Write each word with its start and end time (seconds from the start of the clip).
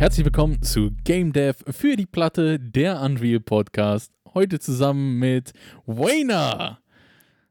Herzlich 0.00 0.24
willkommen 0.24 0.62
zu 0.62 0.92
Game 1.04 1.34
Dev 1.34 1.58
für 1.70 1.94
die 1.94 2.06
Platte, 2.06 2.58
der 2.58 3.02
Unreal 3.02 3.38
Podcast. 3.38 4.10
Heute 4.32 4.58
zusammen 4.58 5.18
mit 5.18 5.52
Wayner. 5.84 6.78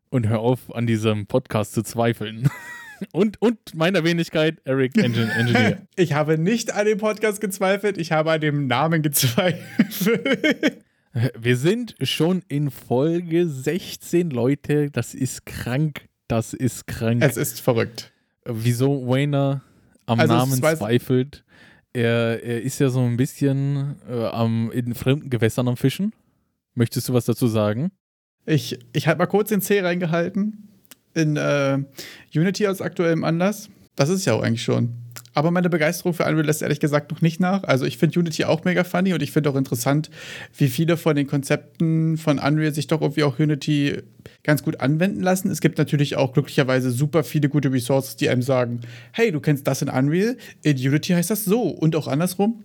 Und 0.09 0.27
hör 0.27 0.39
auf, 0.39 0.73
an 0.73 0.87
diesem 0.87 1.27
Podcast 1.27 1.73
zu 1.73 1.83
zweifeln. 1.83 2.49
Und, 3.11 3.39
und 3.39 3.75
meiner 3.75 4.03
Wenigkeit, 4.03 4.57
Eric 4.65 4.97
Engine 4.97 5.31
Engineer. 5.37 5.87
Ich 5.95 6.13
habe 6.13 6.39
nicht 6.39 6.73
an 6.73 6.87
dem 6.87 6.97
Podcast 6.97 7.39
gezweifelt, 7.39 7.99
ich 7.99 8.11
habe 8.11 8.31
an 8.31 8.41
dem 8.41 8.65
Namen 8.65 9.03
gezweifelt. 9.03 10.83
Wir 11.39 11.55
sind 11.55 11.95
schon 12.01 12.41
in 12.47 12.71
Folge 12.71 13.47
16, 13.47 14.31
Leute. 14.31 14.89
Das 14.89 15.13
ist 15.13 15.45
krank. 15.45 16.09
Das 16.27 16.55
ist 16.55 16.87
krank. 16.87 17.23
Es 17.23 17.37
ist 17.37 17.61
verrückt. 17.61 18.11
Wieso 18.43 19.07
Wayner 19.07 19.61
am 20.07 20.19
Also, 20.19 20.33
Namen 20.33 20.53
zweifelt? 20.55 21.45
Er, 21.93 22.43
er 22.43 22.61
ist 22.61 22.79
ja 22.79 22.89
so 22.89 23.01
ein 23.01 23.17
bisschen 23.17 23.95
äh, 24.07 24.25
am, 24.27 24.71
in 24.71 24.93
fremden 24.93 25.29
Gewässern 25.29 25.67
am 25.67 25.77
Fischen. 25.77 26.13
Möchtest 26.75 27.09
du 27.09 27.13
was 27.13 27.25
dazu 27.25 27.47
sagen? 27.47 27.91
Ich, 28.45 28.79
ich 28.93 29.07
habe 29.07 29.17
mal 29.19 29.25
kurz 29.25 29.49
den 29.49 29.61
C 29.61 29.81
reingehalten 29.81 30.69
in 31.13 31.35
äh, 31.35 31.79
Unity 32.33 32.67
aus 32.67 32.81
aktuellem 32.81 33.23
Anlass. 33.23 33.69
Das 33.95 34.09
ist 34.09 34.25
ja 34.25 34.33
auch 34.33 34.41
eigentlich 34.41 34.63
schon. 34.63 34.93
Aber 35.39 35.51
meine 35.51 35.69
Begeisterung 35.69 36.13
für 36.13 36.25
Unreal 36.25 36.45
lässt 36.45 36.61
ehrlich 36.61 36.81
gesagt 36.81 37.11
noch 37.11 37.21
nicht 37.21 37.39
nach. 37.39 37.63
Also 37.63 37.85
ich 37.85 37.97
finde 37.97 38.19
Unity 38.19 38.43
auch 38.43 38.65
mega 38.65 38.83
funny 38.83 39.13
und 39.13 39.23
ich 39.23 39.31
finde 39.31 39.49
auch 39.49 39.55
interessant, 39.55 40.09
wie 40.57 40.67
viele 40.67 40.97
von 40.97 41.15
den 41.15 41.27
Konzepten 41.27 42.17
von 42.17 42.39
Unreal 42.39 42.73
sich 42.73 42.87
doch 42.87 42.99
irgendwie 42.99 43.23
auch 43.23 43.39
Unity 43.39 44.01
ganz 44.43 44.63
gut 44.63 44.81
anwenden 44.81 45.21
lassen. 45.21 45.49
Es 45.49 45.61
gibt 45.61 45.77
natürlich 45.77 46.17
auch 46.17 46.33
glücklicherweise 46.33 46.91
super 46.91 47.23
viele 47.23 47.47
gute 47.47 47.71
Resources, 47.71 48.17
die 48.17 48.27
einem 48.27 48.41
sagen, 48.41 48.81
hey, 49.13 49.31
du 49.31 49.39
kennst 49.39 49.65
das 49.65 49.81
in 49.81 49.87
Unreal, 49.87 50.35
in 50.61 50.75
Unity 50.75 51.13
heißt 51.13 51.29
das 51.29 51.45
so 51.45 51.61
und 51.69 51.95
auch 51.95 52.09
andersrum. 52.09 52.61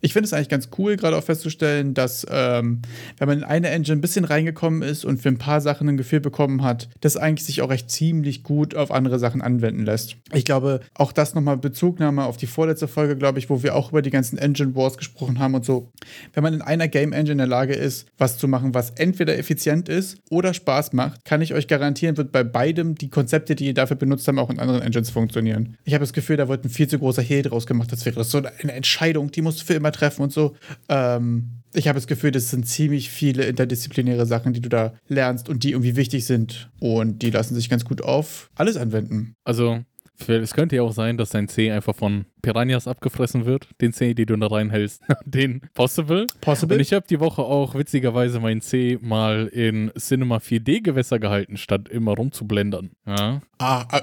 Ich 0.00 0.12
finde 0.12 0.26
es 0.26 0.32
eigentlich 0.32 0.48
ganz 0.48 0.68
cool, 0.78 0.96
gerade 0.96 1.16
auch 1.16 1.24
festzustellen, 1.24 1.94
dass 1.94 2.26
ähm, 2.30 2.82
wenn 3.18 3.28
man 3.28 3.38
in 3.38 3.44
eine 3.44 3.70
Engine 3.70 3.98
ein 3.98 4.00
bisschen 4.00 4.24
reingekommen 4.24 4.82
ist 4.82 5.04
und 5.04 5.22
für 5.22 5.28
ein 5.28 5.38
paar 5.38 5.60
Sachen 5.60 5.88
ein 5.88 5.96
Gefühl 5.96 6.20
bekommen 6.20 6.62
hat, 6.62 6.88
das 7.00 7.16
eigentlich 7.16 7.46
sich 7.46 7.62
auch 7.62 7.70
recht 7.70 7.90
ziemlich 7.90 8.42
gut 8.42 8.74
auf 8.74 8.90
andere 8.90 9.18
Sachen 9.18 9.40
anwenden 9.40 9.84
lässt. 9.84 10.16
Ich 10.32 10.44
glaube, 10.44 10.80
auch 10.94 11.12
das 11.12 11.34
nochmal 11.34 11.56
Bezugnahme 11.56 12.24
auf 12.24 12.36
die 12.36 12.46
vorletzte 12.46 12.88
Folge, 12.88 13.16
glaube 13.16 13.38
ich, 13.38 13.48
wo 13.48 13.62
wir 13.62 13.74
auch 13.74 13.90
über 13.90 14.02
die 14.02 14.10
ganzen 14.10 14.38
Engine 14.38 14.74
Wars 14.74 14.98
gesprochen 14.98 15.38
haben 15.38 15.54
und 15.54 15.64
so. 15.64 15.90
Wenn 16.32 16.42
man 16.42 16.54
in 16.54 16.62
einer 16.62 16.88
Game 16.88 17.12
Engine 17.12 17.32
in 17.32 17.38
der 17.38 17.46
Lage 17.46 17.74
ist, 17.74 18.06
was 18.18 18.38
zu 18.38 18.48
machen, 18.48 18.74
was 18.74 18.90
entweder 18.90 19.38
effizient 19.38 19.88
ist 19.88 20.18
oder 20.30 20.54
Spaß 20.54 20.92
macht, 20.92 21.24
kann 21.24 21.40
ich 21.40 21.54
euch 21.54 21.66
garantieren, 21.66 22.16
wird 22.16 22.32
bei 22.32 22.44
beidem 22.44 22.94
die 22.94 23.08
Konzepte, 23.08 23.54
die 23.54 23.66
ihr 23.66 23.74
dafür 23.74 23.96
benutzt 23.96 24.28
haben, 24.28 24.38
auch 24.38 24.50
in 24.50 24.58
anderen 24.58 24.82
Engines 24.82 25.10
funktionieren. 25.10 25.76
Ich 25.84 25.94
habe 25.94 26.02
das 26.02 26.12
Gefühl, 26.12 26.36
da 26.36 26.48
wird 26.48 26.64
ein 26.64 26.70
viel 26.70 26.88
zu 26.88 26.98
großer 26.98 27.22
Hehl 27.22 27.42
draus 27.42 27.66
gemacht. 27.66 27.90
Das 27.90 28.04
wäre 28.04 28.22
so 28.24 28.38
eine 28.38 28.72
Entscheidung, 28.72 29.30
die 29.30 29.42
musst 29.42 29.62
du 29.62 29.64
für 29.64 29.74
immer 29.74 29.93
treffen 29.94 30.22
und 30.22 30.32
so. 30.32 30.54
Ähm, 30.88 31.62
ich 31.72 31.88
habe 31.88 31.96
das 31.96 32.06
Gefühl, 32.06 32.30
das 32.30 32.50
sind 32.50 32.66
ziemlich 32.66 33.10
viele 33.10 33.44
interdisziplinäre 33.44 34.26
Sachen, 34.26 34.52
die 34.52 34.60
du 34.60 34.68
da 34.68 34.94
lernst 35.08 35.48
und 35.48 35.64
die 35.64 35.72
irgendwie 35.72 35.96
wichtig 35.96 36.24
sind. 36.24 36.70
Und 36.80 37.22
die 37.22 37.30
lassen 37.30 37.54
sich 37.54 37.68
ganz 37.68 37.84
gut 37.84 38.00
auf 38.00 38.50
alles 38.54 38.76
anwenden. 38.76 39.34
Also, 39.44 39.80
es 40.28 40.54
könnte 40.54 40.76
ja 40.76 40.82
auch 40.82 40.92
sein, 40.92 41.16
dass 41.16 41.30
dein 41.30 41.48
C 41.48 41.72
einfach 41.72 41.96
von 41.96 42.26
Piranhas 42.44 42.86
abgefressen 42.86 43.46
wird. 43.46 43.68
Den 43.80 43.92
C, 43.92 44.14
den 44.14 44.26
du 44.26 44.36
da 44.36 44.46
reinhältst. 44.46 45.02
den 45.24 45.62
Possible. 45.74 46.26
Possible? 46.40 46.76
Und 46.76 46.80
ich 46.80 46.92
habe 46.92 47.06
die 47.08 47.20
Woche 47.20 47.42
auch 47.42 47.74
witzigerweise 47.74 48.40
mein 48.40 48.60
C 48.60 48.98
mal 49.00 49.46
in 49.46 49.90
Cinema 49.98 50.36
4D 50.36 50.82
Gewässer 50.82 51.18
gehalten, 51.18 51.56
statt 51.56 51.88
immer 51.88 52.12
rumzublendern. 52.12 52.90
Ja. 53.06 53.42
ah, 53.58 53.86
ah, 53.90 54.02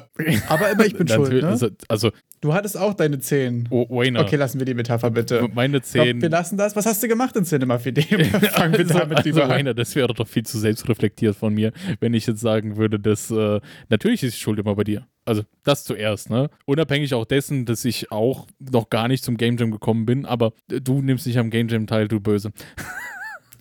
aber 0.49 0.71
immer 0.71 0.85
ich 0.85 0.95
bin 0.95 1.07
schuld, 1.07 1.41
ne? 1.41 1.47
Also, 1.47 1.69
also 1.87 2.11
Du 2.41 2.55
hattest 2.55 2.75
auch 2.75 2.95
deine 2.95 3.19
10. 3.19 3.67
oh, 3.69 3.85
Wayner, 3.89 4.21
Okay, 4.21 4.35
lassen 4.35 4.57
wir 4.57 4.65
die 4.65 4.73
Metapher 4.73 5.11
bitte. 5.11 5.47
meine 5.53 5.77
Ich 5.77 5.91
glaub, 5.91 6.07
10. 6.07 6.21
wir 6.23 6.29
lassen 6.29 6.57
das. 6.57 6.75
Was 6.75 6.87
hast 6.87 7.03
du 7.03 7.07
gemacht 7.07 7.35
in 7.35 7.45
Cinema 7.45 7.75
4D? 7.75 8.01
Fangen 8.49 8.73
wir 8.73 8.79
also, 8.79 8.97
damit 8.97 9.19
also 9.19 9.29
lieber. 9.29 9.47
Wayner, 9.47 9.75
das 9.75 9.95
wäre 9.95 10.11
doch 10.11 10.27
viel 10.27 10.43
zu 10.43 10.57
selbstreflektiert 10.57 11.35
von 11.35 11.53
mir, 11.53 11.71
wenn 11.99 12.15
ich 12.15 12.25
jetzt 12.25 12.41
sagen 12.41 12.77
würde, 12.77 12.99
dass 12.99 13.29
äh, 13.29 13.61
natürlich 13.89 14.23
ist 14.23 14.37
die 14.37 14.39
Schuld 14.39 14.57
immer 14.57 14.73
bei 14.73 14.83
dir. 14.83 15.05
Also 15.23 15.43
das 15.63 15.83
zuerst, 15.83 16.31
ne? 16.31 16.49
Unabhängig 16.65 17.13
auch 17.13 17.25
dessen, 17.25 17.65
dass 17.65 17.85
ich 17.85 18.11
auch 18.11 18.30
noch 18.59 18.89
gar 18.89 19.07
nicht 19.07 19.23
zum 19.23 19.37
Game 19.37 19.57
Jam 19.57 19.71
gekommen 19.71 20.05
bin, 20.05 20.25
aber 20.25 20.53
du 20.67 21.01
nimmst 21.01 21.25
nicht 21.25 21.37
am 21.37 21.49
Game 21.49 21.67
Jam 21.67 21.87
teil, 21.87 22.07
du 22.07 22.19
Böse. 22.19 22.51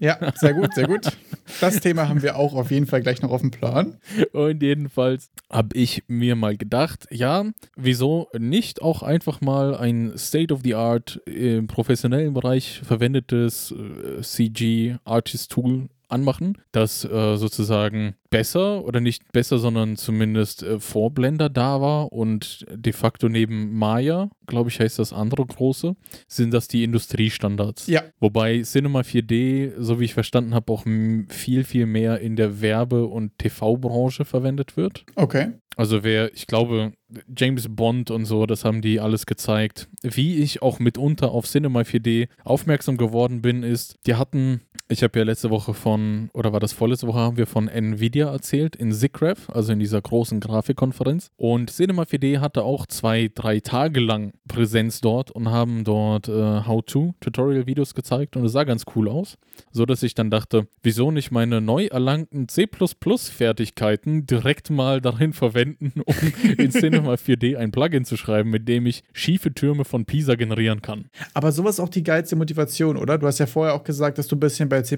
Ja, 0.03 0.19
sehr 0.34 0.54
gut, 0.54 0.75
sehr 0.75 0.86
gut. 0.86 1.12
Das 1.60 1.78
Thema 1.81 2.08
haben 2.08 2.22
wir 2.22 2.36
auch 2.36 2.54
auf 2.54 2.70
jeden 2.70 2.86
Fall 2.86 3.03
gleich 3.03 3.20
noch 3.20 3.30
auf 3.30 3.42
dem 3.42 3.50
Plan. 3.50 3.98
Und 4.32 4.62
jedenfalls 4.62 5.30
habe 5.50 5.76
ich 5.76 6.04
mir 6.09 6.36
mal 6.36 6.56
gedacht, 6.56 7.06
ja, 7.10 7.44
wieso 7.76 8.28
nicht 8.38 8.80
auch 8.80 9.03
einfach 9.03 9.42
mal 9.42 9.76
ein 9.76 10.16
State-of-the-Art 10.16 11.20
im 11.26 11.66
professionellen 11.66 12.32
Bereich 12.32 12.80
verwendetes 12.82 13.72
äh, 13.72 14.22
CG-Artist-Tool 14.22 15.91
anmachen, 16.12 16.59
das 16.72 17.04
äh, 17.04 17.37
sozusagen 17.37 18.15
besser 18.31 18.84
oder 18.84 19.00
nicht 19.00 19.31
besser, 19.32 19.59
sondern 19.59 19.97
zumindest 19.97 20.62
äh, 20.62 20.78
vor 20.78 21.10
Blender 21.12 21.48
da 21.48 21.81
war 21.81 22.12
und 22.12 22.65
de 22.72 22.93
facto 22.93 23.28
neben 23.28 23.76
Maya, 23.76 24.31
glaube 24.47 24.71
ich, 24.71 24.81
heißt 24.81 24.98
das 24.98 25.12
andere 25.12 25.44
große, 25.44 25.97
sind 26.28 26.54
das 26.54 26.69
die 26.69 26.84
Industriestandards. 26.84 27.87
Ja. 27.87 28.03
Wobei 28.21 28.62
Cinema 28.62 29.00
4D, 29.00 29.72
so 29.78 30.00
wie 30.00 30.04
ich 30.04 30.15
verstanden 30.15 30.54
habe, 30.54 30.72
auch 30.72 30.84
viel, 31.28 31.65
viel 31.65 31.87
mehr 31.87 32.21
in 32.21 32.37
der 32.37 32.60
Werbe- 32.60 33.06
und 33.06 33.37
TV-Branche 33.38 34.25
verwendet 34.25 34.77
wird. 34.77 35.04
Okay. 35.16 35.53
Also 35.77 36.03
wer, 36.03 36.34
ich 36.34 36.47
glaube, 36.47 36.92
James 37.34 37.75
Bond 37.75 38.10
und 38.10 38.27
so, 38.27 38.44
das 38.44 38.65
haben 38.65 38.82
die 38.82 39.00
alles 39.00 39.25
gezeigt. 39.25 39.88
Wie 40.03 40.37
ich 40.37 40.62
auch 40.62 40.78
mitunter 40.78 41.31
auf 41.31 41.47
Cinema 41.47 41.81
4D 41.81 42.28
aufmerksam 42.44 42.97
geworden 42.97 43.41
bin, 43.41 43.62
ist, 43.62 43.97
die 44.06 44.15
hatten, 44.15 44.60
ich 44.91 45.05
habe 45.05 45.19
ja 45.21 45.25
letzte 45.25 45.51
Woche 45.51 45.73
von, 45.73 46.31
oder 46.33 46.53
war 46.53 46.59
das 46.59 46.73
vorletzte 46.73 47.06
Woche, 47.06 47.21
haben 47.21 47.37
wir 47.37 47.47
von 47.47 47.69
Nvidia 47.69 48.28
erzählt 48.31 48.75
in 48.75 48.93
SIGGRAPH, 48.93 49.49
also 49.49 49.73
in 49.73 49.78
dieser 49.78 50.01
großen 50.01 50.41
Grafikkonferenz. 50.41 51.31
Und 51.37 51.71
Cinema 51.71 52.03
4D 52.03 52.41
hatte 52.41 52.65
auch 52.65 52.87
zwei, 52.87 53.31
drei 53.33 53.61
Tage 53.61 54.01
lang 54.01 54.33
Präsenz 54.49 55.01
dort 55.01 55.31
und 55.31 55.49
haben 55.49 55.84
dort 55.84 56.28
äh, 56.28 56.33
How-To-Tutorial-Videos 56.33 57.95
gezeigt 57.95 58.37
und 58.37 58.45
es 58.45 58.53
sah 58.53 58.65
ganz 58.65 58.84
cool 58.97 59.09
aus. 59.09 59.39
So 59.71 59.87
dass 59.87 60.03
ich 60.03 60.15
dann 60.15 60.31
dachte, 60.31 60.67
wieso 60.83 61.12
nicht 61.12 61.31
meine 61.31 61.61
neu 61.61 61.87
erlangten 61.87 62.49
C++-Fertigkeiten 62.49 64.27
direkt 64.27 64.71
mal 64.71 65.01
darin 65.01 65.33
verwenden, 65.33 66.01
um 66.05 66.15
in 66.59 66.72
Cinema 66.72 67.15
4D 67.15 67.57
ein 67.57 67.71
Plugin 67.71 68.05
zu 68.05 68.17
schreiben, 68.17 68.51
mit 68.51 68.67
dem 68.67 68.87
ich 68.87 69.05
schiefe 69.12 69.55
Türme 69.55 69.84
von 69.84 70.05
Pisa 70.05 70.34
generieren 70.34 70.83
kann. 70.83 71.11
Aber 71.34 71.53
sowas 71.53 71.77
ist 71.77 71.81
auch 71.81 71.89
die 71.89 72.03
geilste 72.03 72.34
Motivation, 72.34 72.97
oder? 72.97 73.19
Du 73.19 73.28
hast 73.28 73.39
ja 73.39 73.47
vorher 73.47 73.75
auch 73.75 73.84
gesagt, 73.84 74.19
dass 74.19 74.27
du 74.27 74.34
ein 74.34 74.41
bisschen 74.41 74.69
bei 74.69 74.79
C 74.84 74.96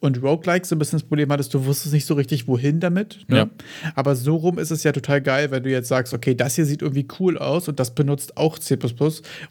und 0.00 0.22
Roguelike 0.22 0.66
so 0.66 0.74
ein 0.74 0.78
bisschen 0.78 0.98
das 0.98 1.08
Problem 1.08 1.30
hattest, 1.30 1.54
du 1.54 1.64
wusstest 1.64 1.94
nicht 1.94 2.06
so 2.06 2.14
richtig, 2.14 2.48
wohin 2.48 2.80
damit. 2.80 3.24
Ne? 3.28 3.36
Ja. 3.36 3.50
Aber 3.94 4.16
so 4.16 4.36
rum 4.36 4.58
ist 4.58 4.70
es 4.70 4.82
ja 4.82 4.92
total 4.92 5.20
geil, 5.20 5.50
wenn 5.50 5.62
du 5.62 5.70
jetzt 5.70 5.88
sagst, 5.88 6.14
okay, 6.14 6.34
das 6.34 6.56
hier 6.56 6.64
sieht 6.64 6.82
irgendwie 6.82 7.06
cool 7.20 7.38
aus 7.38 7.68
und 7.68 7.80
das 7.80 7.94
benutzt 7.94 8.36
auch 8.36 8.58
C 8.58 8.78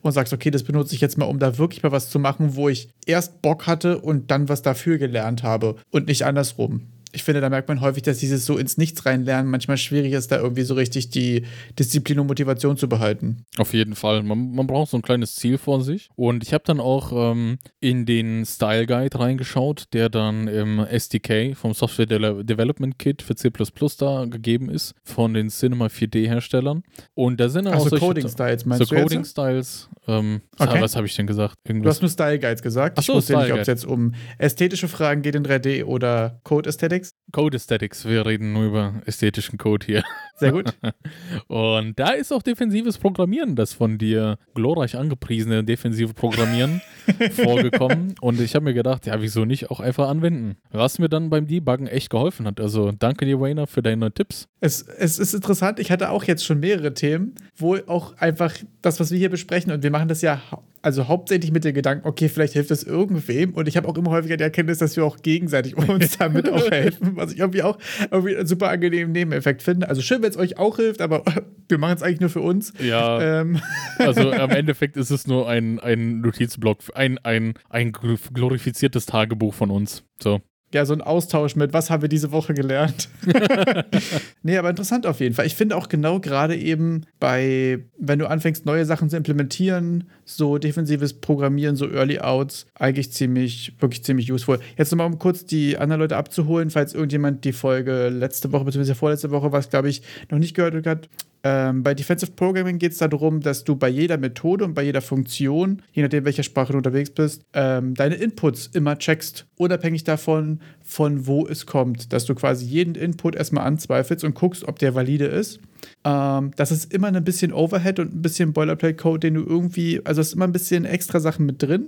und 0.02 0.12
sagst, 0.12 0.34
okay, 0.34 0.52
das 0.52 0.64
benutze 0.64 0.96
ich 0.96 1.02
jetzt 1.02 1.18
mal, 1.18 1.26
um 1.26 1.40
da 1.40 1.58
wirklich 1.58 1.84
mal 1.84 1.92
was 1.92 2.10
zu 2.10 2.20
machen, 2.20 2.56
wo 2.56 2.70
ich 2.70 2.90
erst 3.06 3.42
Bock 3.42 3.68
hatte 3.68 4.00
und 4.00 4.32
dann 4.32 4.50
was 4.50 4.62
dafür 4.62 4.98
gelernt 4.98 5.44
habe 5.44 5.76
und 5.92 6.08
nicht 6.08 6.26
andersrum. 6.26 6.88
Ich 7.14 7.24
finde, 7.24 7.42
da 7.42 7.50
merkt 7.50 7.68
man 7.68 7.82
häufig, 7.82 8.04
dass 8.04 8.18
dieses 8.20 8.46
so 8.46 8.58
ins 8.58 8.78
Nichts 8.78 9.06
reinlernen 9.06 9.50
manchmal 9.52 9.78
schwierig 9.78 10.14
ist, 10.14 10.32
da 10.32 10.38
irgendwie 10.38 10.64
so 10.64 10.74
richtig 10.76 11.10
die 11.10 11.44
Disziplin 11.78 12.20
und 12.20 12.28
Motivation 12.28 12.78
zu 12.78 12.88
behalten. 12.88 13.46
Auf 13.58 13.74
jeden 13.74 13.96
Fall. 13.96 14.24
Man, 14.24 14.54
man 14.54 14.68
braucht 14.68 14.92
so 14.92 14.98
ein 14.98 15.02
kleines 15.02 15.36
Ziel 15.36 15.58
vor 15.58 15.82
sich. 15.84 16.10
Und 16.16 16.44
ich 16.44 16.54
habe 16.54 16.64
dann 16.66 16.80
auch 16.80 17.12
ähm, 17.32 17.58
in 17.80 18.06
den 18.06 18.46
Style 18.46 18.86
Guide 18.86 19.20
reingeschaut, 19.20 19.86
der 19.94 20.10
dann 20.10 20.48
im 20.48 20.80
SDK 20.80 21.56
vom 21.56 21.74
Software 21.74 22.06
De 22.06 22.44
Development 22.44 22.98
Kit 23.00 23.22
für 23.22 23.36
C 23.36 23.50
da 23.98 24.26
gegeben 24.26 24.70
ist, 24.70 24.94
von 25.04 25.34
den 25.34 25.50
Cinema 25.50 25.88
4D-Herstellern. 25.88 26.84
Und 27.14 27.40
da 27.40 27.50
sind 27.50 27.68
auch 27.68 27.74
Also 27.74 27.90
solche- 27.90 28.06
Coding 28.06 28.28
Styles 28.30 28.66
meinst 28.66 28.88
so 28.88 28.96
du 28.96 29.00
jetzt? 29.00 29.10
Coding 29.10 29.26
Styles. 29.26 29.90
Ähm, 30.08 30.42
Okay. 30.58 30.80
Was 30.82 30.96
habe 30.96 31.08
ich 31.08 31.16
denn 31.16 31.26
gesagt? 31.28 31.56
Du 31.64 31.72
Irgendwas 31.74 31.96
hast 31.96 32.02
nur 32.02 32.10
Style 32.10 32.38
Guides 32.40 32.62
gesagt. 32.62 32.98
Ach 33.00 33.04
so, 33.04 33.14
ich 33.14 33.18
wusste 33.18 33.38
nicht, 33.38 33.52
ob 33.52 33.60
es 33.60 33.68
jetzt 33.68 33.86
um 33.86 34.14
ästhetische 34.38 34.88
Fragen 34.88 35.22
geht 35.24 35.34
in 35.36 35.44
3D 35.44 35.84
oder 35.86 36.40
Code 36.44 36.70
Aesthetics. 37.02 37.16
Code 37.32 37.56
Aesthetics. 37.58 38.06
Wir 38.06 38.26
reden 38.26 38.54
nur 38.54 38.66
über 38.66 39.02
ästhetischen 39.06 39.58
Code 39.58 39.86
hier. 39.86 40.04
Sehr 40.36 40.52
gut. 40.52 40.74
Und 41.48 41.98
da 42.00 42.12
ist 42.12 42.32
auch 42.32 42.42
defensives 42.42 42.98
Programmieren, 42.98 43.56
das 43.56 43.74
von 43.74 43.98
dir 43.98 44.38
glorreich 44.54 44.98
angepriesene 44.98 45.64
defensive 45.64 46.14
Programmieren 46.14 46.82
vorgekommen. 47.32 48.16
Und 48.22 48.40
ich 48.40 48.56
habe 48.56 48.66
mir 48.66 48.74
gedacht, 48.74 49.06
ja, 49.06 49.22
wieso 49.22 49.46
nicht 49.46 49.72
auch 49.72 49.80
einfach 49.80 50.10
anwenden? 50.10 50.58
Was 50.72 51.00
mir 51.00 51.10
dann 51.10 51.30
beim 51.30 51.48
Debuggen 51.48 51.88
echt 51.88 52.10
geholfen 52.10 52.46
hat. 52.46 52.60
Also 52.60 52.92
danke 52.92 53.26
dir, 53.26 53.40
Wayner, 53.40 53.68
für 53.68 53.82
deine 53.82 54.12
Tipps. 54.12 54.48
es, 54.60 54.82
es 54.82 55.20
ist 55.20 55.34
interessant, 55.34 55.80
ich 55.80 55.92
hatte 55.92 56.10
auch 56.10 56.24
jetzt 56.24 56.46
schon 56.46 56.60
mehrere 56.60 56.94
Themen, 56.94 57.36
wo 57.56 57.78
auch 57.88 58.18
einfach 58.18 58.54
das, 58.82 59.00
was 59.00 59.12
wir 59.12 59.18
hier 59.18 59.30
besprechen, 59.30 59.72
und 59.72 59.84
wir 59.84 59.92
machen 59.92 60.08
das 60.08 60.22
ja 60.22 60.42
also 60.82 61.08
hauptsächlich 61.08 61.52
mit 61.52 61.64
dem 61.64 61.74
Gedanken, 61.74 62.08
okay, 62.08 62.30
vielleicht 62.30 62.54
hilft 62.54 62.72
das 62.72 62.84
irgendwem. 62.84 63.54
Und 63.54 63.68
ich 63.68 63.78
habe 63.78 63.88
auch 63.88 63.98
immer 63.98 64.12
häufiger 64.12 64.38
die 64.38 64.44
Erkenntnis, 64.44 64.80
dass 64.80 64.96
wir 64.96 65.06
auch 65.06 65.18
gegenseitig 65.18 65.78
uns 65.78 66.18
damit 66.18 66.50
auch 66.50 66.66
helfen, 66.72 67.16
was 67.16 67.34
ich 67.34 67.40
irgendwie 67.40 67.64
auch 67.64 67.78
irgendwie 68.10 68.36
einen 68.36 68.48
super 68.48 68.70
angenehmen 68.70 69.12
Nebeneffekt 69.12 69.62
finde. 69.62 69.90
Also 69.90 70.02
schön, 70.02 70.22
wenn 70.22 70.32
es 70.32 70.38
euch 70.38 70.58
auch 70.58 70.78
hilft, 70.78 71.02
aber 71.02 71.24
wir 71.70 71.78
machen 71.78 71.96
es 71.96 72.04
eigentlich 72.04 72.22
nur 72.22 72.30
für 72.30 72.42
uns. 72.42 72.74
Ja. 72.80 73.42
Ähm. 73.42 73.60
Also 73.98 74.32
am 74.32 74.50
Endeffekt 74.50 74.98
ist 74.98 75.12
es 75.12 75.28
nur 75.28 75.48
ein, 75.48 75.80
ein 75.80 76.22
Notizblock, 76.22 76.80
ein, 76.96 77.20
ein, 77.20 77.54
ein 77.70 77.92
glorifiziertes 77.92 79.06
Tagebuch 79.06 79.54
von 79.54 79.70
uns. 79.70 80.04
So 80.20 80.42
ja, 80.74 80.86
so 80.86 80.94
ein 80.94 81.02
Austausch 81.02 81.56
mit, 81.56 81.74
was 81.74 81.90
haben 81.90 82.02
wir 82.02 82.10
diese 82.10 82.32
Woche 82.32 82.54
gelernt. 82.54 83.10
nee, 84.44 84.58
aber 84.58 84.70
interessant 84.70 85.06
auf 85.06 85.20
jeden 85.20 85.36
Fall. 85.36 85.46
Ich 85.46 85.56
finde 85.56 85.76
auch 85.76 85.90
genau 85.90 86.20
gerade 86.20 86.56
eben 86.56 87.06
bei, 87.20 87.84
wenn 87.98 88.20
du 88.20 88.28
anfängst, 88.28 88.66
neue 88.66 88.86
Sachen 88.86 89.10
zu 89.10 89.18
implementieren, 89.18 90.06
so 90.24 90.58
defensives 90.58 91.14
Programmieren, 91.14 91.76
so 91.76 91.90
Early 91.90 92.20
Outs, 92.20 92.68
eigentlich 92.76 93.12
ziemlich, 93.12 93.76
wirklich 93.80 94.04
ziemlich 94.04 94.32
useful. 94.32 94.60
Jetzt 94.78 94.92
nochmal, 94.92 95.08
um 95.08 95.20
kurz 95.20 95.46
die 95.46 95.78
anderen 95.78 96.02
Leute 96.02 96.18
abzuholen, 96.18 96.70
falls 96.70 96.94
irgendjemand 96.94 97.44
die 97.44 97.54
Folge 97.54 98.10
letzte 98.10 98.52
Woche, 98.52 98.66
beziehungsweise 98.66 98.96
vorletzte 98.96 99.32
Woche, 99.32 99.52
was 99.52 99.70
glaube 99.70 99.90
ich, 99.90 100.02
noch 100.30 100.40
nicht 100.40 100.56
gehört 100.56 100.86
hat. 100.88 101.10
Ähm, 101.44 101.82
bei 101.82 101.96
Defensive 101.96 102.32
Programming 102.34 102.78
geht 102.78 102.92
es 102.92 103.00
darum, 103.00 103.42
dass 103.42 103.64
du 103.64 103.76
bei 103.76 103.90
jeder 103.90 104.18
Methode 104.18 104.64
und 104.64 104.76
bei 104.76 104.84
jeder 104.84 105.02
Funktion, 105.02 105.82
je 105.92 106.04
nachdem, 106.04 106.26
welcher 106.26 106.44
Sprache 106.44 106.74
du 106.74 106.78
unterwegs 106.78 107.10
bist, 107.10 107.44
ähm, 107.54 107.96
deine 107.96 108.16
Inputs 108.16 108.68
immer 108.68 108.98
checkst, 108.98 109.48
unabhängig 109.58 110.04
davon, 110.04 110.60
von 110.84 111.26
wo 111.26 111.48
es 111.48 111.66
kommt. 111.66 112.14
Dass 112.14 112.26
du 112.26 112.36
quasi 112.36 112.66
jeden 112.66 112.96
Input 112.96 113.36
erstmal 113.36 113.66
anzweifelst 113.66 114.24
und 114.24 114.36
guckst, 114.36 114.68
ob 114.68 114.78
der 114.78 114.94
valide 114.94 115.26
ist. 115.26 115.60
Ähm, 116.04 116.52
das 116.56 116.72
ist 116.72 116.94
immer 116.94 117.08
ein 117.08 117.24
bisschen 117.24 117.54
Overhead 117.54 118.00
und 118.00 118.14
ein 118.14 118.22
bisschen 118.22 118.54
Boilerplate-Code, 118.54 119.20
den 119.20 119.34
du 119.34 119.42
irgendwie, 119.42 120.02
also 120.06 120.22
es 120.22 120.28
ist 120.28 120.34
immer 120.34 120.48
ein 120.48 120.52
bisschen 120.52 120.86
extra 120.86 121.20
Sachen 121.20 121.48
mit 121.48 121.62
drin. 121.64 121.88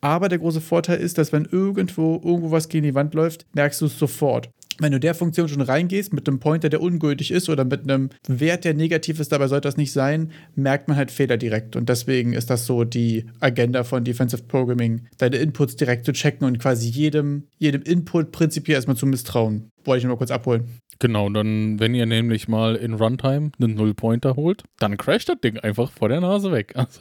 Aber 0.00 0.28
der 0.28 0.38
große 0.38 0.60
Vorteil 0.60 1.00
ist, 1.00 1.18
dass 1.18 1.32
wenn 1.32 1.46
irgendwo 1.46 2.20
irgendwo 2.24 2.50
was 2.50 2.68
gegen 2.68 2.84
die 2.84 2.94
Wand 2.94 3.14
läuft, 3.14 3.46
merkst 3.54 3.80
du 3.80 3.86
es 3.86 3.98
sofort 3.98 4.50
wenn 4.78 4.92
du 4.92 5.00
der 5.00 5.14
Funktion 5.14 5.48
schon 5.48 5.60
reingehst 5.60 6.12
mit 6.12 6.28
einem 6.28 6.40
Pointer, 6.40 6.68
der 6.68 6.80
ungültig 6.80 7.30
ist 7.30 7.48
oder 7.48 7.64
mit 7.64 7.82
einem 7.82 8.10
Wert, 8.26 8.64
der 8.64 8.74
negativ 8.74 9.20
ist, 9.20 9.32
dabei 9.32 9.48
sollte 9.48 9.68
das 9.68 9.76
nicht 9.76 9.92
sein, 9.92 10.30
merkt 10.54 10.88
man 10.88 10.96
halt 10.96 11.10
Fehler 11.10 11.36
direkt. 11.36 11.76
Und 11.76 11.88
deswegen 11.88 12.32
ist 12.32 12.50
das 12.50 12.66
so 12.66 12.84
die 12.84 13.26
Agenda 13.40 13.84
von 13.84 14.04
Defensive 14.04 14.44
Programming, 14.44 15.08
deine 15.18 15.36
Inputs 15.36 15.76
direkt 15.76 16.06
zu 16.06 16.12
checken 16.12 16.46
und 16.46 16.58
quasi 16.58 16.88
jedem, 16.88 17.48
jedem 17.58 17.82
Input 17.82 18.32
prinzipiell 18.32 18.76
erstmal 18.76 18.96
zu 18.96 19.06
misstrauen. 19.06 19.71
Wollte 19.84 19.98
ich 19.98 20.04
nur 20.04 20.18
kurz 20.18 20.30
abholen. 20.30 20.80
Genau, 20.98 21.28
dann, 21.30 21.80
wenn 21.80 21.94
ihr 21.94 22.06
nämlich 22.06 22.46
mal 22.46 22.76
in 22.76 22.94
Runtime 22.94 23.50
einen 23.60 23.74
Null-Pointer 23.74 24.36
holt, 24.36 24.62
dann 24.78 24.96
crasht 24.96 25.28
das 25.28 25.40
Ding 25.40 25.58
einfach 25.58 25.90
vor 25.90 26.08
der 26.08 26.20
Nase 26.20 26.52
weg. 26.52 26.74
Also, 26.82 27.00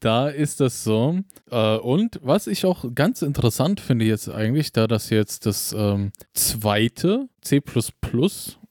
da 0.00 0.28
ist 0.28 0.60
das 0.60 0.82
so. 0.82 1.20
Äh, 1.50 1.76
und 1.76 2.18
was 2.22 2.46
ich 2.46 2.64
auch 2.64 2.86
ganz 2.94 3.22
interessant 3.22 3.80
finde 3.80 4.06
jetzt 4.06 4.28
eigentlich, 4.28 4.72
da 4.72 4.86
das 4.86 5.10
jetzt 5.10 5.46
das 5.46 5.74
ähm, 5.76 6.10
zweite 6.32 7.28
C 7.42 7.60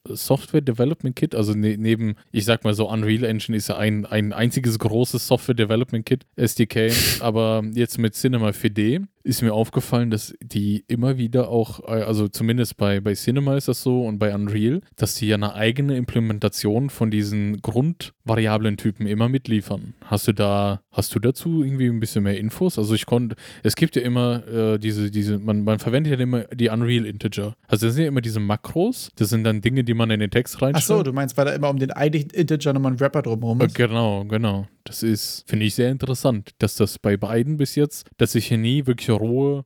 Software 0.08 0.60
Development 0.60 1.14
Kit, 1.14 1.34
also 1.34 1.54
ne 1.54 1.76
neben, 1.78 2.16
ich 2.32 2.44
sag 2.44 2.64
mal 2.64 2.74
so, 2.74 2.90
Unreal 2.90 3.24
Engine 3.24 3.56
ist 3.56 3.68
ja 3.68 3.76
ein, 3.76 4.04
ein 4.04 4.32
einziges 4.32 4.78
großes 4.78 5.26
Software 5.26 5.54
Development 5.54 6.04
Kit, 6.04 6.26
SDK, 6.36 6.92
aber 7.20 7.62
jetzt 7.72 7.98
mit 7.98 8.14
Cinema 8.14 8.48
4D 8.48 9.06
ist 9.24 9.42
mir 9.42 9.54
aufgefallen, 9.54 10.10
dass 10.10 10.34
die 10.40 10.84
immer 10.88 11.18
wieder 11.18 11.48
auch, 11.48 11.80
äh, 11.88 12.02
also 12.02 12.28
zumindest 12.28 12.76
bei, 12.76 13.00
bei 13.00 13.14
Cinema 13.14 13.56
ist 13.56 13.68
das 13.68 13.82
so 13.82 14.04
und 14.04 14.18
bei 14.18 14.34
Unreal, 14.34 14.80
dass 14.96 15.14
die 15.14 15.28
ja 15.28 15.36
eine 15.36 15.54
eigene 15.54 15.96
Implementation 15.96 16.90
von 16.90 17.10
diesen 17.10 17.62
Grundvariablen-Typen 17.62 19.06
immer 19.06 19.28
mitliefern. 19.28 19.94
Hast 20.04 20.28
du 20.28 20.32
da, 20.32 20.82
hast 20.90 21.14
du 21.14 21.18
dazu 21.18 21.62
irgendwie 21.62 21.88
ein 21.88 22.00
bisschen 22.00 22.24
mehr 22.24 22.38
Infos? 22.38 22.78
Also 22.78 22.94
ich 22.94 23.06
konnte, 23.06 23.36
es 23.62 23.76
gibt 23.76 23.96
ja 23.96 24.02
immer 24.02 24.46
äh, 24.46 24.78
diese, 24.78 25.10
diese, 25.10 25.38
man, 25.38 25.64
man 25.64 25.78
verwendet 25.78 26.12
ja 26.12 26.18
immer 26.18 26.44
die 26.44 26.68
Unreal 26.68 27.06
Integer. 27.06 27.54
Also 27.68 27.86
das 27.86 27.94
sind 27.94 28.02
ja 28.02 28.08
immer 28.08 28.20
diese 28.20 28.40
Makros, 28.40 29.10
das 29.16 29.30
sind 29.30 29.44
dann 29.44 29.60
Dinge, 29.60 29.84
die 29.84 29.94
man 29.94 30.10
in 30.10 30.20
den 30.20 30.30
Text 30.30 30.60
reinschreibt. 30.60 30.76
Ach 30.76 30.82
so, 30.82 31.02
du 31.02 31.12
meinst, 31.12 31.36
weil 31.36 31.44
da 31.44 31.52
immer 31.52 31.70
um 31.70 31.78
den 31.78 31.90
eigentlichen 31.92 32.30
Integer 32.30 32.72
nochmal 32.72 32.92
ein 32.92 33.00
Wrapper 33.00 33.22
drumherum 33.22 33.60
ist? 33.60 33.78
Äh, 33.78 33.86
genau, 33.86 34.24
genau. 34.24 34.66
Das 34.84 35.02
ist, 35.02 35.44
finde 35.46 35.66
ich, 35.66 35.74
sehr 35.74 35.90
interessant, 35.90 36.50
dass 36.58 36.74
das 36.74 36.98
bei 36.98 37.16
beiden 37.16 37.56
bis 37.56 37.76
jetzt, 37.76 38.06
dass 38.16 38.34
ich 38.34 38.46
hier 38.46 38.58
nie 38.58 38.86
wirklich 38.86 39.11
все 39.12 39.18
рву, 39.18 39.64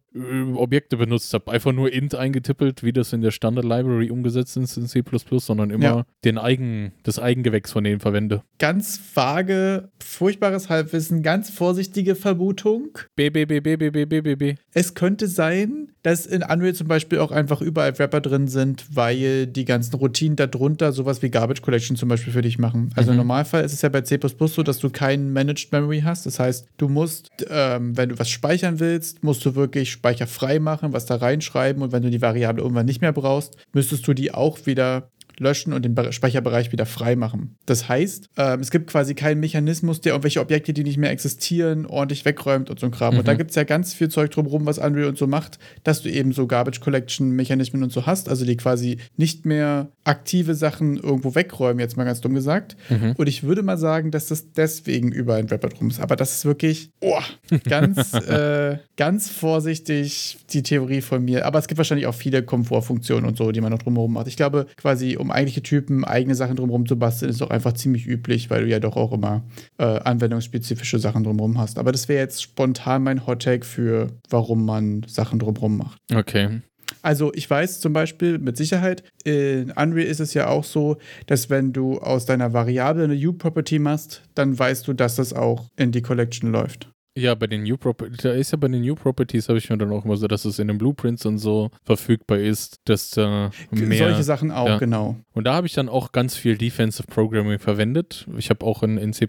Objekte 0.55 0.97
benutzt 0.97 1.33
habe. 1.35 1.51
Einfach 1.51 1.73
nur 1.73 1.93
int 1.93 2.15
eingetippelt, 2.15 2.83
wie 2.83 2.93
das 2.93 3.13
in 3.13 3.21
der 3.21 3.31
Standard-Library 3.31 4.11
umgesetzt 4.11 4.57
ist 4.57 4.77
in 4.77 4.87
C, 4.87 5.03
sondern 5.39 5.71
immer 5.71 5.85
ja. 5.85 6.07
den 6.25 6.39
Eigen, 6.39 6.93
das 7.03 7.19
Eigengewächs 7.19 7.73
von 7.73 7.85
denen 7.85 8.01
verwende. 8.01 8.43
Ganz 8.59 9.01
vage, 9.15 9.91
furchtbares 10.03 10.69
Halbwissen, 10.69 11.23
ganz 11.23 11.51
vorsichtige 11.51 12.15
Vermutung. 12.15 12.99
B, 13.15 13.31
B, 13.31 13.45
B, 13.45 13.61
B, 13.61 13.77
B, 13.77 13.91
B, 13.91 14.05
B, 14.05 14.21
B, 14.21 14.35
B. 14.35 14.55
Es 14.73 14.95
könnte 14.95 15.29
sein, 15.29 15.93
dass 16.03 16.25
in 16.25 16.43
Unreal 16.43 16.75
zum 16.75 16.87
Beispiel 16.87 17.19
auch 17.19 17.33
einfach 17.33 17.61
überall 17.61 17.99
Wrapper 17.99 18.21
drin 18.21 18.47
sind, 18.47 18.87
weil 18.95 19.47
die 19.47 19.65
ganzen 19.65 19.97
Routinen 19.97 20.37
darunter 20.37 20.93
sowas 20.93 21.21
wie 21.23 21.31
Garbage 21.31 21.63
Collection 21.63 21.97
zum 21.97 22.09
Beispiel 22.09 22.33
für 22.33 22.43
dich 22.43 22.59
machen. 22.59 22.91
Also 22.95 23.11
mhm. 23.11 23.15
im 23.15 23.27
Normalfall 23.27 23.65
ist 23.65 23.73
es 23.73 23.83
ja 23.83 23.89
bei 23.89 24.03
C 24.03 24.19
so, 24.23 24.63
dass 24.63 24.79
du 24.79 24.91
kein 24.91 25.33
Managed 25.33 25.73
Memory 25.73 26.03
hast. 26.05 26.25
Das 26.27 26.39
heißt, 26.39 26.69
du 26.77 26.89
musst, 26.89 27.31
ähm, 27.51 27.97
wenn 27.97 28.11
du 28.11 28.19
was 28.19 28.31
speichern 28.31 28.79
willst, 28.79 29.25
musst 29.25 29.45
du 29.45 29.55
wirklich 29.57 29.91
speicherfrei 30.07 30.61
machen, 30.61 30.93
was 30.93 31.07
da 31.07 31.17
reinschreiben 31.17 31.83
und 31.83 31.91
wenn 31.91 32.03
du 32.03 32.11
die 32.11 32.23
Variable 32.23 32.63
irgendwann 32.63 32.87
nicht 32.87 33.01
mehr 33.01 33.13
brauchst, 33.13 33.57
müsstest 33.73 34.07
du 34.07 34.15
die 34.15 34.33
auch 34.33 34.65
wieder 34.65 35.11
löschen 35.39 35.73
und 35.73 35.85
den 35.85 36.13
Speicherbereich 36.13 36.73
wieder 36.73 36.87
frei 36.87 37.17
machen. 37.17 37.57
Das 37.67 37.89
heißt, 37.89 38.31
ähm, 38.37 38.61
es 38.61 38.71
gibt 38.71 38.91
quasi 38.91 39.15
keinen 39.15 39.41
Mechanismus, 39.41 40.01
der 40.01 40.13
irgendwelche 40.13 40.41
Objekte, 40.41 40.73
die 40.73 40.85
nicht 40.85 40.99
mehr 40.99 41.11
existieren, 41.11 41.87
ordentlich 41.87 42.25
wegräumt 42.25 42.71
und 42.71 42.79
so 42.79 42.87
ein 42.87 42.93
Kram. 42.93 43.15
Mhm. 43.15 43.21
Und 43.21 43.29
da 43.29 43.35
mhm. 43.35 43.39
gibt 43.39 43.51
es 43.51 43.57
ja 43.57 43.65
ganz 43.65 43.95
viel 43.95 44.09
Zeug 44.09 44.31
drumherum, 44.31 44.67
was 44.67 44.79
Unreal 44.79 45.09
und 45.09 45.19
so 45.19 45.27
macht, 45.27 45.59
dass 45.85 46.03
du 46.03 46.11
eben 46.11 46.33
so 46.33 46.47
Garbage 46.47 46.81
Collection 46.81 47.31
Mechanismen 47.31 47.83
und 47.83 47.93
so 47.93 48.07
hast, 48.07 48.29
also 48.29 48.45
die 48.45 48.57
quasi 48.57 48.99
nicht 49.17 49.47
mehr 49.47 49.91
aktive 50.05 50.55
Sachen 50.55 50.97
irgendwo 50.97 51.35
wegräumen, 51.35 51.81
jetzt 51.81 51.97
mal 51.97 52.05
ganz 52.05 52.21
dumm 52.21 52.35
gesagt. 52.35 52.77
Mhm. 52.89 53.15
Und 53.17 53.29
ich 53.29 53.43
würde 53.43 53.63
mal 53.63 53.77
sagen, 53.79 54.11
dass 54.11 54.29
das 54.29 54.53
deswegen 54.53 55.13
überall 55.13 55.41
ein 55.41 55.51
Wrapper 55.51 55.69
drum 55.69 55.89
ist. 55.89 56.01
Aber 56.01 56.17
das 56.17 56.37
ist 56.37 56.45
wirklich 56.45 56.91
oh, 57.01 57.21
ganz, 57.69 58.15
äh, 58.15 58.79
ganz 58.97 59.31
vorsichtig 59.31 60.39
die 60.51 60.63
Theorie 60.63 61.01
von 61.01 61.25
mir. 61.25 61.47
Aber 61.47 61.59
es 61.59 61.67
gibt 61.67 61.79
wahrscheinlich 61.79 62.07
auch 62.07 62.15
viele 62.15 62.43
Komfortfunktionen 62.43 63.27
und 63.27 63.37
so, 63.37 63.53
die 63.53 63.61
man 63.61 63.73
noch 63.73 63.79
drumherum 63.79 64.13
macht. 64.13 64.29
Ich 64.29 64.37
glaube, 64.37 64.67
quasi 64.77 65.17
um 65.17 65.26
um 65.27 65.33
eigentliche 65.33 65.63
Typen 65.63 66.05
eigene 66.05 66.35
Sachen 66.35 66.57
drumherum 66.57 66.87
zu 66.87 66.97
basteln, 66.97 67.31
ist 67.31 67.43
auch 67.43 67.51
einfach 67.51 67.73
ziemlich 67.73 68.07
üblich, 68.07 68.49
weil 68.49 68.63
du 68.63 68.69
ja 68.69 68.79
doch 68.79 68.97
auch 68.97 69.13
immer 69.13 69.43
äh, 69.79 69.85
anwendungsspezifische 69.85 70.99
Sachen 70.99 71.25
drumherum 71.25 71.59
hast. 71.59 71.79
Aber 71.79 71.93
das 71.93 72.09
wäre 72.09 72.21
jetzt 72.21 72.43
spontan 72.43 73.03
mein 73.03 73.27
Hottake 73.27 73.65
für, 73.65 74.09
warum 74.31 74.65
man 74.65 75.03
Sachen 75.07 75.39
drumherum 75.39 75.79
macht. 75.79 75.99
Okay. 76.15 76.61
Also 77.03 77.33
ich 77.35 77.51
weiß 77.51 77.81
zum 77.81 77.93
Beispiel 77.93 78.39
mit 78.39 78.57
Sicherheit, 78.57 79.03
in 79.25 79.73
Unreal 79.73 80.07
ist 80.07 80.21
es 80.21 80.35
ja 80.35 80.49
auch 80.49 80.65
so, 80.65 80.99
dass 81.27 81.51
wenn 81.51 81.73
du 81.73 81.99
aus 81.99 82.27
deiner 82.27 82.53
Variable 82.53 83.05
eine 83.05 83.15
U-Property 83.15 83.81
machst, 83.81 84.23
dann 84.35 84.57
weißt 84.57 84.87
du, 84.87 84.93
dass 84.93 85.17
das 85.17 85.33
auch 85.33 85.67
in 85.77 85.91
die 85.91 86.03
Collection 86.03 86.53
läuft. 86.53 86.89
Ja, 87.17 87.35
bei 87.35 87.47
den 87.47 87.63
New 87.63 87.79
Properties, 87.79 88.19
da 88.19 88.33
ist 88.33 88.53
ja 88.53 88.59
bei 88.59 88.69
den 88.69 88.83
New 88.83 88.95
Properties, 88.95 89.49
habe 89.49 89.59
ich 89.59 89.71
mir 89.71 89.79
dann 89.79 89.91
auch 89.91 90.05
immer 90.05 90.19
so, 90.19 90.29
dass 90.29 90.45
es 90.45 90.59
in 90.59 90.69
den 90.69 90.77
Blueprints 90.77 91.25
und 91.25 91.39
so 91.39 91.71
verfügbar 91.83 92.39
ist, 92.39 92.81
dass 92.85 93.11
da 93.11 93.51
mehr. 93.71 93.97
Solche 93.97 94.23
Sachen 94.23 94.51
auch, 94.51 94.67
ja. 94.67 94.79
genau. 94.79 95.17
Und 95.33 95.45
da 95.45 95.55
habe 95.55 95.67
ich 95.67 95.73
dann 95.73 95.89
auch 95.89 96.13
ganz 96.13 96.37
viel 96.37 96.59
Defensive 96.59 97.07
Programming 97.09 97.59
verwendet. 97.59 98.27
Ich 98.37 98.51
habe 98.51 98.67
auch 98.67 98.83
in, 98.83 98.99
in 98.99 99.15
C, 99.15 99.29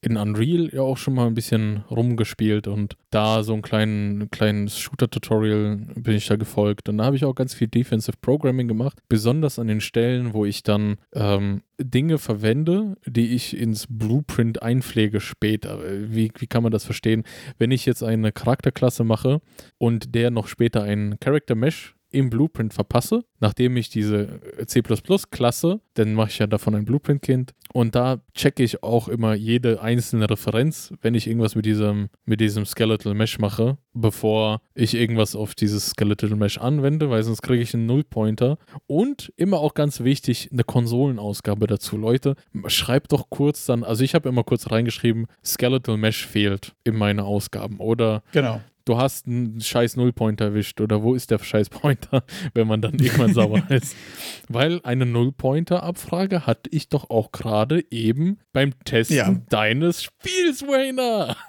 in 0.00 0.16
Unreal 0.16 0.70
ja 0.72 0.80
auch 0.80 0.96
schon 0.96 1.14
mal 1.14 1.26
ein 1.26 1.34
bisschen 1.34 1.84
rumgespielt 1.90 2.66
und 2.66 2.96
da 3.10 3.42
so 3.42 3.52
ein 3.52 3.62
kleinen, 3.62 4.30
kleines 4.30 4.78
Shooter-Tutorial 4.78 5.76
bin 5.96 6.14
ich 6.14 6.26
da 6.26 6.36
gefolgt. 6.36 6.88
Und 6.88 6.98
da 6.98 7.04
habe 7.04 7.16
ich 7.16 7.24
auch 7.26 7.34
ganz 7.34 7.52
viel 7.52 7.68
Defensive 7.68 8.16
Programming 8.22 8.68
gemacht, 8.68 8.98
besonders 9.08 9.58
an 9.58 9.66
den 9.66 9.80
Stellen, 9.80 10.32
wo 10.32 10.46
ich 10.46 10.62
dann 10.62 10.96
ähm, 11.14 11.62
Dinge 11.80 12.18
verwende, 12.18 12.96
die 13.06 13.34
ich 13.34 13.56
ins 13.56 13.86
Blueprint 13.88 14.62
einpflege 14.62 15.20
später. 15.20 15.80
Wie, 15.82 16.30
wie 16.38 16.46
kann 16.46 16.62
man 16.62 16.72
das 16.72 16.84
verstehen? 16.84 17.24
Wenn 17.58 17.70
ich 17.70 17.86
jetzt 17.86 18.02
eine 18.02 18.32
Charakterklasse 18.32 19.04
mache 19.04 19.40
und 19.78 20.14
der 20.14 20.30
noch 20.30 20.48
später 20.48 20.82
einen 20.82 21.18
Character 21.20 21.54
Mesh 21.54 21.94
im 22.10 22.30
Blueprint 22.30 22.74
verpasse, 22.74 23.24
nachdem 23.38 23.76
ich 23.76 23.88
diese 23.88 24.40
C++-Klasse, 24.66 25.80
dann 25.94 26.14
mache 26.14 26.30
ich 26.30 26.38
ja 26.38 26.46
davon 26.46 26.74
ein 26.74 26.84
Blueprint-Kind. 26.84 27.52
Und 27.72 27.94
da 27.94 28.20
checke 28.34 28.62
ich 28.62 28.82
auch 28.82 29.08
immer 29.08 29.34
jede 29.34 29.80
einzelne 29.80 30.28
Referenz, 30.28 30.92
wenn 31.02 31.14
ich 31.14 31.26
irgendwas 31.26 31.54
mit 31.54 31.66
diesem, 31.66 32.08
mit 32.24 32.40
diesem 32.40 32.66
Skeletal 32.66 33.14
Mesh 33.14 33.38
mache, 33.38 33.78
bevor 33.92 34.60
ich 34.74 34.94
irgendwas 34.94 35.36
auf 35.36 35.54
dieses 35.54 35.90
Skeletal 35.90 36.30
Mesh 36.30 36.58
anwende, 36.58 37.10
weil 37.10 37.22
sonst 37.22 37.42
kriege 37.42 37.62
ich 37.62 37.74
einen 37.74 37.86
Nullpointer. 37.86 38.58
Und 38.86 39.32
immer 39.36 39.58
auch 39.58 39.74
ganz 39.74 40.00
wichtig, 40.00 40.50
eine 40.52 40.64
Konsolenausgabe 40.64 41.66
dazu. 41.66 41.96
Leute, 41.96 42.34
schreibt 42.66 43.12
doch 43.12 43.30
kurz 43.30 43.66
dann, 43.66 43.84
also 43.84 44.02
ich 44.02 44.14
habe 44.14 44.28
immer 44.28 44.42
kurz 44.42 44.70
reingeschrieben, 44.70 45.26
Skeletal 45.44 45.96
Mesh 45.96 46.26
fehlt 46.26 46.74
in 46.84 46.96
meine 46.96 47.24
Ausgaben 47.24 47.78
oder? 47.78 48.22
Genau 48.32 48.60
du 48.84 48.96
hast 48.96 49.26
einen 49.26 49.60
scheiß 49.60 49.96
Nullpointer 49.96 50.46
erwischt 50.46 50.80
oder 50.80 51.02
wo 51.02 51.14
ist 51.14 51.30
der 51.30 51.38
scheiß 51.38 51.68
Pointer, 51.70 52.24
wenn 52.54 52.66
man 52.66 52.80
dann 52.80 52.94
irgendwann 52.94 53.34
sauer 53.34 53.62
ist. 53.70 53.94
Weil 54.48 54.80
eine 54.84 55.06
Nullpointer-Abfrage 55.06 56.46
hatte 56.46 56.70
ich 56.70 56.88
doch 56.88 57.10
auch 57.10 57.32
gerade 57.32 57.84
eben 57.90 58.38
beim 58.52 58.72
Testen 58.84 59.16
Ja. 59.16 59.34
deines 59.48 60.02
Spiels, 60.02 60.62
Wayner. 60.62 61.36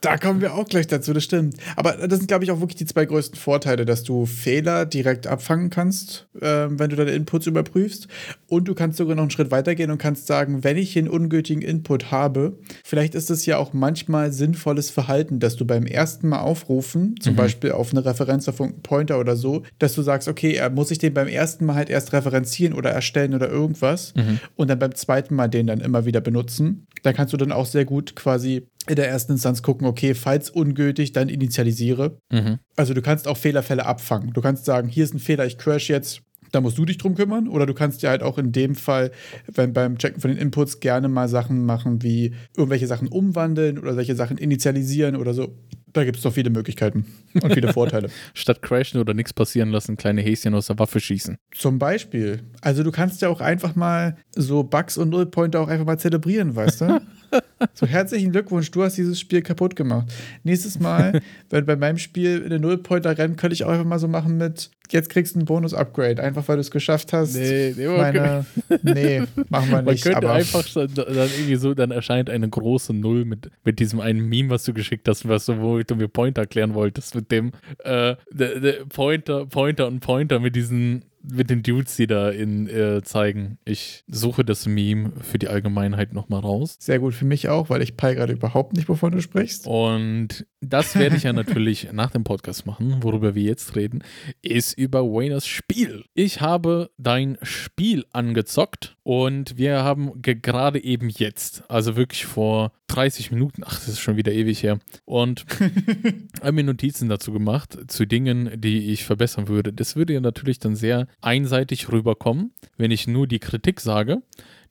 Da 0.00 0.16
kommen 0.18 0.40
wir 0.40 0.54
auch 0.54 0.66
gleich 0.66 0.86
dazu, 0.86 1.12
das 1.12 1.24
stimmt. 1.24 1.56
Aber 1.76 1.92
das 1.92 2.18
sind, 2.18 2.26
glaube 2.28 2.44
ich, 2.44 2.50
auch 2.50 2.60
wirklich 2.60 2.76
die 2.76 2.86
zwei 2.86 3.04
größten 3.04 3.38
Vorteile, 3.38 3.84
dass 3.84 4.02
du 4.02 4.26
Fehler 4.26 4.84
direkt 4.86 5.26
abfangen 5.26 5.70
kannst, 5.70 6.26
ähm, 6.40 6.78
wenn 6.78 6.90
du 6.90 6.96
deine 6.96 7.12
Inputs 7.12 7.46
überprüfst. 7.46 8.08
Und 8.48 8.66
du 8.68 8.74
kannst 8.74 8.98
sogar 8.98 9.14
noch 9.14 9.22
einen 9.22 9.30
Schritt 9.30 9.50
weitergehen 9.50 9.90
und 9.90 9.98
kannst 9.98 10.26
sagen, 10.26 10.64
wenn 10.64 10.76
ich 10.76 10.96
einen 10.98 11.08
ungültigen 11.08 11.62
Input 11.62 12.10
habe, 12.10 12.58
vielleicht 12.84 13.14
ist 13.14 13.30
es 13.30 13.46
ja 13.46 13.58
auch 13.58 13.72
manchmal 13.72 14.32
sinnvolles 14.32 14.90
Verhalten, 14.90 15.38
dass 15.40 15.56
du 15.56 15.64
beim 15.66 15.86
ersten 15.86 16.28
Mal 16.28 16.40
aufrufen, 16.42 17.14
zum 17.20 17.36
Beispiel 17.36 17.72
auf 17.72 17.92
eine 17.92 18.04
Referenz 18.04 18.48
auf 18.48 18.60
einen 18.60 18.82
Pointer 18.82 19.18
oder 19.18 19.36
so, 19.36 19.62
dass 19.78 19.94
du 19.94 20.02
sagst, 20.02 20.28
okay, 20.28 20.60
muss 20.74 20.90
ich 20.90 20.98
den 20.98 21.14
beim 21.14 21.28
ersten 21.28 21.64
Mal 21.64 21.74
halt 21.74 21.90
erst 21.90 22.12
referenzieren 22.12 22.74
oder 22.74 22.90
erstellen 22.90 23.34
oder 23.34 23.48
irgendwas 23.48 24.14
und 24.56 24.68
dann 24.68 24.78
beim 24.78 24.94
zweiten 24.94 25.34
Mal 25.34 25.48
den 25.48 25.66
dann 25.66 25.80
immer 25.80 26.04
wieder 26.04 26.20
benutzen. 26.20 26.86
Da 27.02 27.12
kannst 27.12 27.32
du 27.32 27.36
dann 27.36 27.50
auch 27.50 27.66
sehr 27.66 27.84
gut 27.84 28.14
quasi 28.14 28.68
in 28.88 28.96
der 28.96 29.08
ersten 29.08 29.32
Instanz 29.32 29.62
gucken, 29.62 29.86
okay, 29.86 30.14
falls 30.14 30.50
ungültig, 30.50 31.12
dann 31.12 31.28
initialisiere. 31.28 32.18
Mhm. 32.30 32.58
Also 32.76 32.94
du 32.94 33.02
kannst 33.02 33.28
auch 33.28 33.36
Fehlerfälle 33.36 33.86
abfangen. 33.86 34.32
Du 34.32 34.40
kannst 34.40 34.64
sagen, 34.64 34.88
hier 34.88 35.04
ist 35.04 35.14
ein 35.14 35.18
Fehler, 35.20 35.46
ich 35.46 35.58
crash 35.58 35.88
jetzt, 35.88 36.22
da 36.50 36.60
musst 36.60 36.78
du 36.78 36.84
dich 36.84 36.98
drum 36.98 37.14
kümmern. 37.14 37.48
Oder 37.48 37.66
du 37.66 37.74
kannst 37.74 38.02
ja 38.02 38.10
halt 38.10 38.22
auch 38.22 38.38
in 38.38 38.52
dem 38.52 38.74
Fall, 38.74 39.10
wenn 39.46 39.72
beim 39.72 39.98
Checken 39.98 40.20
von 40.20 40.30
den 40.30 40.38
Inputs 40.38 40.80
gerne 40.80 41.08
mal 41.08 41.28
Sachen 41.28 41.64
machen, 41.64 42.02
wie 42.02 42.34
irgendwelche 42.56 42.86
Sachen 42.86 43.08
umwandeln 43.08 43.78
oder 43.78 43.94
solche 43.94 44.16
Sachen 44.16 44.36
initialisieren 44.36 45.16
oder 45.16 45.32
so. 45.34 45.56
Da 45.92 46.04
gibt 46.04 46.16
es 46.16 46.22
doch 46.22 46.32
viele 46.32 46.50
Möglichkeiten 46.50 47.06
und 47.34 47.52
viele 47.52 47.72
Vorteile. 47.72 48.08
Statt 48.34 48.62
crashen 48.62 49.00
oder 49.00 49.14
nichts 49.14 49.32
passieren 49.32 49.70
lassen, 49.70 49.96
kleine 49.96 50.22
Häschen 50.22 50.54
aus 50.54 50.66
der 50.68 50.78
Waffe 50.78 51.00
schießen. 51.00 51.36
Zum 51.54 51.78
Beispiel. 51.78 52.42
Also 52.60 52.82
du 52.82 52.90
kannst 52.90 53.20
ja 53.22 53.28
auch 53.28 53.40
einfach 53.40 53.74
mal 53.76 54.16
so 54.34 54.62
Bugs 54.62 54.96
und 54.96 55.10
Nullpointer 55.10 55.60
auch 55.60 55.68
einfach 55.68 55.86
mal 55.86 55.98
zelebrieren, 55.98 56.56
weißt 56.56 56.80
du? 56.82 57.00
so 57.74 57.86
herzlichen 57.86 58.32
Glückwunsch, 58.32 58.70
du 58.70 58.82
hast 58.82 58.96
dieses 58.96 59.18
Spiel 59.20 59.42
kaputt 59.42 59.76
gemacht. 59.76 60.12
Nächstes 60.44 60.78
Mal, 60.80 61.20
wenn 61.50 61.64
bei 61.66 61.76
meinem 61.76 61.98
Spiel 61.98 62.42
eine 62.44 62.58
Nullpointer 62.58 63.16
rennt, 63.16 63.36
könnte 63.38 63.54
ich 63.54 63.64
auch 63.64 63.70
einfach 63.70 63.84
mal 63.84 63.98
so 63.98 64.08
machen 64.08 64.36
mit, 64.36 64.70
jetzt 64.90 65.08
kriegst 65.10 65.34
du 65.34 65.40
ein 65.40 65.44
Bonus-Upgrade, 65.44 66.22
einfach 66.22 66.46
weil 66.48 66.56
du 66.56 66.60
es 66.60 66.70
geschafft 66.70 67.12
hast. 67.12 67.34
Nee, 67.34 67.74
nee, 67.76 67.86
Meine, 67.86 68.44
nee, 68.82 69.22
machen 69.48 69.70
wir 69.70 69.76
Man 69.82 69.84
nicht. 69.86 70.02
könnte 70.04 70.18
aber 70.18 70.32
einfach 70.32 70.66
so- 70.66 70.86
dann 70.86 71.06
irgendwie 71.16 71.56
so, 71.56 71.74
dann 71.74 71.90
erscheint 71.90 72.28
eine 72.28 72.48
große 72.48 72.92
Null 72.92 73.24
mit, 73.24 73.50
mit 73.64 73.78
diesem 73.78 74.00
einen 74.00 74.28
Meme, 74.28 74.50
was 74.50 74.64
du 74.64 74.72
geschickt 74.74 75.08
hast, 75.08 75.26
was 75.28 75.46
du, 75.46 75.60
wo 75.60 75.80
du 75.82 75.94
mir 75.96 76.08
Pointer 76.08 76.42
erklären 76.42 76.74
wolltest, 76.74 77.14
mit 77.14 77.30
dem 77.30 77.52
äh, 77.84 78.16
der, 78.30 78.60
der 78.60 78.72
Pointer, 78.88 79.46
Pointer 79.46 79.86
und 79.86 80.00
Pointer 80.00 80.40
mit 80.40 80.56
diesen, 80.56 81.04
mit 81.22 81.50
den 81.50 81.62
Dudes, 81.62 81.96
die 81.96 82.06
da 82.06 82.30
in 82.30 82.66
äh, 82.68 83.02
zeigen. 83.02 83.58
Ich 83.64 84.04
suche 84.08 84.44
das 84.44 84.66
Meme 84.66 85.12
für 85.20 85.38
die 85.38 85.48
Allgemeinheit 85.48 86.12
nochmal 86.12 86.40
raus. 86.40 86.76
sehr 86.80 86.98
gut 86.98 87.14
für 87.14 87.24
mich 87.24 87.48
auch, 87.48 87.70
weil 87.70 87.82
ich 87.82 87.96
peil 87.96 88.14
gerade 88.16 88.32
überhaupt 88.32 88.74
nicht, 88.76 88.88
wovon 88.88 89.12
du 89.12 89.20
sprichst. 89.22 89.66
Und 89.66 90.46
das 90.60 90.96
werde 90.96 91.16
ich 91.16 91.22
ja 91.24 91.32
natürlich 91.32 91.88
nach 91.92 92.10
dem 92.10 92.24
Podcast 92.24 92.66
machen. 92.66 92.96
Worüber 93.02 93.34
wir 93.34 93.42
jetzt 93.42 93.76
reden, 93.76 94.02
ist 94.42 94.76
über 94.76 95.02
Wayners 95.04 95.46
Spiel. 95.46 96.04
Ich 96.14 96.40
habe 96.40 96.90
dein 96.98 97.38
Spiel 97.42 98.04
angezockt 98.12 98.96
und 99.02 99.56
wir 99.58 99.82
haben 99.84 100.20
ge- 100.22 100.34
gerade 100.40 100.82
eben 100.82 101.08
jetzt, 101.08 101.64
also 101.70 101.96
wirklich 101.96 102.24
vor 102.26 102.72
30 102.94 103.30
Minuten, 103.30 103.62
ach, 103.64 103.74
das 103.74 103.88
ist 103.88 104.00
schon 104.00 104.16
wieder 104.16 104.32
ewig 104.32 104.62
her, 104.62 104.78
und 105.04 105.44
habe 106.40 106.52
mir 106.52 106.64
Notizen 106.64 107.08
dazu 107.08 107.32
gemacht, 107.32 107.78
zu 107.88 108.06
Dingen, 108.06 108.50
die 108.60 108.90
ich 108.92 109.04
verbessern 109.04 109.48
würde. 109.48 109.72
Das 109.72 109.96
würde 109.96 110.12
ja 110.14 110.20
natürlich 110.20 110.58
dann 110.58 110.76
sehr 110.76 111.06
einseitig 111.20 111.90
rüberkommen, 111.90 112.52
wenn 112.76 112.90
ich 112.90 113.06
nur 113.06 113.26
die 113.26 113.38
Kritik 113.38 113.80
sage. 113.80 114.22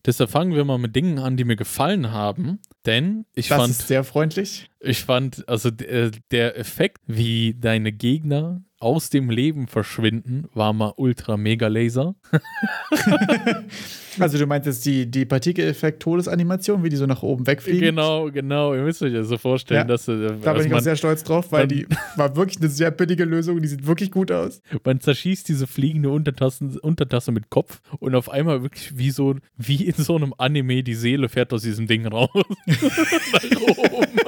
Deshalb 0.06 0.32
fangen 0.32 0.56
wir 0.56 0.66
mal 0.66 0.80
mit 0.80 0.96
Dingen 0.96 1.20
an, 1.20 1.38
die 1.38 1.44
mir 1.44 1.56
gefallen 1.56 2.12
haben. 2.12 2.60
Denn 2.88 3.25
ich 3.36 3.50
Das 3.50 3.58
fand. 3.60 3.70
ist 3.72 3.88
sehr 3.88 4.04
freundlich. 4.04 4.70
Ich 4.80 5.04
fand, 5.04 5.48
also 5.48 5.70
äh, 5.70 6.10
der 6.32 6.58
Effekt, 6.58 7.01
wie 7.06 7.54
deine 7.60 7.92
Gegner 7.92 8.63
aus 8.81 9.09
dem 9.09 9.29
Leben 9.29 9.67
verschwinden, 9.67 10.45
war 10.53 10.73
mal 10.73 10.93
ultra 10.97 11.38
mega 11.38 11.67
laser. 11.67 12.15
Also 14.19 14.38
du 14.38 14.45
meinst 14.45 14.65
jetzt 14.67 14.85
die, 14.85 15.09
die 15.09 15.23
Partikeleffekt-Todesanimation, 15.25 16.83
wie 16.83 16.89
die 16.89 16.97
so 16.97 17.05
nach 17.05 17.23
oben 17.23 17.47
wegfliegen? 17.47 17.79
Genau, 17.79 18.29
genau. 18.29 18.73
Ihr 18.75 18.81
müsst 18.81 19.01
euch 19.01 19.13
das 19.13 19.29
so 19.29 19.38
vorstellen, 19.38 19.79
Ja, 19.79 19.83
dass 19.85 20.05
äh, 20.09 20.33
Da 20.41 20.51
bin 20.51 20.67
ich 20.67 20.73
auch 20.73 20.81
sehr 20.81 20.97
stolz 20.97 21.23
drauf, 21.23 21.51
weil 21.53 21.65
die 21.65 21.88
war 22.17 22.35
wirklich 22.35 22.59
eine 22.59 22.67
sehr 22.69 22.91
billige 22.91 23.23
Lösung. 23.23 23.61
Die 23.61 23.69
sieht 23.69 23.88
wirklich 23.88 24.11
gut 24.11 24.29
aus. 24.29 24.61
man 24.83 25.00
zerschießt 25.00 25.47
diese 25.47 25.65
fliegende 25.65 26.09
Untertassen, 26.09 26.77
Untertasse 26.79 27.31
mit 27.31 27.50
Kopf 27.50 27.79
und 28.00 28.13
auf 28.13 28.29
einmal 28.29 28.61
wirklich 28.63 28.97
wie 28.97 29.11
so 29.11 29.35
wie 29.57 29.85
in 29.85 29.93
so 29.95 30.17
einem 30.17 30.33
Anime 30.38 30.83
die 30.83 30.95
Seele 30.95 31.29
fährt 31.29 31.53
aus 31.53 31.61
diesem 31.61 31.88
Ding 31.88 32.05
raus. 32.05 32.29
Nach 32.35 33.61
oben. 33.77 34.19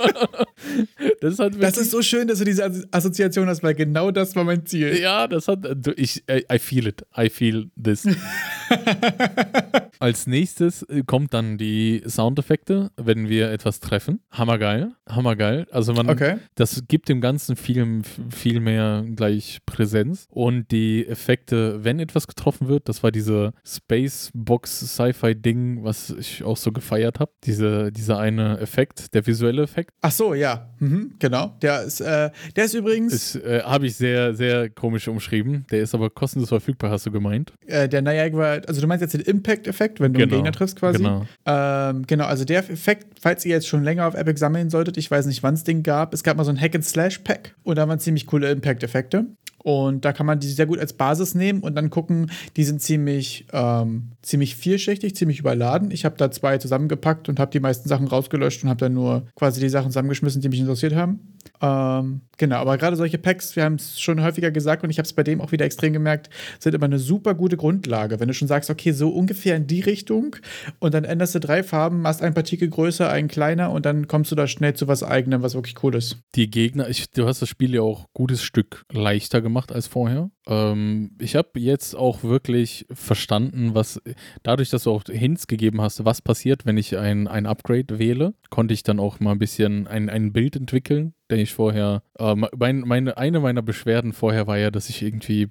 das 1.20 1.40
hat 1.40 1.62
Das 1.62 1.78
ist 1.78 1.92
so 1.92 2.02
schön, 2.02 2.28
dass 2.30 2.40
du 2.40 2.46
diese 2.46 2.64
As- 2.66 2.88
Assoziation 2.92 3.48
hast, 3.48 3.64
weil 3.64 3.74
genau 3.76 4.12
das 4.12 4.34
war 4.38 4.43
mein 4.44 4.66
Ziel. 4.66 4.98
Ja, 5.00 5.28
das 5.28 5.48
hat. 5.48 5.60
Ich, 5.98 6.24
I, 6.30 6.46
I 6.52 6.60
feel 6.60 6.88
it. 6.88 7.06
I 7.18 7.30
feel 7.30 7.70
this. 7.82 8.08
Als 10.04 10.28
nächstes 10.28 10.84
äh, 10.84 11.04
kommt 11.06 11.34
dann 11.34 11.58
die 11.58 12.04
Soundeffekte, 12.06 12.92
wenn 12.98 13.30
wir 13.30 13.52
etwas 13.52 13.80
treffen. 13.80 14.20
Hammergeil. 14.32 14.92
Hammergeil. 15.08 15.66
Also 15.72 15.94
man, 15.94 16.10
Okay. 16.10 16.36
das 16.56 16.84
gibt 16.90 17.08
dem 17.08 17.22
Ganzen 17.22 17.56
viel, 17.56 18.02
viel 18.30 18.60
mehr 18.60 19.06
gleich 19.16 19.60
Präsenz. 19.66 20.28
Und 20.30 20.72
die 20.72 21.08
Effekte, 21.08 21.86
wenn 21.86 22.00
etwas 22.00 22.28
getroffen 22.28 22.68
wird, 22.68 22.90
das 22.90 23.02
war 23.02 23.12
diese 23.12 23.54
Spacebox-Sci-Fi-Ding, 23.66 25.86
was 25.86 26.10
ich 26.10 26.44
auch 26.44 26.58
so 26.58 26.74
gefeiert 26.74 27.22
habe. 27.22 27.32
Diese, 27.46 27.90
dieser 27.92 28.20
eine 28.20 28.60
Effekt, 28.60 29.14
der 29.14 29.26
visuelle 29.26 29.64
Effekt, 29.64 29.92
Ach 30.02 30.12
so, 30.12 30.34
ja. 30.34 30.70
Mhm, 30.80 31.14
genau. 31.20 31.56
Der 31.62 31.84
ist, 31.84 32.02
äh, 32.02 32.30
der 32.58 32.66
ist 32.66 32.74
übrigens 32.74 33.36
äh, 33.36 33.62
habe 33.64 33.88
ich 33.88 33.96
sehr, 33.96 34.36
sehr 34.36 34.70
komisch 34.70 35.08
umschrieben. 35.08 35.66
Der 35.72 35.82
ist 35.82 35.96
aber 35.96 36.10
kostenlos 36.10 36.50
verfügbar, 36.50 36.92
hast 36.92 37.06
du 37.06 37.12
gemeint. 37.12 37.54
äh, 37.68 37.88
der 37.88 38.02
Niagara, 38.02 38.56
also 38.68 38.82
du 38.82 38.88
meinst 38.88 39.02
jetzt 39.02 39.14
den 39.14 39.22
Impact-Effekt, 39.22 39.93
wenn 40.00 40.14
du 40.14 40.22
einen 40.22 40.30
Gegner 40.30 40.52
triffst 40.52 40.80
quasi. 40.80 41.00
Genau. 41.00 41.26
Ähm, 41.46 42.06
genau, 42.08 42.26
also 42.26 42.46
der 42.46 42.60
Effekt, 42.70 43.20
falls 43.20 43.46
ihr 43.46 43.52
jetzt 43.52 43.68
schon 43.68 43.84
länger 43.84 44.08
auf 44.08 44.16
Epic 44.16 44.40
sammeln 44.40 44.70
solltet, 44.70 44.98
ich 44.98 45.10
weiß 45.10 45.26
nicht, 45.26 45.44
wann 45.44 45.54
es 45.54 45.64
den 45.64 45.84
gab, 45.84 46.14
es 46.14 46.24
gab 46.24 46.38
mal 46.38 46.44
so 46.44 46.52
ein 46.52 46.60
Hack-and-Slash-Pack 46.60 47.56
und 47.64 47.78
da 47.78 47.88
waren 47.88 48.00
ziemlich 48.00 48.26
coole 48.28 48.52
Impact-Effekte. 48.52 49.26
Und 49.64 50.04
da 50.04 50.12
kann 50.12 50.26
man 50.26 50.40
die 50.40 50.48
sehr 50.48 50.66
gut 50.66 50.78
als 50.78 50.92
Basis 50.92 51.36
nehmen 51.36 51.62
und 51.62 51.76
dann 51.76 51.90
gucken, 51.90 52.30
die 52.58 52.66
sind 52.66 52.82
ziemlich, 52.82 53.48
ähm, 53.54 54.10
ziemlich 54.22 54.58
vielschichtig, 54.58 55.16
ziemlich 55.16 55.40
überladen. 55.40 55.90
Ich 55.90 56.04
habe 56.04 56.18
da 56.18 56.30
zwei 56.32 56.58
zusammengepackt 56.58 57.30
und 57.30 57.40
habe 57.40 57.52
die 57.52 57.62
meisten 57.62 57.88
Sachen 57.88 58.08
rausgelöscht 58.08 58.64
und 58.64 58.70
habe 58.70 58.82
dann 58.82 58.94
nur 58.94 59.26
quasi 59.36 59.62
die 59.62 59.70
Sachen 59.70 59.92
zusammengeschmissen, 59.92 60.42
die 60.42 60.50
mich 60.50 60.60
interessiert 60.60 60.96
haben. 60.96 61.33
Ähm, 61.64 62.24
genau, 62.38 62.58
aber 62.58 62.78
gerade 62.78 62.98
solche 62.98 63.18
Packs, 63.18 63.56
wir 63.56 63.64
haben 63.64 63.76
es 63.76 63.98
schon 64.02 64.22
häufiger 64.22 64.52
gesagt 64.52 64.84
und 64.84 64.90
ich 64.90 64.98
habe 64.98 65.06
es 65.06 65.14
bei 65.14 65.24
dem 65.24 65.40
auch 65.40 65.54
wieder 65.54 65.64
extrem 65.64 65.94
gemerkt, 65.94 66.30
sind 66.60 66.76
immer 66.76 66.86
eine 66.86 67.00
super 67.00 67.36
gute 67.36 67.56
Grundlage. 67.56 68.20
Wenn 68.20 68.28
du 68.28 68.34
schon 68.34 68.50
sagst, 68.50 68.70
okay, 68.70 68.92
so 68.92 69.10
ungefähr 69.10 69.56
in 69.56 69.66
die 69.66 69.80
Richtung 69.80 70.36
und 70.80 70.94
dann 70.94 71.06
änderst 71.06 71.36
du 71.36 71.40
drei 71.40 71.64
Farben, 71.64 72.02
machst 72.02 72.22
ein 72.22 72.34
Partikel 72.34 72.70
größer, 72.70 73.10
einen 73.10 73.30
kleiner 73.30 73.72
und 73.72 73.86
dann 73.86 74.10
kommst 74.10 74.30
du 74.30 74.36
da 74.36 74.46
schnell 74.46 74.74
zu 74.74 74.90
was 74.90 75.04
eigenem, 75.04 75.42
was 75.42 75.56
wirklich 75.56 75.82
cool 75.84 75.96
ist. 75.96 76.18
Die 76.36 76.50
Gegner, 76.50 76.90
ich, 76.90 77.10
du 77.12 77.26
hast 77.26 77.42
das 77.42 77.48
Spiel 77.48 77.74
ja 77.74 77.82
auch 77.82 78.08
gutes 78.14 78.44
Stück 78.44 78.84
leichter 78.92 79.42
gemacht 79.42 79.72
als 79.72 79.88
vorher. 79.88 80.30
Ähm, 80.48 81.12
ich 81.20 81.36
habe 81.36 81.60
jetzt 81.60 81.96
auch 81.96 82.24
wirklich 82.24 82.86
verstanden, 82.92 83.76
was 83.76 84.02
dadurch, 84.44 84.70
dass 84.70 84.84
du 84.84 84.92
auch 84.92 85.04
Hints 85.10 85.48
gegeben 85.48 85.82
hast, 85.82 86.06
was 86.06 86.22
passiert, 86.22 86.66
wenn 86.66 86.78
ich 86.78 86.98
ein, 86.98 87.28
ein 87.28 87.46
Upgrade 87.46 88.00
wähle, 88.00 88.34
konnte 88.50 88.74
ich 88.74 88.84
dann 88.84 89.00
auch 89.00 89.20
mal 89.20 89.32
ein 89.32 89.40
bisschen 89.40 89.88
ein, 89.88 90.10
ein 90.10 90.34
Bild 90.34 90.56
entwickeln, 90.56 91.14
den 91.32 91.40
ich 91.40 91.54
vorher, 91.54 92.04
ähm, 92.20 92.48
mein, 92.56 92.80
meine, 92.82 93.18
eine 93.18 93.40
meiner 93.40 93.62
Beschwerden 93.62 94.14
vorher 94.14 94.48
war 94.48 94.58
ja, 94.58 94.72
dass 94.72 94.90
ich 94.90 95.02
irgendwie 95.02 95.50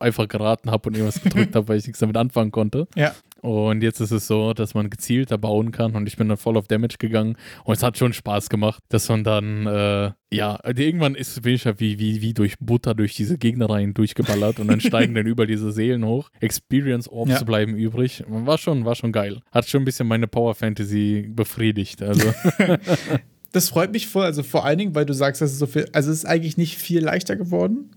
einfach 0.00 0.28
geraten 0.28 0.70
habe 0.70 0.88
und 0.88 0.96
irgendwas 0.96 1.22
gedrückt 1.22 1.54
habe, 1.54 1.68
weil 1.68 1.78
ich 1.78 1.86
nichts 1.86 2.00
damit 2.00 2.16
anfangen 2.16 2.50
konnte. 2.50 2.86
Ja. 2.96 3.14
Und 3.40 3.82
jetzt 3.82 4.00
ist 4.00 4.10
es 4.10 4.26
so, 4.26 4.54
dass 4.54 4.72
man 4.72 4.88
gezielter 4.88 5.36
bauen 5.36 5.70
kann 5.70 5.94
und 5.94 6.06
ich 6.06 6.16
bin 6.16 6.28
dann 6.28 6.38
voll 6.38 6.56
auf 6.56 6.66
Damage 6.66 6.96
gegangen 6.98 7.36
und 7.64 7.74
es 7.76 7.82
hat 7.82 7.98
schon 7.98 8.14
Spaß 8.14 8.48
gemacht, 8.48 8.82
dass 8.88 9.08
man 9.10 9.22
dann, 9.22 9.66
äh, 9.66 10.12
ja, 10.34 10.54
also 10.56 10.82
irgendwann 10.82 11.14
ist, 11.14 11.42
bin 11.42 11.54
ich 11.54 11.64
ja 11.64 11.78
wie, 11.78 11.98
wie, 11.98 12.22
wie 12.22 12.32
durch 12.32 12.54
Butter 12.58 12.94
durch 12.94 13.14
diese 13.14 13.36
Gegnereien 13.36 13.92
durchgeballert 13.92 14.60
und 14.60 14.68
dann 14.68 14.80
steigen 14.80 15.14
dann 15.14 15.26
über 15.26 15.46
diese 15.46 15.72
Seelen 15.72 16.06
hoch. 16.06 16.30
Experience 16.40 17.06
Orbs 17.06 17.32
Ja. 17.32 17.42
bleiben 17.44 17.76
übrig. 17.76 18.24
War 18.26 18.56
schon, 18.56 18.86
war 18.86 18.94
schon 18.94 19.12
geil. 19.12 19.42
Hat 19.52 19.68
schon 19.68 19.82
ein 19.82 19.84
bisschen 19.84 20.08
meine 20.08 20.26
Power 20.26 20.54
Fantasy 20.54 21.28
befriedigt. 21.28 22.00
Also, 22.02 22.32
Das 23.52 23.68
freut 23.68 23.92
mich 23.92 24.08
voll, 24.08 24.24
also 24.24 24.42
vor 24.42 24.64
allen 24.64 24.78
Dingen, 24.78 24.94
weil 24.96 25.06
du 25.06 25.12
sagst, 25.14 25.40
dass 25.40 25.52
es 25.52 25.58
so 25.60 25.66
viel, 25.66 25.86
also 25.92 26.10
es 26.10 26.18
ist 26.18 26.24
eigentlich 26.24 26.56
nicht 26.56 26.76
viel 26.76 27.04
leichter 27.04 27.36
geworden. 27.36 27.90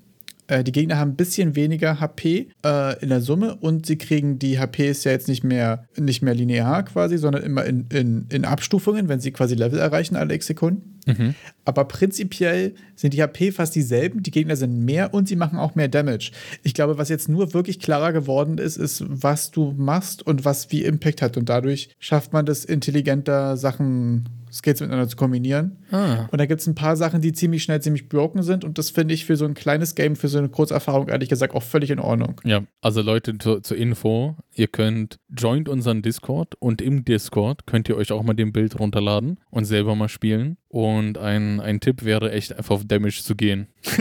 Äh, 0.48 0.64
die 0.64 0.72
Gegner 0.72 0.98
haben 0.98 1.12
ein 1.12 1.16
bisschen 1.16 1.56
weniger 1.56 2.00
HP 2.00 2.50
äh, 2.66 3.02
in 3.02 3.10
der 3.10 3.22
Summe 3.22 3.56
und 3.56 3.86
sie 3.86 3.98
kriegen 3.98 4.40
die 4.40 4.60
HP 4.60 4.90
ist 4.90 5.04
ja 5.04 5.12
jetzt 5.12 5.28
nicht 5.28 5.44
mehr, 5.44 5.86
nicht 5.98 6.22
mehr 6.22 6.34
linear 6.34 6.84
quasi, 6.84 7.18
sondern 7.18 7.44
immer 7.44 7.66
in, 7.66 7.88
in, 7.92 8.28
in 8.32 8.46
Abstufungen, 8.46 9.10
wenn 9.10 9.20
sie 9.20 9.32
quasi 9.32 9.56
Level 9.56 9.80
erreichen 9.80 10.16
alle 10.16 10.34
x 10.34 10.48
Sekunden. 10.48 10.97
Mhm. 11.08 11.36
Aber 11.66 11.86
prinzipiell 11.86 12.76
sind 12.96 13.14
die 13.14 13.22
HP 13.22 13.52
fast 13.52 13.76
dieselben, 13.76 14.24
die 14.24 14.32
Gegner 14.32 14.56
sind 14.56 14.86
mehr 14.86 15.14
und 15.14 15.28
sie 15.28 15.36
machen 15.36 15.60
auch 15.60 15.76
mehr 15.76 15.88
Damage. 15.88 16.32
Ich 16.64 16.74
glaube, 16.74 16.98
was 16.98 17.10
jetzt 17.10 17.28
nur 17.30 17.54
wirklich 17.54 17.80
klarer 17.80 18.14
geworden 18.14 18.58
ist, 18.58 18.78
ist, 18.78 19.04
was 19.08 19.52
du 19.52 19.74
machst 19.78 20.26
und 20.26 20.46
was 20.46 20.72
wie 20.72 20.84
Impact 20.84 21.22
hat. 21.22 21.38
Und 21.38 21.50
dadurch 21.50 21.90
schafft 22.00 22.34
man 22.34 22.46
das 22.46 22.64
intelligenter, 22.66 23.58
Sachen, 23.58 24.30
Skills 24.52 24.80
miteinander 24.80 25.10
zu 25.10 25.18
kombinieren. 25.18 25.78
Ah. 25.92 26.28
Und 26.32 26.40
da 26.40 26.46
gibt 26.46 26.62
es 26.62 26.68
ein 26.68 26.74
paar 26.76 26.96
Sachen, 26.96 27.20
die 27.22 27.34
ziemlich 27.34 27.64
schnell 27.64 27.82
ziemlich 27.82 28.08
broken 28.08 28.44
sind. 28.44 28.64
Und 28.64 28.78
das 28.78 28.90
finde 28.90 29.14
ich 29.14 29.26
für 29.26 29.36
so 29.36 29.46
ein 29.46 29.54
kleines 29.54 29.94
Game, 29.94 30.16
für 30.16 30.30
so 30.30 30.38
eine 30.38 30.48
Kurzerfahrung, 30.50 31.10
ehrlich 31.10 31.28
gesagt, 31.30 31.54
auch 31.54 31.64
völlig 31.64 31.92
in 31.92 32.00
Ordnung. 32.00 32.40
Ja, 32.46 32.64
also 32.82 33.02
Leute, 33.02 33.38
zu- 33.38 33.60
zur 33.60 33.78
Info, 33.78 34.36
ihr 34.56 34.68
könnt 34.68 35.20
joint 35.38 35.68
unseren 35.68 36.02
Discord 36.02 36.56
und 36.60 36.82
im 36.82 37.04
Discord 37.04 37.68
könnt 37.68 37.90
ihr 37.90 37.98
euch 37.98 38.12
auch 38.14 38.24
mal 38.24 38.34
den 38.34 38.54
Bild 38.54 38.80
runterladen 38.80 39.38
und 39.52 39.66
selber 39.66 39.96
mal 39.96 40.10
spielen. 40.10 40.58
Und 40.70 41.18
ein, 41.18 41.62
ein 41.62 41.80
Tipp 41.80 42.04
wäre 42.04 42.32
echt 42.32 42.54
einfach 42.54 42.76
auf 42.76 42.86
Damage 42.86 43.22
zu 43.24 43.36
gehen. 43.36 43.68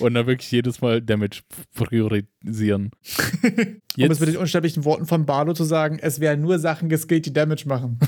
und 0.00 0.14
dann 0.14 0.26
wirklich 0.26 0.50
jedes 0.50 0.80
Mal 0.80 1.00
Damage 1.00 1.42
priorisieren. 1.74 2.90
Um 3.98 4.10
es 4.10 4.20
mit 4.20 4.30
den 4.30 4.38
unsterblichen 4.38 4.86
Worten 4.86 5.04
von 5.04 5.26
Bardo 5.26 5.52
zu 5.52 5.64
sagen, 5.64 5.98
es 6.00 6.18
werden 6.18 6.40
nur 6.40 6.58
Sachen 6.58 6.88
geskillt, 6.88 7.26
die 7.26 7.32
Damage 7.32 7.64
machen. 7.66 7.98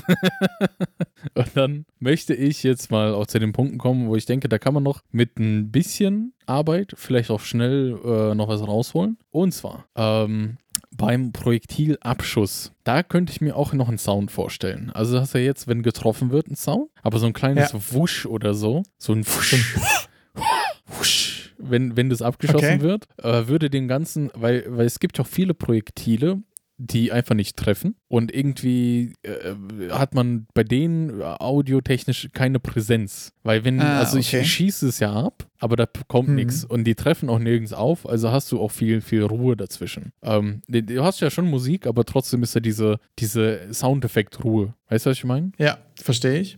Und 1.35 1.49
dann 1.53 1.85
möchte 1.99 2.33
ich 2.33 2.63
jetzt 2.63 2.89
mal 2.89 3.13
auch 3.13 3.27
zu 3.27 3.37
den 3.37 3.51
Punkten 3.51 3.77
kommen, 3.77 4.07
wo 4.07 4.15
ich 4.15 4.25
denke, 4.25 4.49
da 4.49 4.57
kann 4.57 4.73
man 4.73 4.81
noch 4.81 5.01
mit 5.11 5.37
ein 5.37 5.71
bisschen 5.71 6.33
Arbeit 6.47 6.93
vielleicht 6.95 7.29
auch 7.29 7.41
schnell 7.41 7.99
äh, 8.03 8.33
noch 8.33 8.47
was 8.47 8.67
rausholen. 8.67 9.17
Und 9.29 9.53
zwar 9.53 9.85
ähm, 9.95 10.57
beim 10.97 11.31
Projektilabschuss. 11.31 12.71
Da 12.83 13.03
könnte 13.03 13.31
ich 13.31 13.41
mir 13.41 13.55
auch 13.55 13.73
noch 13.73 13.87
einen 13.89 13.97
Sound 13.97 14.31
vorstellen. 14.31 14.91
Also 14.93 15.19
hast 15.19 15.33
du 15.33 15.39
ja 15.39 15.45
jetzt, 15.45 15.67
wenn 15.67 15.83
getroffen 15.83 16.31
wird, 16.31 16.47
einen 16.47 16.55
Sound, 16.55 16.89
aber 17.03 17.19
so 17.19 17.25
ein 17.25 17.33
kleines 17.33 17.71
Ja. 17.71 17.79
Wusch 17.91 18.25
oder 18.25 18.53
so, 18.53 18.83
so 18.97 19.13
ein 19.13 19.25
Wusch. 19.25 19.55
Wusch. 20.87 21.53
Wenn, 21.57 21.95
wenn 21.97 22.09
das 22.09 22.21
abgeschossen 22.21 22.65
Okay. 22.65 22.81
wird, 22.81 23.07
äh, 23.23 23.47
würde 23.47 23.69
den 23.69 23.87
ganzen, 23.87 24.29
weil, 24.35 24.65
weil 24.67 24.85
es 24.85 24.99
gibt 24.99 25.17
ja 25.17 25.23
auch 25.23 25.27
viele 25.27 25.53
Projektile, 25.53 26.41
die 26.77 27.11
einfach 27.11 27.35
nicht 27.35 27.55
treffen. 27.57 27.95
Und 28.07 28.33
irgendwie 28.33 29.13
äh, 29.23 29.89
hat 29.91 30.13
man 30.13 30.47
bei 30.53 30.63
denen 30.63 31.21
äh, 31.21 31.23
audiotechnisch 31.23 32.29
keine 32.33 32.59
Präsenz. 32.59 33.31
Weil 33.43 33.63
wenn, 33.63 33.79
Ah, 33.79 33.99
also 33.99 34.17
okay. 34.17 34.41
ich 34.41 34.51
schieße 34.51 34.87
es 34.89 34.99
ja 34.99 35.13
ab, 35.13 35.47
aber 35.59 35.75
da 35.77 35.85
kommt 36.07 36.29
Mhm. 36.29 36.35
nichts. 36.35 36.65
Und 36.65 36.83
die 36.83 36.95
treffen 36.95 37.29
auch 37.29 37.39
nirgends 37.39 37.71
auf, 37.73 38.07
also 38.07 38.31
hast 38.31 38.51
du 38.51 38.59
auch 38.59 38.71
viel, 38.71 39.01
viel 39.01 39.23
Ruhe 39.23 39.55
dazwischen. 39.55 40.11
Ähm, 40.21 40.61
du- 40.67 40.83
du 40.83 41.03
hast 41.03 41.21
ja 41.21 41.29
schon 41.29 41.49
Musik, 41.49 41.87
aber 41.87 42.03
trotzdem 42.03 42.43
ist 42.43 42.55
ja 42.55 42.61
diese, 42.61 42.99
diese 43.19 43.73
Soundeffekt-Ruhe. 43.73 44.73
Weißt 44.89 45.05
du, 45.05 45.09
was 45.11 45.17
ich 45.17 45.23
meine? 45.23 45.51
Ja, 45.57 45.77
verstehe 46.01 46.39
ich. 46.39 46.57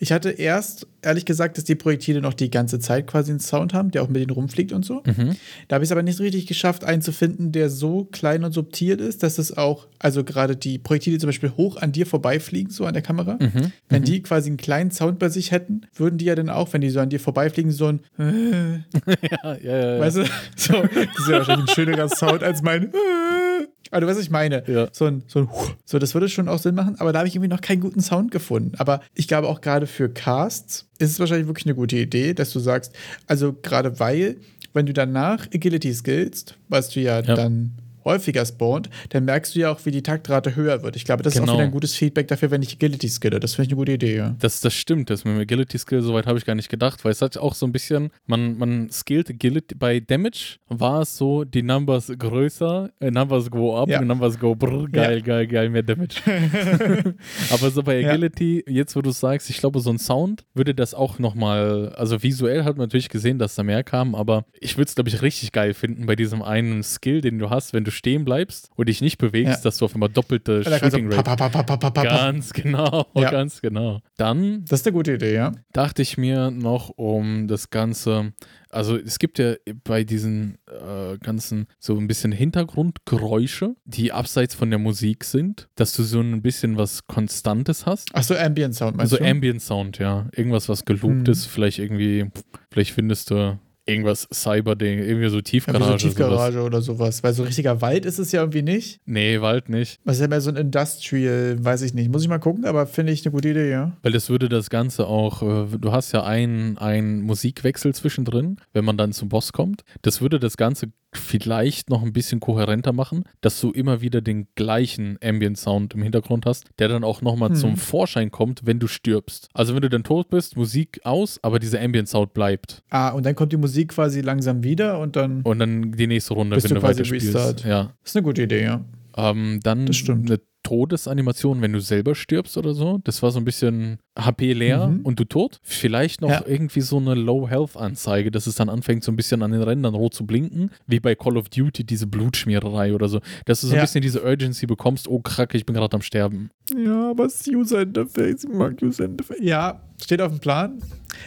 Ich 0.00 0.12
hatte 0.12 0.30
erst, 0.30 0.86
ehrlich 1.02 1.24
gesagt, 1.24 1.56
dass 1.56 1.64
die 1.64 1.74
Projektile 1.74 2.20
noch 2.20 2.34
die 2.34 2.50
ganze 2.50 2.78
Zeit 2.78 3.06
quasi 3.06 3.30
einen 3.30 3.40
Sound 3.40 3.74
haben, 3.74 3.90
der 3.90 4.02
auch 4.02 4.08
mit 4.08 4.16
denen 4.16 4.30
rumfliegt 4.30 4.72
und 4.72 4.84
so. 4.84 5.02
Mhm. 5.04 5.36
Da 5.68 5.74
habe 5.74 5.84
ich 5.84 5.88
es 5.88 5.92
aber 5.92 6.02
nicht 6.02 6.16
so 6.16 6.22
richtig 6.22 6.46
geschafft, 6.46 6.84
einen 6.84 7.02
zu 7.02 7.12
finden, 7.12 7.52
der 7.52 7.70
so 7.70 8.04
klein 8.10 8.44
und 8.44 8.52
subtil 8.52 8.98
ist, 9.00 9.22
dass 9.22 9.38
es 9.38 9.56
auch, 9.56 9.86
also 9.98 10.24
gerade 10.24 10.56
die 10.56 10.78
Projektile 10.78 11.18
zum 11.18 11.28
Beispiel 11.28 11.52
hoch 11.56 11.76
an 11.76 11.92
dir 11.92 12.06
vorbeifliegen, 12.06 12.72
so 12.72 12.84
an 12.84 12.94
der 12.94 13.02
Kamera. 13.02 13.38
Mhm. 13.40 13.72
Wenn 13.88 14.02
die 14.04 14.22
quasi 14.22 14.48
einen 14.50 14.56
kleinen 14.56 14.90
Sound 14.90 15.18
bei 15.18 15.28
sich 15.28 15.52
hätten, 15.52 15.82
würden 15.94 16.18
die 16.18 16.24
ja 16.24 16.34
dann 16.34 16.50
auch, 16.50 16.72
wenn 16.72 16.80
die 16.80 16.90
so 16.90 17.00
an 17.00 17.10
dir 17.10 17.20
vorbeifliegen, 17.20 17.70
so 17.70 17.86
ein, 17.86 18.00
Ja, 19.22 19.56
ja, 19.62 19.94
ja. 19.94 20.00
weißt 20.00 20.16
du, 20.18 20.24
so, 20.56 20.82
das 20.82 21.18
ist 21.18 21.28
ja 21.28 21.38
wahrscheinlich 21.38 21.68
ein 21.68 21.74
schönerer 21.74 22.08
Sound 22.08 22.42
als 22.42 22.62
mein, 22.62 22.92
aber 23.92 24.00
du 24.00 24.06
weißt, 24.06 24.18
was 24.18 24.24
ich 24.24 24.30
meine. 24.30 24.64
Ja. 24.66 24.88
So 24.92 25.04
ein, 25.04 25.22
so 25.26 25.40
ein, 25.40 25.48
so, 25.84 25.98
das 25.98 26.14
würde 26.14 26.28
schon 26.28 26.48
auch 26.48 26.58
Sinn 26.58 26.74
machen, 26.74 26.96
aber 26.98 27.12
da 27.12 27.20
habe 27.20 27.28
ich 27.28 27.34
irgendwie 27.34 27.50
noch 27.50 27.60
keinen 27.60 27.80
guten 27.80 28.00
Sound 28.00 28.30
gefunden. 28.30 28.72
Aber 28.78 29.02
ich 29.14 29.28
glaube 29.28 29.48
auch 29.48 29.51
gerade 29.60 29.86
für 29.86 30.08
Casts 30.08 30.88
ist 30.98 31.10
es 31.10 31.20
wahrscheinlich 31.20 31.46
wirklich 31.46 31.66
eine 31.66 31.74
gute 31.74 31.96
Idee, 31.96 32.32
dass 32.34 32.52
du 32.52 32.60
sagst, 32.60 32.92
also 33.26 33.52
gerade 33.52 33.98
weil, 34.00 34.36
wenn 34.72 34.86
du 34.86 34.92
danach 34.92 35.46
Agility 35.54 35.92
skillst, 35.92 36.56
was 36.68 36.88
du 36.90 37.00
ja, 37.00 37.20
Ja. 37.20 37.34
dann 37.34 37.72
häufiger 38.04 38.44
spawnt, 38.44 38.88
dann 39.10 39.24
merkst 39.24 39.54
du 39.54 39.60
ja 39.60 39.72
auch, 39.72 39.80
wie 39.84 39.90
die 39.90 40.02
Taktrate 40.02 40.56
höher 40.56 40.82
wird. 40.82 40.96
Ich 40.96 41.04
glaube, 41.04 41.22
das 41.22 41.34
ist 41.34 41.40
Genau. 41.40 41.52
auch 41.52 41.56
wieder 41.56 41.64
ein 41.64 41.70
gutes 41.72 41.94
Feedback 41.94 42.28
dafür, 42.28 42.50
wenn 42.50 42.62
ich 42.62 42.74
Agility 42.76 43.08
skille. 43.08 43.40
Das 43.40 43.54
finde 43.54 43.66
ich 43.66 43.72
eine 43.72 43.76
gute 43.76 43.92
Idee, 43.92 44.16
ja. 44.16 44.36
Das, 44.38 44.60
das 44.60 44.74
stimmt, 44.74 45.10
das 45.10 45.24
mit 45.24 45.34
dem 45.34 45.40
Agility-Skill, 45.40 46.02
soweit 46.02 46.26
habe 46.26 46.38
ich 46.38 46.44
gar 46.44 46.54
nicht 46.54 46.68
gedacht, 46.68 47.04
weil 47.04 47.12
es 47.12 47.22
hat 47.22 47.36
auch 47.38 47.54
so 47.54 47.66
ein 47.66 47.72
bisschen, 47.72 48.10
man, 48.26 48.58
man 48.58 48.90
skillt 48.90 49.30
Agility, 49.30 49.74
bei 49.74 50.00
Damage 50.00 50.56
war 50.68 51.02
es 51.02 51.16
so, 51.16 51.44
die 51.44 51.62
Numbers 51.62 52.12
größer, 52.18 52.90
äh, 53.00 53.10
Numbers 53.10 53.50
go 53.50 53.76
up, 53.76 53.88
Ja. 53.88 54.00
Numbers 54.02 54.38
go 54.38 54.54
brr, 54.54 54.88
geil, 54.90 55.22
geil, 55.22 55.46
geil, 55.46 55.70
mehr 55.70 55.82
Damage. 55.82 56.16
Aber 57.50 57.70
so 57.70 57.82
bei 57.82 58.00
Ja. 58.00 58.10
Agility, 58.10 58.64
jetzt 58.66 58.96
wo 58.96 59.02
du 59.02 59.10
sagst, 59.10 59.48
ich 59.50 59.58
glaube, 59.58 59.80
so 59.80 59.90
ein 59.90 59.98
Sound 59.98 60.44
würde 60.54 60.74
das 60.74 60.94
auch 60.94 61.18
nochmal, 61.18 61.90
also 61.96 62.22
visuell 62.22 62.64
hat 62.64 62.76
man 62.76 62.86
natürlich 62.86 63.08
gesehen, 63.08 63.38
dass 63.38 63.54
da 63.54 63.62
mehr 63.62 63.84
kam, 63.84 64.14
aber 64.14 64.44
ich 64.60 64.76
würde 64.76 64.88
es, 64.88 64.94
glaube 64.94 65.08
ich, 65.10 65.22
richtig 65.22 65.52
geil 65.52 65.74
finden 65.74 66.06
bei 66.06 66.16
diesem 66.16 66.42
einen 66.42 66.82
Skill, 66.82 67.20
den 67.20 67.38
du 67.38 67.50
hast, 67.50 67.72
wenn 67.72 67.84
du 67.84 67.90
stehen 67.92 68.24
bleibst 68.24 68.68
und 68.74 68.88
dich 68.88 69.00
nicht 69.00 69.18
bewegst, 69.18 69.58
Ja. 69.58 69.60
dass 69.62 69.78
du 69.78 69.84
auf 69.84 69.94
einmal 69.94 70.08
doppelte 70.08 70.60
du 70.62 70.70
Shooting 70.78 71.12
Rate. 71.12 71.22
pa, 71.36 71.48
pa, 71.48 71.90
pa. 71.90 72.02
Ganz 72.02 72.52
genau, 72.52 73.06
Ja. 73.16 73.30
ganz 73.30 73.60
genau. 73.60 74.00
Dann 74.16 74.64
Das 74.64 74.80
ist 74.80 74.86
eine 74.86 74.94
gute 74.94 75.14
Idee, 75.14 75.34
ja. 75.34 75.52
dachte 75.72 76.02
ich 76.02 76.18
mir 76.18 76.50
noch 76.50 76.90
um 76.90 77.46
das 77.48 77.70
Ganze, 77.70 78.32
also 78.70 78.96
es 78.96 79.18
gibt 79.18 79.38
ja 79.38 79.54
bei 79.84 80.02
diesen 80.04 80.58
äh, 80.66 81.18
ganzen 81.18 81.66
so 81.78 81.96
ein 81.96 82.06
bisschen 82.08 82.32
Hintergrundgeräusche, 82.32 83.74
die 83.84 84.12
abseits 84.12 84.54
von 84.54 84.70
der 84.70 84.78
Musik 84.78 85.24
sind, 85.24 85.68
dass 85.76 85.92
du 85.94 86.02
so 86.02 86.20
ein 86.20 86.42
bisschen 86.42 86.76
was 86.76 87.06
Konstantes 87.06 87.86
hast. 87.86 88.08
Ach 88.14 88.22
so, 88.22 88.34
Ambient 88.36 88.74
Sound 88.74 88.96
meinst 88.96 89.12
Also 89.12 89.22
du? 89.24 89.30
Ambient 89.30 89.60
Sound, 89.62 89.98
ja. 89.98 90.26
Irgendwas, 90.34 90.68
was 90.68 90.84
geloopt 90.84 91.02
Hm. 91.26 91.32
ist, 91.32 91.46
vielleicht 91.46 91.78
irgendwie, 91.78 92.26
vielleicht 92.70 92.92
findest 92.92 93.30
du 93.30 93.58
irgendwas 93.86 94.28
Cyber-Ding, 94.32 94.98
irgendwie 95.00 95.28
so 95.28 95.36
Irgendwie 95.36 95.42
Tiefgarage. 95.42 95.84
so 95.84 95.90
sowas. 95.90 96.02
Tiefgarage 96.02 96.62
oder 96.62 96.82
sowas. 96.82 97.22
Weil 97.22 97.32
so 97.32 97.42
richtiger 97.42 97.80
Wald 97.80 98.06
ist 98.06 98.18
es 98.18 98.32
ja 98.32 98.40
irgendwie 98.40 98.62
nicht. 98.62 99.00
Nee, 99.06 99.40
Wald 99.40 99.68
nicht. 99.68 100.00
Das 100.04 100.16
ist 100.16 100.22
ja 100.22 100.28
mehr 100.28 100.40
so 100.40 100.50
ein 100.50 100.56
Industrial, 100.56 101.56
weiß 101.64 101.82
ich 101.82 101.94
nicht. 101.94 102.10
Muss 102.10 102.22
ich 102.22 102.28
mal 102.28 102.38
gucken, 102.38 102.64
aber 102.64 102.86
finde 102.86 103.12
ich 103.12 103.24
eine 103.24 103.32
gute 103.32 103.48
Idee, 103.50 103.70
ja. 103.70 103.96
Weil 104.02 104.12
das 104.12 104.28
würde 104.30 104.48
das 104.48 104.70
Ganze 104.70 105.06
auch, 105.06 105.42
äh, 105.42 105.78
du 105.78 105.92
hast 105.92 106.12
ja 106.12 106.22
einen, 106.24 106.78
einen 106.78 107.22
Musikwechsel 107.22 107.94
zwischendrin, 107.94 108.56
wenn 108.72 108.84
man 108.84 108.96
dann 108.96 109.12
zum 109.12 109.28
Boss 109.28 109.52
kommt. 109.52 109.82
Das 110.02 110.20
würde 110.20 110.38
das 110.38 110.56
Ganze 110.56 110.88
vielleicht 111.14 111.90
noch 111.90 112.02
ein 112.02 112.12
bisschen 112.12 112.40
kohärenter 112.40 112.92
machen, 112.92 113.24
dass 113.40 113.60
du 113.60 113.70
immer 113.70 114.00
wieder 114.00 114.20
den 114.20 114.46
gleichen 114.54 115.18
Ambient 115.22 115.58
Sound 115.58 115.94
im 115.94 116.02
Hintergrund 116.02 116.46
hast, 116.46 116.64
der 116.78 116.88
dann 116.88 117.04
auch 117.04 117.20
nochmal 117.22 117.50
Hm. 117.50 117.56
zum 117.56 117.76
Vorschein 117.76 118.30
kommt, 118.30 118.64
wenn 118.64 118.78
du 118.78 118.86
stirbst. 118.86 119.48
Also 119.52 119.74
wenn 119.74 119.82
du 119.82 119.90
dann 119.90 120.04
tot 120.04 120.30
bist, 120.30 120.56
Musik 120.56 121.00
aus, 121.04 121.38
aber 121.42 121.58
dieser 121.58 121.80
Ambient 121.82 122.08
Sound 122.08 122.32
bleibt. 122.34 122.82
Ah, 122.90 123.10
und 123.10 123.26
dann 123.26 123.34
kommt 123.34 123.52
die 123.52 123.56
Musik 123.58 123.90
quasi 123.90 124.20
langsam 124.20 124.62
wieder 124.62 124.98
und 125.00 125.16
dann. 125.16 125.42
Und 125.42 125.58
dann 125.58 125.92
die 125.92 126.06
nächste 126.06 126.34
Runde, 126.34 126.56
Bist 126.56 126.68
wenn 126.70 126.74
du 126.76 126.80
du 126.80 126.86
weiter 126.86 127.04
spielst. 127.04 127.28
Restart. 127.34 127.64
Ja. 127.64 127.92
ist 128.04 128.16
eine 128.16 128.22
gute 128.24 128.42
Idee, 128.42 128.62
ja. 128.64 128.84
Ähm, 129.16 129.60
dann 129.62 129.86
Das 129.86 130.02
eine 130.08 130.40
Todesanimation, 130.62 131.60
wenn 131.60 131.72
du 131.72 131.80
selber 131.80 132.14
stirbst 132.14 132.56
oder 132.56 132.72
so. 132.72 133.00
Das 133.04 133.22
war 133.22 133.30
so 133.30 133.38
ein 133.38 133.44
bisschen 133.44 133.98
HP 134.18 134.52
leer 134.52 134.88
Mhm. 134.88 135.00
und 135.02 135.18
du 135.18 135.24
tot. 135.24 135.58
Vielleicht 135.62 136.20
noch 136.20 136.28
Ja. 136.30 136.44
irgendwie 136.46 136.80
so 136.82 136.98
eine 136.98 137.14
Low-Health-Anzeige, 137.14 138.30
dass 138.30 138.46
es 138.46 138.54
dann 138.56 138.68
anfängt, 138.68 139.04
so 139.04 139.12
ein 139.12 139.16
bisschen 139.16 139.42
an 139.42 139.52
den 139.52 139.62
Rändern 139.62 139.94
rot 139.94 140.14
zu 140.14 140.26
blinken, 140.26 140.70
wie 140.86 141.00
bei 141.00 141.14
Call 141.14 141.36
of 141.36 141.48
Duty, 141.48 141.84
diese 141.84 142.06
Blutschmiererei 142.06 142.94
oder 142.94 143.08
so. 143.08 143.20
Dass 143.46 143.60
du 143.60 143.66
so 143.68 143.72
ein 143.72 143.76
Ja. 143.76 143.82
bisschen 143.82 144.02
diese 144.02 144.22
Urgency 144.22 144.66
bekommst, 144.66 145.08
oh 145.08 145.20
Kracke, 145.20 145.56
ich 145.56 145.64
bin 145.66 145.74
gerade 145.74 145.94
am 145.94 146.02
Sterben. 146.02 146.50
Ja, 146.76 147.10
aber 147.10 147.24
das 147.24 147.46
User 147.48 147.82
Interface, 147.82 148.44
ich 148.44 148.50
mag 148.50 148.80
User 148.82 149.04
Interface. 149.04 149.38
Ja, 149.40 149.82
steht 150.02 150.20
auf 150.20 150.30
dem 150.30 150.40
Plan. 150.40 150.78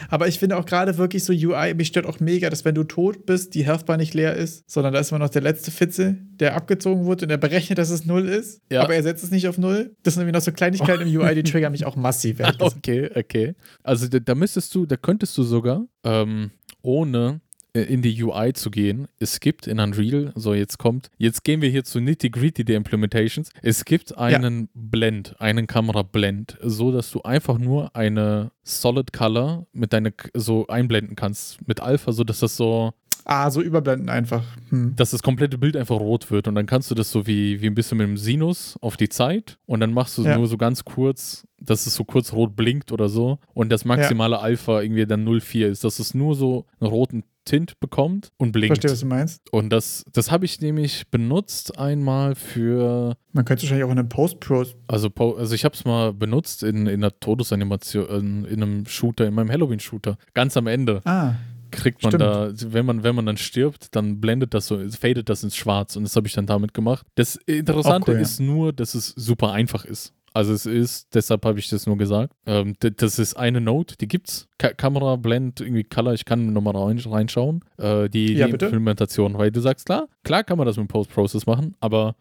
Aber 0.09 0.27
ich 0.27 0.39
finde 0.39 0.57
auch 0.57 0.65
gerade 0.65 0.97
wirklich 0.97 1.23
so 1.23 1.31
UI, 1.31 1.75
mich 1.75 1.87
stört 1.89 2.07
auch 2.07 2.19
mega, 2.19 2.49
dass 2.49 2.65
wenn 2.65 2.73
du 2.73 2.83
tot 2.83 3.25
bist, 3.27 3.53
die 3.53 3.63
Healthbar 3.65 3.97
nicht 3.97 4.15
leer 4.15 4.35
ist, 4.35 4.63
sondern 4.69 4.93
da 4.93 4.99
ist 4.99 5.11
immer 5.11 5.19
noch 5.19 5.29
der 5.29 5.43
letzte 5.43 5.69
Fitze, 5.69 6.17
der 6.39 6.55
abgezogen 6.55 7.05
wurde 7.05 7.25
und 7.25 7.31
er 7.31 7.37
berechnet, 7.37 7.77
dass 7.77 7.91
es 7.91 8.05
null 8.05 8.27
ist. 8.27 8.61
Ja. 8.71 8.81
Aber 8.81 8.95
er 8.95 9.03
setzt 9.03 9.23
es 9.23 9.29
nicht 9.31 9.47
auf 9.47 9.57
null. 9.59 9.95
Das 10.01 10.15
sind 10.15 10.21
irgendwie 10.23 10.35
noch 10.37 10.43
so 10.43 10.51
Kleinigkeiten 10.51 11.07
im 11.07 11.15
UI, 11.15 11.35
die 11.35 11.43
triggern 11.51 11.71
mich 11.71 11.85
auch 11.85 11.95
massiv. 11.95 12.37
gesagt. 12.39 12.59
Okay, 12.77 13.09
okay. 13.15 13.55
Also 13.83 14.07
da, 14.07 14.19
da 14.19 14.35
müsstest 14.35 14.73
du, 14.75 14.85
da 14.85 14.97
könntest 14.97 15.37
du 15.37 15.43
sogar, 15.43 15.85
ähm, 16.03 16.51
ohne 16.81 17.41
äh, 17.75 17.81
in 17.81 18.01
die 18.01 18.23
UI 18.23 18.53
zu 18.53 18.71
gehen, 18.71 19.07
es 19.19 19.39
gibt 19.39 19.67
in 19.67 19.79
Unreal, 19.79 20.31
so 20.35 20.53
jetzt 20.53 20.77
kommt, 20.77 21.09
jetzt 21.17 21.43
gehen 21.43 21.61
wir 21.61 21.69
hier 21.69 21.83
zu 21.83 21.99
nitty-gritty 21.99 22.63
der 22.63 22.77
Implementations, 22.77 23.49
es 23.61 23.83
gibt 23.83 24.17
einen 24.17 24.69
Blend, 24.73 25.35
einen 25.39 25.67
Kamerablend, 25.67 26.57
so 26.61 26.91
dass 26.91 27.11
du 27.11 27.21
einfach 27.23 27.57
nur 27.57 27.95
eine 27.95 28.51
Solid 28.63 29.11
Color 29.11 29.67
mit 29.73 29.91
deiner, 29.91 30.11
so 30.33 30.67
einblenden 30.67 31.15
kannst, 31.15 31.67
mit 31.67 31.81
Alpha, 31.81 32.13
so 32.13 32.23
dass 32.23 32.39
das 32.39 32.55
so, 32.55 32.93
Ah, 33.25 33.49
so 33.49 33.61
überblenden 33.61 34.09
einfach. 34.09 34.43
Hm. 34.69 34.95
dass 34.95 35.11
das 35.11 35.23
komplette 35.23 35.57
Bild 35.57 35.75
einfach 35.75 35.99
rot 35.99 36.29
wird 36.31 36.47
und 36.47 36.55
dann 36.55 36.65
kannst 36.67 36.89
du 36.91 36.95
das 36.95 37.11
so 37.11 37.25
wie, 37.27 37.59
wie 37.61 37.67
ein 37.67 37.75
bisschen 37.75 37.97
mit 37.97 38.07
dem 38.07 38.17
Sinus 38.17 38.77
auf 38.81 38.97
die 38.97 39.09
Zeit 39.09 39.57
und 39.65 39.79
dann 39.79 39.93
machst 39.93 40.17
du 40.17 40.23
Ja. 40.23 40.37
nur 40.37 40.47
so 40.47 40.57
ganz 40.57 40.85
kurz, 40.85 41.45
dass 41.59 41.87
es 41.87 41.95
so 41.95 42.03
kurz 42.03 42.33
rot 42.33 42.55
blinkt 42.55 42.91
oder 42.91 43.09
so 43.09 43.39
und 43.53 43.69
das 43.71 43.83
maximale 43.85 44.39
Alpha 44.39 44.81
irgendwie 44.81 45.05
dann 45.07 45.25
0,4 45.27 45.67
ist, 45.67 45.83
dass 45.83 45.99
es 45.99 46.13
nur 46.13 46.35
so 46.35 46.65
einen 46.79 46.89
roten 46.89 47.23
Tint 47.45 47.79
bekommt 47.79 48.31
und 48.37 48.53
blinkt. 48.53 48.77
Verstehe, 48.77 48.91
was 48.91 48.99
du 49.01 49.05
meinst. 49.05 49.53
Und 49.53 49.69
das, 49.69 50.03
das 50.11 50.31
habe 50.31 50.45
ich 50.45 50.61
nämlich 50.61 51.07
benutzt 51.11 51.77
einmal 51.77 52.33
für, 52.33 53.15
Man 53.33 53.45
könnte 53.45 53.59
es 53.59 53.69
wahrscheinlich 53.69 53.85
auch 53.85 53.91
in 53.91 53.99
einem 53.99 54.09
Post-Pro. 54.09 54.63
also, 54.87 55.09
also 55.37 55.53
ich 55.53 55.63
habe 55.63 55.75
es 55.75 55.85
mal 55.85 56.11
benutzt 56.11 56.63
in, 56.63 56.87
in 56.87 57.03
einer 57.03 57.11
Todesanimation, 57.19 58.07
in, 58.09 58.45
in 58.45 58.63
einem 58.63 58.85
Shooter, 58.87 59.27
in 59.27 59.33
meinem 59.35 59.51
Halloween-Shooter. 59.51 60.17
Ganz 60.33 60.57
am 60.57 60.65
Ende 60.65 61.01
Ah, 61.05 61.33
kriegt 61.75 62.03
man 62.03 62.11
Stimmt. 62.11 62.23
da, 62.23 62.51
wenn 62.73 62.85
man, 62.85 63.03
wenn 63.03 63.15
man 63.15 63.25
dann 63.25 63.37
stirbt, 63.37 63.95
dann 63.95 64.19
blendet 64.19 64.53
das 64.53 64.67
so, 64.67 64.79
fadet 64.89 65.29
das 65.29 65.43
ins 65.43 65.55
Schwarz 65.55 65.95
und 65.95 66.03
das 66.03 66.15
habe 66.15 66.27
ich 66.27 66.33
dann 66.33 66.45
damit 66.45 66.73
gemacht. 66.73 67.05
Das 67.15 67.35
Interessante 67.35 68.11
cool, 68.11 68.17
ja. 68.17 68.23
ist 68.23 68.39
nur, 68.39 68.73
dass 68.73 68.95
es 68.95 69.09
super 69.09 69.51
einfach 69.51 69.85
ist. 69.85 70.13
Also 70.35 70.51
es 70.51 70.65
ist, 70.65 71.15
deshalb 71.15 71.45
habe 71.45 71.59
ich 71.59 71.69
das 71.69 71.87
nur 71.87 71.97
gesagt. 71.97 72.33
Ähm, 72.45 72.75
das 72.79 73.19
ist 73.19 73.35
eine 73.35 73.61
Note, 73.61 73.95
die 73.95 74.09
gibt's. 74.09 74.49
Ka 74.57 74.73
Kamera, 74.73 75.15
Blend, 75.15 75.61
irgendwie 75.61 75.85
Color, 75.85 76.13
ich 76.13 76.25
kann 76.25 76.51
nochmal 76.51 76.75
rein, 76.75 76.99
reinschauen. 76.99 77.63
Äh, 77.77 78.09
die, 78.09 78.33
Ja, 78.33 78.47
die. 78.47 78.53
Implementation, 78.53 79.37
weil 79.37 79.49
du 79.51 79.61
sagst, 79.61 79.85
klar, 79.85 80.09
klar 80.25 80.43
kann 80.43 80.57
man 80.57 80.67
das 80.67 80.75
mit 80.75 80.89
Post-Process 80.89 81.45
machen, 81.45 81.75
aber 81.79 82.17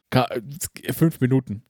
fünf 0.93 1.21
Minuten. 1.21 1.64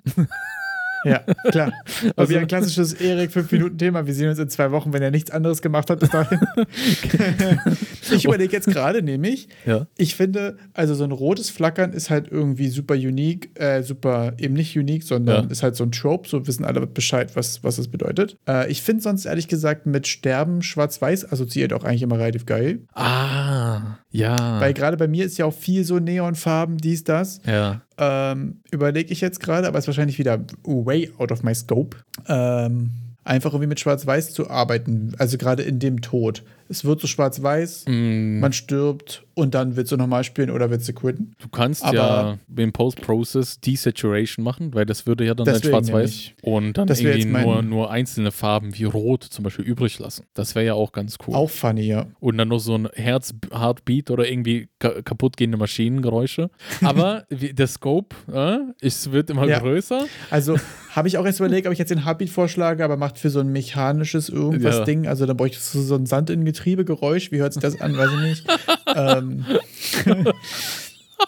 Ja, 1.04 1.18
klar. 1.50 1.72
Aber 2.10 2.12
Also- 2.22 2.32
wie 2.32 2.38
ein 2.38 2.46
klassisches 2.46 2.92
Erik 2.94 3.30
5-Minuten-Thema. 3.30 4.06
Wir 4.06 4.14
sehen 4.14 4.28
uns 4.28 4.38
in 4.38 4.48
zwei 4.48 4.70
Wochen, 4.70 4.92
wenn 4.92 5.02
er 5.02 5.10
nichts 5.10 5.30
anderes 5.30 5.62
gemacht 5.62 5.90
hat 5.90 6.00
bis 6.00 6.10
dahin. 6.10 6.40
ich 8.10 8.24
überlege 8.24 8.52
jetzt 8.52 8.66
gerade 8.68 9.02
nämlich, 9.02 9.48
Ja. 9.66 9.86
ich 9.96 10.14
finde, 10.14 10.56
also 10.72 10.94
so 10.94 11.04
ein 11.04 11.12
rotes 11.12 11.50
Flackern 11.50 11.92
ist 11.92 12.10
halt 12.10 12.28
irgendwie 12.30 12.68
super 12.68 12.94
unique, 12.94 13.50
äh, 13.60 13.82
super, 13.82 14.32
eben 14.38 14.54
nicht 14.54 14.76
unique, 14.78 15.04
sondern 15.04 15.44
Ja. 15.44 15.50
ist 15.50 15.62
halt 15.62 15.76
so 15.76 15.84
ein 15.84 15.92
Trope, 15.92 16.28
so 16.28 16.46
wissen 16.46 16.64
alle 16.64 16.86
Bescheid, 16.86 17.34
was, 17.36 17.62
was 17.64 17.76
das 17.76 17.88
bedeutet. 17.88 18.36
Äh, 18.48 18.70
ich 18.70 18.82
finde 18.82 19.02
sonst 19.02 19.24
ehrlich 19.26 19.48
gesagt 19.48 19.86
mit 19.86 20.06
Sterben 20.06 20.62
schwarz-weiß 20.62 21.30
assoziiert 21.32 21.72
auch 21.72 21.84
eigentlich 21.84 22.02
immer 22.02 22.18
relativ 22.18 22.46
geil. 22.46 22.80
Ah, 22.94 23.98
ja. 24.10 24.60
Weil 24.60 24.74
gerade 24.74 24.96
bei 24.96 25.08
mir 25.08 25.24
ist 25.24 25.38
ja 25.38 25.44
auch 25.46 25.54
viel 25.54 25.84
so 25.84 25.98
Neonfarben, 25.98 26.78
dies, 26.78 27.04
das. 27.04 27.40
ja. 27.46 27.80
Ähm, 27.98 28.60
Überlege 28.70 29.12
ich 29.12 29.20
jetzt 29.20 29.40
gerade, 29.40 29.68
aber 29.68 29.78
ist 29.78 29.86
wahrscheinlich 29.86 30.18
wieder 30.18 30.44
way 30.64 31.10
out 31.18 31.30
of 31.30 31.42
my 31.42 31.54
scope. 31.54 31.96
Ähm, 32.28 32.90
einfach 33.24 33.52
irgendwie 33.52 33.68
mit 33.68 33.80
Schwarz-Weiß 33.80 34.32
zu 34.32 34.50
arbeiten, 34.50 35.14
also 35.18 35.38
gerade 35.38 35.62
in 35.62 35.78
dem 35.78 36.02
Tod. 36.02 36.42
Es 36.68 36.84
wird 36.84 37.00
so 37.00 37.06
schwarz-weiß, 37.06 37.84
Mm, 37.88 38.40
man 38.40 38.52
stirbt 38.52 39.24
und 39.34 39.54
dann 39.54 39.76
willst 39.76 39.92
du 39.92 39.96
nochmal 39.96 40.24
spielen 40.24 40.50
oder 40.50 40.70
willst 40.70 40.88
du 40.88 40.92
quitten. 40.92 41.32
Du 41.38 41.48
kannst 41.48 41.84
Aber- 41.84 41.94
ja 41.96 42.38
im 42.56 42.72
Post-Process 42.72 43.60
Desaturation 43.60 44.44
machen, 44.44 44.72
weil 44.74 44.86
das 44.86 45.06
würde 45.06 45.24
ja 45.26 45.34
dann 45.34 45.44
dein 45.44 45.54
Deswegen 45.56 45.70
Schwarz-Weiß 45.72 46.30
und 46.42 46.78
dann 46.78 46.88
irgendwie 46.88 47.24
nur, 47.26 47.62
nur 47.62 47.90
einzelne 47.90 48.30
Farben 48.32 48.76
wie 48.78 48.84
Rot 48.84 49.24
zum 49.24 49.42
Beispiel 49.44 49.64
übrig 49.64 49.98
lassen. 49.98 50.24
Das 50.34 50.54
wäre 50.54 50.64
ja 50.66 50.74
auch 50.74 50.92
ganz 50.92 51.16
cool. 51.26 51.34
Auch 51.34 51.50
funny, 51.50 51.82
ja. 51.82 52.06
Und 52.20 52.38
dann 52.38 52.48
noch 52.48 52.60
so 52.60 52.74
ein 52.76 52.88
Herz-Heartbeat 52.94 54.10
oder 54.10 54.28
irgendwie 54.30 54.68
ka 54.78 55.02
kaputtgehende 55.02 55.56
Maschinengeräusche. 55.58 56.50
Aber 56.82 57.24
der 57.30 57.66
Scope, 57.66 58.14
äh, 58.32 58.58
es 58.80 59.12
wird 59.12 59.30
immer 59.30 59.46
Ja. 59.46 59.58
größer. 59.58 60.06
Also 60.30 60.56
habe 60.92 61.08
ich 61.08 61.18
auch 61.18 61.26
erst 61.26 61.40
überlegt, 61.40 61.66
ob 61.66 61.72
ich 61.72 61.78
jetzt 61.78 61.90
den 61.90 62.04
Heartbeat 62.04 62.30
vorschlage, 62.30 62.84
aber 62.84 62.96
macht 62.96 63.18
für 63.18 63.28
so 63.30 63.40
ein 63.40 63.48
mechanisches 63.50 64.28
irgendwas 64.28 64.76
Ja. 64.78 64.84
Ding, 64.84 65.06
also 65.08 65.26
dann 65.26 65.36
bräuchtest 65.36 65.74
du 65.74 65.80
so 65.80 65.96
ein 65.96 66.06
Sand 66.06 66.30
in 66.30 66.42
Getriebegeräusch. 66.54 67.32
Wie 67.32 67.38
hört 67.38 67.52
sich 67.52 67.62
das 67.62 67.80
an? 67.80 67.96
Weiß 67.96 68.10
ich 68.10 68.20
nicht. 68.20 68.46
ähm, 68.94 69.44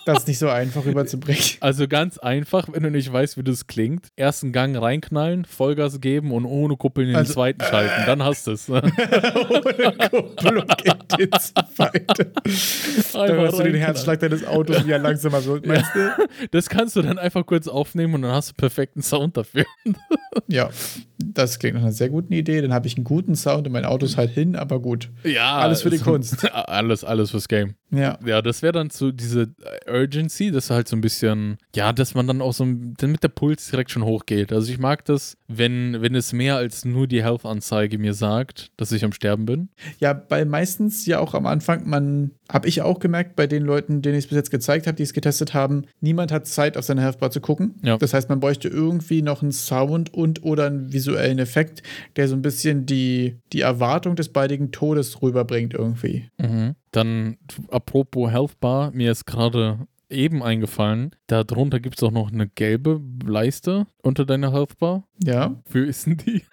das 0.05 0.19
ist 0.19 0.29
nicht 0.29 0.39
so 0.39 0.49
einfach 0.49 0.85
rüberzubringen. 0.85 1.43
Also 1.61 1.89
ganz 1.89 2.19
einfach, 2.19 2.69
wenn 2.73 2.83
du 2.83 2.91
nicht 2.91 3.12
weißt, 3.12 3.37
wie 3.39 3.43
das 3.43 3.67
klingt. 3.67 4.09
Ersten 4.17 4.53
Gang 4.53 4.77
reinknallen, 4.81 5.45
Vollgas 5.45 6.01
geben 6.01 6.33
und 6.33 6.45
ohne 6.45 6.77
Kuppeln 6.77 7.09
in 7.09 7.12
den 7.15 7.19
Also, 7.19 7.35
zweiten 7.35 7.62
schalten. 7.65 8.03
Dann 8.07 8.23
hast 8.23 8.47
du 8.47 8.53
es. 8.53 8.69
Ohne 8.71 8.93
Kupplung 10.11 10.65
in 10.85 11.19
den 11.19 11.31
zweiten. 11.33 12.07
Da 13.12 13.27
hörst 13.27 13.59
du 13.59 13.62
den 13.65 13.75
Herzschlag 13.75 14.21
deines 14.21 14.47
Autos, 14.47 14.87
wie 14.87 14.93
er 14.93 14.99
langsamer 14.99 15.45
wird, 15.45 15.67
meinst 15.67 15.91
du? 15.95 16.29
Das 16.51 16.69
kannst 16.69 16.97
du 16.97 17.03
dann 17.03 17.19
einfach 17.19 17.45
kurz 17.47 17.67
aufnehmen 17.69 18.15
und 18.15 18.23
dann 18.23 18.33
hast 18.33 18.51
du 18.51 18.55
perfekten 18.55 19.03
Sound 19.03 19.37
dafür. 19.37 19.65
Ja, 20.49 20.71
das 21.18 21.59
klingt 21.59 21.74
nach 21.76 21.83
einer 21.83 21.92
sehr 21.92 22.09
guten 22.11 22.33
Idee. 22.33 22.61
Dann 22.61 22.72
habe 22.74 22.87
ich 22.87 22.96
einen 22.96 23.05
guten 23.05 23.35
Sound 23.37 23.66
und 23.66 23.72
mein 23.72 23.85
Auto 23.85 24.05
ist 24.07 24.16
halt 24.16 24.31
hin, 24.31 24.57
aber 24.57 24.81
gut. 24.81 25.11
Ja. 25.24 25.57
Alles 25.59 25.83
für 25.83 25.90
die 25.90 25.98
Kunst. 25.98 26.44
Alles, 26.52 27.05
alles 27.05 27.31
fürs 27.31 27.48
Game. 27.48 27.74
Ja. 27.90 28.18
Ja, 28.26 28.42
das 28.42 28.62
wäre 28.62 28.72
dann 28.72 28.90
so 28.90 29.12
diese 29.12 29.48
Urgency, 29.90 30.50
das 30.50 30.64
ist 30.64 30.70
halt 30.70 30.88
so 30.88 30.96
ein 30.96 31.00
bisschen, 31.00 31.57
ja, 31.74 31.92
dass 31.92 32.14
man 32.14 32.26
dann 32.26 32.40
auch 32.40 32.52
so, 32.52 32.64
ein- 32.64 32.94
damit 32.98 33.22
der 33.22 33.29
Puls 33.29 33.70
direkt 33.70 33.90
schon 33.90 34.05
hochgeht. 34.05 34.52
Also 34.52 34.72
ich 34.72 34.79
mag 34.79 35.05
das, 35.05 35.37
wenn, 35.48 36.00
wenn 36.02 36.14
es 36.14 36.33
mehr 36.33 36.57
als 36.57 36.85
nur 36.85 37.07
die 37.07 37.22
Health-Anzeige 37.22 37.98
mir 37.98 38.14
sagt, 38.14 38.72
dass 38.76 38.92
ich 38.92 39.05
am 39.05 39.12
Sterben 39.12 39.46
bin. 39.46 39.68
Ja, 40.00 40.22
weil 40.29 40.44
meistens 40.46 41.07
ja 41.07 41.20
auch 41.20 41.35
am 41.35 41.46
Anfang, 41.46 41.88
man, 41.88 42.33
habe 42.50 42.68
ich 42.68 42.82
auch 42.82 42.98
gemerkt, 42.98 43.37
bei 43.37 43.46
den 43.46 43.62
Leuten, 43.62 44.02
denen 44.02 44.16
ich 44.16 44.24
es 44.24 44.28
bis 44.28 44.37
jetzt 44.37 44.50
gezeigt 44.50 44.87
habe, 44.87 44.96
die 44.96 45.02
es 45.02 45.12
getestet 45.12 45.54
haben, 45.54 45.85
niemand 46.00 46.32
hat 46.32 46.46
Zeit, 46.46 46.76
auf 46.76 46.85
seine 46.85 47.02
Healthbar 47.02 47.30
zu 47.30 47.40
gucken. 47.40 47.74
Ja. 47.82 47.98
Das 47.98 48.14
heißt, 48.14 48.28
man 48.28 48.40
bräuchte 48.40 48.68
irgendwie 48.68 49.22
noch 49.22 49.42
einen 49.42 49.52
Sound 49.52 50.12
und 50.14 50.44
oder 50.44 50.66
einen 50.66 50.92
visuellen 50.92 51.38
Effekt, 51.38 51.82
der 52.16 52.28
so 52.28 52.35
ein 52.35 52.42
bisschen 52.42 52.87
die, 52.87 53.38
die 53.52 53.61
Erwartung 53.61 54.16
des 54.16 54.28
baldigen 54.28 54.70
Todes 54.70 55.22
rüberbringt 55.22 55.74
irgendwie. 55.74 56.30
Dann, 56.92 57.37
apropos 57.70 58.30
Health 58.30 58.61
Bar, 58.61 58.90
mir 58.92 59.12
ist 59.12 59.26
gerade 59.26 59.78
eben 60.09 60.42
eingefallen, 60.42 61.11
darunter 61.27 61.81
gibt 61.81 61.97
es 61.97 62.03
auch 62.03 62.11
noch 62.12 62.31
eine 62.33 62.47
gelbe 62.49 63.01
Leiste 63.27 63.87
unter 64.03 64.25
deiner 64.25 64.53
Health 64.53 64.79
Bar. 64.79 65.03
Ja. 65.25 65.57
Wofür 65.64 65.87
ist 65.88 66.07
denn 66.07 66.16
die? 66.19 66.42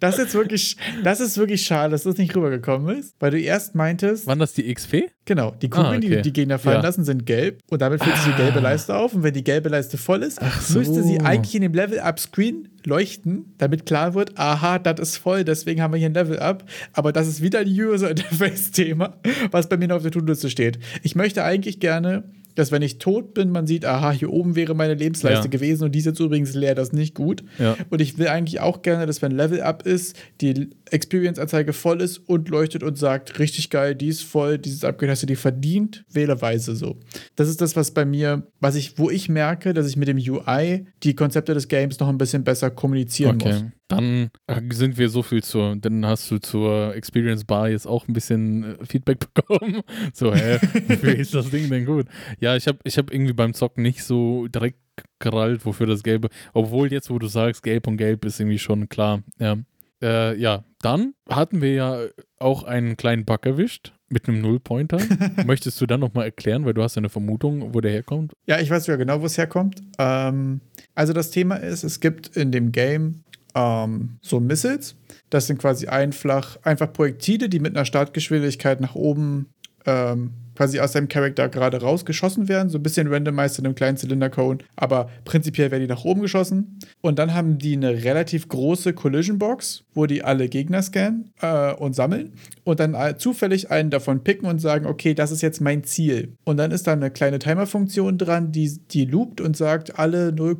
Das 0.00 0.14
ist 0.14 0.20
jetzt 0.20 0.34
wirklich, 0.34 0.76
das 1.04 1.20
ist 1.20 1.36
wirklich 1.36 1.62
schade, 1.62 1.90
dass 1.90 2.04
das 2.04 2.16
nicht 2.16 2.34
rübergekommen 2.34 2.96
ist, 2.96 3.14
weil 3.20 3.30
du 3.32 3.38
erst 3.40 3.74
meintest, 3.74 4.26
Waren 4.26 4.38
das 4.38 4.52
die 4.54 4.72
XP? 4.72 5.10
genau, 5.24 5.50
die 5.52 5.68
Kugeln, 5.68 5.86
Ah, 5.94 5.96
okay. 5.98 6.16
die 6.16 6.22
die 6.22 6.32
Gegner 6.32 6.58
fallen 6.58 6.76
Ja. 6.78 6.82
lassen, 6.82 7.04
sind 7.04 7.26
gelb 7.26 7.60
und 7.70 7.82
damit 7.82 8.02
füllt 8.02 8.16
sich 8.16 8.26
die 8.26 8.36
gelbe 8.42 8.60
Leiste 8.60 8.96
auf 8.96 9.12
und 9.14 9.22
wenn 9.22 9.34
die 9.34 9.44
gelbe 9.44 9.68
Leiste 9.68 9.98
voll 9.98 10.22
ist, 10.22 10.40
so. 10.62 10.78
müsste 10.78 11.02
sie 11.02 11.20
eigentlich 11.20 11.54
in 11.54 11.62
dem 11.62 11.74
Level-Up-Screen 11.74 12.68
leuchten, 12.86 13.54
damit 13.58 13.86
klar 13.86 14.14
wird, 14.14 14.38
aha, 14.38 14.78
das 14.78 15.00
ist 15.00 15.16
voll, 15.16 15.44
deswegen 15.44 15.82
haben 15.82 15.92
wir 15.92 15.98
hier 15.98 16.08
ein 16.08 16.14
Level-Up, 16.14 16.64
aber 16.92 17.12
das 17.12 17.28
ist 17.28 17.42
wieder 17.42 17.60
ein 17.60 17.68
User-Interface-Thema, 17.68 19.16
was 19.50 19.68
bei 19.68 19.76
mir 19.76 19.88
noch 19.88 19.96
auf 19.96 20.02
der 20.02 20.10
To-Do-Liste 20.10 20.50
steht. 20.50 20.78
Ich 21.02 21.14
möchte 21.14 21.44
eigentlich 21.44 21.80
gerne 21.80 22.24
dass 22.60 22.70
wenn 22.70 22.82
ich 22.82 22.98
tot 22.98 23.34
bin, 23.34 23.50
man 23.50 23.66
sieht, 23.66 23.84
aha, 23.84 24.12
hier 24.12 24.30
oben 24.32 24.54
wäre 24.54 24.74
meine 24.74 24.94
Lebensleiste 24.94 25.46
Ja. 25.46 25.50
gewesen 25.50 25.84
und 25.84 25.92
die 25.94 25.98
ist 25.98 26.04
jetzt 26.04 26.20
übrigens 26.20 26.54
leer, 26.54 26.74
das 26.74 26.88
ist 26.88 26.94
nicht 26.94 27.14
gut. 27.14 27.42
Ja. 27.58 27.76
Und 27.88 28.00
ich 28.00 28.18
will 28.18 28.28
eigentlich 28.28 28.60
auch 28.60 28.82
gerne, 28.82 29.06
dass 29.06 29.22
wenn 29.22 29.32
Level 29.32 29.62
Up 29.62 29.86
ist, 29.86 30.16
die 30.40 30.70
Experience-Anzeige 30.90 31.72
voll 31.72 32.00
ist 32.00 32.18
und 32.18 32.48
leuchtet 32.48 32.82
und 32.82 32.98
sagt, 32.98 33.38
richtig 33.38 33.70
geil, 33.70 33.94
die 33.94 34.08
ist 34.08 34.22
voll, 34.22 34.58
dieses 34.58 34.84
Upgrade 34.84 35.12
hast 35.12 35.22
du 35.22 35.26
dir 35.26 35.36
verdient, 35.36 36.04
wählerweise 36.12 36.76
so. 36.76 36.96
Das 37.36 37.48
ist 37.48 37.60
das, 37.60 37.74
was 37.76 37.90
bei 37.92 38.04
mir, 38.04 38.46
was 38.60 38.74
ich, 38.76 38.98
wo 38.98 39.10
ich 39.10 39.28
merke, 39.28 39.72
dass 39.74 39.88
ich 39.88 39.96
mit 39.96 40.08
dem 40.08 40.18
UI 40.18 40.86
die 41.02 41.14
Konzepte 41.14 41.54
des 41.54 41.68
Games 41.68 41.98
noch 41.98 42.08
ein 42.08 42.18
bisschen 42.18 42.44
besser 42.44 42.70
kommunizieren 42.70 43.38
muss. 43.38 43.64
Dann 43.90 44.30
äh, 44.46 44.60
sind 44.70 44.98
wir 44.98 45.08
so 45.08 45.22
viel 45.22 45.42
zur, 45.42 45.74
dann 45.76 46.06
hast 46.06 46.30
du 46.30 46.38
zur 46.38 46.94
Experience 46.94 47.44
Bar 47.44 47.70
jetzt 47.70 47.86
auch 47.86 48.06
ein 48.06 48.12
bisschen 48.12 48.78
äh, 48.80 48.86
Feedback 48.86 49.18
bekommen. 49.34 49.82
So, 50.14 50.32
hä, 50.32 50.58
wofür 50.86 51.16
ist 51.16 51.34
das 51.34 51.50
Ding 51.50 51.68
denn 51.68 51.86
gut? 51.86 52.06
Ja, 52.38 52.54
ich 52.54 52.68
habe 52.68 52.78
ich 52.84 52.96
hab 52.98 53.12
irgendwie 53.12 53.32
beim 53.32 53.52
Zocken 53.52 53.82
nicht 53.82 54.04
so 54.04 54.46
direkt 54.46 54.78
gerallt, 55.18 55.66
wofür 55.66 55.86
das 55.86 56.02
Gelbe, 56.02 56.28
obwohl 56.52 56.92
jetzt, 56.92 57.10
wo 57.10 57.18
du 57.18 57.26
sagst, 57.26 57.62
Gelb 57.62 57.86
und 57.88 57.96
Gelb 57.96 58.24
ist 58.24 58.38
irgendwie 58.38 58.58
schon 58.58 58.88
klar. 58.88 59.22
Ja, 59.38 59.56
äh, 60.02 60.36
ja. 60.36 60.64
dann 60.82 61.14
hatten 61.28 61.60
wir 61.60 61.74
ja 61.74 62.00
auch 62.38 62.62
einen 62.62 62.96
kleinen 62.96 63.24
Bug 63.24 63.44
erwischt 63.44 63.92
mit 64.08 64.28
einem 64.28 64.40
Nullpointer. 64.40 64.98
Möchtest 65.46 65.80
du 65.80 65.86
dann 65.86 66.00
nochmal 66.00 66.26
erklären, 66.26 66.64
weil 66.64 66.74
du 66.74 66.82
hast 66.82 66.94
ja 66.94 67.00
eine 67.00 67.08
Vermutung, 67.08 67.74
wo 67.74 67.80
der 67.80 67.90
herkommt? 67.90 68.32
Ja, 68.46 68.60
ich 68.60 68.70
weiß 68.70 68.86
ja 68.86 68.96
genau, 68.96 69.20
wo 69.20 69.26
es 69.26 69.36
herkommt. 69.36 69.82
Ähm, 69.98 70.60
also 70.94 71.12
das 71.12 71.30
Thema 71.30 71.56
ist, 71.56 71.82
es 71.82 72.00
gibt 72.00 72.36
in 72.36 72.52
dem 72.52 72.72
Game 72.72 73.24
ähm, 73.54 74.18
so 74.22 74.40
Missiles. 74.40 74.96
Das 75.30 75.46
sind 75.46 75.58
quasi 75.58 75.86
einfach, 75.86 76.58
einfach 76.62 76.92
Projektile, 76.92 77.48
die 77.48 77.60
mit 77.60 77.76
einer 77.76 77.84
Startgeschwindigkeit 77.84 78.80
nach 78.80 78.94
oben 78.94 79.46
ähm, 79.86 80.32
quasi 80.60 80.78
aus 80.78 80.92
deinem 80.92 81.08
Charakter 81.08 81.48
gerade 81.48 81.80
rausgeschossen 81.80 82.48
werden. 82.48 82.68
So 82.68 82.78
ein 82.78 82.82
bisschen 82.82 83.06
randomized 83.06 83.58
in 83.58 83.64
einem 83.64 83.74
kleinen 83.74 83.96
Zylindercone. 83.96 84.58
Aber 84.76 85.08
prinzipiell 85.24 85.70
werden 85.70 85.82
die 85.82 85.88
nach 85.88 86.04
oben 86.04 86.20
geschossen. 86.20 86.78
Und 87.00 87.18
dann 87.18 87.32
haben 87.32 87.56
die 87.56 87.72
eine 87.72 88.04
relativ 88.04 88.46
große 88.48 88.92
Collision 88.92 89.38
Box, 89.38 89.84
wo 89.94 90.04
die 90.04 90.22
alle 90.22 90.50
Gegner 90.50 90.82
scannen 90.82 91.32
äh, 91.40 91.72
und 91.72 91.94
sammeln. 91.94 92.34
Und 92.64 92.78
dann 92.78 92.94
zufällig 93.18 93.70
einen 93.70 93.88
davon 93.88 94.22
picken 94.22 94.46
und 94.46 94.58
sagen, 94.58 94.84
okay, 94.84 95.14
das 95.14 95.30
ist 95.30 95.40
jetzt 95.40 95.62
mein 95.62 95.82
Ziel. 95.84 96.34
Und 96.44 96.58
dann 96.58 96.72
ist 96.72 96.86
da 96.86 96.92
eine 96.92 97.10
kleine 97.10 97.38
Timerfunktion 97.38 98.18
dran, 98.18 98.52
die, 98.52 98.78
die 98.90 99.06
loopt 99.06 99.40
und 99.40 99.56
sagt, 99.56 99.98
alle 99.98 100.30
0, 100.30 100.56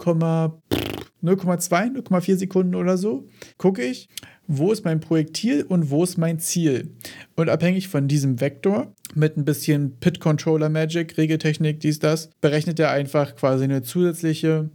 0,2, 1.22 1.96
0,4 1.96 2.36
Sekunden 2.36 2.74
oder 2.74 2.96
so, 2.96 3.28
gucke 3.58 3.82
ich, 3.82 4.08
wo 4.46 4.72
ist 4.72 4.84
mein 4.84 5.00
Projektil 5.00 5.62
und 5.62 5.90
wo 5.90 6.02
ist 6.02 6.18
mein 6.18 6.40
Ziel. 6.40 6.90
Und 7.36 7.48
abhängig 7.48 7.88
von 7.88 8.08
diesem 8.08 8.40
Vektor, 8.40 8.92
mit 9.14 9.36
ein 9.36 9.44
bisschen 9.44 9.96
Pit-Controller-Magic, 10.00 11.16
Regeltechnik, 11.16 11.80
dies, 11.80 11.98
das, 11.98 12.30
berechnet 12.40 12.78
er 12.80 12.90
einfach 12.90 13.36
quasi 13.36 13.64
eine 13.64 13.82
zusätzliche 13.82 14.70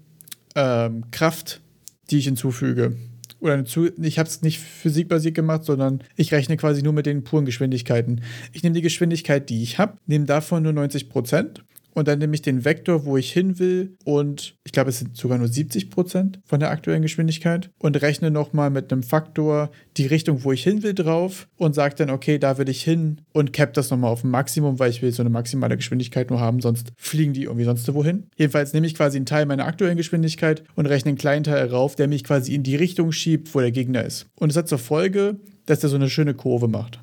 ähm, 0.56 1.06
Kraft, 1.12 1.62
die 2.10 2.20
ich 2.20 2.26
hinzufüge. 2.26 2.96
oder 3.40 3.66
zu, 3.66 3.90
ich 4.02 4.20
habe 4.20 4.30
es 4.30 4.42
nicht 4.42 4.60
physikbasiert 4.60 5.36
gemacht, 5.36 5.66
sondern 5.66 6.02
ich 6.16 6.32
rechne 6.32 6.58
quasi 6.58 6.82
nur 6.82 6.94
mit 6.94 7.06
den 7.06 7.24
puren 7.24 7.46
Geschwindigkeiten. 7.46 8.22
Ich 8.54 8.64
nehme 8.64 8.76
die 8.76 8.82
Geschwindigkeit, 8.82 9.50
die 9.50 9.62
ich 9.62 9.78
habe, 9.78 9.98
nehme 10.06 10.26
davon 10.26 10.64
nur 10.64 10.74
90 10.74 11.10
Prozent 11.10 11.64
und 11.96 12.08
dann 12.08 12.20
nehme 12.20 12.36
ich 12.36 12.42
den 12.44 12.64
Vektor, 12.64 13.06
wo 13.06 13.18
ich 13.18 13.32
hin 13.32 13.58
will 13.58 13.96
und 14.04 14.56
ich 14.64 14.72
glaube, 14.72 14.92
es 14.92 15.00
sind 15.00 15.18
sogar 15.18 15.40
nur 15.40 15.48
70 15.48 15.90
Prozent 15.90 16.40
von 16.46 16.60
der 16.60 16.70
aktuellen 16.70 17.02
Geschwindigkeit 17.02 17.72
und 17.80 18.00
rechne 18.02 18.30
nochmal 18.30 18.70
mit 18.70 18.92
einem 18.92 19.02
Faktor 19.02 19.72
die 19.98 20.06
Richtung, 20.06 20.44
wo 20.44 20.52
ich 20.52 20.64
hin 20.64 20.84
will, 20.84 20.94
drauf 20.94 21.48
und 21.56 21.74
sage 21.74 21.96
dann, 21.96 22.10
okay, 22.10 22.38
da 22.38 22.58
will 22.58 22.70
ich 22.70 22.84
hin 22.84 23.22
und 23.32 23.54
cap 23.54 23.74
das 23.74 23.90
nochmal 23.90 24.12
auf 24.12 24.24
ein 24.24 24.30
Maximum, 24.30 24.78
weil 24.78 24.92
ich 24.92 25.02
will 25.02 25.12
so 25.12 25.24
eine 25.24 25.30
maximale 25.30 25.78
Geschwindigkeit 25.78 26.30
nur 26.30 26.40
haben, 26.40 26.60
sonst 26.60 26.92
fliegen 26.98 27.34
die 27.34 27.44
irgendwie 27.44 27.66
sonst 27.66 27.92
wohin. 27.94 28.28
Jedenfalls 28.36 28.74
nehme 28.74 28.88
ich 28.88 28.96
quasi 28.96 29.18
einen 29.18 29.26
Teil 29.26 29.46
meiner 29.46 29.66
aktuellen 29.66 29.98
Geschwindigkeit 29.98 30.64
und 30.76 30.86
rechne 30.86 31.10
einen 31.10 31.18
kleinen 31.18 31.46
Teil 31.46 31.68
rauf, 31.68 31.96
der 31.96 32.08
mich 32.08 32.26
quasi 32.26 32.54
in 32.54 32.64
die 32.64 32.76
Richtung 32.76 33.14
schiebt, 33.14 33.56
wo 33.56 33.62
der 33.62 33.72
Gegner 33.72 34.04
ist. 34.04 34.28
Und 34.36 34.52
es 34.52 34.58
hat 34.58 34.68
zur 34.68 34.80
Folge, 34.80 35.38
dass 35.66 35.80
der 35.80 35.90
so 35.90 35.96
eine 35.96 36.10
schöne 36.10 36.34
Kurve 36.34 36.68
macht. 36.68 37.00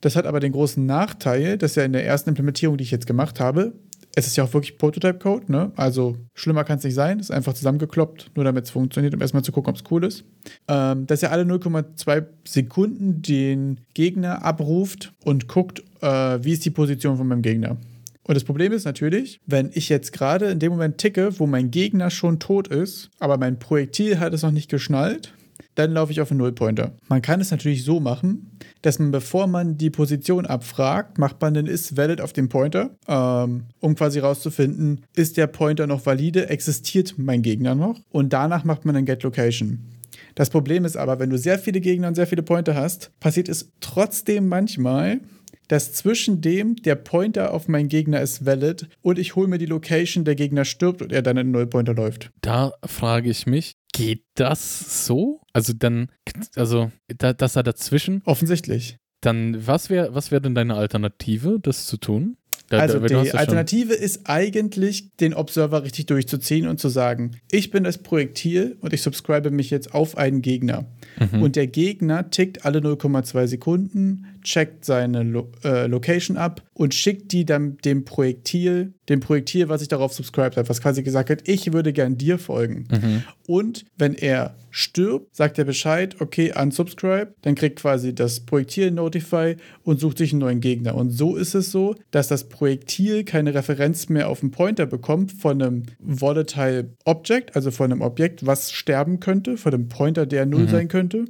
Das 0.00 0.16
hat 0.16 0.26
aber 0.26 0.40
den 0.40 0.52
großen 0.52 0.84
Nachteil, 0.84 1.58
dass 1.58 1.76
er 1.76 1.84
in 1.84 1.92
der 1.92 2.04
ersten 2.04 2.30
Implementierung, 2.30 2.76
die 2.76 2.84
ich 2.84 2.90
jetzt 2.90 3.06
gemacht 3.06 3.40
habe, 3.40 3.72
es 4.18 4.26
ist 4.26 4.36
ja 4.36 4.44
auch 4.44 4.54
wirklich 4.54 4.78
Prototype-Code, 4.78 5.52
ne? 5.52 5.72
Also 5.76 6.16
schlimmer 6.34 6.64
kann 6.64 6.78
es 6.78 6.84
nicht 6.84 6.94
sein. 6.94 7.20
Ist 7.20 7.30
einfach 7.30 7.52
zusammengekloppt, 7.52 8.30
nur 8.34 8.46
damit 8.46 8.64
es 8.64 8.70
funktioniert, 8.70 9.14
um 9.14 9.20
erstmal 9.20 9.44
zu 9.44 9.52
gucken, 9.52 9.70
ob 9.70 9.76
es 9.76 9.84
cool 9.90 10.04
ist. 10.04 10.24
Ähm, 10.68 11.06
dass 11.06 11.22
er 11.22 11.32
alle 11.32 11.42
0,2 11.42 12.24
Sekunden 12.48 13.20
den 13.20 13.82
Gegner 13.92 14.42
abruft 14.42 15.12
und 15.22 15.48
guckt, 15.48 15.84
äh, 16.00 16.38
wie 16.42 16.52
ist 16.52 16.64
die 16.64 16.70
Position 16.70 17.18
von 17.18 17.28
meinem 17.28 17.42
Gegner. 17.42 17.76
Und 18.22 18.34
das 18.34 18.44
Problem 18.44 18.72
ist 18.72 18.86
natürlich, 18.86 19.38
wenn 19.46 19.70
ich 19.74 19.90
jetzt 19.90 20.14
gerade 20.14 20.46
in 20.46 20.60
dem 20.60 20.72
Moment 20.72 20.96
ticke, 20.96 21.38
wo 21.38 21.46
mein 21.46 21.70
Gegner 21.70 22.08
schon 22.08 22.40
tot 22.40 22.68
ist, 22.68 23.10
aber 23.18 23.36
mein 23.36 23.58
Projektil 23.58 24.18
hat 24.18 24.32
es 24.32 24.42
noch 24.42 24.50
nicht 24.50 24.70
geschnallt, 24.70 25.34
dann 25.76 25.92
laufe 25.92 26.10
ich 26.10 26.20
auf 26.20 26.30
einen 26.30 26.38
Nullpointer. 26.38 26.92
Man 27.08 27.22
kann 27.22 27.40
es 27.40 27.50
natürlich 27.50 27.84
so 27.84 28.00
machen, 28.00 28.50
dass 28.82 28.98
man, 28.98 29.12
bevor 29.12 29.46
man 29.46 29.78
die 29.78 29.90
Position 29.90 30.44
abfragt, 30.44 31.18
macht 31.18 31.40
man 31.40 31.54
den 31.54 31.66
Is-Valid 31.66 32.20
auf 32.20 32.32
dem 32.32 32.48
Pointer, 32.48 32.90
ähm, 33.06 33.64
um 33.80 33.94
quasi 33.94 34.18
rauszufinden, 34.18 35.04
ist 35.14 35.36
der 35.36 35.46
Pointer 35.46 35.86
noch 35.86 36.04
valide, 36.04 36.48
existiert 36.48 37.14
mein 37.16 37.42
Gegner 37.42 37.74
noch 37.74 38.00
und 38.10 38.32
danach 38.32 38.64
macht 38.64 38.84
man 38.84 38.96
einen 38.96 39.06
Get 39.06 39.22
Location. 39.22 39.92
Das 40.34 40.50
Problem 40.50 40.84
ist 40.84 40.96
aber, 40.96 41.18
wenn 41.18 41.30
du 41.30 41.38
sehr 41.38 41.58
viele 41.58 41.80
Gegner 41.80 42.08
und 42.08 42.14
sehr 42.14 42.26
viele 42.26 42.42
Pointer 42.42 42.74
hast, 42.74 43.10
passiert 43.20 43.48
es 43.48 43.70
trotzdem 43.80 44.48
manchmal, 44.48 45.20
dass 45.68 45.92
zwischen 45.92 46.40
dem, 46.40 46.76
der 46.76 46.94
Pointer 46.94 47.52
auf 47.52 47.68
meinen 47.68 47.88
Gegner 47.88 48.20
ist 48.20 48.46
valid 48.46 48.88
und 49.02 49.18
ich 49.18 49.36
hole 49.36 49.48
mir 49.48 49.58
die 49.58 49.66
Location, 49.66 50.24
der 50.24 50.34
Gegner 50.34 50.64
stirbt 50.64 51.02
und 51.02 51.12
er 51.12 51.22
dann 51.22 51.36
in 51.36 51.48
den 51.48 51.52
Nullpointer 51.52 51.94
läuft. 51.94 52.30
Da 52.40 52.72
frage 52.84 53.30
ich 53.30 53.46
mich, 53.46 53.76
geht 53.92 54.24
das 54.34 55.06
so? 55.06 55.40
Also 55.52 55.72
dann, 55.72 56.08
also 56.54 56.90
da, 57.08 57.32
dass 57.32 57.56
er 57.56 57.62
dazwischen. 57.62 58.22
Offensichtlich. 58.24 58.98
Dann, 59.20 59.66
was 59.66 59.90
wäre 59.90 60.14
was 60.14 60.30
wär 60.30 60.40
denn 60.40 60.54
deine 60.54 60.74
Alternative, 60.74 61.58
das 61.60 61.86
zu 61.86 61.96
tun? 61.96 62.36
Da, 62.68 62.78
also 62.78 62.98
da, 62.98 63.22
die 63.22 63.32
Alternative 63.32 63.94
ist 63.94 64.28
eigentlich, 64.28 65.14
den 65.20 65.34
Observer 65.34 65.84
richtig 65.84 66.06
durchzuziehen 66.06 66.66
und 66.66 66.80
zu 66.80 66.88
sagen, 66.88 67.32
ich 67.50 67.70
bin 67.70 67.84
das 67.84 67.98
Projektil 67.98 68.76
und 68.80 68.92
ich 68.92 69.02
subscribe 69.02 69.50
mich 69.52 69.70
jetzt 69.70 69.94
auf 69.94 70.16
einen 70.16 70.42
Gegner. 70.42 70.86
Mhm. 71.32 71.42
Und 71.42 71.56
der 71.56 71.68
Gegner 71.68 72.28
tickt 72.30 72.64
alle 72.64 72.80
0,2 72.80 73.46
Sekunden, 73.46 74.26
checkt 74.46 74.84
seine 74.84 75.24
Lo 75.24 75.50
äh, 75.64 75.86
Location 75.86 76.36
ab 76.36 76.62
und 76.72 76.94
schickt 76.94 77.32
die 77.32 77.44
dann 77.44 77.78
dem 77.78 78.04
Projektil, 78.04 78.94
dem 79.08 79.20
Projektil, 79.20 79.68
was 79.68 79.82
ich 79.82 79.88
darauf 79.88 80.12
subscribed 80.12 80.56
habe, 80.56 80.68
was 80.68 80.80
quasi 80.80 81.02
gesagt 81.02 81.30
hat, 81.30 81.48
ich 81.48 81.72
würde 81.72 81.92
gern 81.92 82.16
dir 82.16 82.38
folgen. 82.38 82.86
Mhm. 82.90 83.24
Und 83.46 83.84
wenn 83.98 84.14
er 84.14 84.56
stirbt, 84.70 85.34
sagt 85.34 85.58
er 85.58 85.64
Bescheid, 85.64 86.16
okay, 86.20 86.52
unsubscribe, 86.54 87.34
dann 87.42 87.54
kriegt 87.54 87.80
quasi 87.80 88.14
das 88.14 88.40
Projektil 88.40 88.90
Notify 88.90 89.56
und 89.82 89.98
sucht 90.00 90.18
sich 90.18 90.32
einen 90.32 90.40
neuen 90.40 90.60
Gegner. 90.60 90.94
Und 90.94 91.10
so 91.10 91.34
ist 91.34 91.54
es 91.54 91.72
so, 91.72 91.96
dass 92.10 92.28
das 92.28 92.48
Projektil 92.48 93.24
keine 93.24 93.54
Referenz 93.54 94.08
mehr 94.08 94.28
auf 94.28 94.40
den 94.40 94.50
Pointer 94.50 94.86
bekommt 94.86 95.32
von 95.32 95.62
einem 95.62 95.84
Volatile 95.98 96.90
Object, 97.04 97.56
also 97.56 97.70
von 97.70 97.90
einem 97.90 98.02
Objekt, 98.02 98.46
was 98.46 98.70
sterben 98.70 99.18
könnte, 99.18 99.56
von 99.56 99.72
einem 99.72 99.88
Pointer, 99.88 100.26
der 100.26 100.46
null 100.46 100.64
mhm. 100.64 100.68
sein 100.68 100.88
könnte, 100.88 101.24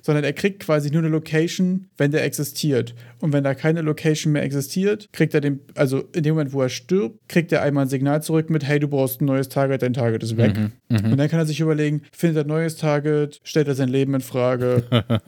sondern 0.00 0.24
er 0.24 0.32
kriegt 0.32 0.60
quasi 0.60 0.90
nur 0.90 1.02
eine 1.02 1.10
Location, 1.10 1.88
wenn 1.98 2.12
der 2.12 2.24
existiert. 2.24 2.61
Und 3.20 3.32
wenn 3.32 3.44
da 3.44 3.54
keine 3.54 3.82
Location 3.82 4.32
mehr 4.32 4.42
existiert, 4.42 5.08
kriegt 5.12 5.34
er 5.34 5.40
den, 5.40 5.60
also 5.74 6.04
in 6.14 6.22
dem 6.22 6.34
Moment, 6.34 6.52
wo 6.52 6.62
er 6.62 6.68
stirbt, 6.68 7.18
kriegt 7.28 7.52
er 7.52 7.62
einmal 7.62 7.86
ein 7.86 7.88
Signal 7.88 8.22
zurück 8.22 8.50
mit, 8.50 8.64
hey, 8.64 8.78
du 8.78 8.88
brauchst 8.88 9.20
ein 9.20 9.26
neues 9.26 9.48
Target, 9.48 9.82
dein 9.82 9.94
Target 9.94 10.22
ist 10.22 10.36
weg. 10.36 10.56
Mhm. 10.56 10.72
Mhm. 10.88 11.12
Und 11.12 11.16
dann 11.18 11.28
kann 11.28 11.40
er 11.40 11.46
sich 11.46 11.60
überlegen, 11.60 12.02
findet 12.12 12.38
er 12.38 12.44
ein 12.44 12.48
neues 12.48 12.76
Target, 12.76 13.40
stellt 13.44 13.68
er 13.68 13.74
sein 13.74 13.88
Leben 13.88 14.14
in 14.14 14.20
Frage. 14.20 14.84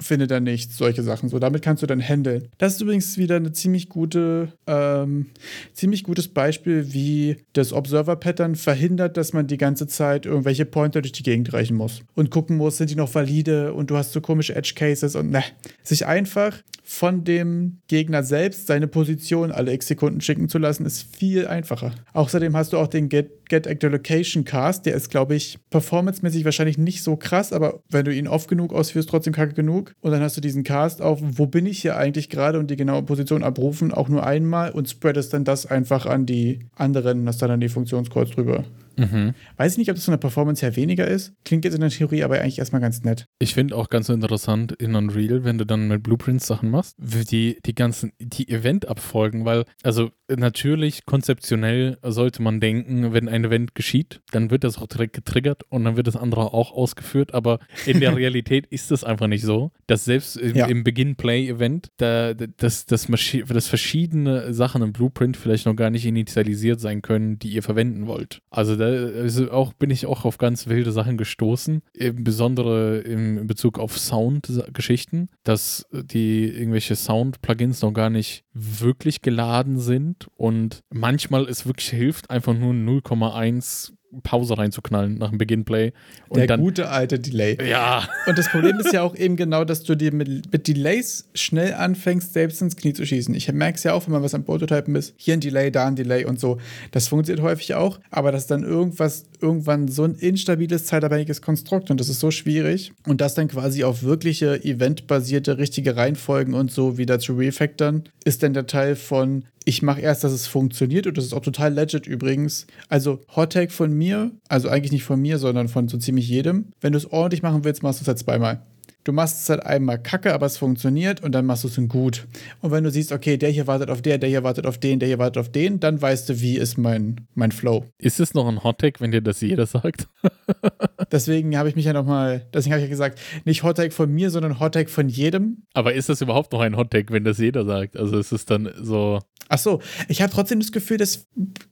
findet 0.00 0.30
er 0.30 0.40
nichts, 0.40 0.76
solche 0.76 1.02
Sachen. 1.02 1.28
So, 1.28 1.38
damit 1.38 1.62
kannst 1.62 1.82
du 1.82 1.86
dann 1.86 2.00
handeln. 2.00 2.48
Das 2.58 2.74
ist 2.74 2.80
übrigens 2.80 3.16
wieder 3.16 3.36
eine 3.36 3.52
ziemlich 3.52 3.88
gute, 3.88 4.52
ähm, 4.66 5.26
ziemlich 5.72 6.02
gutes 6.02 6.28
Beispiel, 6.28 6.92
wie 6.92 7.36
das 7.52 7.72
Observer-Pattern 7.72 8.56
verhindert, 8.56 9.16
dass 9.16 9.32
man 9.32 9.46
die 9.46 9.56
ganze 9.56 9.86
Zeit 9.86 10.26
irgendwelche 10.26 10.64
Pointer 10.64 11.00
durch 11.00 11.12
die 11.12 11.22
Gegend 11.22 11.52
reichen 11.52 11.76
muss 11.76 12.02
und 12.14 12.30
gucken 12.30 12.56
muss, 12.56 12.76
sind 12.76 12.90
die 12.90 12.96
noch 12.96 13.14
valide 13.14 13.72
und 13.72 13.90
du 13.90 13.96
hast 13.96 14.12
so 14.12 14.20
komische 14.20 14.56
Edge-Cases 14.56 15.14
und 15.14 15.30
ne, 15.30 15.44
sich 15.82 16.06
einfach 16.06 16.58
von 16.86 17.24
dem 17.24 17.78
Gegner 17.88 18.22
selbst 18.22 18.66
seine 18.66 18.86
Position 18.86 19.50
alle 19.50 19.72
x 19.72 19.86
Sekunden 19.86 20.20
schicken 20.20 20.50
zu 20.50 20.58
lassen, 20.58 20.84
ist 20.84 21.16
viel 21.16 21.46
einfacher. 21.46 21.94
Außerdem 22.12 22.54
hast 22.54 22.74
du 22.74 22.78
auch 22.78 22.88
den 22.88 23.08
Get, 23.08 23.48
Get 23.48 23.82
Location 23.82 24.44
Cast, 24.44 24.84
der 24.84 24.94
ist, 24.94 25.10
glaube 25.10 25.34
ich, 25.34 25.58
performancemäßig 25.70 26.44
wahrscheinlich 26.44 26.76
nicht 26.76 27.02
so 27.02 27.16
krass, 27.16 27.54
aber 27.54 27.80
wenn 27.88 28.04
du 28.04 28.14
ihn 28.14 28.28
oft 28.28 28.48
genug 28.48 28.74
ausführst, 28.74 29.08
trotzdem 29.08 29.32
kacke 29.32 29.54
genug. 29.54 29.94
Und 30.02 30.12
dann 30.12 30.20
hast 30.20 30.36
du 30.36 30.42
diesen 30.42 30.62
Cast 30.62 31.00
auf, 31.00 31.20
wo 31.22 31.46
bin 31.46 31.64
ich 31.64 31.80
hier 31.80 31.96
eigentlich 31.96 32.28
gerade 32.28 32.58
und 32.58 32.70
die 32.70 32.76
genaue 32.76 33.02
Position 33.02 33.42
abrufen, 33.42 33.90
auch 33.90 34.10
nur 34.10 34.26
einmal 34.26 34.70
und 34.70 34.88
spreadest 34.88 35.32
dann 35.32 35.44
das 35.44 35.64
einfach 35.64 36.04
an 36.04 36.26
die 36.26 36.66
anderen, 36.76 37.26
hast 37.26 37.40
dann 37.40 37.60
die 37.60 37.68
Funktionscalls 37.70 38.30
drüber. 38.30 38.64
Mhm. 38.96 39.34
Weiß 39.56 39.72
ich 39.72 39.78
nicht, 39.78 39.90
ob 39.90 39.96
das 39.96 40.04
von 40.04 40.12
der 40.12 40.18
Performance 40.18 40.64
her 40.64 40.76
weniger 40.76 41.06
ist. 41.06 41.34
Klingt 41.44 41.64
jetzt 41.64 41.74
in 41.74 41.80
der 41.80 41.90
Theorie 41.90 42.24
aber 42.24 42.40
eigentlich 42.40 42.58
erstmal 42.58 42.80
ganz 42.80 43.02
nett. 43.02 43.26
Ich 43.38 43.54
finde 43.54 43.76
auch 43.76 43.88
ganz 43.88 44.08
interessant 44.08 44.72
in 44.72 44.94
Unreal, 44.94 45.44
wenn 45.44 45.58
du 45.58 45.66
dann 45.66 45.88
mit 45.88 46.02
Blueprints 46.02 46.46
Sachen 46.46 46.70
machst, 46.70 46.96
die, 46.98 47.58
die 47.64 47.74
ganzen, 47.74 48.12
die 48.18 48.48
Event-Abfolgen, 48.48 49.44
weil, 49.44 49.64
also 49.82 50.10
natürlich 50.28 51.04
konzeptionell 51.06 51.98
sollte 52.02 52.42
man 52.42 52.60
denken, 52.60 53.12
wenn 53.12 53.28
ein 53.28 53.44
Event 53.44 53.74
geschieht, 53.74 54.20
dann 54.30 54.50
wird 54.50 54.64
das 54.64 54.78
auch 54.78 54.86
direkt 54.86 55.14
getriggert 55.14 55.62
und 55.68 55.84
dann 55.84 55.96
wird 55.96 56.06
das 56.06 56.16
andere 56.16 56.52
auch 56.52 56.72
ausgeführt, 56.72 57.34
aber 57.34 57.58
in 57.86 58.00
der 58.00 58.16
Realität 58.16 58.66
ist 58.66 58.90
das 58.90 59.04
einfach 59.04 59.26
nicht 59.26 59.42
so, 59.42 59.72
dass 59.86 60.04
selbst 60.04 60.36
im, 60.36 60.56
ja. 60.56 60.66
im 60.66 60.84
Begin-Play-Event, 60.84 61.90
da, 61.98 62.34
dass, 62.34 62.86
dass, 62.86 63.06
dass 63.06 63.68
verschiedene 63.68 64.54
Sachen 64.54 64.82
im 64.82 64.92
Blueprint 64.92 65.36
vielleicht 65.36 65.66
noch 65.66 65.76
gar 65.76 65.90
nicht 65.90 66.06
initialisiert 66.06 66.80
sein 66.80 67.02
können, 67.02 67.38
die 67.38 67.50
ihr 67.50 67.62
verwenden 67.62 68.06
wollt. 68.06 68.40
Also 68.50 68.76
da 68.76 68.83
also 68.84 69.50
auch, 69.50 69.72
bin 69.72 69.90
ich 69.90 70.06
auch 70.06 70.24
auf 70.24 70.38
ganz 70.38 70.66
wilde 70.66 70.92
Sachen 70.92 71.16
gestoßen, 71.16 71.82
insbesondere 71.92 72.98
im 72.98 73.46
Bezug 73.46 73.78
auf 73.78 73.98
Sound-Geschichten, 73.98 75.28
dass 75.42 75.86
die 75.92 76.44
irgendwelche 76.46 76.96
Sound-Plugins 76.96 77.82
noch 77.82 77.92
gar 77.92 78.10
nicht 78.10 78.44
wirklich 78.52 79.22
geladen 79.22 79.78
sind 79.78 80.28
und 80.36 80.80
manchmal 80.92 81.48
es 81.48 81.66
wirklich 81.66 81.88
hilft, 81.90 82.30
einfach 82.30 82.54
nur 82.54 82.72
0,1 82.72 83.92
Pause 84.22 84.56
reinzuknallen 84.58 85.18
nach 85.18 85.30
dem 85.30 85.38
Begin-Play. 85.38 85.92
Der 86.34 86.46
dann, 86.46 86.60
gute 86.60 86.88
alte 86.88 87.18
Delay. 87.18 87.58
Ja. 87.68 88.08
Und 88.26 88.38
das 88.38 88.48
Problem 88.48 88.78
ist 88.78 88.92
ja 88.92 89.02
auch 89.02 89.14
eben 89.16 89.36
genau, 89.36 89.64
dass 89.64 89.82
du 89.82 89.94
dir 89.94 90.12
mit, 90.12 90.52
mit 90.52 90.68
Delays 90.68 91.28
schnell 91.34 91.74
anfängst, 91.74 92.32
selbst 92.32 92.62
ins 92.62 92.76
Knie 92.76 92.92
zu 92.92 93.06
schießen. 93.06 93.34
Ich 93.34 93.52
merke 93.52 93.76
es 93.76 93.84
ja 93.84 93.92
auch, 93.92 94.06
wenn 94.06 94.12
man 94.12 94.22
was 94.22 94.34
am 94.34 94.44
Prototypen 94.44 94.94
ist. 94.94 95.14
Hier 95.16 95.34
ein 95.34 95.40
Delay, 95.40 95.70
da 95.70 95.86
ein 95.86 95.96
Delay 95.96 96.24
und 96.24 96.40
so. 96.40 96.58
Das 96.90 97.08
funktioniert 97.08 97.44
häufig 97.44 97.74
auch, 97.74 98.00
aber 98.10 98.32
das 98.32 98.42
ist 98.42 98.50
dann 98.50 98.62
irgendwas, 98.62 99.26
irgendwann 99.44 99.88
so 99.88 100.04
ein 100.04 100.14
instabiles, 100.14 100.86
zeitabhängiges 100.86 101.42
Konstrukt 101.42 101.90
und 101.90 102.00
das 102.00 102.08
ist 102.08 102.20
so 102.20 102.30
schwierig. 102.30 102.92
Und 103.06 103.20
das 103.20 103.34
dann 103.34 103.48
quasi 103.48 103.84
auf 103.84 104.02
wirkliche 104.02 104.64
eventbasierte, 104.64 105.58
richtige 105.58 105.96
Reihenfolgen 105.96 106.54
und 106.54 106.70
so 106.70 106.98
wieder 106.98 107.18
zu 107.18 107.34
refactoren, 107.34 108.04
ist 108.24 108.42
dann 108.42 108.54
der 108.54 108.66
Teil 108.66 108.96
von 108.96 109.44
ich 109.66 109.80
mache 109.80 110.02
erst, 110.02 110.24
dass 110.24 110.32
es 110.32 110.46
funktioniert 110.46 111.06
und 111.06 111.16
das 111.16 111.24
ist 111.24 111.32
auch 111.32 111.40
total 111.40 111.72
legit 111.72 112.06
übrigens. 112.06 112.66
Also 112.88 113.20
Hot 113.34 113.54
Take 113.54 113.72
von 113.72 113.92
mir, 113.92 114.30
also 114.48 114.68
eigentlich 114.68 114.92
nicht 114.92 115.04
von 115.04 115.20
mir, 115.20 115.38
sondern 115.38 115.68
von 115.68 115.88
so 115.88 115.96
ziemlich 115.96 116.28
jedem. 116.28 116.66
Wenn 116.80 116.92
du 116.92 116.98
es 116.98 117.10
ordentlich 117.10 117.42
machen 117.42 117.64
willst, 117.64 117.82
machst 117.82 118.00
du 118.00 118.04
es 118.04 118.08
halt 118.08 118.18
zweimal. 118.18 118.60
Du 119.04 119.12
machst 119.12 119.42
es 119.42 119.50
halt 119.50 119.64
einmal 119.66 120.02
kacke, 120.02 120.32
aber 120.32 120.46
es 120.46 120.56
funktioniert 120.56 121.22
und 121.22 121.32
dann 121.32 121.44
machst 121.44 121.62
du 121.64 121.68
es 121.68 121.74
dann 121.74 121.88
gut. 121.88 122.26
Und 122.62 122.70
wenn 122.70 122.84
du 122.84 122.90
siehst, 122.90 123.12
okay, 123.12 123.36
der 123.36 123.50
hier 123.50 123.66
wartet 123.66 123.90
auf 123.90 124.00
der, 124.00 124.16
der 124.16 124.30
hier 124.30 124.44
wartet 124.44 124.64
auf 124.64 124.78
den, 124.78 124.98
der 124.98 125.08
hier 125.08 125.18
wartet 125.18 125.36
auf 125.36 125.52
den, 125.52 125.78
dann 125.78 126.00
weißt 126.00 126.30
du, 126.30 126.40
wie 126.40 126.56
ist 126.56 126.78
mein, 126.78 127.26
mein 127.34 127.52
Flow. 127.52 127.84
Ist 127.98 128.18
es 128.18 128.32
noch 128.32 128.48
ein 128.48 128.64
Hot 128.64 128.78
Take, 128.78 129.00
wenn 129.00 129.10
dir 129.10 129.20
das 129.20 129.42
jeder 129.42 129.66
sagt? 129.66 130.08
Deswegen 131.12 131.56
habe 131.58 131.68
ich 131.68 131.76
mich 131.76 131.84
ja 131.84 131.92
nochmal, 131.92 132.46
deswegen 132.52 132.72
habe 132.72 132.80
ich 132.80 132.86
ja 132.86 132.90
gesagt, 132.90 133.20
nicht 133.44 133.62
Hottag 133.62 133.92
von 133.92 134.10
mir, 134.10 134.30
sondern 134.30 134.58
Hottag 134.58 134.90
von 134.90 135.08
jedem. 135.08 135.64
Aber 135.72 135.94
ist 135.94 136.08
das 136.08 136.20
überhaupt 136.20 136.52
noch 136.52 136.60
ein 136.60 136.76
Hottag, 136.76 137.10
wenn 137.10 137.24
das 137.24 137.38
jeder 137.38 137.64
sagt? 137.64 137.96
Also 137.96 138.18
ist 138.18 138.32
es 138.32 138.46
dann 138.46 138.70
so. 138.80 139.20
Ach 139.48 139.58
so, 139.58 139.80
ich 140.08 140.22
habe 140.22 140.32
trotzdem 140.32 140.58
das 140.58 140.72
Gefühl, 140.72 140.96
dass 140.96 141.28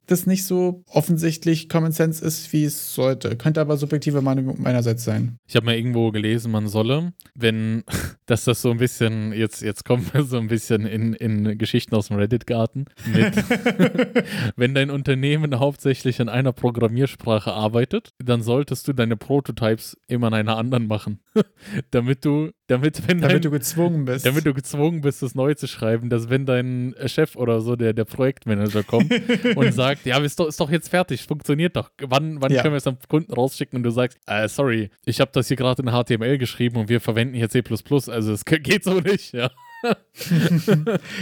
das 0.06 0.26
nicht 0.26 0.44
so 0.44 0.84
offensichtlich 0.88 1.68
Common 1.68 1.92
Sense 1.92 2.24
ist, 2.24 2.52
wie 2.52 2.64
es 2.64 2.94
sollte. 2.94 3.36
Könnte 3.36 3.60
aber 3.60 3.76
subjektive 3.76 4.20
Meinung 4.20 4.60
meinerseits 4.60 5.04
sein. 5.04 5.38
Ich 5.48 5.56
habe 5.56 5.66
mal 5.66 5.74
irgendwo 5.74 6.10
gelesen, 6.10 6.52
man 6.52 6.68
solle, 6.68 7.12
wenn, 7.34 7.84
dass 8.26 8.44
das 8.44 8.62
so 8.62 8.70
ein 8.70 8.78
bisschen, 8.78 9.32
jetzt, 9.32 9.62
jetzt 9.62 9.84
kommen 9.84 10.06
wir 10.12 10.24
so 10.24 10.38
ein 10.38 10.48
bisschen 10.48 10.86
in, 10.86 11.14
in 11.14 11.58
Geschichten 11.58 11.94
aus 11.94 12.08
dem 12.08 12.16
Reddit-Garten 12.16 12.86
wenn 14.56 14.74
dein 14.74 14.90
Unternehmen 14.90 15.58
hauptsächlich 15.58 16.20
in 16.20 16.28
einer 16.28 16.52
Programmiersprache 16.52 17.52
arbeitet, 17.52 18.10
dann 18.18 18.42
solltest 18.42 18.86
du 18.88 18.92
deine 18.92 19.16
Prototypes 19.16 19.96
immer 20.08 20.28
in 20.28 20.34
einer 20.34 20.56
anderen 20.56 20.86
machen. 20.86 21.20
damit 21.90 22.24
du, 22.24 22.50
damit, 22.72 23.06
wenn 23.08 23.20
Damit 23.20 23.36
dein, 23.36 23.42
du 23.42 23.50
gezwungen 23.50 24.04
bist. 24.04 24.26
damit 24.26 24.44
du 24.44 24.52
gezwungen 24.54 25.00
bist, 25.00 25.22
das 25.22 25.34
neu 25.34 25.54
zu 25.54 25.66
schreiben, 25.68 26.10
dass 26.10 26.28
wenn 26.30 26.46
dein 26.46 26.94
Chef 27.06 27.36
oder 27.36 27.60
so, 27.60 27.76
der, 27.76 27.92
der 27.92 28.04
Projektmanager 28.04 28.82
kommt 28.82 29.12
und 29.56 29.72
sagt, 29.72 30.04
ja, 30.06 30.18
ist 30.18 30.40
doch, 30.40 30.48
ist 30.48 30.58
doch 30.60 30.70
jetzt 30.70 30.88
fertig, 30.88 31.22
funktioniert 31.24 31.76
doch. 31.76 31.90
Wann, 32.00 32.40
wann 32.40 32.50
Ja. 32.52 32.62
können 32.62 32.74
wir 32.74 32.78
es 32.78 32.86
am 32.86 32.98
Kunden 33.08 33.32
rausschicken? 33.32 33.76
Und 33.76 33.82
du 33.84 33.90
sagst, 33.90 34.18
äh, 34.26 34.48
sorry, 34.48 34.90
ich 35.04 35.20
habe 35.20 35.30
das 35.32 35.48
hier 35.48 35.56
gerade 35.56 35.82
in 35.82 35.90
HTML 35.90 36.38
geschrieben 36.38 36.76
und 36.78 36.88
wir 36.88 37.00
verwenden 37.00 37.34
hier 37.34 37.48
C++, 37.48 37.62
also 37.62 38.32
es 38.32 38.44
geht 38.46 38.84
so 38.84 39.00
nicht, 39.00 39.32
ja. 39.34 39.50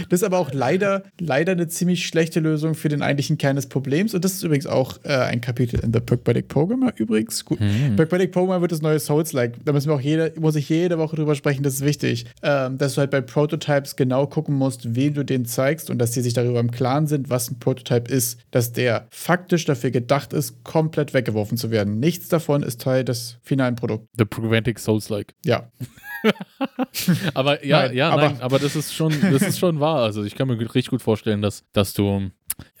Das 0.09 0.21
ist 0.21 0.23
aber 0.23 0.39
auch 0.39 0.51
leider, 0.53 1.03
leider 1.19 1.53
eine 1.53 1.67
ziemlich 1.67 2.05
schlechte 2.05 2.39
Lösung 2.39 2.75
für 2.75 2.89
den 2.89 3.01
eigentlichen 3.01 3.37
Kern 3.37 3.55
des 3.55 3.67
Problems. 3.67 4.13
Und 4.13 4.25
das 4.25 4.33
ist 4.33 4.43
übrigens 4.43 4.67
auch 4.67 4.99
äh, 5.03 5.13
ein 5.13 5.41
Kapitel 5.41 5.79
in 5.79 5.93
The 5.93 5.99
Pragmatic 5.99 6.47
Programmer 6.47 6.93
übrigens. 6.97 7.45
Gut. 7.45 7.59
Pragmatic 7.95 8.31
Programmer 8.31 8.61
wird 8.61 8.71
das 8.71 8.81
neue 8.81 8.99
Souls-like. 8.99 9.63
Da 9.63 9.73
müssen 9.73 9.89
wir 9.89 9.95
auch 9.95 10.01
jede, 10.01 10.33
muss 10.39 10.55
ich 10.55 10.69
jede 10.69 10.97
Woche 10.97 11.15
drüber 11.15 11.35
sprechen, 11.35 11.63
das 11.63 11.75
ist 11.75 11.85
wichtig. 11.85 12.25
Ähm, 12.43 12.77
dass 12.77 12.95
du 12.95 12.99
halt 12.99 13.11
bei 13.11 13.21
Prototypes 13.21 13.95
genau 13.95 14.27
gucken 14.27 14.55
musst, 14.55 14.95
wem 14.95 15.13
du 15.13 15.23
den 15.23 15.45
zeigst 15.45 15.89
und 15.89 15.97
dass 15.99 16.11
die 16.11 16.21
sich 16.21 16.33
darüber 16.33 16.59
im 16.59 16.71
Klaren 16.71 17.07
sind, 17.07 17.29
was 17.29 17.49
ein 17.49 17.59
Prototype 17.59 18.11
ist. 18.11 18.39
Dass 18.51 18.73
der 18.73 19.07
faktisch 19.09 19.65
dafür 19.65 19.91
gedacht 19.91 20.33
ist, 20.33 20.63
komplett 20.63 21.13
weggeworfen 21.13 21.57
zu 21.57 21.71
werden. 21.71 21.99
Nichts 21.99 22.29
davon 22.29 22.63
ist 22.63 22.81
Teil 22.81 23.03
des 23.05 23.37
finalen 23.41 23.75
Produkts. 23.75 24.07
The 24.17 24.25
Pragmatic 24.25 24.79
Souls-like. 24.79 25.33
Ja. 25.45 25.71
Aber 27.33 27.65
ja, 27.65 27.83
Nein, 27.87 27.95
ja, 27.95 28.09
aber- 28.09 28.21
nein, 28.29 28.41
aber 28.41 28.59
das 28.59 28.75
ist 28.75 28.93
schon, 28.93 29.13
das 29.31 29.41
ist 29.41 29.59
schon 29.59 29.79
wahr. 29.79 29.97
Also 30.03 30.23
ich 30.23 30.35
kann 30.35 30.47
mir 30.47 30.59
richtig 30.59 30.87
gut 30.89 31.01
vorstellen, 31.01 31.41
dass, 31.41 31.63
dass 31.73 31.93
du, 31.93 32.31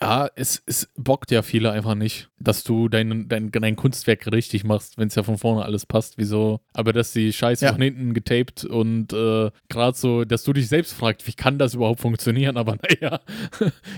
ja, 0.01 0.29
es, 0.35 0.61
es 0.65 0.89
bockt 0.97 1.31
ja 1.31 1.41
viele 1.41 1.71
einfach 1.71 1.95
nicht, 1.95 2.29
dass 2.43 2.63
du 2.63 2.89
dein, 2.89 3.27
dein, 3.27 3.51
dein 3.51 3.75
Kunstwerk 3.75 4.31
richtig 4.31 4.63
machst, 4.63 4.97
wenn 4.97 5.07
es 5.07 5.15
ja 5.15 5.23
von 5.23 5.37
vorne 5.37 5.63
alles 5.65 5.85
passt. 5.85 6.17
Wieso? 6.17 6.59
Aber 6.73 6.93
dass 6.93 7.13
die 7.13 7.31
Scheiße 7.33 7.65
Ja. 7.65 7.71
von 7.73 7.81
hinten 7.81 8.13
getaped 8.13 8.65
und 8.65 9.13
äh, 9.13 9.51
gerade 9.69 9.97
so, 9.97 10.25
dass 10.25 10.43
du 10.43 10.53
dich 10.53 10.67
selbst 10.67 10.93
fragst, 10.93 11.27
wie 11.27 11.33
kann 11.33 11.57
das 11.57 11.73
überhaupt 11.73 11.99
funktionieren? 12.01 12.57
Aber 12.57 12.75
naja, 13.01 13.19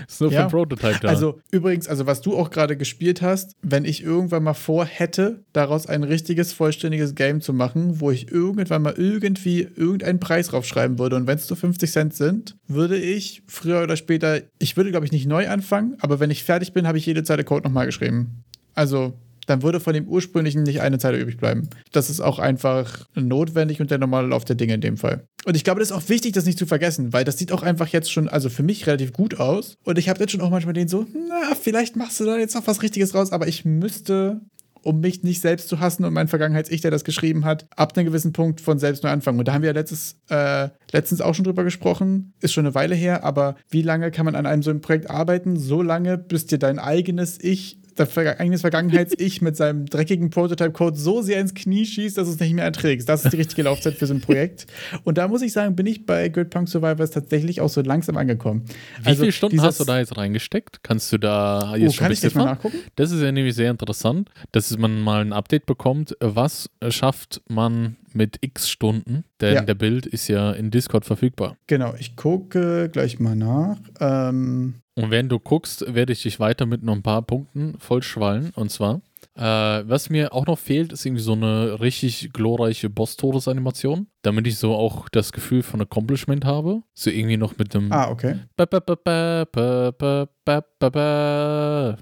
ist 0.08 0.20
nur 0.20 0.30
für 0.30 0.36
Ja. 0.36 0.42
ein 0.44 0.50
Prototype 0.50 0.98
da. 1.00 1.08
Also 1.08 1.40
übrigens, 1.50 1.88
also 1.88 2.06
was 2.06 2.20
du 2.20 2.36
auch 2.36 2.50
gerade 2.50 2.76
gespielt 2.76 3.22
hast, 3.22 3.56
wenn 3.62 3.84
ich 3.84 4.02
irgendwann 4.02 4.42
mal 4.42 4.54
vorhätte, 4.54 5.44
daraus 5.52 5.86
ein 5.86 6.04
richtiges, 6.04 6.52
vollständiges 6.52 7.14
Game 7.14 7.40
zu 7.40 7.52
machen, 7.52 8.00
wo 8.00 8.10
ich 8.10 8.30
irgendwann 8.30 8.82
mal 8.82 8.94
irgendwie 8.96 9.60
irgendeinen 9.76 10.20
Preis 10.20 10.48
draufschreiben 10.48 10.98
würde 10.98 11.16
und 11.16 11.26
wenn 11.26 11.36
es 11.38 11.48
nur 11.48 11.56
50 11.56 11.90
Cent 11.90 12.14
sind, 12.14 12.56
würde 12.68 12.96
ich 12.96 13.42
früher 13.46 13.82
oder 13.82 13.96
später, 13.96 14.40
ich 14.58 14.76
würde 14.76 14.90
glaube 14.90 15.06
ich 15.06 15.12
nicht 15.12 15.26
neu 15.26 15.48
anfangen, 15.48 15.96
aber 16.00 16.20
wenn 16.20 16.30
ich 16.30 16.44
fertig 16.44 16.72
bin, 16.72 16.86
habe 16.86 16.98
ich 16.98 17.06
jede 17.06 17.22
Zeile 17.24 17.44
Code 17.44 17.64
nochmal 17.64 17.86
geschrieben. 17.86 18.33
Also 18.74 19.14
dann 19.46 19.62
würde 19.62 19.80
von 19.80 19.94
dem 19.94 20.08
ursprünglichen 20.08 20.62
nicht 20.62 20.80
eine 20.80 20.98
Zeile 20.98 21.18
übrig 21.18 21.36
bleiben. 21.36 21.68
Das 21.92 22.10
ist 22.10 22.20
auch 22.20 22.38
einfach 22.38 23.06
notwendig 23.14 23.80
und 23.80 23.90
der 23.90 23.98
normale 23.98 24.28
Lauf 24.28 24.44
der 24.44 24.56
Dinge 24.56 24.74
in 24.74 24.80
dem 24.80 24.96
Fall. 24.96 25.24
Und 25.44 25.56
ich 25.56 25.64
glaube, 25.64 25.80
das 25.80 25.90
ist 25.90 25.96
auch 25.96 26.08
wichtig, 26.08 26.32
das 26.32 26.46
nicht 26.46 26.58
zu 26.58 26.66
vergessen, 26.66 27.12
weil 27.12 27.24
das 27.24 27.38
sieht 27.38 27.52
auch 27.52 27.62
einfach 27.62 27.88
jetzt 27.88 28.10
schon, 28.10 28.28
also 28.28 28.48
für 28.48 28.62
mich 28.62 28.86
relativ 28.86 29.12
gut 29.12 29.38
aus. 29.38 29.76
Und 29.84 29.98
ich 29.98 30.08
habe 30.08 30.20
jetzt 30.20 30.32
schon 30.32 30.40
auch 30.40 30.50
manchmal 30.50 30.74
den 30.74 30.88
so, 30.88 31.06
na, 31.12 31.54
vielleicht 31.54 31.96
machst 31.96 32.20
du 32.20 32.24
da 32.24 32.38
jetzt 32.38 32.54
noch 32.54 32.66
was 32.66 32.82
Richtiges 32.82 33.14
raus, 33.14 33.32
aber 33.32 33.46
ich 33.46 33.66
müsste, 33.66 34.40
um 34.80 35.00
mich 35.00 35.22
nicht 35.22 35.42
selbst 35.42 35.68
zu 35.68 35.80
hassen 35.80 36.04
und 36.04 36.14
mein 36.14 36.28
Vergangenheits-Ich, 36.28 36.80
der 36.80 36.90
das 36.90 37.04
geschrieben 37.04 37.44
hat, 37.44 37.66
ab 37.76 37.96
einem 37.96 38.06
gewissen 38.06 38.32
Punkt 38.32 38.62
von 38.62 38.78
selbst 38.78 39.02
neu 39.02 39.10
anfangen. 39.10 39.38
Und 39.38 39.48
da 39.48 39.52
haben 39.52 39.62
wir 39.62 39.70
ja 39.70 39.74
letztes, 39.74 40.16
äh, 40.30 40.68
letztens 40.92 41.20
auch 41.20 41.34
schon 41.34 41.44
drüber 41.44 41.64
gesprochen, 41.64 42.32
ist 42.40 42.54
schon 42.54 42.64
eine 42.64 42.74
Weile 42.74 42.94
her, 42.94 43.24
aber 43.24 43.56
wie 43.68 43.82
lange 43.82 44.10
kann 44.10 44.24
man 44.24 44.34
an 44.34 44.46
einem 44.46 44.62
so 44.62 44.70
einem 44.70 44.80
Projekt 44.80 45.10
arbeiten? 45.10 45.58
So 45.58 45.82
lange, 45.82 46.16
bis 46.16 46.46
dir 46.46 46.58
dein 46.58 46.78
eigenes 46.78 47.38
Ich 47.42 47.80
eigenes 47.98 48.60
Vergangenheits-Ich 48.60 49.40
mit 49.42 49.56
seinem 49.56 49.86
dreckigen 49.86 50.30
Prototype-Code 50.30 50.96
so 50.96 51.22
sehr 51.22 51.40
ins 51.40 51.54
Knie 51.54 51.84
schießt, 51.84 52.16
dass 52.18 52.26
du 52.28 52.34
es 52.34 52.40
nicht 52.40 52.54
mehr 52.54 52.64
erträgst. 52.64 53.08
Das 53.08 53.24
ist 53.24 53.32
die 53.32 53.36
richtige 53.36 53.62
Laufzeit 53.62 53.94
für 53.94 54.06
so 54.06 54.14
ein 54.14 54.20
Projekt. 54.22 54.66
Und 55.04 55.18
da 55.18 55.28
muss 55.28 55.42
ich 55.42 55.52
sagen, 55.52 55.76
bin 55.76 55.86
ich 55.86 56.06
bei 56.06 56.28
Grid 56.28 56.50
Punk 56.50 56.68
Survivors 56.68 57.10
tatsächlich 57.10 57.60
auch 57.60 57.68
so 57.68 57.80
langsam 57.82 58.16
angekommen. 58.16 58.64
wie 59.02 59.14
viele 59.14 59.32
Stunden 59.32 59.60
hast 59.62 59.80
du 59.80 59.84
da 59.84 59.98
jetzt 59.98 60.16
reingesteckt? 60.16 60.82
Kannst 60.82 61.12
du 61.12 61.18
da 61.18 61.72
Oh, 61.72 61.76
jetzt 61.76 61.94
schon 61.96 62.04
kann 62.04 62.12
ich 62.12 62.20
gleich 62.20 62.34
mal 62.34 62.44
nachgucken? 62.44 62.78
Das 62.96 63.10
ist 63.10 63.20
ja 63.22 63.32
nämlich 63.32 63.54
sehr 63.54 63.70
interessant, 63.70 64.30
dass 64.52 64.76
man 64.76 65.00
mal 65.00 65.20
ein 65.20 65.32
Update 65.32 65.66
bekommt. 65.66 66.16
Was 66.20 66.68
schafft 66.88 67.42
man 67.48 67.96
mit 68.12 68.38
x 68.40 68.68
Stunden? 68.68 69.24
Denn 69.40 69.54
Ja. 69.54 69.62
der 69.62 69.74
Bild 69.74 70.06
ist 70.06 70.28
ja 70.28 70.52
in 70.52 70.70
Discord 70.70 71.04
verfügbar. 71.04 71.56
Genau, 71.66 71.94
ich 71.98 72.16
gucke 72.16 72.88
gleich 72.92 73.18
mal 73.18 73.36
nach. 73.36 73.78
Ähm, 74.00 74.74
und 74.96 75.10
wenn 75.10 75.28
du 75.28 75.38
guckst, 75.40 75.92
werde 75.94 76.12
ich 76.12 76.22
dich 76.22 76.38
weiter 76.38 76.66
mit 76.66 76.82
noch 76.82 76.94
ein 76.94 77.02
paar 77.02 77.22
Punkten 77.22 77.76
vollschwallen. 77.78 78.52
Und 78.54 78.70
zwar, 78.70 79.00
äh, 79.34 79.42
was 79.42 80.08
mir 80.08 80.32
auch 80.32 80.46
noch 80.46 80.58
fehlt, 80.58 80.92
ist 80.92 81.04
irgendwie 81.04 81.22
so 81.22 81.32
eine 81.32 81.80
richtig 81.80 82.32
glorreiche 82.32 82.88
Boss-Todes-Animation, 82.90 84.06
damit 84.22 84.46
ich 84.46 84.58
so 84.58 84.74
auch 84.74 85.08
das 85.08 85.32
Gefühl 85.32 85.64
von 85.64 85.80
Accomplishment 85.80 86.44
habe. 86.44 86.82
So 86.94 87.10
irgendwie 87.10 87.36
noch 87.36 87.58
mit 87.58 87.74
dem. 87.74 87.90
Ah, 87.90 88.08
okay. 88.08 88.38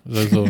Also 0.05 0.47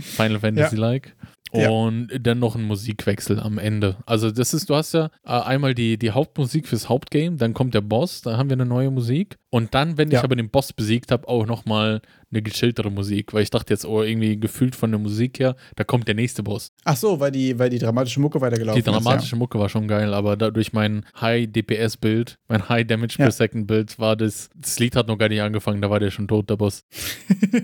Final 0.00 0.40
Fantasy-like. 0.40 1.14
Ja. 1.20 1.28
Und 1.70 2.08
dann 2.20 2.38
noch 2.38 2.56
ein 2.56 2.64
Musikwechsel 2.64 3.38
am 3.40 3.58
Ende. 3.58 3.96
Also 4.06 4.30
das 4.30 4.54
ist, 4.54 4.68
du 4.70 4.74
hast 4.74 4.92
ja 4.94 5.06
äh, 5.24 5.30
einmal 5.30 5.74
die, 5.74 5.98
die 5.98 6.10
Hauptmusik 6.10 6.66
fürs 6.66 6.88
Hauptgame, 6.88 7.36
dann 7.36 7.54
kommt 7.54 7.74
der 7.74 7.80
Boss, 7.80 8.22
da 8.22 8.36
haben 8.36 8.48
wir 8.50 8.54
eine 8.54 8.66
neue 8.66 8.90
Musik. 8.90 9.36
Und 9.50 9.74
dann, 9.74 9.96
wenn 9.96 10.10
Ja. 10.10 10.18
ich 10.18 10.24
aber 10.24 10.36
den 10.36 10.50
Boss 10.50 10.72
besiegt 10.72 11.12
habe, 11.12 11.28
auch 11.28 11.46
nochmal 11.46 12.02
eine 12.34 12.42
gechilltere 12.42 12.90
Musik, 12.90 13.32
weil 13.32 13.42
ich 13.42 13.50
dachte 13.50 13.72
jetzt, 13.72 13.84
oh, 13.86 14.02
irgendwie 14.02 14.38
gefühlt 14.38 14.74
von 14.76 14.90
der 14.90 14.98
Musik 14.98 15.38
her, 15.38 15.56
da 15.76 15.84
kommt 15.84 16.08
der 16.08 16.14
nächste 16.14 16.42
Boss. 16.42 16.72
Ach 16.84 16.96
so, 16.96 17.20
weil 17.20 17.30
die, 17.30 17.58
weil 17.58 17.70
die 17.70 17.78
dramatische 17.78 18.20
Mucke 18.20 18.40
weitergelaufen 18.40 18.82
Die 18.82 18.88
dramatische 18.88 19.36
Mucke 19.36 19.58
war 19.58 19.68
schon 19.68 19.88
geil, 19.88 20.12
aber 20.12 20.36
da, 20.36 20.50
durch 20.50 20.72
mein 20.72 21.04
High 21.20 21.46
DPS 21.50 21.96
Bild, 21.96 22.38
mein 22.48 22.68
High 22.68 22.86
Damage 22.86 23.14
Ja. 23.18 23.26
per 23.26 23.32
Second 23.32 23.66
Bild 23.66 23.98
war 23.98 24.16
das, 24.16 24.50
das 24.54 24.78
Lied 24.78 24.96
hat 24.96 25.06
noch 25.06 25.18
gar 25.18 25.28
nicht 25.28 25.40
angefangen, 25.40 25.80
da 25.80 25.90
war 25.90 26.00
der 26.00 26.10
schon 26.10 26.28
tot, 26.28 26.50
der 26.50 26.56
Boss. 26.56 26.84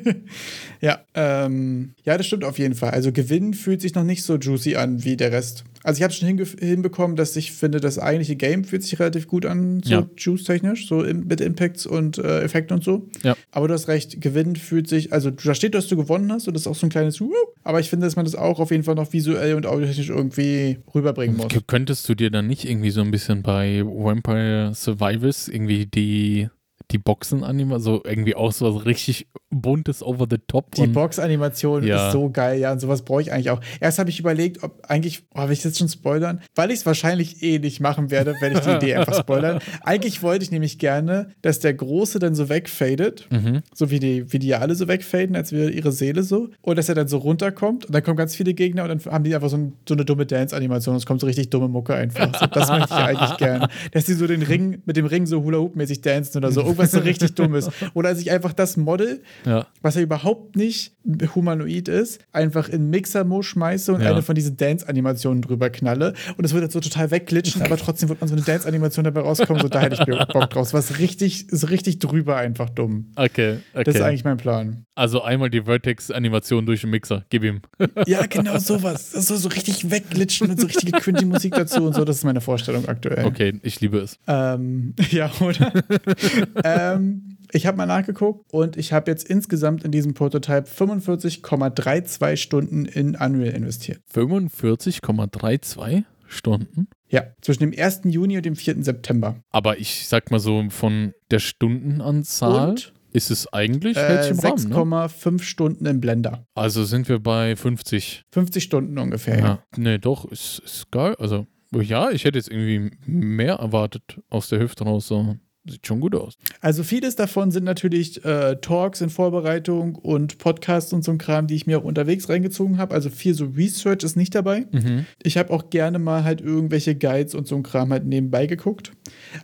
ja, 0.80 1.00
ähm, 1.14 1.94
ja, 2.04 2.16
das 2.16 2.26
stimmt 2.26 2.44
auf 2.44 2.58
jeden 2.58 2.74
Fall. 2.74 2.90
Also 2.90 3.12
Gewinn 3.12 3.54
fühlt 3.54 3.80
sich 3.80 3.94
noch 3.94 4.04
nicht 4.04 4.22
so 4.22 4.36
juicy 4.36 4.76
an 4.76 5.04
wie 5.04 5.16
der 5.16 5.32
Rest. 5.32 5.64
Also 5.82 5.98
ich 5.98 6.02
habe 6.02 6.12
schon 6.12 6.28
hinbekommen, 6.58 7.16
dass 7.16 7.34
ich 7.36 7.52
finde, 7.52 7.80
das 7.80 7.98
eigentliche 7.98 8.36
Game 8.36 8.64
fühlt 8.64 8.82
sich 8.82 8.98
relativ 8.98 9.26
gut 9.26 9.46
an, 9.46 9.82
so 9.82 9.90
Ja. 9.92 10.06
juice-technisch, 10.16 10.86
so 10.88 10.98
mit 10.98 11.40
Impacts 11.40 11.86
und 11.86 12.18
äh, 12.18 12.40
Effekten 12.42 12.76
und 12.76 12.84
so. 12.84 13.08
Ja. 13.22 13.36
Aber 13.50 13.68
du 13.68 13.74
hast 13.74 13.88
recht, 13.88 14.20
Gewinn 14.20 14.56
fühlt 14.56 14.88
sich, 14.88 15.12
also 15.12 15.30
da 15.30 15.54
steht, 15.54 15.74
dass 15.74 15.86
du 15.88 15.96
gewonnen 15.96 16.30
hast 16.32 16.46
und 16.48 16.54
das 16.54 16.62
ist 16.62 16.66
auch 16.66 16.74
so 16.74 16.86
ein 16.86 16.90
kleines 16.90 17.20
Wuh, 17.20 17.32
aber 17.64 17.80
ich 17.80 17.88
finde, 17.88 18.06
dass 18.06 18.16
man 18.16 18.24
das 18.24 18.34
auch 18.34 18.60
auf 18.60 18.70
jeden 18.70 18.84
Fall 18.84 18.94
noch 18.94 19.12
visuell 19.12 19.54
und 19.54 19.66
audiotechnisch 19.66 20.10
irgendwie 20.10 20.78
rüberbringen 20.94 21.36
muss. 21.36 21.48
Könntest 21.66 22.08
du 22.08 22.14
dir 22.14 22.30
dann 22.30 22.46
nicht 22.46 22.68
irgendwie 22.68 22.90
so 22.90 23.00
ein 23.00 23.10
bisschen 23.10 23.42
bei 23.42 23.82
Vampire 23.84 24.72
Survivors 24.74 25.48
irgendwie 25.48 25.86
die, 25.86 26.48
die 26.90 26.98
Boxen 26.98 27.44
annehmen? 27.44 27.78
So 27.80 28.02
irgendwie 28.04 28.34
auch 28.34 28.52
so 28.52 28.74
was 28.74 28.84
richtig 28.84 29.26
buntes 29.50 30.02
over 30.02 30.26
the 30.30 30.36
top. 30.46 30.72
Die 30.76 30.86
Box-Animation 30.86 31.82
Ja. 31.84 32.06
ist 32.06 32.12
so 32.12 32.30
geil, 32.30 32.60
ja, 32.60 32.72
und 32.72 32.80
sowas 32.80 33.02
brauche 33.02 33.22
ich 33.22 33.32
eigentlich 33.32 33.50
auch. 33.50 33.60
Erst 33.80 33.98
habe 33.98 34.08
ich 34.10 34.20
überlegt, 34.20 34.62
ob 34.62 34.84
eigentlich, 34.88 35.22
oh, 35.34 35.42
will 35.44 35.52
ich 35.52 35.58
das 35.58 35.64
jetzt 35.72 35.78
schon 35.78 35.88
spoilern? 35.88 36.40
Weil 36.54 36.70
ich 36.70 36.78
es 36.80 36.86
wahrscheinlich 36.86 37.42
eh 37.42 37.58
nicht 37.58 37.80
machen 37.80 38.10
werde, 38.10 38.34
werde 38.40 38.56
ich 38.58 38.60
die 38.64 38.70
Idee 38.70 38.94
einfach 38.94 39.14
spoilern. 39.20 39.58
Eigentlich 39.82 40.22
wollte 40.22 40.44
ich 40.44 40.50
nämlich 40.52 40.78
gerne, 40.78 41.30
dass 41.42 41.58
der 41.58 41.74
Große 41.74 42.18
dann 42.20 42.34
so 42.34 42.48
wegfadet, 42.48 43.26
Mhm. 43.30 43.62
so 43.74 43.90
wie 43.90 43.98
die, 43.98 44.32
wie 44.32 44.38
die 44.38 44.48
ja 44.48 44.58
alle 44.58 44.74
so 44.74 44.86
wegfaden, 44.88 45.34
als 45.36 45.52
wäre 45.52 45.70
ihre 45.70 45.90
Seele 45.92 46.22
so, 46.22 46.48
und 46.62 46.76
dass 46.78 46.88
er 46.88 46.94
dann 46.94 47.08
so 47.08 47.18
runterkommt 47.18 47.86
und 47.86 47.94
dann 47.94 48.02
kommen 48.04 48.16
ganz 48.16 48.36
viele 48.36 48.54
Gegner 48.54 48.84
und 48.84 48.88
dann 49.04 49.12
haben 49.12 49.24
die 49.24 49.34
einfach 49.34 49.48
so, 49.48 49.56
ein, 49.56 49.72
so 49.88 49.94
eine 49.94 50.04
dumme 50.04 50.26
Dance-Animation 50.26 50.94
und 50.94 50.98
es 50.98 51.06
kommt 51.06 51.20
so 51.20 51.26
richtig 51.26 51.50
dumme 51.50 51.68
Mucke 51.68 51.94
einfach. 51.94 52.38
So, 52.38 52.46
das 52.46 52.68
möchte 52.68 52.86
ich 52.94 53.00
eigentlich 53.00 53.36
gerne. 53.38 53.68
Dass 53.92 54.04
die 54.04 54.14
so 54.14 54.26
den 54.26 54.42
Ring, 54.42 54.82
mit 54.86 54.96
dem 54.96 55.06
Ring 55.06 55.26
so 55.26 55.42
Hula-Hoop-mäßig 55.42 56.00
dancen 56.02 56.38
oder 56.38 56.52
so. 56.52 56.64
Was 56.82 56.90
so 56.92 56.98
richtig 57.00 57.34
dumm 57.34 57.54
ist. 57.54 57.70
Oder 57.94 58.08
als 58.10 58.20
ich 58.20 58.30
einfach 58.30 58.52
das 58.52 58.76
Model, 58.76 59.22
Ja. 59.44 59.66
was 59.82 59.94
ja 59.94 60.00
überhaupt 60.02 60.56
nicht 60.56 60.94
humanoid 61.34 61.88
ist, 61.88 62.20
einfach 62.32 62.68
in 62.68 62.90
Mixer-Mo 62.90 63.42
schmeiße 63.42 63.92
und 63.92 64.02
Ja. 64.02 64.10
eine 64.10 64.22
von 64.22 64.34
diesen 64.34 64.56
Dance-Animationen 64.56 65.42
drüber 65.42 65.70
knalle. 65.70 66.14
Und 66.36 66.44
es 66.44 66.52
würde 66.52 66.64
jetzt 66.66 66.72
so 66.74 66.80
total 66.80 67.10
wegglitschen, 67.10 67.62
aber 67.62 67.76
trotzdem 67.76 68.08
wird 68.08 68.20
man 68.20 68.28
so 68.28 68.34
eine 68.34 68.42
Dance-Animation 68.44 69.04
dabei 69.04 69.20
rauskommen. 69.20 69.62
So, 69.62 69.68
da 69.68 69.80
hätte 69.80 69.96
ich 70.00 70.04
Bock 70.28 70.50
drauf. 70.50 70.72
Was 70.72 70.98
richtig, 70.98 71.48
ist 71.50 71.70
richtig 71.70 71.98
drüber 71.98 72.36
einfach 72.36 72.70
dumm. 72.70 73.12
Okay, 73.16 73.58
okay. 73.72 73.84
Das 73.84 73.94
ist 73.94 74.00
eigentlich 74.02 74.24
mein 74.24 74.36
Plan. 74.36 74.84
also 74.94 75.22
einmal 75.22 75.48
die 75.50 75.62
Vertex-Animation 75.62 76.66
durch 76.66 76.82
den 76.82 76.90
Mixer. 76.90 77.24
Gib 77.30 77.44
ihm. 77.44 77.60
Ja, 78.06 78.26
genau 78.26 78.58
sowas. 78.58 79.10
Das 79.12 79.26
soll 79.28 79.38
so 79.38 79.48
richtig 79.48 79.90
wegglitschen 79.90 80.50
und 80.50 80.60
so 80.60 80.66
richtige 80.66 80.92
cringy 81.00 81.24
Musik 81.24 81.54
dazu 81.54 81.84
und 81.86 81.94
so. 81.94 82.04
Das 82.04 82.16
ist 82.16 82.24
meine 82.24 82.40
Vorstellung 82.40 82.86
aktuell. 82.88 83.24
Okay, 83.24 83.58
ich 83.62 83.80
liebe 83.80 83.98
es. 83.98 84.18
Ähm, 84.26 84.94
ja, 85.10 85.30
oder? 85.40 85.72
ähm, 86.78 87.38
ich 87.52 87.66
habe 87.66 87.76
mal 87.76 87.86
nachgeguckt 87.86 88.52
und 88.52 88.76
ich 88.76 88.92
habe 88.92 89.10
jetzt 89.10 89.28
insgesamt 89.28 89.84
in 89.84 89.90
diesem 89.90 90.14
Prototype 90.14 90.68
45,32 90.68 92.36
Stunden 92.36 92.84
in 92.84 93.16
Unreal 93.16 93.54
investiert. 93.54 94.00
45,32 94.14 96.04
Stunden? 96.26 96.88
Ja, 97.08 97.24
zwischen 97.40 97.70
dem 97.70 97.74
1. 97.76 98.02
Juni 98.04 98.36
und 98.36 98.46
dem 98.46 98.56
4. 98.56 98.84
September. 98.84 99.42
Aber 99.50 99.78
ich 99.78 100.06
sag 100.06 100.30
mal 100.30 100.38
so, 100.38 100.64
von 100.70 101.12
der 101.30 101.40
Stundenanzahl 101.40 102.70
Und 102.70 102.92
ist 103.12 103.30
es 103.30 103.52
eigentlich 103.52 103.96
äh, 103.96 104.00
hält 104.00 104.22
sich 104.22 104.32
im 104.32 104.38
Rahmen, 104.38 104.68
ne? 104.68 104.74
6,5 104.76 105.42
Stunden 105.42 105.86
im 105.86 106.00
Blender. 106.00 106.46
Also 106.54 106.84
sind 106.84 107.08
wir 107.08 107.18
bei 107.18 107.56
50. 107.56 108.22
50 108.30 108.62
Stunden 108.62 108.98
ungefähr. 108.98 109.38
Ja. 109.38 109.44
Ja. 109.44 109.64
Nee, 109.76 109.98
doch, 109.98 110.24
ist, 110.30 110.60
ist 110.64 110.90
geil. 110.92 111.16
Also, 111.18 111.46
ja, 111.72 112.10
ich 112.10 112.24
hätte 112.24 112.38
jetzt 112.38 112.50
irgendwie 112.50 112.96
mehr 113.06 113.54
erwartet 113.54 114.20
aus 114.28 114.48
der 114.48 114.60
Hüfte 114.60 114.84
raus. 114.84 115.08
So. 115.08 115.36
Sieht 115.68 115.86
schon 115.86 116.00
gut 116.00 116.14
aus. 116.14 116.38
Also 116.62 116.82
vieles 116.82 117.16
davon 117.16 117.50
sind 117.50 117.64
natürlich 117.64 118.24
äh, 118.24 118.56
Talks 118.56 119.02
in 119.02 119.10
Vorbereitung 119.10 119.94
und 119.94 120.38
Podcasts 120.38 120.92
und 120.94 121.04
so 121.04 121.12
ein 121.12 121.18
Kram, 121.18 121.48
die 121.48 121.54
ich 121.54 121.66
mir 121.66 121.78
auch 121.78 121.84
unterwegs 121.84 122.30
reingezogen 122.30 122.78
habe. 122.78 122.94
Also 122.94 123.10
viel 123.10 123.34
so 123.34 123.44
Research 123.44 124.02
ist 124.02 124.16
nicht 124.16 124.34
dabei. 124.34 124.66
Mhm. 124.72 125.04
Ich 125.22 125.36
habe 125.36 125.52
auch 125.52 125.68
gerne 125.68 125.98
mal 125.98 126.24
halt 126.24 126.40
irgendwelche 126.40 126.94
Guides 126.94 127.34
und 127.34 127.46
so 127.46 127.56
ein 127.56 127.62
Kram 127.62 127.92
halt 127.92 128.06
nebenbei 128.06 128.46
geguckt, 128.46 128.92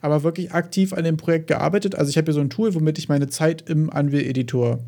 aber 0.00 0.22
wirklich 0.22 0.52
aktiv 0.52 0.94
an 0.94 1.04
dem 1.04 1.18
Projekt 1.18 1.48
gearbeitet. 1.48 1.94
Also 1.94 2.08
ich 2.08 2.16
habe 2.16 2.26
hier 2.26 2.34
so 2.34 2.40
ein 2.40 2.50
Tool, 2.50 2.74
womit 2.74 2.98
ich 2.98 3.10
meine 3.10 3.28
Zeit 3.28 3.68
im 3.68 3.90
Unreal 3.90 4.24
Editor 4.24 4.82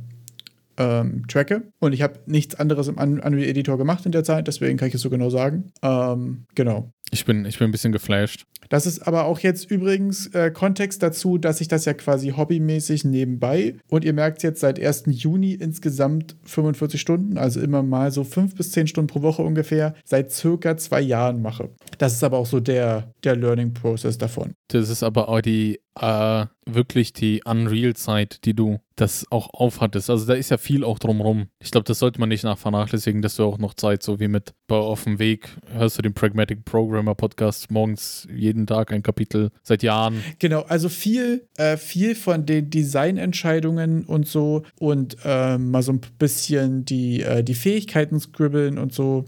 ähm, 0.79 1.27
tracke 1.29 1.65
und 1.81 1.93
ich 1.93 2.03
habe 2.03 2.21
nichts 2.27 2.55
anderes 2.55 2.89
im 2.89 2.99
Un 2.99 3.21
Unreal 3.21 3.49
Editor 3.49 3.77
gemacht 3.77 4.07
in 4.07 4.13
der 4.13 4.25
Zeit, 4.25 4.47
deswegen 4.47 4.79
kann 4.79 4.89
ich 4.89 4.95
es 4.95 5.03
so 5.03 5.11
genau 5.11 5.29
sagen. 5.29 5.73
Ähm, 5.83 6.47
genau. 6.55 6.93
Ich 7.11 7.25
bin, 7.25 7.45
ich 7.47 7.59
bin 7.59 7.69
ein 7.69 7.73
bisschen 7.73 7.93
geflasht. 7.93 8.45
Das 8.69 8.87
ist 8.87 9.01
aber 9.07 9.25
auch 9.25 9.39
jetzt 9.39 9.71
übrigens 9.71 10.27
äh, 10.29 10.51
Kontext 10.51 11.03
dazu, 11.03 11.39
dass 11.39 11.61
ich 11.61 11.69
das 11.69 11.85
ja 11.85 11.95
quasi 11.95 12.31
hobbymäßig 12.37 13.05
nebenbei 13.05 13.77
und 13.89 14.05
ihr 14.05 14.13
merkt 14.13 14.43
jetzt 14.43 14.61
seit 14.61 14.79
1. 14.79 15.05
Juni 15.07 15.53
insgesamt 15.53 16.37
45 16.45 17.01
Stunden, 17.01 17.39
also 17.39 17.61
immer 17.61 17.83
mal 17.83 18.11
so 18.13 18.25
5 18.25 18.55
bis 18.55 18.73
10 18.73 18.89
Stunden 18.89 19.09
pro 19.09 19.23
Woche 19.23 19.43
ungefähr, 19.43 19.95
seit 20.05 20.33
circa 20.33 20.77
zwei 20.77 21.01
Jahren 21.01 21.41
mache. 21.41 21.71
Das 21.97 22.13
ist 22.13 22.25
aber 22.25 22.39
auch 22.39 22.47
so 22.47 22.61
der, 22.61 23.13
der 23.25 23.37
Learning 23.37 23.73
Process 23.73 24.19
davon. 24.19 24.53
Das 24.69 24.91
ist 24.91 25.03
aber 25.03 25.29
auch 25.29 25.41
die, 25.41 25.81
äh, 25.99 26.47
wirklich 26.67 27.13
die 27.13 27.43
Unreal-Zeit, 27.45 28.45
die 28.45 28.55
du 28.55 28.79
das 28.97 29.27
auch 29.31 29.49
aufhattest. 29.53 30.11
Also 30.11 30.27
da 30.27 30.35
ist 30.35 30.51
ja 30.51 30.59
viel 30.59 30.85
auch 30.85 30.99
drumrum. 30.99 31.49
Ich 31.61 31.71
glaube, 31.71 31.85
das 31.85 31.99
sollte 31.99 32.21
man 32.21 32.29
nicht 32.29 32.45
nach 32.45 32.59
vernachlässigen, 32.59 33.23
dass 33.23 33.37
du 33.37 33.45
auch 33.45 33.59
noch 33.59 33.75
Zeit, 33.75 34.03
so 34.03 34.21
wie 34.21 34.29
mit 34.29 34.55
bei 34.67 34.77
Auf 34.77 35.05
dem 35.05 35.19
Weg, 35.19 35.57
hörst 35.73 35.99
du 35.99 36.03
den 36.03 36.15
Pragmatic 36.15 36.65
Programmer 36.99 37.15
Podcast 37.15 37.71
morgens 37.71 38.27
jeden 38.35 38.67
Tag 38.67 38.93
ein 38.93 39.05
Kapitel 39.05 39.51
seit 39.63 39.85
Jahren. 39.85 40.17
Genau, 40.41 40.63
also 40.63 40.89
viel, 40.89 41.47
äh, 41.57 41.77
viel 41.77 42.17
von 42.17 42.45
den 42.45 42.71
Designentscheidungen 42.71 44.03
und 44.05 44.27
so 44.27 44.65
und 44.81 45.17
ähm, 45.25 45.71
mal 45.71 45.83
so 45.85 45.93
ein 45.93 46.01
bisschen 46.19 46.85
die, 46.85 47.23
äh, 47.23 47.45
die 47.45 47.55
Fähigkeiten 47.55 48.19
scribbeln 48.19 48.79
und 48.79 48.93
so 48.93 49.27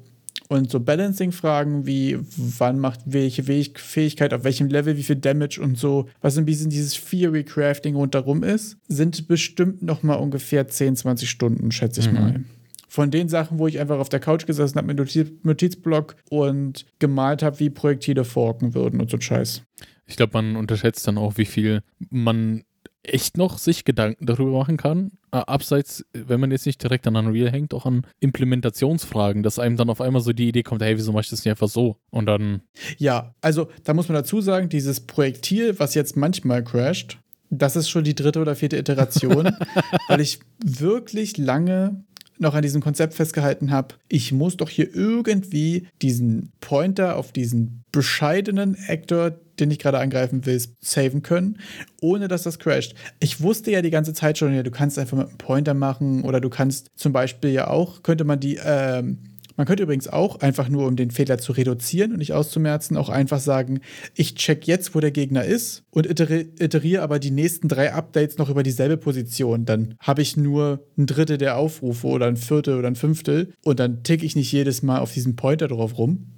und 0.49 0.69
so 0.69 0.81
Balancing-Fragen 0.81 1.87
wie 1.87 2.19
wann 2.37 2.81
macht 2.81 3.03
welche 3.05 3.45
Fähig- 3.45 3.79
Fähigkeit 3.79 4.35
auf 4.35 4.43
welchem 4.43 4.67
Level 4.67 4.97
wie 4.97 5.05
viel 5.05 5.15
Damage 5.15 5.61
und 5.63 5.79
so, 5.79 6.09
was 6.21 6.37
ein 6.39 6.47
bisschen 6.47 6.71
dieses 6.71 6.95
Theory-Crafting 6.95 7.95
rundherum 7.95 8.43
ist, 8.43 8.79
sind 8.89 9.29
bestimmt 9.29 9.81
noch 9.83 10.03
mal 10.03 10.15
ungefähr 10.17 10.67
10, 10.67 10.97
20 10.97 11.31
Stunden, 11.31 11.71
schätze 11.71 12.01
ich 12.01 12.09
Mhm. 12.09 12.15
mal. 12.15 12.45
Von 12.91 13.13
den 13.13 13.29
Sachen, 13.29 13.59
wo 13.61 13.69
ich 13.69 13.79
einfach 13.79 14.01
auf 14.01 14.09
der 14.09 14.19
Couch 14.19 14.47
gesessen 14.47 14.77
habe 14.77 14.89
mit 14.89 14.99
Notiz 14.99 15.31
Notizblock 15.45 16.17
und 16.29 16.87
gemalt 16.99 17.43
habe, 17.43 17.61
wie 17.61 17.71
Projektile 17.71 18.25
forken 18.25 18.75
würden 18.75 19.01
und 19.01 19.09
so 19.11 19.21
Scheiß. 19.21 19.63
Ich 20.07 20.17
glaube, 20.17 20.33
man 20.35 20.57
unterschätzt 20.57 21.07
dann 21.07 21.17
auch, 21.17 21.39
wie 21.39 21.45
viel 21.45 21.83
man 22.11 22.65
echt 23.05 23.37
noch 23.37 23.59
sich 23.59 23.85
Gedanken 23.85 24.27
darüber 24.27 24.59
machen 24.59 24.77
kann. 24.77 25.13
Abseits, 25.31 26.05
wenn 26.13 26.41
man 26.41 26.51
jetzt 26.51 26.67
nicht 26.67 26.83
direkt 26.83 27.07
an 27.07 27.15
Unreal 27.15 27.51
hängt, 27.51 27.73
auch 27.73 27.87
an 27.87 28.05
Implementationsfragen, 28.19 29.45
dass 29.45 29.61
einem 29.61 29.77
dann 29.77 29.89
auf 29.89 30.01
einmal 30.01 30.21
so 30.21 30.33
die 30.33 30.49
Idee 30.49 30.65
kommt, 30.65 30.83
hey, 30.83 30.97
wieso 30.97 31.13
mach 31.13 31.21
ich 31.21 31.31
das 31.31 31.45
nicht 31.45 31.51
einfach 31.51 31.69
so? 31.69 31.97
Und 32.11 32.27
dann, 32.27 32.63
Ja, 32.99 33.35
also 33.41 33.69
da 33.85 33.95
muss 33.95 34.09
man 34.09 34.17
dazu 34.17 34.41
sagen, 34.41 34.69
dieses 34.69 35.01
Projektil, 35.01 35.79
was 35.79 35.95
jetzt 35.95 36.17
manchmal 36.17 36.65
crasht, 36.65 37.19
das 37.49 37.77
ist 37.77 37.89
schon 37.89 38.05
die 38.05 38.15
dritte 38.15 38.41
oder 38.41 38.55
vierte 38.55 38.77
Iteration, 38.77 39.51
weil 40.09 40.21
ich 40.21 40.41
wirklich 40.65 41.37
lange 41.37 42.05
noch 42.41 42.55
an 42.55 42.63
diesem 42.63 42.81
Konzept 42.81 43.15
festgehalten 43.15 43.71
habe, 43.71 43.95
ich 44.09 44.33
muss 44.33 44.57
doch 44.57 44.69
hier 44.69 44.95
irgendwie 44.95 45.87
diesen 46.03 46.53
Pointer 46.61 47.17
auf 47.17 47.33
diesen 47.33 47.85
bescheidenen 47.93 48.77
Actor, 48.89 49.33
den 49.59 49.71
ich 49.71 49.79
gerade 49.79 49.99
angreifen 49.99 50.47
will, 50.47 50.61
saven 50.81 51.23
können, 51.23 51.59
ohne 52.01 52.29
dass 52.29 52.45
das 52.45 52.59
crasht. 52.59 52.95
Ich 53.19 53.43
wusste 53.43 53.71
ja 53.71 53.83
die 53.83 53.91
ganze 53.91 54.15
Zeit 54.15 54.39
schon, 54.39 54.55
ja, 54.55 54.63
du 54.63 54.71
kannst 54.71 54.99
einfach 54.99 55.19
mit 55.19 55.29
einem 55.29 55.39
Pointer 55.39 55.75
machen 55.75 56.25
oder 56.25 56.41
du 56.41 56.49
kannst 56.49 56.89
zum 56.97 57.13
Beispiel 57.13 57.51
ja 57.51 57.69
auch, 57.69 58.03
könnte 58.03 58.25
man 58.25 58.41
die, 58.41 58.59
ähm, 58.65 59.19
man 59.61 59.67
könnte 59.67 59.83
übrigens 59.83 60.09
auch 60.09 60.41
einfach 60.41 60.71
nur, 60.71 60.87
um 60.87 60.97
den 60.97 61.11
Fehler 61.11 61.37
zu 61.37 61.53
reduzieren 61.53 62.13
und 62.13 62.19
nicht 62.21 62.33
auszumerzen, 62.33 62.97
auch 62.97 63.11
einfach 63.11 63.41
sagen, 63.41 63.81
ich 64.15 64.35
check 64.35 64.67
jetzt, 64.67 64.95
wo 64.95 65.01
der 65.01 65.11
Gegner 65.11 65.45
ist 65.45 65.83
und 65.91 66.07
iteriere 66.07 67.03
aber 67.03 67.19
die 67.19 67.31
nächsten 67.31 67.69
drei 67.69 67.93
Updates 67.93 68.39
noch 68.39 68.49
über 68.49 68.63
dieselbe 68.63 68.97
Position. 68.97 69.67
Dann 69.67 69.97
habe 70.01 70.23
ich 70.23 70.39
nur 70.39 70.87
ein 70.97 71.05
Drittel 71.05 71.37
der 71.37 71.59
Aufrufe 71.59 72.07
oder 72.07 72.25
ein 72.27 72.39
Viertel 72.39 72.79
oder 72.79 72.89
ein 72.89 72.97
Fünftel 72.97 73.53
und 73.63 73.79
dann 73.79 74.03
tick 74.03 74.23
ich 74.23 74.35
nicht 74.35 74.51
jedes 74.51 74.83
Mal 74.83 75.01
auf 75.01 75.13
diesen 75.13 75.37
Pointer 75.37 75.69
drauf 75.69 75.99
rum. 75.99 76.29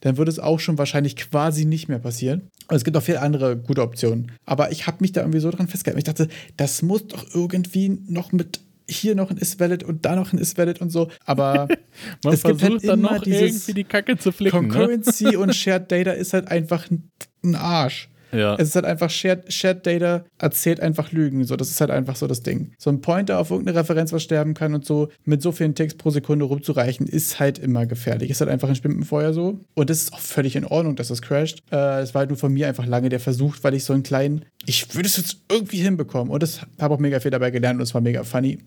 Dann 0.00 0.16
würde 0.16 0.30
es 0.30 0.38
auch 0.38 0.58
schon 0.58 0.78
wahrscheinlich 0.78 1.16
quasi 1.16 1.66
nicht 1.66 1.88
mehr 1.88 1.98
passieren. 1.98 2.48
Aber 2.66 2.76
es 2.76 2.84
gibt 2.84 2.96
auch 2.96 3.02
viele 3.02 3.20
andere 3.20 3.58
gute 3.58 3.82
Optionen. 3.82 4.32
Aber 4.46 4.72
ich 4.72 4.86
habe 4.86 4.96
mich 5.00 5.12
da 5.12 5.20
irgendwie 5.20 5.40
so 5.40 5.50
dran 5.50 5.68
festgehalten. 5.68 5.98
Ich 5.98 6.04
dachte, 6.04 6.28
das 6.56 6.80
muss 6.80 7.06
doch 7.08 7.26
irgendwie 7.34 8.00
noch 8.08 8.32
mit 8.32 8.60
hier 8.88 9.14
noch 9.14 9.30
ein 9.30 9.36
Is-Valid 9.36 9.82
und 9.82 10.04
da 10.04 10.16
noch 10.16 10.32
ein 10.32 10.38
Is-Valid 10.38 10.80
und 10.80 10.90
so. 10.90 11.10
Aber 11.24 11.68
man 12.24 12.34
es 12.34 12.42
gibt 12.42 12.60
versucht 12.60 12.82
halt 12.82 12.88
dann 12.88 12.98
immer 13.00 13.12
noch 13.14 13.22
dieses 13.22 13.42
irgendwie 13.42 13.74
die 13.74 13.84
Kacke 13.84 14.18
zu 14.18 14.32
flicken. 14.32 14.68
Ne? 14.68 14.68
Concurrency 14.68 15.36
und 15.36 15.54
Shared 15.54 15.90
Data 15.90 16.12
ist 16.12 16.32
halt 16.32 16.48
einfach 16.48 16.90
ein, 16.90 17.10
ein 17.42 17.54
Arsch. 17.54 18.08
Ja. 18.34 18.54
Es 18.56 18.68
ist 18.68 18.74
halt 18.74 18.84
einfach 18.84 19.10
Shared, 19.10 19.52
Shared 19.52 19.86
Data 19.86 20.24
erzählt 20.38 20.80
einfach 20.80 21.12
Lügen. 21.12 21.44
So, 21.44 21.56
das 21.56 21.70
ist 21.70 21.80
halt 21.80 21.90
einfach 21.90 22.16
so 22.16 22.26
das 22.26 22.42
Ding. 22.42 22.72
So 22.78 22.90
ein 22.90 23.00
Pointer 23.00 23.38
auf 23.38 23.50
irgendeine 23.50 23.78
Referenz, 23.78 24.12
was 24.12 24.22
sterben 24.22 24.54
kann 24.54 24.74
und 24.74 24.84
so, 24.84 25.08
mit 25.24 25.42
so 25.42 25.52
vielen 25.52 25.74
Ticks 25.74 25.94
pro 25.94 26.10
Sekunde 26.10 26.44
rumzureichen, 26.44 27.06
ist 27.06 27.40
halt 27.40 27.58
immer 27.58 27.86
gefährlich. 27.86 28.30
Ist 28.30 28.40
halt 28.40 28.50
einfach 28.50 28.68
ein 28.68 28.74
Spiel 28.74 28.90
mit 28.90 29.00
dem 29.00 29.06
Feuer 29.06 29.32
so. 29.32 29.60
Und 29.74 29.90
das 29.90 30.02
ist 30.02 30.12
auch 30.12 30.20
völlig 30.20 30.56
in 30.56 30.64
Ordnung, 30.64 30.96
dass 30.96 31.08
das 31.08 31.22
crasht. 31.22 31.62
Äh, 31.70 32.00
Es 32.00 32.14
war 32.14 32.20
halt 32.20 32.30
nur 32.30 32.38
von 32.38 32.52
mir 32.52 32.68
einfach 32.68 32.86
lange 32.86 33.08
der 33.08 33.20
Versuch, 33.20 33.56
weil 33.62 33.74
ich 33.74 33.84
so 33.84 33.92
einen 33.92 34.02
kleinen, 34.02 34.44
ich 34.66 34.94
würde 34.94 35.08
es 35.08 35.16
jetzt 35.16 35.38
irgendwie 35.50 35.78
hinbekommen. 35.78 36.32
Und 36.32 36.42
das 36.42 36.60
habe 36.80 36.94
auch 36.94 36.98
mega 36.98 37.20
viel 37.20 37.30
dabei 37.30 37.50
gelernt 37.50 37.78
und 37.78 37.82
es 37.82 37.94
war 37.94 38.00
mega 38.00 38.24
funny. 38.24 38.58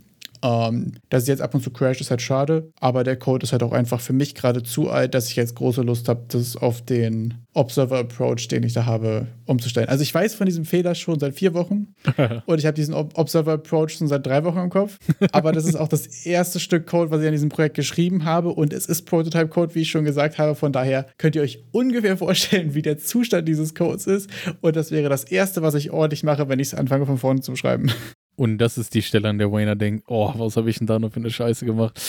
Ähm, 0.44 0.94
dass 1.10 1.24
es 1.24 1.28
jetzt 1.30 1.42
ab 1.42 1.54
und 1.56 1.62
zu 1.64 1.72
crasht, 1.72 2.02
ist 2.02 2.10
halt 2.12 2.22
schade, 2.22 2.72
aber 2.80 3.04
der 3.04 3.18
Code 3.18 3.44
ist 3.44 3.52
halt 3.52 3.64
auch 3.64 3.72
einfach 3.72 4.00
für 4.00 4.14
mich 4.14 4.36
gerade 4.36 4.64
zu 4.64 4.90
alt, 4.90 5.14
dass 5.14 5.30
ich 5.30 5.36
jetzt 5.36 5.56
große 5.56 5.82
Lust 5.82 6.10
habe, 6.10 6.26
das 6.28 6.56
auf 6.56 6.82
den 6.84 7.34
Observer-Approach, 7.54 8.48
den 8.50 8.64
ich 8.64 8.74
da 8.74 8.86
habe, 8.86 9.28
umzustellen. 9.46 9.90
Also 9.90 10.04
ich 10.04 10.14
weiß 10.14 10.36
von 10.36 10.46
diesem 10.46 10.66
Fehler 10.66 10.94
schon 10.96 11.20
seit 11.20 11.34
vier 11.34 11.54
Wochen 11.54 11.96
und 12.46 12.60
ich 12.60 12.66
habe 12.66 12.76
diesen 12.76 12.94
Ob- 12.94 13.18
Observer-Approach 13.18 13.94
schon 13.98 14.08
seit 14.08 14.26
drei 14.26 14.44
Wochen 14.44 14.60
im 14.60 14.70
Kopf, 14.70 14.98
aber 15.32 15.52
das 15.52 15.66
ist 15.66 15.76
auch 15.76 15.88
das 15.88 16.26
erste 16.26 16.60
Stück 16.60 16.86
Code, 16.88 17.10
was 17.12 17.22
ich 17.22 17.28
an 17.28 17.34
diesem 17.34 17.50
Projekt 17.50 17.76
geschrieben 17.76 18.26
habe 18.26 18.50
und 18.50 18.74
es 18.74 18.86
ist 18.86 19.04
Prototype-Code, 19.04 19.76
wie 19.76 19.82
ich 19.82 19.90
schon 19.90 20.06
gesagt 20.06 20.38
habe, 20.38 20.56
von 20.56 20.72
daher 20.72 21.08
könnt 21.18 21.36
ihr 21.36 21.42
euch 21.42 21.64
ungefähr 21.72 22.18
vorstellen, 22.18 22.74
wie 22.74 22.82
der 22.82 22.98
Zustand 22.98 23.48
dieses 23.48 23.74
Codes 23.74 24.06
ist 24.08 24.30
und 24.62 24.76
das 24.76 24.92
wäre 24.92 25.10
das 25.10 25.24
erste, 25.24 25.62
was 25.62 25.74
ich 25.74 25.92
ordentlich 25.92 26.24
mache, 26.24 26.50
wenn 26.50 26.60
ich 26.60 26.68
es 26.68 26.74
anfange 26.74 27.06
von 27.06 27.18
vorne 27.18 27.42
zu 27.42 27.56
schreiben. 27.56 27.92
Und 28.38 28.60
das 28.60 28.78
ist 28.78 28.94
die 28.94 29.02
Stelle, 29.02 29.30
an 29.30 29.40
der 29.40 29.52
Wayner 29.52 29.76
denkt, 29.76 30.04
oh, 30.08 30.32
was 30.38 30.58
habe 30.58 30.70
ich 30.70 30.78
denn 30.78 30.86
da 30.86 31.00
noch 31.00 31.12
für 31.12 31.20
eine 31.20 31.32
Scheiße 31.32 31.66
gemacht? 31.66 32.00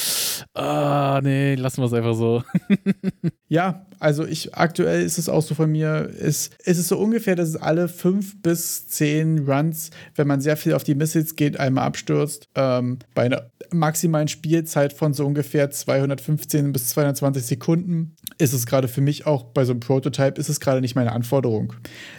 Ah, 0.55 1.21
nee, 1.23 1.55
lassen 1.55 1.83
wir 1.83 1.87
es 1.87 1.93
einfach 1.93 2.15
so. 2.15 2.43
Ja, 3.51 3.87
also 3.99 4.27
ich 4.27 4.55
aktuell 4.55 5.03
ist 5.03 5.17
es 5.17 5.29
auch 5.31 5.41
so 5.41 5.55
von 5.55 5.71
mir, 5.73 6.11
ist, 6.19 6.55
ist 6.65 6.79
es 6.79 6.89
so 6.89 6.99
ungefähr, 6.99 7.35
dass 7.35 7.49
es 7.49 7.57
alle 7.57 7.89
fünf 7.89 8.41
bis 8.43 8.87
zehn 8.89 9.49
Runs, 9.49 9.91
wenn 10.17 10.27
man 10.27 10.43
sehr 10.43 10.59
viel 10.59 10.75
auf 10.75 10.85
die 10.85 10.95
Missiles 10.95 11.35
geht, 11.35 11.59
einmal 11.59 11.85
abstürzt. 11.85 12.49
Ähm, 12.55 12.99
bei 13.15 13.25
einer 13.25 13.51
maximalen 13.73 14.29
Spielzeit 14.29 14.93
von 14.93 15.15
so 15.15 15.27
ungefähr 15.27 15.71
215 15.71 16.73
bis 16.73 16.89
220 16.89 17.45
Sekunden 17.45 18.17
ist 18.39 18.53
es 18.53 18.67
gerade 18.67 18.89
für 18.89 19.01
mich 19.01 19.27
auch 19.27 19.45
bei 19.45 19.65
so 19.65 19.73
einem 19.73 19.81
Prototype, 19.81 20.41
ist 20.41 20.49
es 20.49 20.61
gerade 20.61 20.81
nicht 20.81 20.95
meine 20.95 21.13
Anforderung. 21.13 21.73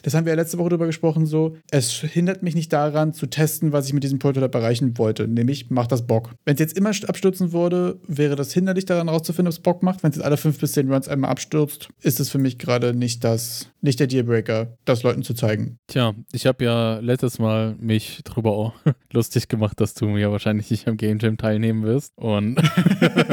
Das 0.03 0.13
haben 0.13 0.25
wir 0.25 0.33
ja 0.33 0.35
letzte 0.35 0.57
Woche 0.57 0.69
drüber 0.69 0.85
gesprochen, 0.85 1.25
so, 1.25 1.55
es 1.71 1.91
hindert 1.91 2.43
mich 2.43 2.55
nicht 2.55 2.73
daran 2.73 3.13
zu 3.13 3.27
testen, 3.27 3.71
was 3.71 3.87
ich 3.87 3.93
mit 3.93 4.03
diesem 4.03 4.19
Prototype 4.19 4.57
erreichen 4.57 4.97
wollte, 4.97 5.27
nämlich 5.27 5.69
macht 5.69 5.91
das 5.91 6.05
Bock. 6.05 6.31
Wenn 6.45 6.55
es 6.55 6.59
jetzt 6.59 6.77
immer 6.77 6.89
abstürzen 6.89 7.51
würde, 7.53 7.99
wäre 8.09 8.35
das 8.35 8.51
hinderlich 8.51 8.85
daran 8.85 9.07
rauszufinden, 9.07 9.47
ob 9.47 9.53
es 9.53 9.59
Bock 9.59 9.83
macht. 9.83 10.03
Wenn 10.03 10.09
es 10.09 10.17
jetzt 10.17 10.25
alle 10.25 10.37
fünf 10.37 10.59
bis 10.59 10.73
zehn 10.73 10.91
Runs 10.91 11.07
einmal 11.07 11.29
abstürzt, 11.29 11.89
ist 12.01 12.19
es 12.19 12.29
für 12.29 12.39
mich 12.39 12.57
gerade 12.57 12.93
nicht 12.93 13.23
das, 13.23 13.69
nicht 13.81 13.99
der 13.99 14.07
Dealbreaker, 14.07 14.75
das 14.85 15.03
Leuten 15.03 15.23
zu 15.23 15.33
zeigen. 15.33 15.77
Tja, 15.87 16.15
ich 16.31 16.47
habe 16.47 16.65
ja 16.65 16.99
letztes 16.99 17.39
Mal 17.39 17.75
mich 17.79 18.21
drüber 18.23 18.51
auch 18.51 18.73
lustig 19.13 19.47
gemacht, 19.47 19.79
dass 19.79 19.93
du 19.93 20.07
mir 20.07 20.31
wahrscheinlich 20.31 20.71
nicht 20.71 20.87
am 20.87 20.97
Game 20.97 21.19
Jam 21.19 21.37
teilnehmen 21.37 21.83
wirst. 21.83 22.11
Und 22.17 22.57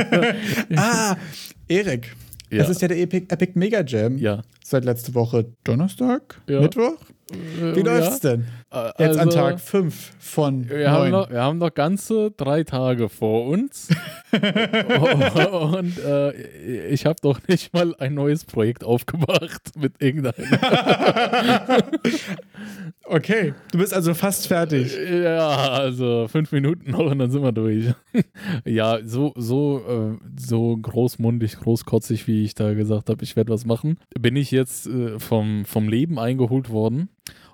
ah, 0.77 1.17
Erik. 1.69 2.15
Ja. 2.51 2.63
Es 2.63 2.69
ist 2.69 2.81
ja 2.83 2.89
der 2.89 2.99
Epic, 2.99 3.27
Epic 3.33 3.53
Mega 3.57 3.83
Jam 3.85 4.19
ja. 4.19 4.43
seit 4.63 4.85
letzte 4.85 5.15
Woche 5.15 5.53
Donnerstag, 5.65 6.41
Ja. 6.49 6.61
Mittwoch. 6.61 6.97
Wie 7.29 7.81
läuft's 7.81 8.21
denn? 8.21 8.47
Jetzt 8.99 9.19
an 9.19 9.29
Also, 9.29 9.31
Tag 9.31 9.61
5 9.61 10.13
von 10.19 10.69
Wir 10.69 10.91
haben, 10.91 11.11
9. 11.11 11.11
noch, 11.11 11.31
wir 11.31 11.43
haben 11.43 11.59
noch 11.59 11.75
ganze 11.75 12.31
drei 12.31 12.63
Tage 12.63 13.09
vor 13.09 13.47
uns. 13.47 13.89
und 14.33 15.99
äh, 15.99 16.89
ich 16.89 17.05
habe 17.07 17.17
doch 17.23 17.41
nicht 17.49 17.73
mal 17.73 17.95
ein 17.99 18.15
neues 18.15 18.45
Projekt 18.45 18.85
aufgemacht 18.85 19.77
mit 19.77 20.01
irgendeinem. 20.01 20.35
Okay, 23.05 23.55
du 23.73 23.79
bist 23.79 23.95
also 23.95 24.15
fast 24.15 24.49
fertig. 24.49 24.97
Ja, 24.97 25.49
also 25.49 26.27
fünf 26.29 26.53
Minuten 26.53 26.91
noch 26.91 27.11
und 27.11 27.19
dann 27.19 27.31
sind 27.31 27.43
wir 27.43 27.53
durch. 27.53 27.93
ja, 28.65 28.99
so, 29.05 29.33
so, 29.37 29.83
äh, 29.89 30.19
so 30.39 30.77
großmundig, 30.77 31.59
großkotzig, 31.59 32.27
wie 32.27 32.45
ich 32.45 32.55
da 32.55 32.75
gesagt 32.75 33.11
habe, 33.11 33.23
ich 33.23 33.37
werde 33.37 33.53
was 33.53 33.65
machen, 33.65 33.99
bin 34.19 34.37
ich 34.37 34.51
jetzt 34.51 34.87
äh, 34.87 35.19
vom, 35.19 35.65
vom 35.65 35.89
Leben 35.89 36.19
eingeholt 36.19 36.71
worden. 36.71 37.09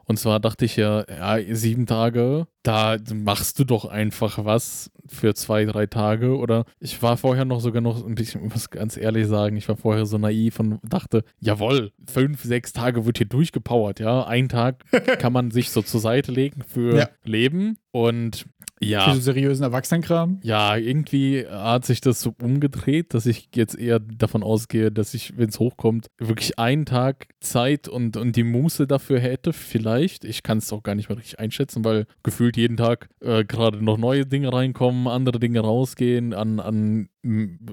Und 0.05 0.19
zwar 0.19 0.41
dachte 0.41 0.65
ich 0.65 0.77
ja, 0.77 1.05
ja, 1.09 1.55
sieben 1.55 1.87
Tage, 1.87 2.47
da 2.63 2.97
machst 3.15 3.59
du 3.59 3.65
doch 3.65 3.85
einfach 3.85 4.45
was 4.45 4.91
für 5.07 5.35
zwei, 5.35 5.65
drei 5.65 5.87
Tage. 5.87 6.37
Oder 6.37 6.65
ich 6.81 7.03
war 7.03 7.17
vorher 7.17 7.45
noch 7.45 7.61
sogar 7.61 7.83
noch 7.83 8.05
ein 8.05 8.15
bisschen, 8.15 8.45
ich 8.47 8.53
muss 8.53 8.71
ganz 8.71 8.97
ehrlich 8.97 9.27
sagen, 9.27 9.57
ich 9.57 9.69
war 9.69 9.77
vorher 9.77 10.07
so 10.07 10.19
naiv 10.19 10.61
und 10.61 10.79
dachte, 10.83 11.25
jawohl, 11.41 11.93
fünf, 12.11 12.43
sechs 12.43 12.73
Tage 12.73 13.07
wird 13.07 13.19
hier 13.19 13.29
durchgepowert, 13.29 14.01
ja. 14.01 14.27
Ein 14.27 14.49
Tag 14.49 14.85
kann 15.19 15.33
man 15.33 15.51
sich 15.51 15.71
so 15.71 15.83
zur 15.83 16.01
Seite 16.01 16.33
legen 16.33 16.63
für 16.67 16.97
Ja. 16.97 17.09
Leben. 17.25 17.79
Und 17.91 18.47
Für 18.83 18.89
ja, 18.89 19.15
so 19.15 19.21
seriösen 19.21 19.63
Erwachsenenkram. 19.63 20.41
ja, 20.43 20.77
irgendwie 20.77 21.47
hat 21.47 21.85
sich 21.85 22.01
das 22.01 22.21
so 22.21 22.35
umgedreht, 22.43 23.15
dass 23.15 23.27
ich 23.27 23.49
jetzt 23.55 23.79
eher 23.79 24.01
davon 24.01 24.43
ausgehe, 24.43 24.91
dass 24.91 25.15
ich, 25.15 25.37
wenn 25.37 25.49
es 25.49 25.59
hochkommt, 25.59 26.09
wirklich 26.19 26.59
einen 26.59 26.87
Tag 26.87 27.29
Zeit 27.41 27.89
und, 27.89 28.17
und 28.17 28.37
die 28.37 28.45
Muße 28.45 28.87
dafür 28.87 29.21
hätte, 29.21 29.53
vielleicht. 29.53 30.25
Ich 30.25 30.43
kann 30.43 30.59
es 30.59 30.73
auch 30.73 30.83
gar 30.83 30.95
nicht 30.95 31.09
mehr 31.09 31.19
richtig 31.19 31.39
einschätzen, 31.39 31.85
weil 31.85 32.07
gefühlt 32.23 32.57
jeden 32.57 32.77
Tag 32.77 33.09
äh, 33.21 33.45
gerade 33.45 33.83
noch 33.85 33.99
neue 33.99 34.27
Dinge 34.27 34.53
reinkommen, 34.53 35.07
andere 35.07 35.39
Dinge 35.39 35.61
rausgehen 35.61 36.35
an, 36.35 36.61
an 36.61 37.09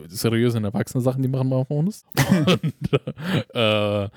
seriösen 0.07 0.63
erwachsenen 0.63 1.03
Sachen, 1.03 1.23
die 1.23 1.27
machen 1.27 1.49
wir 1.49 1.65
von 1.65 1.87
uns. 1.87 2.05
Und, 2.45 2.73
äh, 3.55 4.09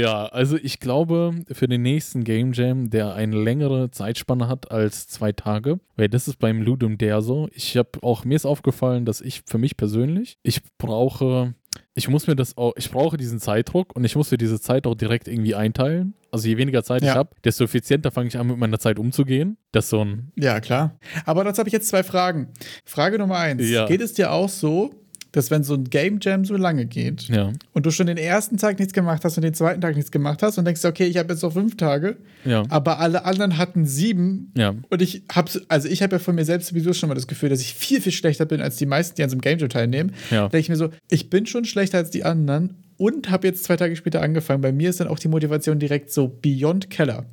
ja, 0.00 0.26
also 0.26 0.56
ich 0.56 0.80
glaube, 0.80 1.34
für 1.52 1.68
den 1.68 1.82
nächsten 1.82 2.24
Game 2.24 2.52
Jam, 2.52 2.88
der 2.88 3.14
eine 3.14 3.36
längere 3.36 3.90
Zeitspanne 3.90 4.48
hat 4.48 4.70
als 4.70 5.06
zwei 5.08 5.32
Tage, 5.32 5.80
weil 5.96 6.08
das 6.08 6.26
ist 6.28 6.38
beim 6.38 6.62
Ludum 6.62 6.96
Dare 6.96 7.22
so. 7.22 7.48
Ich 7.52 7.76
habe 7.76 8.02
auch, 8.02 8.24
mir 8.24 8.36
ist 8.36 8.46
aufgefallen, 8.46 9.04
dass 9.04 9.20
ich 9.20 9.42
für 9.46 9.58
mich 9.58 9.76
persönlich, 9.76 10.38
ich 10.42 10.62
brauche, 10.78 11.54
ich 11.98 12.08
muss 12.08 12.26
mir 12.28 12.36
das 12.36 12.56
auch, 12.56 12.72
ich 12.76 12.90
brauche 12.90 13.16
diesen 13.16 13.40
Zeitdruck 13.40 13.94
und 13.96 14.04
ich 14.04 14.14
muss 14.14 14.30
mir 14.30 14.38
diese 14.38 14.60
Zeit 14.60 14.86
auch 14.86 14.94
direkt 14.94 15.26
irgendwie 15.26 15.54
einteilen. 15.56 16.14
Also 16.30 16.46
je 16.48 16.56
weniger 16.56 16.84
Zeit 16.84 17.02
ich 17.02 17.08
Ja. 17.08 17.14
habe, 17.16 17.30
desto 17.44 17.64
effizienter 17.64 18.10
fange 18.12 18.28
ich 18.28 18.38
an, 18.38 18.46
mit 18.46 18.56
meiner 18.56 18.78
Zeit 18.78 18.98
umzugehen. 18.98 19.56
Das 19.72 19.86
ist 19.86 19.90
so 19.90 20.04
ein, 20.04 20.30
Ja, 20.36 20.60
klar. 20.60 20.96
Aber 21.26 21.42
dazu 21.42 21.58
habe 21.58 21.68
ich 21.68 21.72
jetzt 21.72 21.88
zwei 21.88 22.04
Fragen. 22.04 22.52
Frage 22.84 23.18
Nummer 23.18 23.38
eins. 23.38 23.68
Ja. 23.68 23.86
Geht 23.86 24.00
es 24.00 24.12
dir 24.14 24.30
auch 24.30 24.48
so, 24.48 24.90
dass 25.38 25.50
wenn 25.50 25.62
so 25.62 25.74
ein 25.74 25.84
Game 25.84 26.18
Jam 26.20 26.44
so 26.44 26.56
lange 26.56 26.84
geht 26.84 27.22
ja, 27.28 27.52
und 27.72 27.86
du 27.86 27.90
schon 27.90 28.06
den 28.06 28.16
ersten 28.16 28.56
Tag 28.56 28.78
nichts 28.78 28.92
gemacht 28.92 29.24
hast 29.24 29.38
und 29.38 29.44
den 29.44 29.54
zweiten 29.54 29.80
Tag 29.80 29.94
nichts 29.96 30.10
gemacht 30.10 30.42
hast 30.42 30.58
und 30.58 30.64
denkst, 30.64 30.84
okay, 30.84 31.06
ich 31.06 31.16
habe 31.16 31.32
jetzt 31.32 31.42
noch 31.42 31.52
fünf 31.52 31.76
Tage, 31.76 32.16
ja, 32.44 32.64
aber 32.68 32.98
alle 32.98 33.24
anderen 33.24 33.56
hatten 33.56 33.86
sieben 33.86 34.52
ja, 34.56 34.74
und 34.90 35.00
ich 35.00 35.22
habe, 35.32 35.50
also 35.68 35.88
ich 35.88 36.02
habe 36.02 36.16
ja 36.16 36.18
von 36.18 36.34
mir 36.34 36.44
selbst 36.44 36.68
sowieso 36.68 36.92
schon 36.92 37.08
mal 37.08 37.14
das 37.14 37.26
Gefühl, 37.26 37.48
dass 37.48 37.60
ich 37.60 37.72
viel, 37.72 38.00
viel 38.00 38.12
schlechter 38.12 38.44
bin 38.44 38.60
als 38.60 38.76
die 38.76 38.86
meisten, 38.86 39.14
die 39.16 39.22
an 39.22 39.30
so 39.30 39.34
einem 39.34 39.40
Game 39.40 39.58
Jam 39.58 39.68
teilnehmen. 39.68 40.12
ja. 40.30 40.42
Denke 40.48 40.58
ich 40.58 40.68
mir 40.68 40.76
so, 40.76 40.90
ich 41.08 41.30
bin 41.30 41.46
schon 41.46 41.64
schlechter 41.64 41.98
als 41.98 42.10
die 42.10 42.24
anderen 42.24 42.74
und 42.96 43.30
habe 43.30 43.46
jetzt 43.46 43.64
zwei 43.64 43.76
Tage 43.76 43.96
später 43.96 44.20
angefangen. 44.20 44.60
Bei 44.60 44.72
mir 44.72 44.90
ist 44.90 45.00
dann 45.00 45.08
auch 45.08 45.18
die 45.18 45.28
Motivation 45.28 45.78
direkt 45.78 46.12
so 46.12 46.28
beyond 46.28 46.90
Keller. 46.90 47.26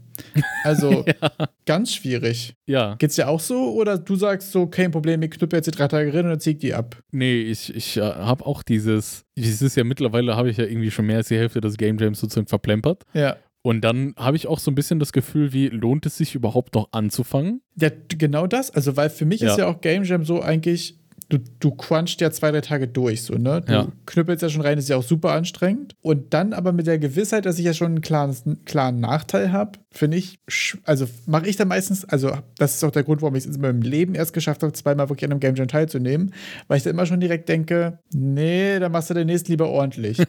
Also 0.63 1.05
ganz 1.65 1.93
schwierig. 1.93 2.55
Ja, 2.65 2.95
Geht's 2.95 3.15
dir 3.15 3.27
auch 3.27 3.39
so 3.39 3.73
oder 3.73 3.97
du 3.97 4.15
sagst 4.15 4.51
so, 4.51 4.67
kein 4.67 4.91
Problem, 4.91 5.21
ich 5.21 5.31
knüppe 5.31 5.55
jetzt 5.55 5.65
die 5.67 5.71
drei 5.71 5.87
Tage 5.87 6.13
rein 6.13 6.25
und 6.25 6.31
dann 6.31 6.39
zieh 6.39 6.51
ich 6.51 6.57
die 6.59 6.73
ab? 6.73 6.97
nee, 7.11 7.41
ich, 7.41 7.73
ich 7.75 7.97
äh, 7.97 8.01
habe 8.01 8.45
auch 8.45 8.63
dieses, 8.63 9.25
es 9.35 9.61
ist 9.61 9.75
ja 9.77 9.83
mittlerweile, 9.83 10.35
habe 10.35 10.49
ich 10.49 10.57
ja 10.57 10.65
irgendwie 10.65 10.91
schon 10.91 11.05
mehr 11.05 11.17
als 11.17 11.27
die 11.27 11.37
Hälfte 11.37 11.61
des 11.61 11.77
Game 11.77 11.97
Jams 11.97 12.19
sozusagen 12.19 12.47
verplempert. 12.47 13.03
Ja. 13.13 13.37
Und 13.61 13.81
dann 13.81 14.13
habe 14.17 14.37
ich 14.37 14.45
auch 14.47 14.59
so 14.59 14.69
ein 14.69 14.75
bisschen 14.75 14.99
das 14.99 15.11
Gefühl, 15.11 15.51
wie 15.51 15.69
lohnt 15.69 16.05
es 16.05 16.17
sich 16.17 16.35
überhaupt 16.35 16.75
noch 16.75 16.89
anzufangen? 16.91 17.61
Ja, 17.79 17.89
genau 18.09 18.45
das. 18.45 18.69
Also, 18.69 18.95
weil 18.95 19.09
für 19.09 19.25
mich 19.25 19.41
ist 19.41 19.57
Ja. 19.57 19.65
ja 19.65 19.67
auch 19.73 19.81
Game 19.81 20.03
Jam 20.03 20.23
so 20.23 20.39
eigentlich, 20.41 20.99
du, 21.29 21.39
du 21.59 21.71
crunchst 21.71 22.21
ja 22.21 22.31
zwei, 22.31 22.51
drei 22.51 22.61
Tage 22.61 22.87
durch, 22.87 23.23
so, 23.23 23.35
ne? 23.35 23.61
Du 23.65 23.71
Ja. 23.73 23.87
knüppelst 24.05 24.41
ja 24.43 24.49
schon 24.49 24.61
rein, 24.61 24.77
ist 24.77 24.89
ja 24.89 24.97
auch 24.97 25.03
super 25.03 25.31
anstrengend. 25.31 25.95
Und 26.01 26.33
dann 26.33 26.53
aber 26.53 26.71
mit 26.71 26.87
der 26.87 26.99
Gewissheit, 26.99 27.45
dass 27.45 27.59
ich 27.59 27.65
ja 27.65 27.73
schon 27.73 27.87
einen 27.87 28.01
klaren, 28.01 28.63
klaren 28.65 28.99
Nachteil 28.99 29.51
habe, 29.51 29.79
finde 29.91 30.17
ich, 30.17 30.39
also 30.83 31.05
mache 31.25 31.47
ich 31.47 31.55
dann 31.55 31.67
meistens, 31.69 32.05
also 32.05 32.31
das 32.57 32.75
ist 32.75 32.83
auch 32.83 32.91
der 32.91 33.03
Grund, 33.03 33.21
warum 33.21 33.35
ich 33.35 33.45
es 33.45 33.55
in 33.55 33.61
meinem 33.61 33.81
Leben 33.81 34.13
erst 34.15 34.33
geschafft 34.33 34.61
habe, 34.63 34.73
zweimal 34.73 35.09
wirklich 35.09 35.25
an 35.25 35.31
einem 35.31 35.39
Game 35.39 35.55
Jam 35.55 35.67
teilzunehmen, 35.67 36.33
weil 36.67 36.77
ich 36.77 36.83
dann 36.83 36.93
immer 36.93 37.05
schon 37.05 37.19
direkt 37.19 37.47
denke, 37.49 37.99
nee, 38.13 38.77
dann 38.79 38.91
machst 38.91 39.09
du 39.09 39.13
demnächst 39.13 39.47
lieber 39.47 39.69
ordentlich. 39.69 40.17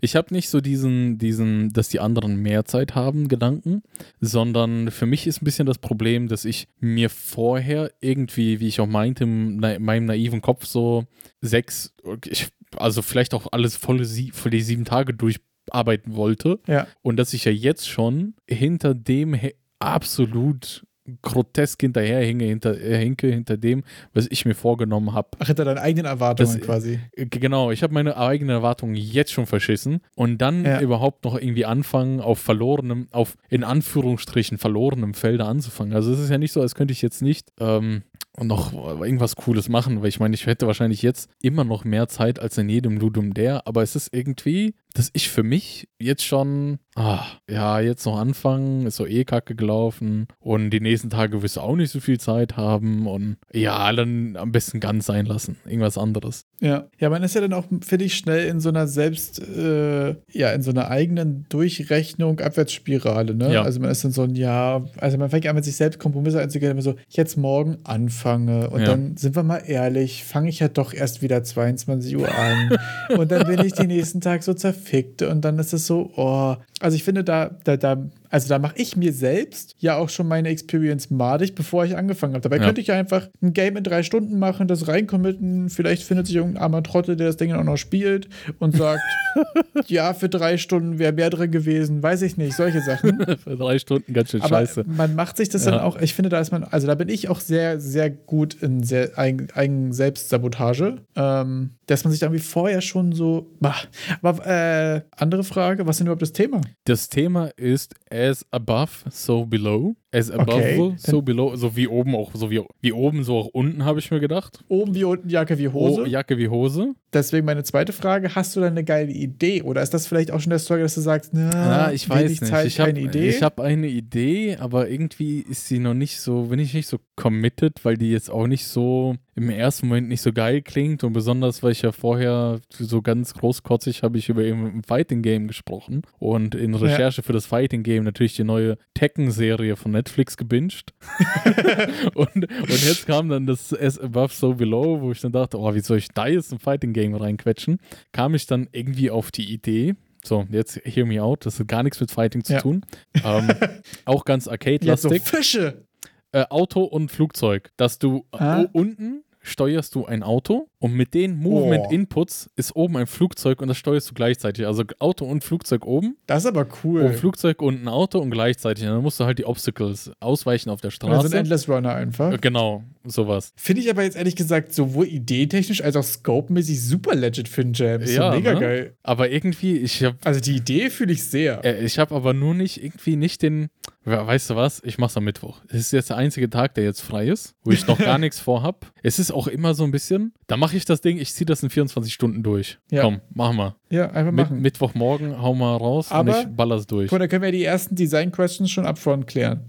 Ich 0.00 0.16
habe 0.16 0.34
nicht 0.34 0.48
so 0.48 0.60
diesen, 0.60 1.18
diesen, 1.18 1.68
dass 1.72 1.88
die 1.88 2.00
anderen 2.00 2.36
mehr 2.36 2.64
Zeit 2.64 2.94
haben, 2.96 3.28
Gedanken, 3.28 3.82
sondern 4.20 4.90
für 4.90 5.06
mich 5.06 5.26
ist 5.26 5.42
ein 5.42 5.44
bisschen 5.44 5.66
das 5.66 5.78
Problem, 5.78 6.26
dass 6.28 6.44
ich 6.44 6.66
mir 6.80 7.08
vorher 7.10 7.92
irgendwie, 8.00 8.58
wie 8.58 8.68
ich 8.68 8.80
auch 8.80 8.86
meinte, 8.88 9.24
in 9.24 9.60
meinem 9.90 10.06
naiven 10.06 10.40
Kopf 10.40 10.66
so 10.66 11.04
sechs, 11.40 11.94
ich, 12.26 12.48
also 12.76 13.02
vielleicht 13.02 13.34
auch 13.34 13.48
alles 13.50 13.76
volle, 13.76 14.04
sie, 14.04 14.30
volle 14.30 14.60
sieben 14.60 14.84
Tage 14.84 15.14
durcharbeiten 15.14 16.14
wollte 16.14 16.60
ja. 16.66 16.86
und 17.02 17.16
dass 17.16 17.32
ich 17.34 17.44
ja 17.44 17.52
jetzt 17.52 17.88
schon 17.88 18.34
hinter 18.48 18.94
dem 18.94 19.36
absolut 19.80 20.86
grotesk 21.22 21.80
hinterherhinge, 21.80 22.44
hinter, 22.44 22.80
äh, 22.80 22.98
hinke 22.98 23.28
hinter 23.28 23.56
dem, 23.56 23.82
was 24.14 24.26
ich 24.30 24.44
mir 24.44 24.54
vorgenommen 24.54 25.12
habe. 25.12 25.28
Ach, 25.38 25.46
hinter 25.46 25.64
deinen 25.64 25.78
eigenen 25.78 26.06
Erwartungen 26.06 26.52
Das- 26.58 26.60
quasi. 26.66 27.00
G- 27.16 27.26
Genau, 27.40 27.70
ich 27.70 27.82
habe 27.82 27.94
meine 27.94 28.16
eigenen 28.16 28.50
Erwartungen 28.54 28.94
jetzt 28.94 29.32
schon 29.32 29.46
verschissen 29.46 30.00
und 30.14 30.38
dann 30.38 30.64
Ja. 30.64 30.80
überhaupt 30.80 31.24
noch 31.24 31.36
irgendwie 31.36 31.64
anfangen, 31.64 32.20
auf 32.20 32.38
verlorenem, 32.38 33.08
auf 33.10 33.36
in 33.48 33.64
Anführungsstrichen 33.64 34.58
verlorenem 34.58 35.14
Felder 35.14 35.46
anzufangen. 35.46 35.94
Also 35.94 36.12
es 36.12 36.18
ist 36.20 36.30
ja 36.30 36.38
nicht 36.38 36.52
so, 36.52 36.60
als 36.60 36.74
könnte 36.74 36.92
ich 36.92 37.02
jetzt 37.02 37.22
nicht 37.22 37.48
ähm, 37.60 38.02
noch 38.40 38.72
irgendwas 39.02 39.36
Cooles 39.36 39.68
machen, 39.68 40.00
weil 40.02 40.08
ich 40.08 40.20
meine, 40.20 40.34
ich 40.34 40.46
hätte 40.46 40.66
wahrscheinlich 40.66 41.02
jetzt 41.02 41.28
immer 41.42 41.64
noch 41.64 41.84
mehr 41.84 42.08
Zeit 42.08 42.38
als 42.38 42.56
in 42.58 42.68
jedem 42.68 42.96
Ludum 42.98 43.34
Dare, 43.34 43.66
aber 43.66 43.82
es 43.82 43.96
ist 43.96 44.14
irgendwie, 44.14 44.74
dass 44.94 45.10
ich 45.12 45.28
für 45.28 45.42
mich 45.42 45.88
jetzt 46.00 46.24
schon, 46.24 46.78
ah, 46.96 47.24
ja, 47.48 47.80
jetzt 47.80 48.04
noch 48.06 48.18
anfangen, 48.18 48.86
ist 48.86 48.96
so 48.96 49.06
eh 49.06 49.24
kacke 49.24 49.54
gelaufen 49.54 50.26
und 50.38 50.70
die 50.70 50.80
nächsten 50.80 51.10
Tage 51.10 51.42
wirst 51.42 51.56
du 51.56 51.60
auch 51.60 51.76
nicht 51.76 51.90
so 51.92 52.00
viel 52.00 52.18
Zeit 52.18 52.56
haben 52.56 53.06
und 53.06 53.36
ja, 53.52 53.92
dann 53.92 54.36
am 54.36 54.50
besten 54.52 54.80
ganz 54.80 55.06
sein 55.06 55.26
lassen, 55.26 55.56
irgendwas 55.66 55.98
anderes. 55.98 56.44
Ja. 56.60 56.88
ja, 56.98 57.08
man 57.10 57.22
ist 57.22 57.34
ja 57.34 57.40
dann 57.40 57.52
auch, 57.52 57.64
finde 57.82 58.04
ich, 58.04 58.14
schnell 58.14 58.46
in 58.48 58.60
so 58.60 58.68
einer 58.68 58.86
selbst, 58.86 59.40
äh, 59.40 60.16
ja, 60.32 60.50
in 60.52 60.62
so 60.62 60.70
einer 60.70 60.88
eigenen 60.90 61.46
Durchrechnung, 61.48 62.40
Abwärtsspirale, 62.40 63.34
ne? 63.34 63.52
Ja. 63.52 63.62
Also 63.62 63.80
man 63.80 63.90
ist 63.90 64.04
dann 64.04 64.12
so 64.12 64.22
ein, 64.22 64.34
ja, 64.34 64.84
also 64.98 65.16
man 65.18 65.30
fängt 65.30 65.46
an 65.46 65.54
mit 65.54 65.64
sich 65.64 65.76
selbst 65.76 65.98
Kompromisse 66.00 66.40
einzugehen, 66.40 66.72
immer 66.72 66.82
so, 66.82 66.96
jetzt 67.08 67.36
morgen 67.36 67.78
anfange 67.84 68.70
und 68.70 68.80
Ja. 68.80 68.86
dann 68.86 69.16
sind 69.16 69.36
wir 69.36 69.42
mal 69.42 69.62
ehrlich, 69.66 70.24
fange 70.24 70.48
ich 70.48 70.58
ja 70.60 70.68
doch 70.68 70.92
erst 70.92 71.22
wieder 71.22 71.42
22 71.42 72.16
Uhr 72.16 72.28
an 72.28 72.76
und 73.18 73.30
dann 73.30 73.46
bin 73.46 73.64
ich 73.64 73.72
den 73.72 73.88
nächsten 73.88 74.20
Tag 74.20 74.42
so 74.42 74.54
zerfickt 74.80 75.22
und 75.22 75.42
dann 75.42 75.58
ist 75.58 75.72
es 75.72 75.86
so, 75.86 76.10
oh, 76.16 76.56
also 76.80 76.96
ich 76.96 77.04
finde 77.04 77.24
da, 77.24 77.50
da, 77.64 77.76
da 77.76 77.96
Also 78.30 78.48
da 78.48 78.58
mache 78.58 78.74
ich 78.76 78.96
mir 78.96 79.12
selbst 79.12 79.74
ja 79.78 79.96
auch 79.96 80.08
schon 80.08 80.28
meine 80.28 80.48
Experience 80.48 81.10
madig, 81.10 81.54
bevor 81.54 81.84
ich 81.84 81.96
angefangen 81.96 82.34
habe. 82.34 82.42
Dabei 82.42 82.56
Ja. 82.58 82.64
könnte 82.64 82.80
ich 82.80 82.86
ja 82.86 82.94
einfach 82.94 83.28
ein 83.42 83.52
Game 83.52 83.76
in 83.76 83.84
drei 83.84 84.02
Stunden 84.02 84.38
machen, 84.38 84.68
das 84.68 84.88
reincommitten. 84.88 85.68
Vielleicht 85.68 86.04
findet 86.04 86.26
sich 86.28 86.36
irgendein 86.36 86.62
armer 86.62 86.82
Trottel, 86.82 87.16
der 87.16 87.26
das 87.26 87.36
Ding 87.36 87.50
dann 87.50 87.58
auch 87.60 87.64
noch 87.64 87.76
spielt 87.76 88.28
und 88.60 88.76
sagt, 88.76 89.02
ja, 89.88 90.14
für 90.14 90.28
drei 90.28 90.56
Stunden 90.58 90.98
wäre 90.98 91.12
mehr 91.12 91.30
drin 91.30 91.50
gewesen. 91.50 92.02
Weiß 92.02 92.22
ich 92.22 92.36
nicht, 92.36 92.54
solche 92.56 92.80
Sachen. 92.80 93.18
Für 93.44 93.56
drei 93.56 93.78
Stunden 93.78 94.12
ganz 94.12 94.30
schön 94.30 94.42
Aber 94.42 94.58
scheiße. 94.58 94.84
man 94.86 95.14
macht 95.14 95.36
sich 95.36 95.48
das 95.48 95.64
Ja. 95.64 95.72
dann 95.72 95.80
auch, 95.80 96.00
ich 96.00 96.14
finde, 96.14 96.28
da 96.28 96.40
ist 96.40 96.52
man, 96.52 96.64
also 96.64 96.86
da 96.86 96.94
bin 96.94 97.08
ich 97.08 97.28
auch 97.28 97.40
sehr, 97.40 97.80
sehr 97.80 98.10
gut 98.10 98.54
in 98.62 98.82
sehr 98.82 99.18
eigen, 99.18 99.92
Selbstsabotage, 99.92 100.98
ähm, 101.16 101.70
dass 101.86 102.04
man 102.04 102.10
sich 102.12 102.20
da 102.20 102.26
irgendwie 102.26 102.42
vorher 102.42 102.80
schon 102.80 103.12
so, 103.12 103.50
bah. 103.60 103.74
aber 104.22 104.46
äh, 104.46 105.02
andere 105.16 105.42
Frage, 105.44 105.86
was 105.86 105.96
ist 105.96 106.00
denn 106.00 106.06
überhaupt 106.06 106.22
das 106.22 106.32
Thema? 106.32 106.60
Das 106.84 107.08
Thema 107.08 107.46
ist 107.56 107.94
as 108.20 108.44
above, 108.52 109.04
so 109.10 109.44
below. 109.44 109.96
As 110.12 110.30
above, 110.30 110.56
Okay. 110.56 110.94
so 110.96 111.22
below. 111.22 111.54
So 111.56 111.76
wie 111.76 111.86
oben 111.86 112.16
auch, 112.16 112.32
so 112.34 112.50
wie, 112.50 112.60
wie 112.80 112.92
oben, 112.92 113.22
so 113.22 113.36
auch 113.38 113.46
unten, 113.46 113.84
habe 113.84 114.00
ich 114.00 114.10
mir 114.10 114.18
gedacht. 114.18 114.64
Oben 114.68 114.94
wie 114.94 115.04
unten, 115.04 115.28
Jacke 115.28 115.56
wie 115.58 115.68
Hose. 115.68 116.02
Oh, 116.02 116.04
Jacke 116.06 116.36
wie 116.36 116.48
Hose. 116.48 116.94
Deswegen 117.12 117.44
meine 117.46 117.62
zweite 117.64 117.92
Frage, 117.92 118.34
hast 118.34 118.54
du 118.56 118.60
da 118.60 118.66
eine 118.68 118.82
geile 118.84 119.10
Idee? 119.12 119.62
Oder 119.62 119.82
ist 119.82 119.94
das 119.94 120.06
vielleicht 120.06 120.30
auch 120.32 120.40
schon 120.40 120.50
der 120.50 120.58
Story, 120.58 120.80
dass 120.82 120.94
du 120.96 121.00
sagst, 121.00 121.30
na, 121.32 121.86
Ah, 121.86 121.92
ich 121.92 122.08
weiß 122.08 122.28
nicht. 122.40 122.46
Zeit, 122.46 122.66
ich 122.66 122.80
habe 122.80 122.92
keine 122.92 123.06
Idee? 123.06 123.28
ich 123.28 123.42
hab 123.42 123.60
eine 123.60 123.86
Idee, 123.88 124.56
aber 124.58 124.88
irgendwie 124.88 125.40
ist 125.40 125.66
sie 125.68 125.78
noch 125.78 125.94
nicht 125.94 126.20
so, 126.20 126.44
bin 126.44 126.58
ich 126.58 126.74
nicht 126.74 126.86
so 126.88 126.98
committed, 127.16 127.84
weil 127.84 127.96
die 127.96 128.10
jetzt 128.10 128.30
auch 128.30 128.46
nicht 128.46 128.64
so 128.66 129.14
im 129.36 129.48
ersten 129.48 129.88
Moment 129.88 130.08
nicht 130.08 130.20
so 130.20 130.32
geil 130.32 130.60
klingt 130.60 131.02
und 131.02 131.12
besonders, 131.14 131.62
weil 131.62 131.72
ich 131.72 131.82
ja 131.82 131.92
vorher 131.92 132.60
so 132.70 133.00
ganz 133.00 133.32
großkotzig 133.34 134.02
habe 134.02 134.18
ich 134.18 134.28
über 134.28 134.42
eben 134.42 134.66
ein 134.66 134.82
Fighting 134.82 135.22
Game 135.22 135.48
gesprochen 135.48 136.02
und 136.18 136.54
in 136.54 136.74
Recherche 136.74 137.22
für 137.22 137.32
das 137.32 137.46
Fighting 137.46 137.82
Game 137.82 138.04
natürlich 138.04 138.34
die 138.36 138.44
neue 138.44 138.76
Tekken-Serie 138.94 139.76
von 139.76 139.92
Netflix 140.00 140.36
gebinged. 140.36 140.92
und, 142.14 142.34
und 142.34 142.68
jetzt 142.70 143.06
kam 143.06 143.28
dann 143.28 143.46
das 143.46 143.72
As 143.78 143.98
Above 143.98 144.32
So 144.32 144.54
Below, 144.54 145.00
wo 145.02 145.12
ich 145.12 145.20
dann 145.20 145.32
dachte, 145.32 145.58
oh, 145.58 145.74
wie 145.74 145.80
soll 145.80 145.98
ich 145.98 146.08
da 146.08 146.26
jetzt 146.26 146.52
ein 146.52 146.58
Fighting 146.58 146.92
Game 146.92 147.14
reinquetschen? 147.14 147.78
Kam 148.12 148.34
ich 148.34 148.46
dann 148.46 148.68
irgendwie 148.72 149.10
auf 149.10 149.30
die 149.30 149.52
Idee, 149.52 149.94
so, 150.24 150.46
jetzt 150.50 150.80
hear 150.84 151.06
me 151.06 151.22
out, 151.22 151.44
das 151.46 151.58
hat 151.58 151.68
gar 151.68 151.82
nichts 151.82 152.00
mit 152.00 152.10
Fighting 152.10 152.44
zu 152.44 152.54
Ja. 152.54 152.60
tun. 152.60 152.84
Ähm, 153.24 153.48
auch 154.06 154.24
ganz 154.24 154.44
Jetzt 154.44 154.46
so 154.46 154.50
arcade-lastig. 154.52 155.22
Fische. 155.22 155.84
Äh, 156.32 156.44
Auto 156.48 156.84
und 156.84 157.10
Flugzeug, 157.10 157.70
dass 157.76 157.98
du 157.98 158.24
Ah. 158.32 158.62
äh, 158.62 158.68
unten 158.72 159.24
steuerst 159.42 159.94
du 159.94 160.06
ein 160.06 160.22
Auto 160.22 160.68
und 160.80 160.94
mit 160.94 161.14
den 161.14 161.36
Movement 161.38 161.92
Inputs 161.92 162.50
ist 162.56 162.74
oben 162.74 162.96
ein 162.96 163.06
Flugzeug 163.06 163.60
und 163.62 163.68
das 163.68 163.76
steuerst 163.76 164.10
du 164.10 164.14
gleichzeitig. 164.14 164.66
Also 164.66 164.82
Auto 164.98 165.24
und 165.26 165.44
Flugzeug 165.44 165.86
oben, 165.86 166.16
Das 166.26 166.44
ist 166.44 166.46
aber 166.48 166.66
cool. 166.82 167.02
und 167.02 167.14
Flugzeug 167.14 167.62
und 167.62 167.82
ein 167.82 167.88
Auto 167.88 168.18
und 168.18 168.30
gleichzeitig. 168.30 168.84
Und 168.84 168.90
dann 168.94 169.02
musst 169.02 169.20
du 169.20 169.24
halt 169.24 169.38
die 169.38 169.44
Obstacles 169.44 170.10
ausweichen 170.20 170.70
auf 170.70 170.80
der 170.80 170.88
also 170.88 170.96
Straße. 170.96 171.26
ein 171.28 171.40
Endless 171.40 171.68
Runner 171.68 171.94
einfach. 171.94 172.32
Äh, 172.32 172.38
genau, 172.40 172.82
sowas. 173.04 173.52
Finde 173.56 173.82
ich 173.82 173.90
aber 173.90 174.02
jetzt 174.04 174.16
ehrlich 174.16 174.36
gesagt 174.36 174.72
sowohl 174.72 175.06
ideetechnisch 175.06 175.82
als 175.84 175.96
auch 175.96 176.02
scope-mäßig 176.04 176.82
super 176.82 177.14
legit 177.14 177.48
für 177.48 177.60
einen 177.60 177.74
Jam. 177.74 178.00
Ist 178.00 178.14
Ja, 178.14 178.30
so 178.32 178.36
mega 178.38 178.54
ne? 178.54 178.60
geil. 178.60 178.96
Aber 179.02 179.30
irgendwie, 179.30 179.76
ich 179.76 180.02
habe 180.02 180.16
Also 180.24 180.40
die 180.40 180.56
Idee 180.56 180.90
fühle 180.90 181.12
ich 181.12 181.24
sehr. 181.24 181.64
Äh, 181.64 181.84
ich 181.84 181.98
habe 181.98 182.14
aber 182.14 182.32
nur 182.32 182.54
nicht, 182.54 182.82
irgendwie 182.82 183.16
nicht 183.16 183.42
den, 183.42 183.68
we- 184.04 184.26
weißt 184.26 184.50
du 184.50 184.56
was, 184.56 184.80
ich 184.84 184.96
mach's 184.98 185.16
am 185.16 185.24
Mittwoch. 185.24 185.60
Es 185.68 185.76
ist 185.80 185.92
jetzt 185.92 186.10
der 186.10 186.16
einzige 186.16 186.48
Tag, 186.48 186.74
der 186.74 186.84
jetzt 186.84 187.00
frei 187.02 187.26
ist, 187.28 187.54
wo 187.64 187.70
ich 187.70 187.86
noch 187.86 187.98
gar 187.98 188.18
nichts 188.18 188.40
vorhab. 188.40 188.90
Es 189.02 189.18
ist 189.18 189.30
auch 189.30 189.46
immer 189.46 189.74
so 189.74 189.84
ein 189.84 189.90
bisschen, 189.90 190.32
da 190.46 190.56
mache 190.70 190.76
ich 190.76 190.84
das 190.84 191.00
Ding, 191.00 191.18
ich 191.18 191.34
ziehe 191.34 191.46
das 191.46 191.62
in 191.62 191.70
24 191.70 192.12
Stunden 192.12 192.42
durch. 192.44 192.78
Ja. 192.92 193.02
Komm, 193.02 193.20
machen 193.34 193.56
wir. 193.56 193.76
Ja, 193.90 194.06
einfach 194.10 194.30
Mit, 194.32 194.46
machen. 194.46 194.60
Mittwochmorgen 194.60 195.42
hau 195.42 195.54
mal 195.54 195.76
raus 195.76 196.12
Aber- 196.12 196.36
und 196.36 196.40
ich 196.50 196.56
baller's 196.56 196.86
durch. 196.86 197.10
Guck, 197.10 197.18
da 197.18 197.26
können 197.26 197.42
wir 197.42 197.50
die 197.52 197.64
ersten 197.64 197.96
Design-Questions 197.96 198.70
schon 198.70 198.86
upfront 198.86 199.26
klären. 199.26 199.64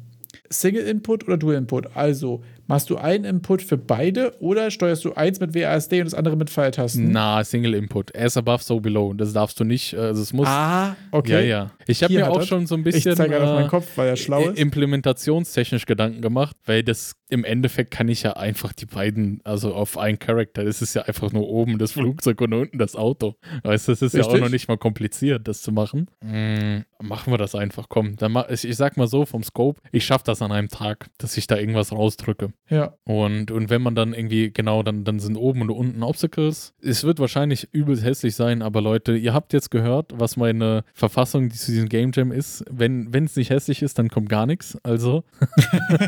Single-Input 0.52 1.26
oder 1.28 1.38
Dual-Input? 1.38 1.95
Also, 1.95 2.43
machst 2.68 2.89
du 2.89 2.97
einen 2.97 3.24
Input 3.26 3.62
für 3.62 3.78
beide 3.78 4.34
oder 4.39 4.70
steuerst 4.72 5.04
du 5.06 5.14
eins 5.14 5.39
mit 5.39 5.54
WASD 5.56 5.93
und 5.99 6.06
das 6.06 6.14
andere 6.14 6.36
mit 6.36 6.49
Pfeiltasten? 6.49 7.12
Na, 7.12 7.43
Single 7.43 7.74
Input. 7.74 8.16
As 8.16 8.38
above, 8.38 8.64
so 8.64 8.80
below. 8.80 9.14
Das 9.14 9.34
darfst 9.34 9.60
du 9.60 9.64
nicht, 9.64 9.93
äh, 9.93 9.97
also 9.97 10.22
es 10.22 10.34
muss. 10.34 10.47
Ah, 10.47 10.95
okay. 11.12 11.32
Ja, 11.34 11.39
ja. 11.41 11.72
Ich 11.88 12.04
habe 12.04 12.14
mir 12.14 12.30
auch 12.30 12.43
schon 12.43 12.68
so 12.68 12.76
ein 12.76 12.80
Ich 12.82 12.86
bisschen. 12.86 13.16
zeige 13.16 13.32
gerade 13.32 13.45
auf 13.45 13.52
äh, 13.52 13.54
meinen 13.56 13.70
Kopf, 13.70 13.88
weil 13.95 14.10
er 14.10 14.16
schlau 14.16 14.41
i- 14.41 14.52
ist. 14.52 14.60
implementationstechnisch 14.60 15.86
Gedanken 15.86 16.22
gemacht, 16.22 16.56
weil 16.66 16.84
das 16.84 17.16
im 17.30 17.43
Endeffekt 17.45 17.91
kann 17.91 18.10
ich 18.10 18.24
ja 18.24 18.34
einfach 18.34 18.74
die 18.74 18.86
beiden, 18.86 19.39
also 19.45 19.74
auf 19.74 19.97
einen 19.97 20.20
Charakter, 20.20 20.66
das 20.66 20.82
ist 20.82 20.93
ja 20.95 21.04
einfach 21.04 21.32
nur 21.32 21.47
oben 21.47 21.78
das 21.78 21.93
Flugzeug 21.93 22.41
und 22.41 22.54
unten 22.54 22.78
das 22.78 22.95
Auto. 22.95 23.36
Weißt 23.64 23.88
du, 23.88 23.93
das 23.93 24.02
ist 24.02 24.14
ja 24.16 24.22
auch 24.24 24.28
Richtig. 24.28 24.41
noch 24.41 24.49
nicht 24.49 24.68
mal 24.68 24.78
kompliziert, 24.78 25.47
das 25.47 25.62
zu 25.62 25.72
machen. 25.72 26.08
Mm, 26.22 26.80
machen 27.02 27.32
wir 27.32 27.38
das 27.38 27.56
einfach, 27.56 27.88
komm. 27.88 28.18
Dann 28.18 28.34
mach, 28.34 28.49
ich, 28.49 28.68
ich 28.68 28.76
sag 28.76 28.97
mal 28.97 29.08
so 29.08 29.26
vom 29.26 29.43
Scope, 29.43 29.80
ich 29.91 30.06
schaffe 30.06 30.24
das 30.26 30.41
an 30.42 30.52
einem 30.52 30.70
Tag, 30.70 31.08
dass 31.18 31.38
ich 31.38 31.48
da 31.48 31.58
irgendwas 31.58 31.92
rausdrücke. 31.92 32.54
Ja. 32.70 32.96
Und, 33.04 33.52
und 33.52 33.70
wenn 33.70 33.82
man 33.82 33.96
dann 33.96 34.14
irgendwie, 34.14 34.52
genau, 34.52 34.84
dann, 34.84 35.04
dann 35.04 35.20
sind 35.20 35.36
oben 35.36 35.62
und 35.62 35.70
unten 35.70 36.04
Obstacles. 36.04 36.74
Es 36.82 37.04
wird 37.04 37.20
wahrscheinlich 37.20 37.70
übelst 37.72 38.04
hässlich 38.04 38.36
sein, 38.36 38.62
aber 38.62 38.82
Leute, 38.82 39.16
ihr 39.16 39.34
habt 39.34 39.54
jetzt 39.54 39.72
gehört, 39.72 40.14
was 40.16 40.38
meine 40.38 40.84
Verfassung 40.94 41.52
zu 41.52 41.72
diesem 41.72 41.89
Game 41.89 42.12
Jam 42.14 42.32
ist. 42.32 42.64
Wenn 42.70 43.10
es 43.14 43.36
nicht 43.36 43.50
hässlich 43.50 43.82
ist, 43.82 44.00
dann 44.00 44.10
kommt 44.10 44.30
gar 44.30 44.46
nichts. 44.46 44.78
Also, 44.84 45.24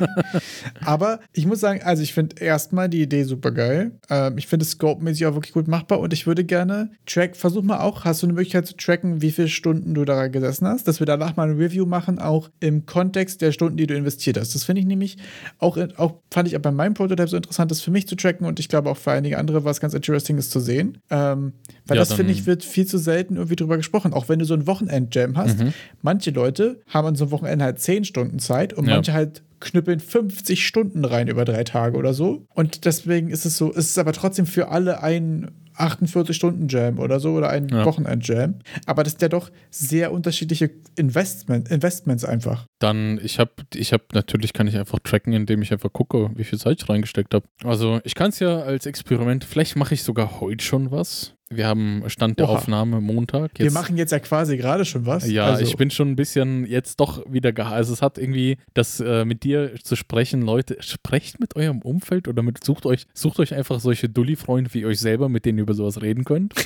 Aber 0.85 1.19
ich 1.33 1.45
muss 1.45 1.59
sagen, 1.59 1.81
also 1.83 2.03
ich 2.03 2.13
finde 2.13 2.41
erstmal 2.41 2.89
die 2.89 3.01
Idee 3.01 3.23
super 3.23 3.51
geil. 3.51 3.91
Ähm, 4.09 4.37
ich 4.37 4.47
finde 4.47 4.63
es 4.63 4.71
scope-mäßig 4.71 5.25
auch 5.27 5.35
wirklich 5.35 5.53
gut 5.53 5.67
machbar 5.67 5.99
und 5.99 6.13
ich 6.13 6.27
würde 6.27 6.43
gerne 6.43 6.91
track, 7.05 7.35
versuch 7.35 7.63
mal 7.63 7.79
auch, 7.79 8.05
hast 8.05 8.21
du 8.21 8.27
eine 8.27 8.33
Möglichkeit 8.33 8.67
zu 8.67 8.75
tracken, 8.75 9.21
wie 9.21 9.31
viele 9.31 9.47
Stunden 9.47 9.93
du 9.93 10.05
daran 10.05 10.31
gesessen 10.31 10.67
hast, 10.67 10.87
dass 10.87 10.99
wir 10.99 11.05
danach 11.05 11.35
mal 11.35 11.49
ein 11.49 11.57
Review 11.57 11.85
machen, 11.85 12.19
auch 12.19 12.49
im 12.59 12.85
Kontext 12.85 13.41
der 13.41 13.51
Stunden, 13.51 13.77
die 13.77 13.87
du 13.87 13.95
investiert 13.95 14.22
hast. 14.37 14.55
Das 14.55 14.63
finde 14.63 14.81
ich 14.81 14.87
nämlich 14.87 15.17
auch, 15.59 15.77
auch 15.97 16.15
fand 16.31 16.47
ich 16.47 16.55
auch 16.57 16.61
bei 16.61 16.71
meinem 16.71 16.93
Prototype 16.93 17.27
so 17.27 17.37
interessant, 17.37 17.69
das 17.71 17.81
für 17.81 17.91
mich 17.91 18.07
zu 18.07 18.15
tracken 18.15 18.45
und 18.47 18.59
ich 18.59 18.69
glaube 18.69 18.89
auch 18.89 18.97
für 18.97 19.11
einige 19.11 19.37
andere 19.37 19.63
war 19.63 19.71
es 19.71 19.79
ganz 19.79 19.93
interesting, 19.93 20.37
das 20.37 20.49
zu 20.49 20.59
sehen. 20.59 20.99
Ähm, 21.09 21.53
weil 21.85 21.97
Ja, 21.97 22.01
das 22.01 22.13
finde 22.13 22.31
ich 22.31 22.45
wird 22.45 22.63
viel 22.63 22.85
zu 22.85 22.97
selten 22.97 23.35
irgendwie 23.35 23.55
drüber 23.55 23.77
gesprochen. 23.77 24.13
Auch 24.13 24.29
wenn 24.29 24.39
du 24.39 24.45
so 24.45 24.53
ein 24.53 24.65
Wochenend-Jam 24.67 25.37
hast, 25.37 25.59
Mhm. 25.59 25.73
manche 26.01 26.31
Leute 26.31 26.81
haben 26.87 27.07
an 27.07 27.15
so 27.15 27.25
einem 27.25 27.31
Wochenende 27.31 27.65
halt 27.65 27.79
10 27.79 28.05
Stunden 28.05 28.39
Zeit 28.39 28.73
und 28.73 28.87
Ja. 28.87 28.95
manche 28.95 29.13
halt 29.13 29.43
knüppeln 29.63 29.99
50 29.99 30.65
Stunden 30.65 31.03
rein 31.05 31.27
über 31.27 31.45
drei 31.45 31.63
Tage 31.63 31.97
oder 31.97 32.13
so. 32.13 32.45
Und 32.53 32.85
deswegen 32.85 33.29
ist 33.29 33.45
es 33.45 33.57
so, 33.57 33.71
es 33.71 33.89
ist 33.89 33.97
aber 33.97 34.13
trotzdem 34.13 34.45
für 34.45 34.69
alle 34.69 35.01
ein 35.01 35.51
48-Stunden-Jam 35.75 36.99
oder 36.99 37.19
so 37.19 37.33
oder 37.33 37.49
ein 37.49 37.67
Ja. 37.69 37.85
Wochenend-Jam. 37.85 38.55
Aber 38.85 39.03
das 39.03 39.13
sind 39.13 39.21
ja 39.23 39.29
doch 39.29 39.49
sehr 39.71 40.11
unterschiedliche 40.11 40.69
Investment, 40.95 41.69
Investments 41.69 42.23
einfach. 42.25 42.65
dann, 42.79 43.19
ich 43.23 43.39
habe, 43.39 43.51
ich 43.73 43.93
habe, 43.93 44.03
natürlich 44.13 44.51
kann 44.53 44.67
ich 44.67 44.77
einfach 44.77 44.99
tracken, 44.99 45.33
indem 45.33 45.61
ich 45.61 45.71
einfach 45.71 45.91
gucke, 45.93 46.29
wie 46.35 46.43
viel 46.43 46.59
Zeit 46.59 46.81
ich 46.81 46.89
reingesteckt 46.89 47.33
habe. 47.33 47.45
Also, 47.63 48.01
ich 48.03 48.13
kann 48.13 48.29
es 48.29 48.39
ja 48.39 48.59
als 48.59 48.85
Experiment, 48.85 49.45
vielleicht 49.45 49.75
mache 49.77 49.93
ich 49.93 50.03
sogar 50.03 50.41
heute 50.41 50.63
schon 50.63 50.91
was. 50.91 51.33
Wir 51.55 51.67
haben 51.67 52.03
Stand 52.07 52.39
der 52.39 52.47
Oha. 52.49 52.57
Aufnahme 52.57 53.01
Montag. 53.01 53.51
Wir 53.57 53.65
Jetzt- 53.65 53.73
machen 53.73 53.97
jetzt 53.97 54.11
ja 54.11 54.19
quasi 54.19 54.57
gerade 54.57 54.85
schon 54.85 55.05
was. 55.05 55.29
Ja, 55.29 55.45
also, 55.45 55.63
ich 55.63 55.75
bin 55.77 55.89
schon 55.91 56.09
ein 56.11 56.15
bisschen 56.15 56.65
jetzt 56.65 56.99
doch 56.99 57.23
wieder 57.31 57.51
geha 57.53 57.69
Also 57.71 57.93
es 57.93 58.01
hat 58.01 58.17
irgendwie 58.17 58.57
das 58.73 58.99
äh, 58.99 59.25
mit 59.25 59.43
dir 59.43 59.71
zu 59.83 59.95
sprechen, 59.95 60.41
Leute, 60.41 60.77
sprecht 60.79 61.39
mit 61.39 61.55
eurem 61.55 61.81
Umfeld 61.81 62.27
oder 62.27 62.43
mit, 62.43 62.63
sucht 62.63 62.85
euch, 62.85 63.05
sucht 63.13 63.39
euch 63.39 63.53
einfach 63.53 63.79
solche 63.79 64.09
Dulli-Freunde 64.09 64.73
wie 64.73 64.85
euch 64.85 64.99
selber, 64.99 65.29
mit 65.29 65.45
denen 65.45 65.57
ihr 65.59 65.63
über 65.63 65.73
sowas 65.73 66.01
reden 66.01 66.23
könnt. 66.23 66.53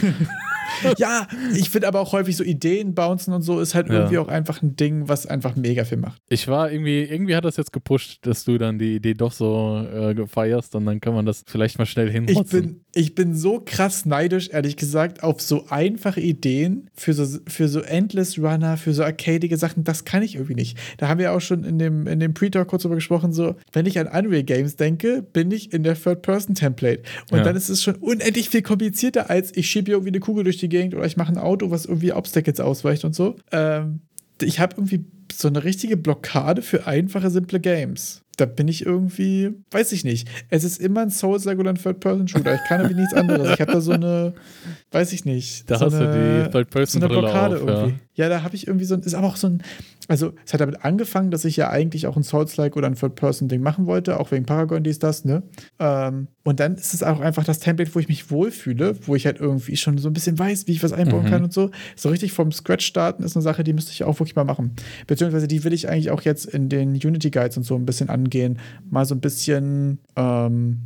Ja, 0.97 1.27
ich 1.55 1.69
finde 1.71 1.87
aber 1.87 2.01
auch 2.01 2.11
häufig 2.13 2.35
so 2.37 2.43
Ideen 2.43 2.93
bouncen 2.93 3.33
und 3.33 3.41
so 3.41 3.59
ist 3.59 3.73
halt 3.73 3.87
Ja. 3.87 3.95
irgendwie 3.95 4.17
auch 4.19 4.27
einfach 4.27 4.61
ein 4.61 4.75
Ding, 4.75 5.07
was 5.07 5.25
einfach 5.25 5.55
mega 5.55 5.85
viel 5.85 5.97
macht. 5.97 6.21
Ich 6.29 6.47
war 6.47 6.71
irgendwie, 6.71 7.01
irgendwie 7.01 7.35
hat 7.35 7.45
das 7.45 7.57
jetzt 7.57 7.73
gepusht, 7.73 8.19
dass 8.27 8.43
du 8.45 8.57
dann 8.59 8.77
die 8.77 8.95
Idee 8.97 9.13
doch 9.15 9.31
so 9.31 9.77
äh, 9.91 10.27
feierst 10.27 10.75
und 10.75 10.85
dann 10.85 10.99
kann 11.01 11.13
man 11.15 11.25
das 11.25 11.43
vielleicht 11.47 11.79
mal 11.79 11.85
schnell 11.87 12.07
Ich 12.09 12.13
hinrotzen. 12.13 12.61
bin, 12.61 12.81
ich 12.93 13.15
bin 13.15 13.33
so 13.33 13.61
krass 13.65 14.05
neidisch, 14.05 14.49
ehrlich 14.51 14.76
gesagt, 14.77 15.23
auf 15.23 15.41
so 15.41 15.65
einfache 15.69 16.21
Ideen 16.21 16.89
für 16.95 17.13
so, 17.13 17.39
für 17.47 17.67
so 17.67 17.81
Endless 17.81 18.37
Runner, 18.39 18.77
für 18.77 18.93
so 18.93 19.03
arcadige 19.03 19.57
Sachen. 19.57 19.83
Das 19.83 20.05
kann 20.05 20.23
ich 20.23 20.35
irgendwie 20.35 20.55
nicht. 20.55 20.77
Da 20.97 21.07
haben 21.07 21.19
wir 21.19 21.33
auch 21.33 21.41
schon 21.41 21.63
in 21.63 21.77
dem, 21.79 22.07
in 22.07 22.19
dem 22.19 22.33
Pre-Talk 22.33 22.67
kurz 22.67 22.83
drüber 22.83 22.95
gesprochen, 22.95 23.33
so, 23.33 23.55
wenn 23.71 23.85
ich 23.85 23.99
an 23.99 24.07
Unreal 24.07 24.43
Games 24.43 24.75
denke, 24.75 25.21
bin 25.33 25.51
ich 25.51 25.73
in 25.73 25.83
der 25.83 25.95
Third-Person-Template. 25.95 27.03
Und 27.31 27.39
Ja. 27.39 27.43
dann 27.43 27.55
ist 27.55 27.69
es 27.69 27.83
schon 27.83 27.95
unendlich 27.95 28.49
viel 28.49 28.61
komplizierter, 28.61 29.29
als 29.29 29.55
ich 29.55 29.69
schiebe 29.69 29.91
irgendwie 29.91 30.09
eine 30.11 30.19
Kugel 30.19 30.43
durch 30.43 30.57
die 30.57 30.69
Gegend 30.69 30.95
oder 30.95 31.05
ich 31.05 31.17
mache 31.17 31.31
ein 31.31 31.37
Auto, 31.37 31.71
was 31.71 31.85
irgendwie 31.85 32.13
Obstacles 32.13 32.59
ausweicht 32.59 33.03
und 33.05 33.15
so. 33.15 33.35
Ähm, 33.51 34.01
ich 34.41 34.59
habe 34.59 34.75
irgendwie 34.77 35.03
so 35.33 35.47
eine 35.47 35.63
richtige 35.63 35.97
Blockade 35.97 36.61
für 36.61 36.85
einfache, 36.87 37.29
simple 37.29 37.59
Games. 37.59 38.21
Da 38.37 38.45
bin 38.45 38.67
ich 38.67 38.85
irgendwie, 38.85 39.51
weiß 39.71 39.91
ich 39.93 40.03
nicht. 40.03 40.29
Es 40.49 40.63
ist 40.63 40.79
immer 40.79 41.01
ein 41.01 41.09
Souls-like 41.09 41.57
oder 41.57 41.71
ein 41.71 41.75
Third-Person-Shooter. 41.77 42.53
Ich 42.53 42.63
kann 42.67 42.81
irgendwie 42.81 43.01
nichts 43.01 43.15
anderes. 43.15 43.53
Ich 43.53 43.61
habe 43.61 43.71
da 43.71 43.81
so 43.81 43.93
eine, 43.93 44.33
weiß 44.91 45.11
ich 45.13 45.25
nicht. 45.25 45.69
Da 45.69 45.79
so 45.79 45.85
hast 45.87 45.93
du 45.93 46.07
eine, 46.07 46.43
die 46.45 46.51
Third-Person-Brille 46.51 47.13
so 47.13 47.19
eine 47.19 47.29
Blockade 47.31 47.55
auf, 47.55 47.67
irgendwie. 47.67 47.91
Ja, 47.91 47.99
da 48.29 48.43
habe 48.43 48.55
ich 48.55 48.67
irgendwie 48.67 48.85
so 48.85 48.95
ein, 48.95 49.01
ist 49.01 49.13
aber 49.13 49.27
auch 49.27 49.35
so 49.35 49.47
ein, 49.47 49.63
also 50.07 50.33
es 50.45 50.53
hat 50.53 50.59
damit 50.59 50.83
angefangen, 50.83 51.31
dass 51.31 51.45
ich 51.45 51.55
ja 51.55 51.69
eigentlich 51.69 52.07
auch 52.07 52.17
ein 52.17 52.23
Souls-like 52.23 52.75
oder 52.75 52.87
ein 52.87 52.95
Third-Person-Ding 52.95 53.61
machen 53.61 53.85
wollte, 53.85 54.19
auch 54.19 54.31
wegen 54.31 54.45
Paragon, 54.45 54.83
dies, 54.83 54.99
das, 54.99 55.23
ne? 55.23 55.43
Ähm, 55.79 56.27
und 56.43 56.59
dann 56.59 56.75
ist 56.75 56.93
es 56.93 57.03
auch 57.03 57.19
einfach 57.19 57.43
das 57.43 57.59
Template, 57.59 57.93
wo 57.93 57.99
ich 57.99 58.07
mich 58.07 58.31
wohlfühle, 58.31 58.95
wo 59.05 59.15
ich 59.15 59.25
halt 59.25 59.39
irgendwie 59.39 59.77
schon 59.77 59.97
so 59.99 60.09
ein 60.09 60.13
bisschen 60.13 60.39
weiß, 60.39 60.65
wie 60.67 60.71
ich 60.71 60.83
was 60.83 60.93
einbauen 60.93 61.25
mhm. 61.25 61.29
kann 61.29 61.43
und 61.43 61.53
so. 61.53 61.69
So 61.95 62.09
richtig 62.09 62.31
vom 62.31 62.51
Scratch 62.51 62.85
starten 62.85 63.21
ist 63.23 63.35
eine 63.35 63.43
Sache, 63.43 63.63
die 63.63 63.73
müsste 63.73 63.91
ich 63.91 64.03
auch 64.03 64.19
wirklich 64.19 64.35
mal 64.35 64.45
machen. 64.45 64.71
Beziehungsweise 65.05 65.47
die 65.47 65.63
will 65.63 65.73
ich 65.73 65.87
eigentlich 65.87 66.09
auch 66.09 66.21
jetzt 66.21 66.45
in 66.45 66.69
den 66.69 66.93
Unity 66.93 67.29
Guides 67.29 67.57
und 67.57 67.63
so 67.63 67.75
ein 67.75 67.85
bisschen 67.85 68.09
angehen. 68.09 68.59
Mal 68.89 69.05
so 69.05 69.13
ein 69.13 69.21
bisschen, 69.21 69.99
ähm, 70.15 70.79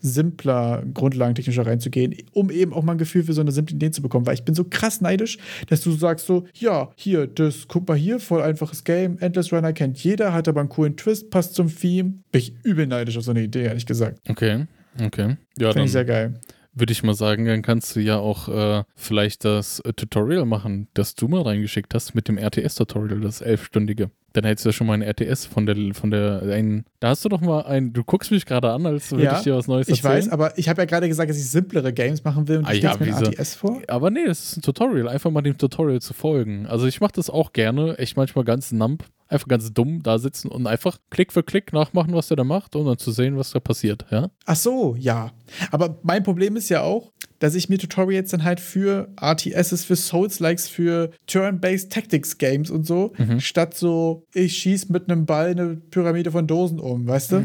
simpler, 0.00 0.82
grundlagentechnischer 0.94 1.66
reinzugehen, 1.66 2.14
um 2.32 2.50
eben 2.50 2.72
auch 2.72 2.82
mal 2.82 2.92
ein 2.92 2.98
Gefühl 2.98 3.22
für 3.22 3.32
so 3.32 3.40
eine 3.40 3.52
simple 3.52 3.76
Idee 3.76 3.90
zu 3.90 4.02
bekommen. 4.02 4.26
Weil 4.26 4.34
ich 4.34 4.44
bin 4.44 4.54
so 4.54 4.64
krass 4.64 5.00
neidisch, 5.00 5.38
dass 5.68 5.80
du 5.80 5.92
sagst 5.92 6.26
so, 6.26 6.46
ja, 6.54 6.90
hier, 6.96 7.26
das, 7.26 7.68
guck 7.68 7.88
mal 7.88 7.96
hier, 7.96 8.20
voll 8.20 8.42
einfaches 8.42 8.84
Game, 8.84 9.18
Endless 9.18 9.52
Runner 9.52 9.72
kennt 9.72 10.02
jeder, 10.02 10.32
hat 10.32 10.48
aber 10.48 10.60
einen 10.60 10.68
coolen 10.68 10.96
Twist, 10.96 11.30
passt 11.30 11.54
zum 11.54 11.74
Theme. 11.74 12.14
Bin 12.32 12.40
ich 12.40 12.54
übel 12.62 12.86
neidisch 12.86 13.16
auf 13.16 13.24
so 13.24 13.30
eine 13.30 13.42
Idee, 13.42 13.64
ehrlich 13.64 13.86
gesagt. 13.86 14.18
Okay, 14.28 14.66
okay. 15.02 15.36
Ja, 15.58 15.72
Finde 15.72 15.86
ich 15.86 15.92
sehr 15.92 16.04
geil 16.04 16.40
würde 16.72 16.92
ich 16.92 17.02
mal 17.02 17.14
sagen, 17.14 17.46
dann 17.46 17.62
kannst 17.62 17.96
du 17.96 18.00
ja 18.00 18.18
auch 18.18 18.48
äh, 18.48 18.84
vielleicht 18.94 19.44
das 19.44 19.80
äh, 19.80 19.92
Tutorial 19.92 20.44
machen, 20.44 20.88
das 20.94 21.14
du 21.14 21.28
mal 21.28 21.42
reingeschickt 21.42 21.94
hast 21.94 22.14
mit 22.14 22.28
dem 22.28 22.38
RTS-Tutorial, 22.38 23.20
das 23.20 23.40
elfstündige. 23.40 24.10
Dann 24.32 24.44
hättest 24.44 24.64
du 24.64 24.68
ja 24.68 24.72
schon 24.72 24.86
mal 24.86 24.94
ein 24.94 25.02
RTS 25.02 25.46
von 25.46 25.66
der, 25.66 25.76
von 25.94 26.10
der, 26.10 26.42
ein, 26.42 26.84
da 27.00 27.08
hast 27.08 27.24
du 27.24 27.28
doch 27.28 27.40
mal 27.40 27.62
ein, 27.62 27.92
du 27.92 28.04
guckst 28.04 28.30
mich 28.30 28.46
gerade 28.46 28.70
an, 28.70 28.86
als 28.86 29.10
würde 29.10 29.24
ja, 29.24 29.36
ich 29.38 29.42
dir 29.42 29.56
was 29.56 29.66
Neues 29.66 29.88
erzählen. 29.88 30.18
Ich 30.18 30.26
weiß, 30.26 30.28
aber 30.32 30.56
ich 30.58 30.68
habe 30.68 30.82
ja 30.82 30.86
gerade 30.86 31.08
gesagt, 31.08 31.30
dass 31.30 31.36
ich 31.36 31.48
simplere 31.50 31.92
Games 31.92 32.22
machen 32.22 32.46
will 32.46 32.58
und 32.58 32.66
ah, 32.66 32.72
ja, 32.72 32.96
mir 32.98 33.08
RTS 33.08 33.54
vor. 33.56 33.82
Aber 33.88 34.10
nee, 34.10 34.24
das 34.26 34.40
ist 34.44 34.58
ein 34.58 34.62
Tutorial, 34.62 35.08
einfach 35.08 35.30
mal 35.30 35.42
dem 35.42 35.58
Tutorial 35.58 36.00
zu 36.00 36.14
folgen. 36.14 36.66
Also 36.66 36.86
ich 36.86 37.00
mache 37.00 37.12
das 37.14 37.28
auch 37.28 37.52
gerne, 37.52 37.98
echt 37.98 38.16
manchmal 38.16 38.44
ganz 38.44 38.70
numb, 38.70 39.04
einfach 39.28 39.48
ganz 39.48 39.72
dumm 39.72 40.02
da 40.02 40.18
sitzen 40.18 40.48
und 40.48 40.66
einfach 40.66 40.98
Klick 41.10 41.32
für 41.32 41.42
Klick 41.42 41.72
nachmachen, 41.72 42.14
was 42.14 42.28
der 42.28 42.36
da 42.36 42.44
macht, 42.44 42.76
um 42.76 42.86
dann 42.86 42.98
zu 42.98 43.12
sehen, 43.12 43.36
was 43.36 43.50
da 43.50 43.60
passiert, 43.60 44.06
ja? 44.10 44.30
Ach 44.46 44.56
so, 44.56 44.96
ja. 44.98 45.32
Aber 45.70 45.98
mein 46.02 46.22
Problem 46.22 46.56
ist 46.56 46.68
ja 46.68 46.82
auch, 46.82 47.10
dass 47.40 47.54
ich 47.54 47.68
mir 47.68 47.78
Tutorials 47.78 48.30
dann 48.30 48.44
halt 48.44 48.60
für 48.60 49.08
RTSs, 49.20 49.84
für 49.84 49.96
Souls-Likes, 49.96 50.68
für 50.68 51.10
Turn-Based 51.26 51.90
Tactics 51.90 52.38
Games 52.38 52.70
und 52.70 52.86
so, 52.86 53.12
mhm. 53.18 53.40
statt 53.40 53.74
so, 53.74 54.24
ich 54.32 54.56
schieß 54.58 54.90
mit 54.90 55.10
einem 55.10 55.26
Ball 55.26 55.50
eine 55.50 55.76
Pyramide 55.90 56.30
von 56.30 56.46
Dosen 56.46 56.78
um, 56.78 57.08
weißt 57.08 57.32
du? 57.32 57.44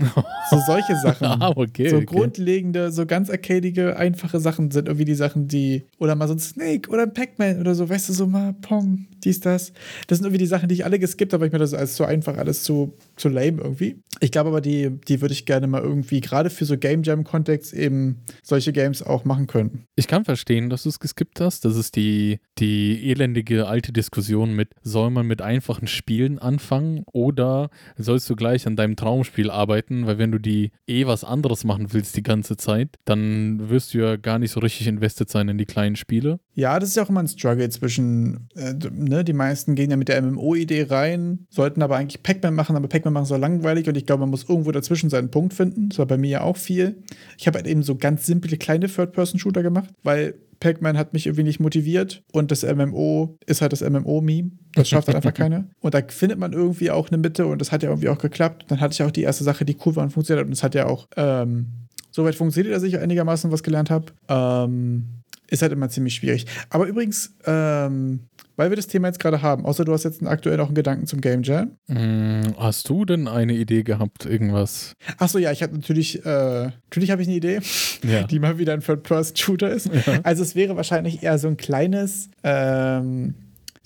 so 0.49 0.59
solche 0.67 0.95
Sachen. 1.01 1.25
ah, 1.25 1.53
okay. 1.55 1.89
So 1.89 1.97
okay. 1.97 2.05
grundlegende, 2.05 2.91
so 2.91 3.05
ganz 3.05 3.29
arcadige, 3.29 3.97
einfache 3.97 4.39
Sachen 4.39 4.69
sind 4.69 4.87
irgendwie 4.87 5.05
die 5.05 5.15
Sachen, 5.15 5.47
die, 5.47 5.85
oder 5.97 6.15
mal 6.15 6.27
so 6.27 6.35
ein 6.35 6.39
Snake 6.39 6.89
oder 6.89 7.03
ein 7.03 7.13
Pac-Man 7.13 7.59
oder 7.59 7.73
so, 7.73 7.89
weißt 7.89 8.09
du, 8.09 8.13
so 8.13 8.27
mal 8.27 8.53
Pong, 8.53 9.07
dies, 9.25 9.39
das. 9.39 9.73
Das 10.07 10.19
sind 10.19 10.25
irgendwie 10.25 10.39
die 10.39 10.45
Sachen, 10.45 10.69
die 10.69 10.75
ich 10.75 10.85
alle 10.85 10.99
geskippt 10.99 11.33
habe, 11.33 11.41
weil 11.41 11.47
ich 11.47 11.53
mir 11.53 11.59
das 11.59 11.73
als 11.73 11.95
so 11.95 12.05
einfach 12.05 12.37
alles 12.37 12.63
zu, 12.63 12.93
zu 13.15 13.29
lame 13.29 13.61
irgendwie. 13.61 13.97
Ich 14.19 14.31
glaube 14.31 14.49
aber, 14.49 14.61
die, 14.61 14.91
die 15.07 15.21
würde 15.21 15.33
ich 15.33 15.45
gerne 15.45 15.67
mal 15.67 15.81
irgendwie, 15.81 16.21
gerade 16.21 16.49
für 16.49 16.65
so 16.65 16.77
Game 16.77 17.03
Jam-Kontext, 17.03 17.73
eben 17.73 18.21
solche 18.43 18.71
Games 18.71 19.01
auch 19.01 19.25
machen 19.25 19.47
können. 19.47 19.85
Ich 19.95 20.07
kann 20.07 20.25
verstehen, 20.25 20.69
dass 20.69 20.83
du 20.83 20.89
es 20.89 20.99
geskippt 20.99 21.41
hast. 21.41 21.65
Das 21.65 21.75
ist 21.75 21.95
die, 21.95 22.39
die 22.57 23.11
elendige 23.11 23.67
alte 23.67 23.91
Diskussion 23.91 24.53
mit, 24.53 24.69
soll 24.81 25.09
man 25.09 25.27
mit 25.27 25.41
einfachen 25.41 25.87
Spielen 25.87 26.39
anfangen 26.39 27.03
oder 27.11 27.69
sollst 27.97 28.29
du 28.29 28.35
gleich 28.35 28.67
an 28.67 28.75
deinem 28.75 28.95
Traumspiel 28.95 29.49
arbeiten? 29.49 30.05
Weil 30.05 30.17
wenn 30.17 30.31
du 30.31 30.39
die 30.39 30.71
eh 30.87 31.05
was 31.05 31.23
anderes 31.23 31.63
machen 31.63 31.93
willst 31.93 32.15
die 32.15 32.23
ganze 32.23 32.57
Zeit, 32.57 32.97
dann 33.05 33.69
wirst 33.69 33.93
du 33.93 33.99
ja 33.99 34.15
gar 34.15 34.39
nicht 34.39 34.51
so 34.51 34.59
richtig 34.59 34.87
invested 34.87 35.29
sein 35.29 35.49
in 35.49 35.57
die 35.57 35.65
kleinen 35.65 35.95
Spiele. 35.95 36.39
Ja, 36.53 36.79
das 36.79 36.89
ist 36.89 36.95
ja 36.95 37.03
auch 37.03 37.09
immer 37.09 37.21
ein 37.21 37.27
Struggle 37.27 37.69
zwischen, 37.69 38.49
äh, 38.55 38.73
ne, 38.91 39.14
die 39.23 39.33
meisten 39.33 39.75
gehen 39.75 39.91
ja 39.91 39.97
mit 39.97 40.07
der 40.09 40.21
MMO-Idee 40.21 40.87
rein, 40.89 41.45
sollten 41.49 41.81
aber 41.81 41.97
eigentlich 41.97 42.23
Pac-Man 42.23 42.53
machen, 42.53 42.75
aber 42.75 42.87
Pac-Man 42.87 43.13
machen 43.13 43.25
so 43.25 43.37
langweilig 43.37 43.87
und 43.87 43.95
ich 43.95 44.05
glaube, 44.05 44.21
man 44.21 44.29
muss 44.29 44.49
irgendwo 44.49 44.71
dazwischen 44.71 45.09
seinen 45.09 45.31
Punkt 45.31 45.53
finden. 45.53 45.89
Das 45.89 45.99
war 45.99 46.05
bei 46.05 46.17
mir 46.17 46.29
ja 46.29 46.41
auch 46.41 46.57
viel. 46.57 47.03
Ich 47.37 47.47
habe 47.47 47.57
halt 47.57 47.67
eben 47.67 47.83
so 47.83 47.95
ganz 47.95 48.25
simple 48.25 48.57
kleine 48.57 48.87
Third-Person-Shooter 48.87 49.63
gemacht, 49.63 49.89
weil 50.03 50.35
Pac-Man 50.59 50.97
hat 50.97 51.13
mich 51.13 51.27
irgendwie 51.27 51.43
nicht 51.43 51.59
motiviert 51.59 52.23
und 52.31 52.51
das 52.51 52.63
MMO 52.63 53.37
ist 53.45 53.61
halt 53.61 53.71
das 53.71 53.81
MMO-Meme. 53.81 54.51
Das 54.73 54.89
schafft 54.89 55.07
halt 55.07 55.17
einfach 55.17 55.33
keiner. 55.35 55.65
Und 55.81 55.93
da 55.93 56.01
findet 56.07 56.39
man 56.39 56.53
irgendwie 56.53 56.91
auch 56.91 57.09
eine 57.09 57.17
Mitte 57.17 57.45
und 57.45 57.59
das 57.59 57.71
hat 57.71 57.83
ja 57.83 57.89
irgendwie 57.89 58.09
auch 58.09 58.17
geklappt. 58.17 58.65
Dann 58.67 58.79
hatte 58.79 58.93
ich 58.93 59.03
auch 59.03 59.11
die 59.11 59.23
erste 59.23 59.43
Sache, 59.43 59.65
die 59.65 59.77
cool 59.85 59.95
war 59.95 60.03
und 60.03 60.11
funktioniert 60.11 60.43
hat 60.43 60.47
und 60.47 60.53
es 60.53 60.63
hat 60.63 60.75
ja 60.75 60.87
auch 60.87 61.07
ähm, 61.17 61.67
soweit 62.11 62.35
funktioniert, 62.35 62.75
dass 62.75 62.83
ich 62.83 62.97
einigermaßen 62.97 63.51
was 63.51 63.63
gelernt 63.63 63.89
habe. 63.89 64.05
Ähm, 64.29 65.23
ist 65.49 65.61
halt 65.61 65.71
immer 65.71 65.89
ziemlich 65.89 66.15
schwierig. 66.15 66.45
Aber 66.69 66.85
übrigens, 66.85 67.35
ähm, 67.45 68.21
weil 68.55 68.69
wir 68.69 68.75
das 68.75 68.87
Thema 68.87 69.07
jetzt 69.07 69.19
gerade 69.19 69.41
haben, 69.41 69.65
außer 69.65 69.85
du 69.85 69.93
hast 69.93 70.03
jetzt 70.03 70.25
aktuell 70.25 70.57
noch 70.57 70.67
einen 70.67 70.75
Gedanken 70.75 71.07
zum 71.07 71.21
Game 71.21 71.43
Jam. 71.43 71.71
Mm, 71.87 72.53
hast 72.57 72.87
du 72.89 73.05
denn 73.05 73.27
eine 73.27 73.53
Idee 73.53 73.83
gehabt, 73.83 74.25
irgendwas? 74.25 74.93
Achso, 75.17 75.37
ja, 75.37 75.51
ich 75.51 75.61
habe 75.61 75.73
natürlich, 75.75 76.25
äh, 76.25 76.69
natürlich 76.89 77.11
habe 77.11 77.21
ich 77.21 77.27
eine 77.27 77.37
Idee, 77.37 77.59
ja. 78.03 78.23
die 78.27 78.39
mal 78.39 78.57
wieder 78.57 78.73
ein 78.73 78.81
Third-Person-Shooter 78.81 79.69
ist. 79.69 79.89
Ja. 79.93 80.19
Also 80.23 80.43
es 80.43 80.55
wäre 80.55 80.75
wahrscheinlich 80.75 81.23
eher 81.23 81.37
so 81.37 81.47
ein 81.47 81.57
kleines, 81.57 82.29
ähm, 82.43 83.35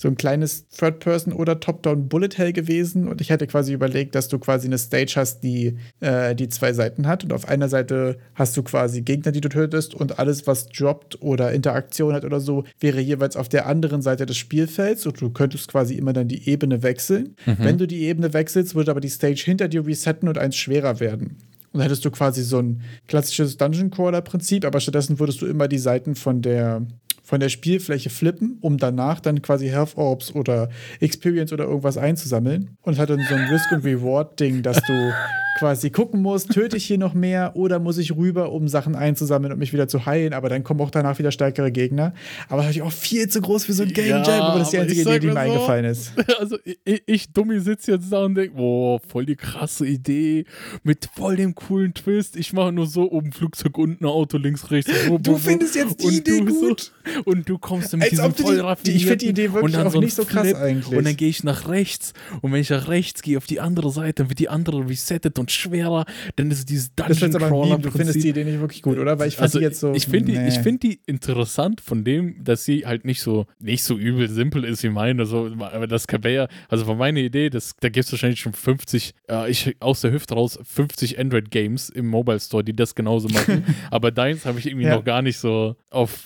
so 0.02 0.08
ein 0.08 0.16
kleines 0.16 0.66
Third-Person- 0.70 1.34
oder 1.34 1.60
Top-Down-Bullet-Hell 1.60 2.54
gewesen. 2.54 3.10
Und 3.10 3.20
ich 3.20 3.32
hätte 3.32 3.48
quasi 3.48 3.74
überlegt, 3.74 4.16
dass 4.16 4.30
du 4.30 4.40
quasi 4.40 4.68
eine 4.68 4.78
Stage 4.78 5.16
hast, 5.18 5.42
die, 5.42 5.76
äh, 6.00 6.34
die 6.36 6.48
zwei 6.48 6.72
Seiten 6.72 7.06
hat. 7.06 7.26
Und 7.26 7.34
auf 7.34 7.50
einer 7.50 7.68
Seite 7.68 8.18
hast 8.34 8.56
du 8.56 8.64
quasi 8.64 9.02
Gegner, 9.02 9.34
die 9.34 9.42
du 9.42 9.50
tötest. 9.50 9.94
Und 9.94 10.18
alles, 10.18 10.48
was 10.48 10.70
droppt 10.70 11.22
oder 11.22 11.52
Interaktion 11.52 12.14
hat 12.14 12.24
oder 12.24 12.40
so, 12.40 12.64
wäre 12.80 13.02
jeweils 13.02 13.36
auf 13.36 13.50
der 13.50 13.68
anderen 13.68 14.02
Seite 14.02 14.26
des 14.26 14.38
Spielfelds. 14.38 15.06
Und 15.06 15.20
du 15.20 15.32
könntest 15.32 15.68
quasi 15.68 15.96
immer 15.96 16.14
dann 16.14 16.30
die 16.30 16.50
Ebene 16.50 16.82
wechseln. 16.82 17.36
Mhm. 17.46 17.58
Wenn 17.60 17.78
du 17.78 17.86
die 17.86 18.04
Ebene 18.04 18.32
wechselst, 18.34 18.76
würde 18.76 18.92
aber 18.92 19.02
die 19.02 19.10
Stage 19.10 19.42
hinter 19.44 19.68
dir 19.68 19.86
resetten 19.86 20.30
und 20.30 20.38
eins 20.38 20.56
schwerer 20.56 21.02
werden. 21.02 21.36
Und 21.72 21.80
dann 21.80 21.82
hättest 21.82 22.06
du 22.06 22.12
quasi 22.12 22.42
so 22.44 22.60
ein 22.60 22.82
klassisches 23.08 23.58
Dungeon 23.58 23.92
Crawler-Prinzip, 23.92 24.64
aber 24.64 24.80
stattdessen 24.80 25.20
würdest 25.20 25.42
du 25.42 25.46
immer 25.46 25.68
die 25.68 25.78
Seiten 25.78 26.16
von 26.16 26.42
der 26.42 26.88
von 27.30 27.40
der 27.40 27.50
Spielfläche 27.50 28.10
flippen, 28.10 28.58
um 28.60 28.80
danach 28.80 29.20
dann 29.20 29.44
quasi 29.44 29.68
Health 29.68 29.96
Orbs 29.98 30.34
oder 30.34 30.70
Experience 31.00 31.54
oder 31.54 31.66
irgendwas 31.66 31.96
einzusammeln. 31.96 32.76
Und 32.82 32.94
es 32.94 33.00
hat 33.00 33.12
dann 33.12 33.24
so 33.30 33.36
ein 33.36 33.48
Risk- 33.50 33.72
and 33.72 33.86
Reward-Ding, 33.86 34.64
dass 34.64 34.82
du 34.82 35.14
quasi 35.60 35.92
gucken 35.92 36.24
muss, 36.24 36.46
töte 36.46 36.78
ich 36.78 36.86
hier 36.86 36.98
noch 36.98 37.14
mehr 37.14 37.56
oder 37.56 37.78
muss 37.80 37.98
ich 38.00 38.16
rüber, 38.16 38.52
um 38.52 38.68
Sachen 38.68 38.96
einzusammeln 38.96 39.52
und 39.54 39.60
mich 39.60 39.74
wieder 39.74 39.88
zu 39.88 40.06
heilen, 40.08 40.34
aber 40.34 40.50
dann 40.50 40.64
kommen 40.64 40.80
auch 40.82 40.90
danach 40.90 41.20
wieder 41.20 41.32
stärkere 41.32 41.72
Gegner. 41.72 42.14
Aber 42.48 42.64
das 42.64 42.76
ist 42.76 42.82
auch 42.82 42.92
viel 42.92 43.28
zu 43.28 43.42
groß 43.42 43.66
für 43.66 43.74
so 43.74 43.84
ein 43.84 43.90
Game 43.94 44.08
Jam, 44.08 44.24
ja, 44.24 44.42
aber 44.42 44.60
das 44.60 44.70
ist 44.70 44.74
die 44.74 44.78
einzige 44.80 45.02
Idee, 45.02 45.20
die 45.20 45.28
mir 45.28 45.34
so, 45.34 45.40
eingefallen 45.40 45.86
ist. 45.86 46.14
Also 46.40 46.58
ich, 46.64 47.04
ich 47.06 47.34
Dummi, 47.34 47.60
sitze 47.60 47.92
jetzt 47.92 48.12
da 48.12 48.24
und 48.24 48.36
denke, 48.36 48.56
boah, 48.56 49.00
voll 49.06 49.26
die 49.26 49.36
krasse 49.36 49.86
Idee 49.86 50.46
mit 50.84 51.10
voll 51.14 51.36
dem 51.36 51.54
coolen 51.54 51.94
Twist. 51.94 52.38
Ich 52.38 52.54
mache 52.54 52.72
nur 52.72 52.88
so 52.88 53.12
oben 53.12 53.34
Flugzeug 53.34 53.78
unten, 53.78 54.06
Auto 54.06 54.38
links, 54.38 54.72
rechts. 54.72 54.90
So, 55.06 55.18
du 55.18 55.36
findest 55.36 55.76
jetzt 55.76 56.02
die 56.02 56.18
Idee 56.18 56.40
gut. 56.40 56.94
So, 57.10 57.19
und 57.26 57.48
du 57.48 57.58
kommst 57.58 57.96
mit 57.96 58.12
diesem 58.12 58.34
voll 58.34 58.76
die, 58.84 58.92
Ich 58.92 59.06
finde 59.06 59.18
die 59.18 59.28
Idee 59.28 59.54
wirklich 59.54 59.78
auch 59.78 59.92
so 59.92 60.00
nicht 60.00 60.16
so 60.16 60.26
krass 60.26 60.48
Flip, 60.48 60.58
eigentlich. 60.58 60.98
Und 60.98 61.06
dann 61.06 61.16
gehe 61.16 61.30
ich 61.30 61.44
nach 61.44 61.68
rechts 61.68 62.14
und 62.42 62.52
wenn 62.52 62.62
ich 62.62 62.70
nach 62.70 62.88
rechts 62.88 63.22
gehe 63.22 63.38
auf 63.38 63.46
die 63.46 63.60
andere 63.60 63.92
Seite, 63.92 64.24
dann 64.24 64.30
wird 64.30 64.40
die 64.40 64.50
andere 64.50 64.88
resettet 64.88 65.40
und 65.40 65.52
schwerer, 65.52 66.06
dann 66.36 66.52
ist 66.52 66.60
es 66.60 66.66
dieses 66.66 66.96
Dungeon 66.96 67.32
Crawler. 67.32 67.78
Du 67.78 67.92
findest 67.92 68.24
die 68.24 68.30
Idee 68.30 68.44
nicht 68.44 68.60
wirklich 68.60 68.82
gut, 68.82 68.98
oder? 68.98 69.20
Weil 69.20 69.28
ich 69.28 69.40
also, 69.40 69.60
die 69.60 69.66
jetzt 69.66 69.80
so. 69.80 69.94
Ich 69.94 70.08
finde 70.08 70.32
nee. 70.32 70.50
die, 70.50 70.60
find 70.60 70.84
die 70.84 71.00
interessant 71.06 71.82
von 71.82 72.04
dem, 72.04 72.44
dass 72.44 72.66
sie 72.66 72.86
halt 72.86 73.06
nicht 73.06 73.22
so 73.22 73.46
nicht 73.60 73.84
so 73.84 73.98
übel 73.98 74.30
simpel 74.30 74.64
ist 74.64 74.84
wie 74.84 74.90
meine. 74.90 75.26
So, 75.26 75.50
das 75.50 76.08
Cabella, 76.08 76.48
also 76.68 76.86
von 76.86 76.98
meiner 76.98 77.20
Idee, 77.20 77.50
das, 77.50 77.76
da 77.80 77.90
gibt 77.90 78.06
es 78.06 78.12
wahrscheinlich 78.12 78.40
schon 78.40 78.54
50, 78.54 79.14
äh, 79.30 79.50
ich 79.50 79.76
aus 79.80 80.02
der 80.02 80.12
Hüfte 80.12 80.34
raus 80.34 80.60
50 80.64 81.20
Android-Games 81.20 81.90
im 81.90 82.08
Mobile 82.08 82.40
Store, 82.40 82.64
die 82.64 82.76
das 82.76 82.96
genauso 82.96 83.30
machen. 83.30 83.64
Aber 83.92 84.12
deins 84.12 84.46
habe 84.46 84.60
ich 84.60 84.68
irgendwie 84.68 84.86
ja. 84.86 84.96
noch 84.96 85.04
gar 85.04 85.22
nicht 85.22 85.38
so 85.38 85.76
auf. 85.90 86.24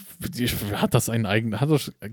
Hat 0.84 0.94
das 0.94 1.10
einen 1.10 1.26
eigenen. 1.26 1.60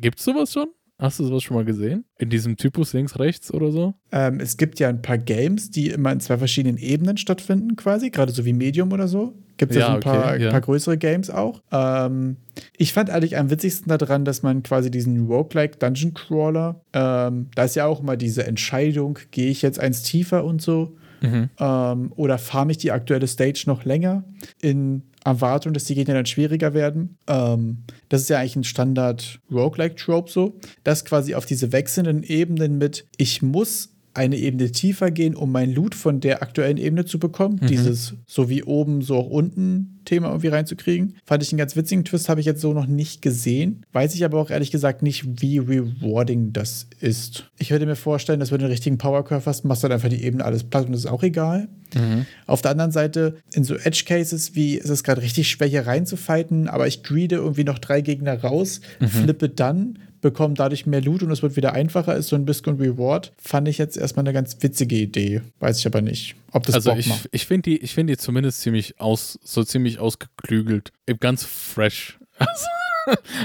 Gibt 0.00 0.18
es 0.18 0.24
sowas 0.24 0.52
schon? 0.52 0.68
Hast 1.00 1.18
du 1.18 1.24
sowas 1.24 1.42
schon 1.42 1.56
mal 1.56 1.64
gesehen? 1.64 2.04
In 2.18 2.28
diesem 2.28 2.58
Typus 2.58 2.92
links, 2.92 3.18
rechts 3.18 3.52
oder 3.52 3.72
so? 3.72 3.94
Ähm, 4.12 4.38
es 4.38 4.58
gibt 4.58 4.78
ja 4.80 4.90
ein 4.90 5.00
paar 5.00 5.16
Games, 5.16 5.70
die 5.70 5.88
immer 5.88 6.12
in 6.12 6.20
zwei 6.20 6.36
verschiedenen 6.36 6.76
Ebenen 6.76 7.16
stattfinden, 7.16 7.74
quasi, 7.74 8.10
gerade 8.10 8.32
so 8.32 8.44
wie 8.44 8.52
Medium 8.52 8.92
oder 8.92 9.08
so. 9.08 9.34
Gibt 9.56 9.72
es 9.72 9.78
ja, 9.78 9.86
so 9.86 9.92
ein 9.94 10.00
paar, 10.00 10.34
okay, 10.34 10.44
ja. 10.44 10.50
paar, 10.50 10.60
größere 10.60 10.98
Games 10.98 11.30
auch. 11.30 11.62
Ähm, 11.72 12.36
ich 12.76 12.92
fand 12.92 13.08
eigentlich 13.08 13.38
am 13.38 13.48
witzigsten 13.48 13.88
daran, 13.88 14.26
dass 14.26 14.42
man 14.42 14.62
quasi 14.62 14.90
diesen 14.90 15.26
Roguelike 15.26 15.78
Dungeon 15.78 16.12
Crawler, 16.12 16.82
ähm, 16.92 17.48
da 17.54 17.64
ist 17.64 17.76
ja 17.76 17.86
auch 17.86 18.00
immer 18.00 18.18
diese 18.18 18.46
Entscheidung, 18.46 19.18
gehe 19.30 19.50
ich 19.50 19.62
jetzt 19.62 19.80
eins 19.80 20.02
tiefer 20.02 20.44
und 20.44 20.60
so. 20.60 20.96
Mhm. 21.22 21.50
Ähm, 21.58 22.12
oder 22.16 22.38
farme 22.38 22.72
ich 22.72 22.78
die 22.78 22.92
aktuelle 22.92 23.26
Stage 23.26 23.64
noch 23.66 23.84
länger 23.84 24.24
in 24.60 25.02
Erwartung, 25.24 25.72
dass 25.72 25.84
die 25.84 25.94
Gegner 25.94 26.14
dann 26.14 26.26
schwieriger 26.26 26.74
werden. 26.74 27.18
Ähm, 27.26 27.84
das 28.08 28.22
ist 28.22 28.30
ja 28.30 28.38
eigentlich 28.38 28.56
ein 28.56 28.64
Standard 28.64 29.40
Roguelike-Trope 29.50 30.30
so, 30.30 30.58
dass 30.84 31.04
quasi 31.04 31.34
auf 31.34 31.46
diese 31.46 31.72
wechselnden 31.72 32.22
Ebenen 32.22 32.78
mit 32.78 33.06
ich 33.16 33.42
muss 33.42 33.90
eine 34.20 34.36
Ebene 34.36 34.70
tiefer 34.70 35.10
gehen, 35.10 35.34
um 35.34 35.50
mein 35.50 35.72
Loot 35.72 35.94
von 35.94 36.20
der 36.20 36.42
aktuellen 36.42 36.76
Ebene 36.76 37.06
zu 37.06 37.18
bekommen. 37.18 37.58
Mhm. 37.62 37.66
Dieses 37.68 38.14
so 38.26 38.50
wie 38.50 38.62
oben, 38.62 39.00
so 39.00 39.16
auch 39.16 39.30
unten 39.30 40.00
Thema 40.04 40.28
irgendwie 40.28 40.48
reinzukriegen. 40.48 41.16
Fand 41.24 41.42
ich 41.42 41.52
einen 41.52 41.58
ganz 41.58 41.74
witzigen 41.74 42.04
Twist, 42.04 42.28
habe 42.28 42.40
ich 42.40 42.46
jetzt 42.46 42.60
so 42.60 42.74
noch 42.74 42.86
nicht 42.86 43.22
gesehen. 43.22 43.86
Weiß 43.92 44.14
ich 44.14 44.24
aber 44.24 44.38
auch 44.38 44.50
ehrlich 44.50 44.70
gesagt 44.70 45.02
nicht, 45.02 45.40
wie 45.40 45.58
rewarding 45.58 46.52
das 46.52 46.86
ist. 47.00 47.50
Ich 47.58 47.70
würde 47.70 47.86
mir 47.86 47.96
vorstellen, 47.96 48.40
dass 48.40 48.50
wenn 48.50 48.58
du 48.58 48.66
den 48.66 48.72
richtigen 48.72 48.98
Power 48.98 49.24
Curve 49.24 49.46
hast, 49.46 49.64
machst 49.64 49.82
du 49.82 49.88
dann 49.88 49.94
einfach 49.94 50.10
die 50.10 50.22
Ebene 50.22 50.44
alles 50.44 50.64
platt 50.64 50.84
und 50.86 50.92
das 50.92 51.02
ist 51.02 51.10
auch 51.10 51.22
egal. 51.22 51.68
Mhm. 51.94 52.26
Auf 52.46 52.60
der 52.60 52.72
anderen 52.72 52.92
Seite, 52.92 53.36
in 53.54 53.64
so 53.64 53.74
Edge 53.74 54.04
Cases, 54.06 54.54
wie 54.54 54.74
ist 54.74 54.90
es 54.90 55.02
gerade 55.02 55.22
richtig 55.22 55.48
schwer 55.48 55.66
hier 55.66 55.86
reinzufighten, 55.86 56.68
aber 56.68 56.86
ich 56.86 57.02
greede 57.02 57.36
irgendwie 57.36 57.64
noch 57.64 57.78
drei 57.78 58.02
Gegner 58.02 58.38
raus, 58.38 58.82
mhm. 59.00 59.08
flippe 59.08 59.48
dann 59.48 59.98
bekommen 60.20 60.54
dadurch 60.54 60.86
mehr 60.86 61.00
Loot 61.00 61.22
und 61.22 61.30
es 61.30 61.42
wird 61.42 61.56
wieder 61.56 61.72
einfacher, 61.72 62.14
ist 62.16 62.28
so 62.28 62.36
ein 62.36 62.44
bisschen 62.44 62.76
Reward. 62.76 63.32
Fand 63.42 63.68
ich 63.68 63.78
jetzt 63.78 63.96
erstmal 63.96 64.24
eine 64.24 64.32
ganz 64.32 64.56
witzige 64.60 64.96
Idee. 64.96 65.42
Weiß 65.58 65.78
ich 65.78 65.86
aber 65.86 66.00
nicht, 66.02 66.34
ob 66.52 66.64
das 66.66 66.74
Also 66.76 66.90
Bock 66.90 66.98
ich, 66.98 67.06
macht. 67.06 67.28
ich 67.32 67.46
finde 67.46 67.70
die, 67.70 67.78
ich 67.78 67.94
find 67.94 68.10
die 68.10 68.16
zumindest 68.16 68.60
ziemlich 68.60 69.00
aus, 69.00 69.38
so 69.42 69.64
ziemlich 69.64 69.98
ausgeklügelt. 69.98 70.92
Ganz 71.20 71.44
fresh. 71.44 72.18
Also, 72.40 72.64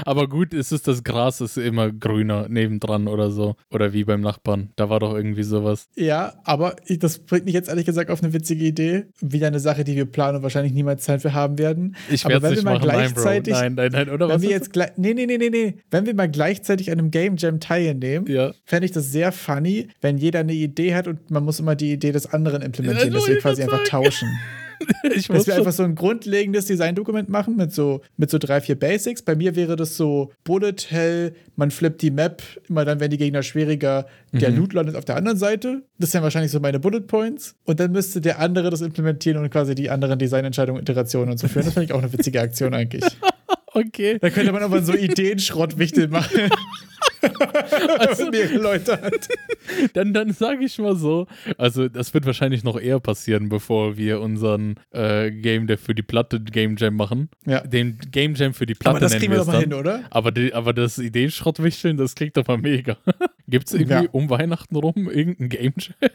aber 0.04 0.28
gut, 0.28 0.54
ist 0.54 0.72
es 0.72 0.82
das 0.82 1.02
Gras 1.04 1.40
ist 1.40 1.56
immer 1.56 1.90
grüner 1.92 2.48
nebendran 2.48 3.08
oder 3.08 3.30
so. 3.30 3.56
Oder 3.70 3.92
wie 3.92 4.04
beim 4.04 4.20
Nachbarn. 4.20 4.70
Da 4.76 4.88
war 4.90 5.00
doch 5.00 5.14
irgendwie 5.14 5.42
sowas. 5.42 5.88
Ja, 5.96 6.34
aber 6.44 6.76
ich, 6.86 6.98
das 6.98 7.18
bringt 7.18 7.44
mich 7.46 7.54
jetzt 7.54 7.68
ehrlich 7.68 7.86
gesagt 7.86 8.10
auf 8.10 8.22
eine 8.22 8.32
witzige 8.32 8.64
Idee. 8.64 9.06
Wieder 9.20 9.46
eine 9.48 9.60
Sache, 9.60 9.84
die 9.84 9.96
wir 9.96 10.06
planen 10.06 10.36
und 10.38 10.42
wahrscheinlich 10.42 10.72
niemals 10.72 11.04
Zeit 11.04 11.22
für 11.22 11.32
haben 11.34 11.58
werden. 11.58 11.96
Ich 12.10 12.24
aber 12.24 12.34
werde 12.34 12.44
wenn 12.44 12.52
es 12.52 12.64
wir 12.64 12.70
nicht 12.72 12.82
mal 12.82 12.86
machen. 12.86 12.88
Nein, 12.88 13.12
gleichzeitig, 13.14 13.52
Nein, 13.54 13.74
nein, 13.74 13.92
nein. 13.92 14.10
Oder 14.10 14.28
wenn 14.28 14.34
was? 14.36 14.42
wir 14.42 14.48
ist 14.50 14.54
jetzt 14.56 14.72
gleich, 14.72 14.90
nee, 14.96 15.14
nee, 15.14 15.26
nee, 15.26 15.38
nee, 15.38 15.50
nee, 15.50 15.76
wenn 15.90 16.06
wir 16.06 16.14
mal 16.14 16.28
gleichzeitig 16.30 16.90
an 16.90 16.98
einem 16.98 17.10
Game 17.10 17.36
Jam 17.36 17.60
teilnehmen, 17.60 18.26
Ja. 18.28 18.52
fände 18.64 18.86
ich 18.86 18.92
das 18.92 19.10
sehr 19.12 19.32
funny, 19.32 19.88
wenn 20.00 20.18
jeder 20.18 20.40
eine 20.40 20.52
Idee 20.54 20.94
hat 20.94 21.06
und 21.08 21.30
man 21.30 21.44
muss 21.44 21.60
immer 21.60 21.74
die 21.76 21.92
Idee 21.92 22.12
des 22.12 22.26
anderen 22.32 22.62
implementieren, 22.62 23.12
Ja, 23.12 23.18
dass 23.18 23.28
wir 23.28 23.38
quasi 23.38 23.62
einfach 23.62 23.84
tauschen. 23.84 24.28
ich 25.14 25.28
Dass 25.28 25.46
wir 25.46 25.56
einfach 25.56 25.72
so 25.72 25.82
ein 25.82 25.94
grundlegendes 25.94 26.66
Designdokument 26.66 27.28
machen 27.28 27.56
mit 27.56 27.72
so, 27.72 28.02
mit 28.16 28.30
so 28.30 28.38
drei, 28.38 28.60
vier 28.60 28.78
Basics. 28.78 29.22
Bei 29.22 29.34
mir 29.34 29.56
wäre 29.56 29.76
das 29.76 29.96
so 29.96 30.32
Bullet 30.44 30.76
Hell, 30.88 31.34
man 31.56 31.70
flippt 31.70 32.02
die 32.02 32.10
Map, 32.10 32.42
immer 32.68 32.84
dann 32.84 33.00
werden 33.00 33.10
die 33.10 33.18
Gegner 33.18 33.42
schwieriger, 33.42 34.06
der 34.32 34.50
Mhm. 34.50 34.56
Loot 34.56 34.72
landet 34.72 34.96
auf 34.96 35.04
der 35.04 35.16
anderen 35.16 35.38
Seite. 35.38 35.82
Das 35.98 36.12
wären 36.12 36.22
wahrscheinlich 36.22 36.52
so 36.52 36.60
meine 36.60 36.78
Bullet 36.80 37.00
Points. 37.02 37.54
Und 37.64 37.80
dann 37.80 37.92
müsste 37.92 38.20
der 38.20 38.38
andere 38.38 38.70
das 38.70 38.80
implementieren 38.80 39.38
und 39.42 39.50
quasi 39.50 39.74
die 39.74 39.90
anderen 39.90 40.18
Designentscheidungen, 40.18 40.82
Iterationen 40.82 41.30
und 41.30 41.38
so 41.38 41.48
führen. 41.48 41.64
Das 41.64 41.74
finde 41.74 41.86
ich 41.86 41.92
auch 41.92 42.02
eine 42.02 42.12
witzige 42.12 42.40
Aktion 42.40 42.74
eigentlich. 42.74 43.04
okay. 43.72 44.18
Da 44.20 44.30
könnte 44.30 44.52
man 44.52 44.62
aber 44.62 44.82
so 44.82 44.94
Ideenschrottwichtel 44.94 46.08
machen. 46.08 46.50
also, 47.98 48.30
mehrere 48.30 48.58
Leute 48.58 49.00
hat. 49.00 49.28
Dann, 49.94 50.14
dann 50.14 50.32
sage 50.32 50.64
ich 50.64 50.78
mal 50.78 50.94
so, 50.96 51.26
also 51.58 51.88
das 51.88 52.14
wird 52.14 52.24
wahrscheinlich 52.24 52.62
noch 52.62 52.78
eher 52.78 53.00
passieren, 53.00 53.48
bevor 53.48 53.96
wir 53.96 54.20
unseren 54.20 54.76
äh, 54.92 55.30
Game, 55.32 55.66
der 55.66 55.76
für 55.76 55.94
die 55.94 56.02
Platte 56.02 56.40
Game 56.40 56.76
Jam 56.76 56.94
machen. 56.94 57.30
Ja. 57.46 57.60
Den 57.60 57.98
Game 58.12 58.34
Jam 58.34 58.54
für 58.54 58.64
die 58.66 58.74
Platte 58.74 58.90
Aber 58.90 59.00
das 59.00 59.12
nennen 59.12 59.20
kriegen 59.22 59.32
wir 59.32 59.38
doch 59.40 59.46
mal 59.46 59.52
dann. 59.54 59.60
hin, 59.62 59.74
oder? 59.74 60.04
Aber, 60.10 60.30
die, 60.30 60.54
aber 60.54 60.72
das 60.72 60.98
Ideenschrottwichteln, 60.98 61.96
das 61.96 62.14
klingt 62.14 62.36
doch 62.36 62.46
mal 62.46 62.58
mega. 62.58 62.96
Gibt 63.48 63.66
es 63.68 63.74
irgendwie 63.74 64.04
Ja. 64.04 64.10
um 64.12 64.30
Weihnachten 64.30 64.76
rum 64.76 65.10
irgendein 65.10 65.48
Game 65.48 65.74
Jam? 65.78 66.10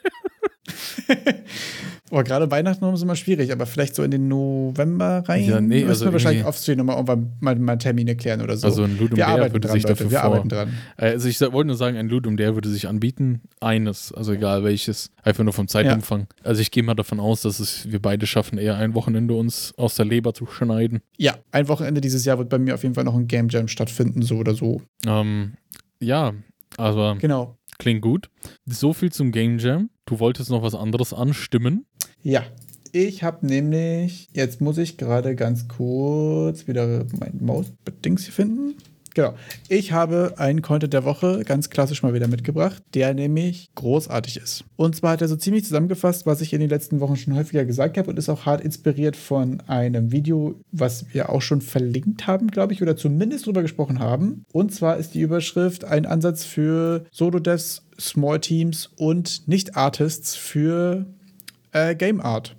Boah, 2.10 2.26
gerade 2.26 2.52
Weihnachten 2.52 2.84
rum 2.84 2.94
ist 2.94 3.02
immer 3.04 3.16
schwierig, 3.16 3.54
aber 3.54 3.66
vielleicht 3.66 3.96
so 3.96 4.04
in 4.04 4.12
den 4.12 4.28
November 4.28 5.24
rein. 5.28 5.46
Ja, 5.48 5.62
nee, 5.62 5.76
Müssen 5.80 5.88
also 5.90 6.06
wir 6.06 6.12
wahrscheinlich 6.14 6.44
offstream 6.46 6.78
nochmal 6.80 6.98
irgendwann 6.98 7.32
mal, 7.40 7.56
mal 7.56 7.78
Termine 7.78 8.18
klären 8.18 8.42
oder 8.42 8.58
so. 8.58 8.68
Also 8.68 8.84
ein 8.84 8.98
Ludum 9.00 9.16
wir 9.18 9.26
Dare 9.26 9.54
würde 9.54 9.62
dran, 9.62 9.72
sich 9.74 9.84
Leute. 9.84 9.94
dafür 9.94 10.12
Wir 10.12 10.20
vor. 10.20 10.26
arbeiten 10.30 10.50
dran. 10.50 10.74
Äh, 10.98 11.12
Also 11.12 11.30
ich 11.30 11.40
wollte 11.40 11.68
nur 11.68 11.78
sagen, 11.78 11.96
ein 11.96 12.10
Ludum 12.10 12.36
Dare 12.36 12.56
würde 12.56 12.68
sich 12.68 12.90
anbieten. 12.90 13.42
Eines, 13.62 14.12
also 14.14 14.34
egal 14.34 14.66
welches. 14.66 15.10
Einfach 15.24 15.46
nur 15.46 15.54
vom 15.54 15.70
Zeitumfang. 15.70 16.28
Also 16.44 16.62
ich 16.62 16.72
gehe 16.72 16.84
mal 16.84 16.96
davon 16.96 17.22
aus, 17.22 17.42
dass 17.44 17.62
es 17.62 17.90
wir 17.90 18.02
beide 18.02 18.28
schaffen, 18.28 18.58
eher 18.58 18.76
ein 18.76 18.94
Wochenende 18.94 19.34
uns 19.34 19.74
aus 19.78 19.96
der 19.96 20.04
Leber 20.06 20.34
zu 20.34 20.46
schneiden. 20.48 21.00
Ja, 21.18 21.36
ein 21.52 21.70
Wochenende 21.70 22.02
dieses 22.02 22.26
Jahr 22.26 22.38
wird 22.40 22.50
bei 22.50 22.58
mir 22.60 22.74
auf 22.76 22.84
jeden 22.84 22.96
Fall 22.96 23.06
noch 23.06 23.16
ein 23.16 23.28
Game 23.28 23.48
Jam 23.48 23.70
stattfinden, 23.70 24.22
so 24.22 24.36
oder 24.36 24.54
so. 24.54 24.82
Ähm, 25.08 25.54
ja, 26.02 26.34
aber 26.76 27.16
Genau. 27.20 27.58
Klingt 27.82 28.02
gut. 28.02 28.30
So 28.66 28.94
viel 28.94 29.12
zum 29.12 29.32
Game 29.32 29.58
Jam. 29.58 29.90
Du 30.06 30.20
wolltest 30.20 30.52
noch 30.52 30.62
was 30.62 30.76
anderes 30.76 31.14
anstimmen. 31.14 31.86
Ja. 32.22 32.44
Ich 32.94 33.24
habe 33.24 33.48
nämlich, 33.48 34.28
jetzt 34.34 34.60
muss 34.60 34.78
ich 34.78 34.98
gerade 34.98 35.36
ganz 35.36 35.70
kurz 35.70 36.68
wieder 36.68 37.06
mein 37.18 37.40
Mausdings 37.40 38.26
hier 38.26 38.34
finden. 38.34 38.76
Genau. 39.14 39.34
Ich 39.68 39.92
habe 39.92 40.36
einen 40.38 40.62
Content 40.62 40.94
der 40.94 41.04
Woche 41.04 41.44
ganz 41.44 41.70
klassisch 41.70 42.02
mal 42.02 42.14
wieder 42.14 42.28
mitgebracht, 42.28 42.82
der 42.94 43.14
nämlich 43.14 43.70
großartig 43.76 44.38
ist. 44.38 44.64
Und 44.78 44.96
zwar 44.96 45.12
hat 45.12 45.22
er 45.22 45.28
so 45.28 45.36
ziemlich 45.36 45.66
zusammengefasst, 45.66 46.26
was 46.26 46.42
ich 46.42 46.54
in 46.54 46.62
den 46.62 46.70
letzten 46.70 47.00
Wochen 47.02 47.18
schon 47.18 47.36
häufiger 47.36 47.66
gesagt 47.66 47.98
habe 47.98 48.10
und 48.10 48.18
ist 48.18 48.30
auch 48.30 48.46
hart 48.46 48.62
inspiriert 48.62 49.16
von 49.16 49.62
einem 49.68 50.12
Video, 50.12 50.56
was 50.72 51.06
wir 51.14 51.30
auch 51.30 51.42
schon 51.42 51.62
verlinkt 51.62 52.28
haben, 52.28 52.48
glaube 52.48 52.74
ich, 52.74 52.82
oder 52.82 52.96
zumindest 52.96 53.46
drüber 53.46 53.62
gesprochen 53.62 54.00
haben. 54.00 54.46
Und 54.54 54.74
zwar 54.74 54.98
ist 54.98 55.14
die 55.14 55.22
Überschrift 55.22 55.84
ein 55.84 56.06
Ansatz 56.06 56.46
für 56.46 57.06
Solo-Devs, 57.12 57.84
Small 58.00 58.40
Teams 58.40 58.90
und 58.98 59.48
Nicht-Artists 59.48 60.36
für 60.36 61.06
äh, 61.72 61.96
Game 61.96 62.22
Art. 62.22 62.56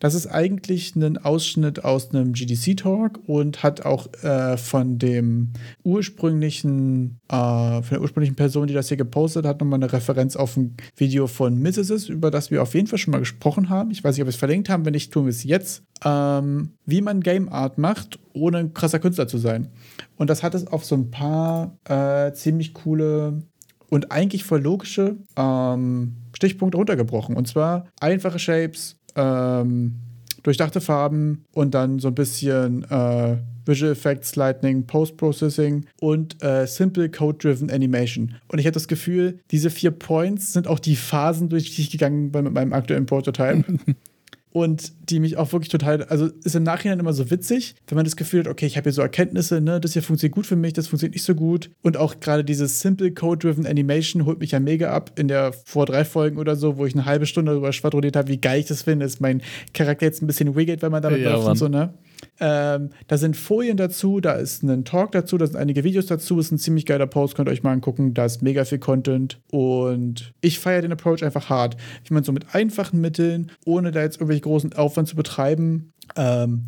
Das 0.00 0.14
ist 0.14 0.26
eigentlich 0.26 0.96
ein 0.96 1.18
Ausschnitt 1.18 1.84
aus 1.84 2.10
einem 2.10 2.32
GDC-Talk 2.32 3.20
und 3.26 3.62
hat 3.62 3.84
auch 3.84 4.12
äh, 4.22 4.56
von 4.56 4.98
dem 4.98 5.52
ursprünglichen, 5.84 7.20
äh, 7.28 7.82
von 7.82 7.90
der 7.90 8.00
ursprünglichen 8.00 8.36
Person, 8.36 8.66
die 8.66 8.74
das 8.74 8.88
hier 8.88 8.96
gepostet 8.96 9.46
hat, 9.46 9.60
nochmal 9.60 9.78
eine 9.82 9.92
Referenz 9.92 10.36
auf 10.36 10.56
ein 10.56 10.76
Video 10.96 11.26
von 11.26 11.60
Mrs., 11.60 12.08
über 12.08 12.30
das 12.30 12.50
wir 12.50 12.62
auf 12.62 12.74
jeden 12.74 12.86
Fall 12.86 12.98
schon 12.98 13.12
mal 13.12 13.18
gesprochen 13.18 13.68
haben. 13.68 13.90
Ich 13.90 14.02
weiß 14.02 14.16
nicht, 14.16 14.22
ob 14.22 14.26
wir 14.26 14.30
es 14.30 14.36
verlinkt 14.36 14.68
haben, 14.68 14.84
wenn 14.84 14.92
nicht, 14.92 15.12
tun 15.12 15.24
wir 15.24 15.30
es 15.30 15.44
jetzt. 15.44 15.82
Ähm, 16.04 16.72
wie 16.84 17.00
man 17.00 17.20
Game 17.20 17.48
Art 17.48 17.78
macht, 17.78 18.18
ohne 18.32 18.58
ein 18.58 18.74
krasser 18.74 18.98
Künstler 18.98 19.28
zu 19.28 19.38
sein. 19.38 19.70
Und 20.16 20.28
das 20.30 20.42
hat 20.42 20.54
es 20.54 20.66
auf 20.66 20.84
so 20.84 20.94
ein 20.94 21.10
paar 21.10 21.78
äh, 21.84 22.32
ziemlich 22.32 22.74
coole 22.74 23.42
und 23.88 24.12
eigentlich 24.12 24.44
voll 24.44 24.60
logische 24.60 25.16
ähm, 25.36 26.16
Stichpunkte 26.36 26.76
runtergebrochen. 26.78 27.34
Und 27.34 27.48
zwar 27.48 27.86
einfache 28.00 28.38
Shapes, 28.38 28.96
ähm, 29.16 29.96
durchdachte 30.42 30.80
Farben 30.80 31.44
und 31.52 31.74
dann 31.74 31.98
so 31.98 32.08
ein 32.08 32.14
bisschen 32.14 32.84
äh, 32.84 33.36
Visual 33.64 33.90
Effects, 33.90 34.36
Lightning, 34.36 34.86
Post-Processing 34.86 35.86
und 36.00 36.40
äh, 36.44 36.66
Simple 36.66 37.10
Code-Driven 37.10 37.70
Animation. 37.70 38.36
Und 38.46 38.60
ich 38.60 38.66
habe 38.66 38.74
das 38.74 38.86
Gefühl, 38.86 39.40
diese 39.50 39.70
vier 39.70 39.90
Points 39.90 40.52
sind 40.52 40.68
auch 40.68 40.78
die 40.78 40.94
Phasen, 40.94 41.48
durch 41.48 41.74
die 41.74 41.82
ich 41.82 41.90
gegangen 41.90 42.30
bin 42.30 42.44
mit 42.44 42.52
meinem 42.52 42.72
aktuellen 42.72 43.06
Prototype. 43.06 43.64
und 44.56 45.10
die 45.10 45.20
mich 45.20 45.36
auch 45.36 45.52
wirklich 45.52 45.68
total, 45.68 46.04
also 46.04 46.30
ist 46.42 46.56
im 46.56 46.62
Nachhinein 46.62 46.98
immer 46.98 47.12
so 47.12 47.30
witzig, 47.30 47.74
wenn 47.88 47.96
man 47.96 48.06
das 48.06 48.16
Gefühl 48.16 48.40
hat, 48.40 48.48
okay, 48.48 48.64
ich 48.64 48.78
habe 48.78 48.84
hier 48.84 48.94
so 48.94 49.02
Erkenntnisse, 49.02 49.60
ne, 49.60 49.80
das 49.80 49.92
hier 49.92 50.02
funktioniert 50.02 50.34
gut 50.34 50.46
für 50.46 50.56
mich, 50.56 50.72
das 50.72 50.86
funktioniert 50.88 51.12
nicht 51.14 51.24
so 51.26 51.34
gut. 51.34 51.70
Und 51.82 51.98
auch 51.98 52.20
gerade 52.20 52.42
dieses 52.42 52.80
Simple 52.80 53.12
Code-Driven 53.12 53.66
Animation 53.66 54.24
holt 54.24 54.40
mich 54.40 54.52
ja 54.52 54.60
mega 54.60 54.94
ab 54.94 55.12
in 55.18 55.28
der 55.28 55.52
vor 55.52 55.84
drei 55.84 56.06
Folgen 56.06 56.38
oder 56.38 56.56
so, 56.56 56.78
wo 56.78 56.86
ich 56.86 56.94
eine 56.94 57.04
halbe 57.04 57.26
Stunde 57.26 57.52
darüber 57.52 57.70
schwadroniert 57.74 58.16
habe, 58.16 58.28
wie 58.28 58.40
geil 58.40 58.60
ich 58.60 58.66
das 58.66 58.80
finde, 58.80 59.04
ist 59.04 59.20
mein 59.20 59.42
Charakter 59.74 60.06
jetzt 60.06 60.22
ein 60.22 60.26
bisschen 60.26 60.56
wigged, 60.56 60.80
wenn 60.80 60.90
man 60.90 61.02
damit 61.02 61.20
Ja, 61.20 61.34
läuft 61.34 61.48
und 61.48 61.56
so, 61.58 61.68
ne? 61.68 61.92
Ähm, 62.38 62.90
da 63.06 63.16
sind 63.16 63.36
Folien 63.36 63.76
dazu, 63.76 64.20
da 64.20 64.32
ist 64.32 64.62
ein 64.62 64.84
Talk 64.84 65.12
dazu, 65.12 65.38
da 65.38 65.46
sind 65.46 65.56
einige 65.56 65.84
Videos 65.84 66.06
dazu, 66.06 66.38
ist 66.38 66.52
ein 66.52 66.58
ziemlich 66.58 66.86
geiler 66.86 67.06
Post, 67.06 67.34
könnt 67.34 67.48
ihr 67.48 67.52
euch 67.52 67.62
mal 67.62 67.72
angucken, 67.72 68.14
da 68.14 68.24
ist 68.24 68.42
mega 68.42 68.64
viel 68.64 68.78
Content 68.78 69.40
und 69.50 70.32
ich 70.40 70.58
feiere 70.58 70.82
den 70.82 70.92
Approach 70.92 71.24
einfach 71.24 71.48
hart, 71.48 71.76
wie 72.04 72.14
man 72.14 72.24
so 72.24 72.32
mit 72.32 72.54
einfachen 72.54 73.00
Mitteln, 73.00 73.50
ohne 73.64 73.90
da 73.90 74.02
jetzt 74.02 74.16
irgendwelche 74.16 74.42
großen 74.42 74.72
Aufwand 74.74 75.08
zu 75.08 75.16
betreiben, 75.16 75.92
ähm, 76.16 76.66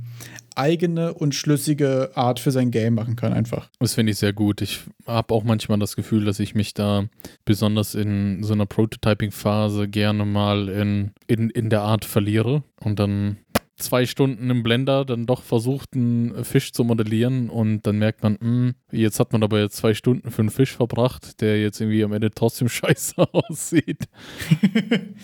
eigene 0.59 1.15
und 1.15 1.35
schlüssige 1.35 2.11
Art 2.15 2.41
für 2.41 2.51
sein 2.51 2.71
Game 2.71 2.95
machen 2.95 3.15
kann 3.15 3.33
einfach. 3.33 3.71
Das 3.79 3.95
finde 3.95 4.13
ich 4.13 4.19
sehr 4.19 4.33
gut. 4.33 4.61
Ich 4.61 4.81
habe 5.07 5.33
auch 5.33 5.45
manchmal 5.45 5.79
das 5.79 5.95
Gefühl, 5.95 6.25
dass 6.25 6.41
ich 6.41 6.55
mich 6.55 6.75
da 6.75 7.07
besonders 7.45 7.95
in 7.95 8.43
so 8.43 8.55
einer 8.55 8.67
Prototyping-Phase 8.67 9.89
gerne 9.89 10.25
mal 10.25 10.69
in, 10.69 11.13
in, 11.29 11.49
in 11.51 11.71
der 11.71 11.83
Art 11.83 12.05
verliere 12.05 12.65
und 12.81 12.99
dann 12.99 13.37
zwei 13.79 14.07
Stunden 14.07 14.51
im 14.51 14.63
Blender 14.63 15.05
dann 15.05 15.27
doch 15.27 15.43
versucht, 15.43 15.95
einen 15.95 16.45
Fisch 16.45 16.73
zu 16.73 16.85
modellieren 16.85 17.49
und 17.49 17.87
dann 17.87 17.99
merkt 17.99 18.23
man, 18.23 18.37
hm, 18.41 18.75
jetzt 18.91 19.21
hat 19.21 19.33
man 19.33 19.43
aber 19.43 19.61
jetzt 19.61 19.77
zwei 19.77 19.95
Stunden 19.95 20.31
für 20.31 20.43
einen 20.43 20.51
Fisch 20.51 20.77
verbracht, 20.77 21.41
der 21.41 21.61
jetzt 21.61 21.81
irgendwie 21.81 22.05
am 22.05 22.13
Ende 22.13 22.31
trotzdem 22.31 22.69
scheiße 22.69 23.15
aussieht. 23.33 24.09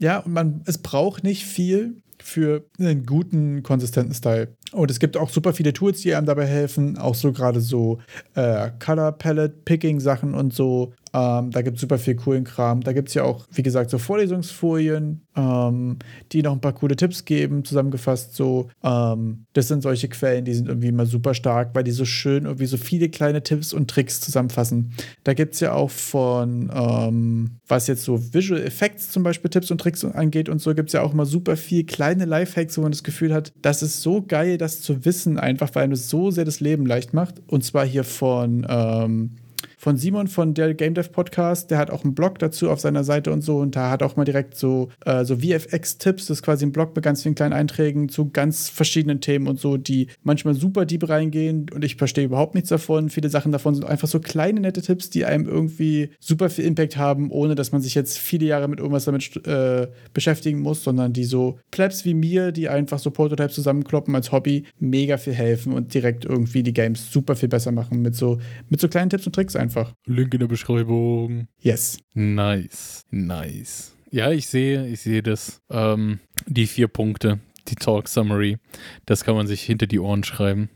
Ja, 0.00 0.18
und 0.18 0.32
man, 0.32 0.62
es 0.64 0.78
braucht 0.78 1.24
nicht 1.24 1.44
viel 1.44 2.02
für 2.20 2.64
einen 2.78 3.06
guten, 3.06 3.62
konsistenten 3.62 4.14
Style. 4.14 4.56
Und 4.72 4.90
es 4.90 4.98
gibt 4.98 5.16
auch 5.16 5.30
super 5.30 5.52
viele 5.52 5.72
Tools, 5.72 6.00
die 6.00 6.14
einem 6.14 6.26
dabei 6.26 6.46
helfen, 6.46 6.98
auch 6.98 7.14
so 7.14 7.32
gerade 7.32 7.60
so 7.60 7.98
äh, 8.34 8.70
Color 8.78 9.12
Palette, 9.12 9.56
Picking 9.64 10.00
Sachen 10.00 10.34
und 10.34 10.52
so. 10.52 10.92
Ähm, 11.14 11.50
da 11.50 11.62
gibt 11.62 11.76
es 11.76 11.80
super 11.80 11.98
viel 11.98 12.16
coolen 12.16 12.44
Kram. 12.44 12.82
Da 12.82 12.92
gibt 12.92 13.08
es 13.08 13.14
ja 13.14 13.24
auch, 13.24 13.46
wie 13.52 13.62
gesagt, 13.62 13.90
so 13.90 13.98
Vorlesungsfolien, 13.98 15.22
ähm, 15.36 15.98
die 16.32 16.42
noch 16.42 16.52
ein 16.52 16.60
paar 16.60 16.74
coole 16.74 16.96
Tipps 16.96 17.24
geben, 17.24 17.64
zusammengefasst 17.64 18.34
so. 18.34 18.68
Ähm, 18.82 19.46
das 19.52 19.68
sind 19.68 19.82
solche 19.82 20.08
Quellen, 20.08 20.44
die 20.44 20.54
sind 20.54 20.68
irgendwie 20.68 20.88
immer 20.88 21.06
super 21.06 21.34
stark, 21.34 21.74
weil 21.74 21.84
die 21.84 21.90
so 21.90 22.04
schön 22.04 22.44
irgendwie 22.44 22.66
so 22.66 22.76
viele 22.76 23.08
kleine 23.08 23.42
Tipps 23.42 23.72
und 23.72 23.90
Tricks 23.90 24.20
zusammenfassen. 24.20 24.92
Da 25.24 25.34
gibt 25.34 25.54
es 25.54 25.60
ja 25.60 25.72
auch 25.72 25.90
von, 25.90 26.70
ähm, 26.74 27.58
was 27.66 27.86
jetzt 27.86 28.04
so 28.04 28.32
Visual 28.32 28.60
Effects 28.60 29.10
zum 29.10 29.22
Beispiel 29.22 29.50
Tipps 29.50 29.70
und 29.70 29.80
Tricks 29.80 30.04
angeht 30.04 30.48
und 30.48 30.60
so, 30.60 30.74
gibt 30.74 30.88
es 30.88 30.92
ja 30.92 31.02
auch 31.02 31.12
immer 31.12 31.26
super 31.26 31.56
viel 31.56 31.84
kleine 31.84 32.24
Lifehacks, 32.24 32.76
wo 32.78 32.82
man 32.82 32.92
das 32.92 33.02
Gefühl 33.02 33.32
hat, 33.32 33.52
das 33.62 33.82
ist 33.82 34.02
so 34.02 34.22
geil, 34.22 34.58
das 34.58 34.80
zu 34.80 35.04
wissen, 35.04 35.38
einfach 35.38 35.74
weil 35.74 35.92
es 35.92 36.08
so 36.08 36.30
sehr 36.30 36.44
das 36.44 36.60
Leben 36.60 36.86
leicht 36.86 37.14
macht. 37.14 37.42
Und 37.46 37.64
zwar 37.64 37.86
hier 37.86 38.04
von 38.04 38.66
ähm, 38.68 39.36
von 39.78 39.96
Simon 39.96 40.26
von 40.26 40.54
der 40.54 40.74
Game 40.74 40.94
Dev 40.94 41.10
Podcast. 41.10 41.70
Der 41.70 41.78
hat 41.78 41.90
auch 41.90 42.02
einen 42.02 42.14
Blog 42.14 42.40
dazu 42.40 42.68
auf 42.68 42.80
seiner 42.80 43.04
Seite 43.04 43.32
und 43.32 43.42
so. 43.42 43.58
Und 43.58 43.76
da 43.76 43.90
hat 43.90 44.02
auch 44.02 44.16
mal 44.16 44.24
direkt 44.24 44.56
so, 44.56 44.88
äh, 45.06 45.24
so 45.24 45.36
VFX-Tipps. 45.36 46.26
Das 46.26 46.38
ist 46.38 46.42
quasi 46.42 46.66
ein 46.66 46.72
Blog 46.72 46.96
mit 46.96 47.04
ganz 47.04 47.22
vielen 47.22 47.36
kleinen 47.36 47.52
Einträgen 47.52 48.08
zu 48.08 48.28
ganz 48.28 48.68
verschiedenen 48.68 49.20
Themen 49.20 49.46
und 49.46 49.60
so, 49.60 49.76
die 49.76 50.08
manchmal 50.24 50.54
super 50.54 50.84
deep 50.84 51.08
reingehen. 51.08 51.66
Und 51.72 51.84
ich 51.84 51.94
verstehe 51.94 52.24
überhaupt 52.24 52.56
nichts 52.56 52.70
davon. 52.70 53.08
Viele 53.08 53.28
Sachen 53.28 53.52
davon 53.52 53.76
sind 53.76 53.84
einfach 53.84 54.08
so 54.08 54.18
kleine, 54.18 54.60
nette 54.60 54.82
Tipps, 54.82 55.10
die 55.10 55.24
einem 55.24 55.46
irgendwie 55.46 56.10
super 56.18 56.50
viel 56.50 56.64
Impact 56.64 56.96
haben, 56.96 57.30
ohne 57.30 57.54
dass 57.54 57.70
man 57.70 57.80
sich 57.80 57.94
jetzt 57.94 58.18
viele 58.18 58.46
Jahre 58.46 58.66
mit 58.66 58.80
irgendwas 58.80 59.04
damit 59.04 59.46
äh, 59.46 59.86
beschäftigen 60.12 60.58
muss, 60.58 60.82
sondern 60.82 61.12
die 61.12 61.24
so 61.24 61.60
Plebs 61.70 62.04
wie 62.04 62.14
mir, 62.14 62.50
die 62.50 62.68
einfach 62.68 62.98
so 62.98 63.12
Prototypes 63.12 63.54
zusammenkloppen 63.54 64.12
als 64.16 64.32
Hobby, 64.32 64.64
mega 64.80 65.18
viel 65.18 65.34
helfen 65.34 65.72
und 65.72 65.94
direkt 65.94 66.24
irgendwie 66.24 66.64
die 66.64 66.72
Games 66.72 67.12
super 67.12 67.36
viel 67.36 67.48
besser 67.48 67.70
machen 67.70 68.02
mit 68.02 68.16
so, 68.16 68.38
mit 68.68 68.80
so 68.80 68.88
kleinen 68.88 69.10
Tipps 69.10 69.26
und 69.26 69.34
Tricks 69.34 69.54
einfach 69.54 69.67
einfach. 69.68 69.94
Link 70.06 70.32
in 70.32 70.40
der 70.40 70.46
Beschreibung. 70.46 71.48
Yes. 71.60 71.98
Nice. 72.14 73.04
Nice. 73.10 73.92
Ja, 74.10 74.30
ich 74.30 74.46
sehe, 74.46 74.86
ich 74.86 75.00
sehe 75.00 75.22
das. 75.22 75.60
Ähm, 75.70 76.20
die 76.46 76.66
vier 76.66 76.88
Punkte, 76.88 77.40
die 77.68 77.74
Talk 77.74 78.08
Summary, 78.08 78.56
das 79.04 79.24
kann 79.24 79.34
man 79.34 79.46
sich 79.46 79.62
hinter 79.62 79.86
die 79.86 80.00
Ohren 80.00 80.24
schreiben. 80.24 80.70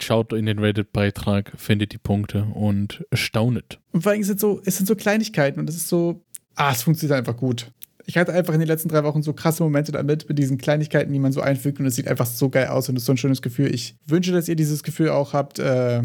Schaut 0.00 0.32
in 0.32 0.46
den 0.46 0.58
Reddit-Beitrag, 0.58 1.52
findet 1.56 1.92
die 1.92 1.98
Punkte 1.98 2.44
und 2.54 3.04
staunet. 3.12 3.78
Und 3.92 4.02
vor 4.02 4.12
allem 4.12 4.24
sind 4.24 4.40
so, 4.40 4.60
es 4.64 4.76
sind 4.76 4.86
so 4.86 4.96
Kleinigkeiten 4.96 5.60
und 5.60 5.68
es 5.68 5.76
ist 5.76 5.88
so, 5.88 6.24
ah, 6.56 6.72
es 6.72 6.82
funktioniert 6.82 7.16
einfach 7.16 7.36
gut. 7.36 7.70
Ich 8.06 8.16
hatte 8.16 8.32
einfach 8.32 8.52
in 8.52 8.58
den 8.58 8.66
letzten 8.66 8.88
drei 8.88 9.04
Wochen 9.04 9.22
so 9.22 9.32
krasse 9.32 9.62
Momente 9.62 9.92
damit, 9.92 10.28
mit 10.28 10.36
diesen 10.36 10.58
Kleinigkeiten, 10.58 11.12
die 11.12 11.20
man 11.20 11.30
so 11.30 11.40
einfügt 11.40 11.78
und 11.78 11.86
es 11.86 11.94
sieht 11.94 12.08
einfach 12.08 12.26
so 12.26 12.48
geil 12.50 12.66
aus 12.66 12.88
und 12.88 12.96
es 12.96 13.02
ist 13.02 13.06
so 13.06 13.12
ein 13.12 13.16
schönes 13.16 13.42
Gefühl. 13.42 13.72
Ich 13.72 13.94
wünsche, 14.06 14.32
dass 14.32 14.48
ihr 14.48 14.56
dieses 14.56 14.82
Gefühl 14.82 15.10
auch 15.10 15.32
habt, 15.34 15.60
äh, 15.60 16.02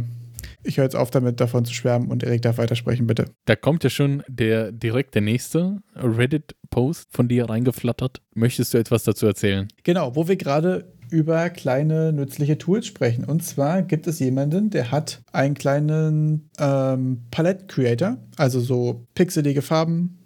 ich 0.64 0.78
höre 0.78 0.86
jetzt 0.86 0.96
auf 0.96 1.12
damit, 1.12 1.40
davon 1.40 1.66
zu 1.66 1.74
schwärmen 1.74 2.10
und 2.10 2.24
Erik 2.24 2.42
darf 2.42 2.58
weitersprechen, 2.58 3.08
bitte. 3.08 3.26
Da 3.46 3.56
kommt 3.56 3.84
ja 3.84 3.90
schon 3.90 4.24
der 4.28 4.72
direkt 4.72 5.16
der 5.16 5.22
nächste 5.22 5.78
Reddit-Post 5.96 7.10
von 7.12 7.28
dir 7.28 7.50
reingeflattert. 7.50 8.22
Möchtest 8.34 8.74
du 8.74 8.78
etwas 8.78 9.04
dazu 9.04 9.26
erzählen? 9.26 9.68
Genau, 9.84 10.16
wo 10.16 10.28
wir 10.28 10.36
gerade 10.36 10.92
über 11.10 11.50
kleine 11.50 12.12
nützliche 12.12 12.58
Tools 12.58 12.86
sprechen. 12.86 13.24
Und 13.24 13.44
zwar 13.44 13.82
gibt 13.82 14.08
es 14.08 14.20
jemanden, 14.20 14.70
der 14.70 14.92
hat 14.92 15.22
einen 15.32 15.56
kleinen 15.56 16.50
ähm, 16.60 17.26
Palette-Creator, 17.32 18.18
also 18.36 18.60
so 18.60 19.06
pixelige 19.16 19.62
Farben, 19.62 20.18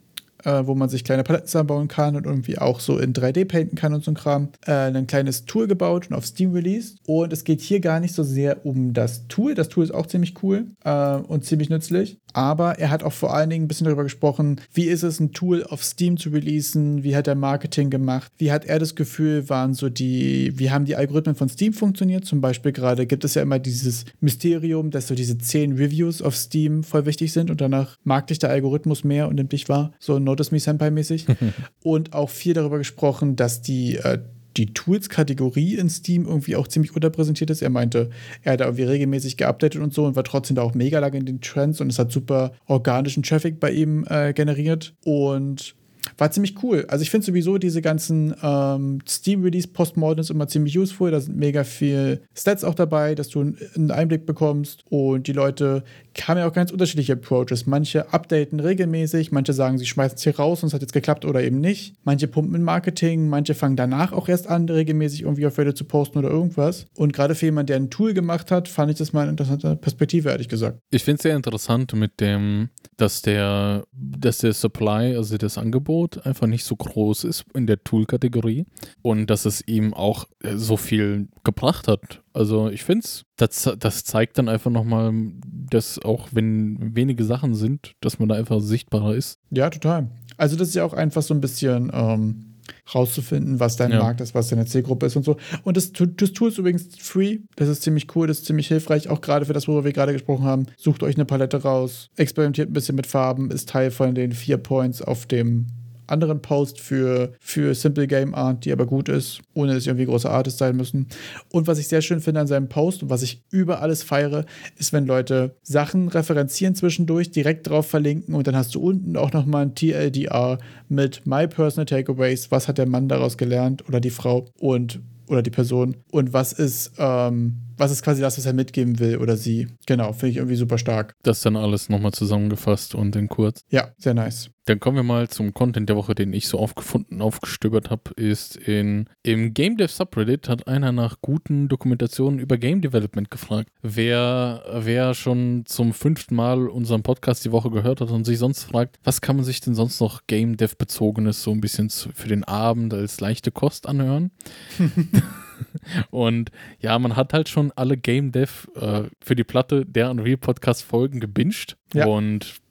äh, 0.44 0.66
wo 0.66 0.76
man 0.76 0.90
sich 0.90 1.04
kleine 1.04 1.24
Paletten 1.24 1.48
zusammenbauen 1.48 1.88
kann 1.88 2.16
und 2.16 2.26
irgendwie 2.26 2.58
auch 2.58 2.80
so 2.80 2.98
in 2.98 3.14
3D 3.14 3.46
painten 3.46 3.76
kann 3.76 3.94
und 3.94 4.04
so 4.04 4.12
ein 4.12 4.16
Kram. 4.16 4.50
Äh, 4.66 4.72
ein 4.72 5.08
kleines 5.08 5.46
Tool 5.46 5.68
gebaut 5.68 6.08
und 6.10 6.16
auf 6.16 6.26
Steam 6.26 6.54
released. 6.54 6.98
Und 7.06 7.34
es 7.34 7.44
geht 7.44 7.62
hier 7.62 7.80
gar 7.80 8.00
nicht 8.00 8.14
so 8.14 8.24
sehr 8.24 8.66
um 8.66 8.94
das 8.94 9.28
Tool. 9.28 9.56
Das 9.56 9.70
Tool 9.70 9.84
ist 9.84 9.94
auch 9.94 10.08
ziemlich 10.08 10.36
cool 10.44 10.68
äh, 10.84 11.16
und 11.16 11.46
ziemlich 11.46 11.70
nützlich. 11.70 12.18
Aber 12.34 12.80
er 12.80 12.90
hat 12.90 13.04
auch 13.04 13.14
vor 13.14 13.34
allen 13.34 13.50
Dingen 13.50 13.66
ein 13.66 13.68
bisschen 13.68 13.86
darüber 13.86 14.04
gesprochen, 14.04 14.62
wie 14.74 14.86
ist 14.86 15.04
es, 15.04 15.20
ein 15.20 15.34
Tool 15.34 15.64
auf 15.64 15.84
Steam 15.84 16.18
zu 16.18 16.30
releasen, 16.30 17.04
wie 17.04 17.16
hat 17.16 17.28
er 17.28 17.36
Marketing 17.36 17.90
gemacht, 17.90 18.32
wie 18.38 18.52
hat 18.52 18.66
er 18.66 18.80
das 18.80 18.96
Gefühl, 18.96 19.50
waren 19.50 19.74
so 19.74 19.90
die, 19.90 20.58
wie 20.58 20.72
haben 20.72 20.86
die 20.86 20.96
Algorithmen 20.96 21.36
von 21.36 21.50
Steam 21.50 21.74
funktioniert? 21.74 22.26
Zum 22.26 22.42
Beispiel 22.42 22.72
gerade 22.72 23.06
gibt 23.06 23.26
es 23.26 23.36
ja 23.36 23.42
immer 23.42 23.60
dieses 23.60 24.06
Mysterium, 24.20 24.92
dass 24.92 25.08
so 25.08 25.16
diese 25.16 25.38
zehn 25.38 25.74
Reviews 25.74 26.22
auf 26.22 26.36
Steam 26.36 26.84
voll 26.84 27.06
wichtig 27.06 27.34
sind 27.34 27.50
und 27.50 27.62
danach 27.62 27.98
mag 28.04 28.28
dich 28.28 28.40
der 28.40 28.50
Algorithmus 28.50 29.04
mehr 29.04 29.28
und 29.28 29.36
nimmt 29.36 29.52
dich 29.52 29.70
wahr. 29.70 29.92
So 30.00 30.20
Notice 30.32 30.52
Me 30.52 30.60
Senpai-mäßig. 30.60 31.28
und 31.84 32.14
auch 32.14 32.30
viel 32.30 32.54
darüber 32.54 32.78
gesprochen, 32.78 33.36
dass 33.36 33.62
die 33.62 33.98
äh, 33.98 34.20
die 34.58 34.74
Tools-Kategorie 34.74 35.76
in 35.76 35.90
Steam 35.90 36.26
irgendwie 36.26 36.56
auch 36.56 36.68
ziemlich 36.68 36.96
unterpräsentiert 36.96 37.50
ist. 37.50 37.62
Er 37.62 37.70
meinte, 37.70 38.10
er 38.44 38.54
hat 38.54 38.60
da 38.60 38.66
irgendwie 38.66 38.84
regelmäßig 38.84 39.38
geupdatet 39.38 39.82
und 39.82 39.94
so 39.94 40.06
und 40.06 40.16
war 40.16 40.24
trotzdem 40.24 40.56
da 40.56 40.62
auch 40.62 40.74
mega 40.74 41.00
lange 41.00 41.18
in 41.18 41.26
den 41.26 41.42
Trends 41.42 41.80
und 41.80 41.90
es 41.90 42.00
hat 42.00 42.12
super 42.12 42.52
organischen 42.68 43.24
Traffic 43.24 43.60
bei 43.60 43.72
ihm 43.72 44.06
äh, 44.10 44.34
generiert. 44.34 44.94
Und 45.06 45.76
war 46.18 46.32
ziemlich 46.32 46.62
cool. 46.64 46.86
Also 46.88 47.04
ich 47.04 47.10
finde 47.10 47.26
sowieso 47.26 47.58
diese 47.58 47.82
ganzen 47.82 48.34
ähm, 48.42 49.00
Steam-Release 49.08 49.68
Postmortems 49.68 50.30
immer 50.30 50.48
ziemlich 50.48 50.78
useful. 50.78 51.12
Da 51.12 51.20
sind 51.20 51.38
mega 51.38 51.64
viel 51.64 52.22
Stats 52.36 52.64
auch 52.64 52.76
dabei, 52.76 53.16
dass 53.16 53.30
du 53.30 53.42
einen 53.42 53.92
Einblick 53.92 54.26
bekommst. 54.26 54.84
Und 54.90 55.28
die 55.28 55.34
Leute 55.34 55.84
haben 56.22 56.38
ja 56.38 56.48
auch 56.48 56.54
ganz 56.54 56.72
unterschiedliche 56.72 57.14
Approaches. 57.14 57.66
Manche 57.66 58.14
updaten 58.14 58.60
regelmäßig, 58.60 59.32
manche 59.32 59.54
sagen, 59.54 59.78
sie 59.78 59.86
schmeißen 59.86 60.18
es 60.18 60.24
hier 60.24 60.36
raus 60.36 60.64
und 60.64 60.68
es 60.68 60.74
hat 60.74 60.82
jetzt 60.82 60.94
geklappt 60.94 61.26
oder 61.26 61.44
eben 61.44 61.60
nicht. 61.60 61.96
Manche 62.04 62.28
pumpen 62.28 62.56
in 62.56 62.64
Marketing, 62.64 63.28
manche 63.28 63.54
fangen 63.54 63.76
danach 63.76 64.12
auch 64.12 64.28
erst 64.28 64.48
an, 64.48 64.68
regelmäßig 64.68 65.24
irgendwie 65.24 65.46
auf 65.46 65.58
Reddit 65.58 65.78
zu 65.78 65.86
posten 65.86 66.18
oder 66.18 66.30
irgendwas. 66.30 66.86
Und 66.96 67.14
gerade 67.14 67.36
für 67.36 67.46
jemanden, 67.46 67.68
der 67.68 67.76
ein 67.78 67.90
Tool 67.90 68.14
gemacht 68.14 68.52
hat, 68.52 68.68
fand 68.68 68.92
ich 68.92 68.98
das 68.98 69.14
mal 69.14 69.22
eine 69.22 69.32
interessante 69.32 69.76
Perspektive, 69.76 70.30
ehrlich 70.30 70.50
gesagt. 70.50 70.80
Ich 70.90 71.04
finde 71.04 71.18
es 71.18 71.24
sehr 71.24 71.36
interessant 71.36 71.94
mit 71.94 72.20
dem, 72.20 72.70
dass 72.98 73.22
der, 73.22 73.84
dass 73.94 74.40
der 74.40 74.54
Supply, 74.54 75.16
also 75.16 75.38
das 75.38 75.58
Angebot, 75.58 75.91
einfach 76.24 76.48
nicht 76.48 76.64
so 76.64 76.76
groß 76.76 77.24
ist 77.26 77.46
in 77.54 77.68
der 77.68 77.84
Tool-Kategorie 77.84 78.66
und 79.02 79.28
dass 79.28 79.46
es 79.46 79.66
ihm 79.68 79.94
auch 79.94 80.26
äh, 80.44 80.56
so 80.56 80.78
viel 80.78 81.28
gebracht 81.44 81.88
hat. 81.88 82.22
Also 82.34 82.70
ich 82.70 82.84
finde 82.84 83.06
es, 83.06 83.26
das, 83.38 83.70
das 83.78 84.04
zeigt 84.04 84.38
dann 84.38 84.50
einfach 84.50 84.72
nochmal, 84.72 85.14
dass 85.44 86.00
auch 86.00 86.30
wenn 86.32 86.96
wenige 86.96 87.24
Sachen 87.24 87.56
sind, 87.56 87.94
dass 88.02 88.20
man 88.20 88.30
da 88.30 88.36
einfach 88.36 88.62
sichtbarer 88.62 89.16
ist. 89.16 89.40
Ja, 89.50 89.70
total. 89.70 90.10
Also 90.38 90.56
das 90.56 90.70
ist 90.70 90.76
ja 90.76 90.86
auch 90.86 90.94
einfach 90.94 91.22
so 91.22 91.34
ein 91.34 91.42
bisschen 91.42 91.92
ähm, 91.94 92.52
rauszufinden, 92.94 93.60
was 93.60 93.76
dein 93.76 93.92
ja. 93.92 94.00
Markt 94.00 94.22
ist, 94.22 94.36
was 94.36 94.50
deine 94.50 94.66
Zielgruppe 94.66 95.06
ist 95.06 95.16
und 95.16 95.24
so. 95.24 95.38
Und 95.64 95.78
das, 95.78 95.92
das 95.92 96.34
Tool 96.34 96.50
ist 96.50 96.58
übrigens 96.58 96.88
free. 97.00 97.40
Das 97.56 97.70
ist 97.70 97.84
ziemlich 97.84 98.08
cool, 98.16 98.28
das 98.28 98.40
ist 98.40 98.46
ziemlich 98.46 98.68
hilfreich, 98.68 99.10
auch 99.10 99.22
gerade 99.22 99.46
für 99.46 99.54
das, 99.54 99.68
worüber 99.68 99.86
wir 99.86 99.94
gerade 99.94 100.14
gesprochen 100.14 100.46
haben. 100.46 100.66
Sucht 100.78 101.04
euch 101.04 101.16
eine 101.16 101.26
Palette 101.26 101.62
raus, 101.62 102.10
experimentiert 102.16 102.70
ein 102.70 102.74
bisschen 102.74 102.96
mit 102.96 103.08
Farben, 103.08 103.52
ist 103.52 103.70
Teil 103.70 103.92
von 103.92 104.16
den 104.16 104.32
vier 104.32 104.58
Points 104.58 105.02
auf 105.02 105.26
dem 105.26 105.68
anderen 106.12 106.42
Post 106.42 106.80
für, 106.80 107.34
für 107.40 107.74
Simple 107.74 108.08
Game 108.08 108.36
Art, 108.36 108.66
die 108.66 108.72
aber 108.72 108.86
gut 108.86 109.10
ist, 109.10 109.42
ohne 109.54 109.74
dass 109.74 109.84
sie 109.84 109.90
irgendwie 109.90 110.06
große 110.06 110.30
Artists 110.30 110.60
sein 110.60 110.76
müssen. 110.76 111.08
Und 111.50 111.68
was 111.68 111.80
ich 111.80 111.88
sehr 111.88 112.02
schön 112.02 112.20
finde 112.20 112.42
an 112.42 112.48
seinem 112.48 112.70
Post 112.70 113.04
und 113.04 113.10
was 113.10 113.24
ich 113.24 113.44
über 113.50 113.82
alles 113.82 114.04
feiere, 114.04 114.46
ist, 114.78 114.94
wenn 114.94 115.06
Leute 115.06 115.56
Sachen 115.64 116.08
referenzieren 116.10 116.76
zwischendurch, 116.76 117.32
direkt 117.32 117.70
drauf 117.70 117.88
verlinken 117.88 118.36
und 118.36 118.48
dann 118.48 118.56
hast 118.56 118.76
du 118.76 118.82
unten 118.82 119.18
auch 119.18 119.34
nochmal 119.34 119.64
ein 119.64 119.76
TLDR 119.76 120.58
mit 120.90 121.26
My 121.26 121.48
Personal 121.48 121.86
Takeaways, 121.86 122.52
was 122.52 122.68
hat 122.68 122.78
der 122.78 122.88
Mann 122.88 123.08
daraus 123.08 123.38
gelernt 123.38 123.88
oder 123.88 124.00
die 124.00 124.10
Frau 124.10 124.46
und 124.60 125.02
oder 125.32 125.42
die 125.42 125.50
Person 125.50 125.96
und 126.12 126.34
was 126.34 126.52
ist, 126.52 126.92
ähm, 126.98 127.56
was 127.82 127.92
ist 127.92 128.04
quasi 128.04 128.22
das, 128.22 128.38
was 128.38 128.46
er 128.46 128.54
mitgeben 128.54 129.00
will 129.00 129.18
oder 129.18 129.36
sie. 129.36 129.68
Genau, 129.88 130.14
finde 130.14 130.30
ich 130.30 130.38
irgendwie 130.38 130.56
super 130.56 130.78
stark. 130.78 131.16
Das 131.24 131.42
dann 131.42 131.56
alles 131.56 131.90
nochmal 131.90 132.14
zusammengefasst 132.14 132.94
und 132.94 133.16
in 133.16 133.28
kurz. 133.28 133.66
Ja, 133.70 133.90
sehr 133.98 134.14
nice. 134.14 134.52
Dann 134.66 134.80
kommen 134.80 134.96
wir 134.96 135.04
mal 135.04 135.28
zum 135.28 135.56
Content 135.56 135.90
der 135.90 135.96
Woche, 135.96 136.14
den 136.14 136.32
ich 136.32 136.48
so 136.48 136.60
aufgefunden, 136.60 137.22
aufgestöbert 137.22 137.90
habe, 137.90 138.12
ist 138.16 138.56
in 138.56 139.10
im 139.24 139.56
Game 139.56 139.78
Dev 139.78 139.92
Subreddit 139.92 140.48
hat 140.48 140.68
einer 140.68 140.92
nach 140.92 141.18
guten 141.22 141.68
Dokumentationen 141.68 142.40
über 142.40 142.58
Game 142.58 142.82
Development 142.82 143.32
gefragt. 143.32 143.70
Wer, 143.82 144.64
wer 144.72 145.16
schon 145.16 145.64
zum 145.66 145.94
fünften 145.94 146.36
Mal 146.36 146.68
unseren 146.68 147.02
Podcast 147.02 147.44
die 147.44 147.52
Woche 147.52 147.72
gehört 147.72 148.02
hat 148.02 148.12
und 148.12 148.26
sich 148.26 148.38
sonst 148.38 148.64
fragt, 148.66 149.00
was 149.04 149.22
kann 149.22 149.38
man 149.38 149.46
sich 149.46 149.60
denn 149.60 149.74
sonst 149.74 150.00
noch 150.00 150.28
Game 150.28 150.56
Dev 150.56 150.76
bezogenes 150.78 151.42
so 151.42 151.52
ein 151.52 151.62
bisschen 151.62 151.90
für 151.90 152.28
den 152.28 152.44
Abend 152.44 152.94
als 152.94 153.20
leichte 153.20 153.52
Kost 153.52 153.88
anhören? 153.88 154.30
Und 156.10 156.52
ja, 156.80 156.98
man 157.00 157.16
hat 157.16 157.34
halt 157.34 157.50
schon 157.50 157.72
alle 157.76 157.98
Game 157.98 158.32
Dev 158.32 158.68
äh, 158.76 159.04
für 159.24 159.36
die 159.36 159.44
Platte 159.44 159.86
der 159.86 160.10
Unreal 160.12 160.38
Podcast 160.38 160.84
Folgen 160.84 161.20
gebinged. 161.20 161.78
Ja. 161.94 162.06
Und 162.06 162.62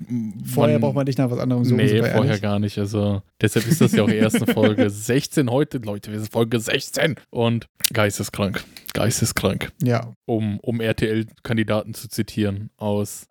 vorher 0.45 0.75
man, 0.75 0.81
braucht 0.83 0.95
man 0.95 1.05
nicht 1.05 1.19
nach 1.19 1.31
was 1.31 1.39
anderem 1.39 1.65
suchen. 1.65 1.77
Nee, 1.79 1.99
vorher 1.99 2.25
ehrlich. 2.25 2.43
gar 2.43 2.59
nicht. 2.59 2.79
Also 2.79 3.23
deshalb 3.41 3.67
ist 3.67 3.81
das 3.81 3.93
ja 3.93 4.03
auch 4.03 4.09
die 4.09 4.17
erste 4.17 4.47
Folge 4.47 4.91
16 4.91 5.51
heute. 5.51 5.79
Leute, 5.79 6.11
wir 6.11 6.19
sind 6.19 6.33
Folge 6.33 6.59
16 6.59 7.17
und 7.31 7.67
geisteskrank. 7.93 8.65
Geisteskrank. 8.93 9.73
Ja. 9.83 10.15
Um, 10.27 10.59
um 10.61 10.81
RTL-Kandidaten 10.81 11.95
zu 11.95 12.09
zitieren 12.09 12.71
aus 12.77 13.27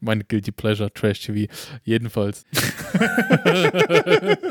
Meine 0.00 0.24
Guilty 0.24 0.52
Pleasure 0.52 0.92
Trash 0.92 1.20
TV. 1.20 1.52
Jedenfalls. 1.84 2.44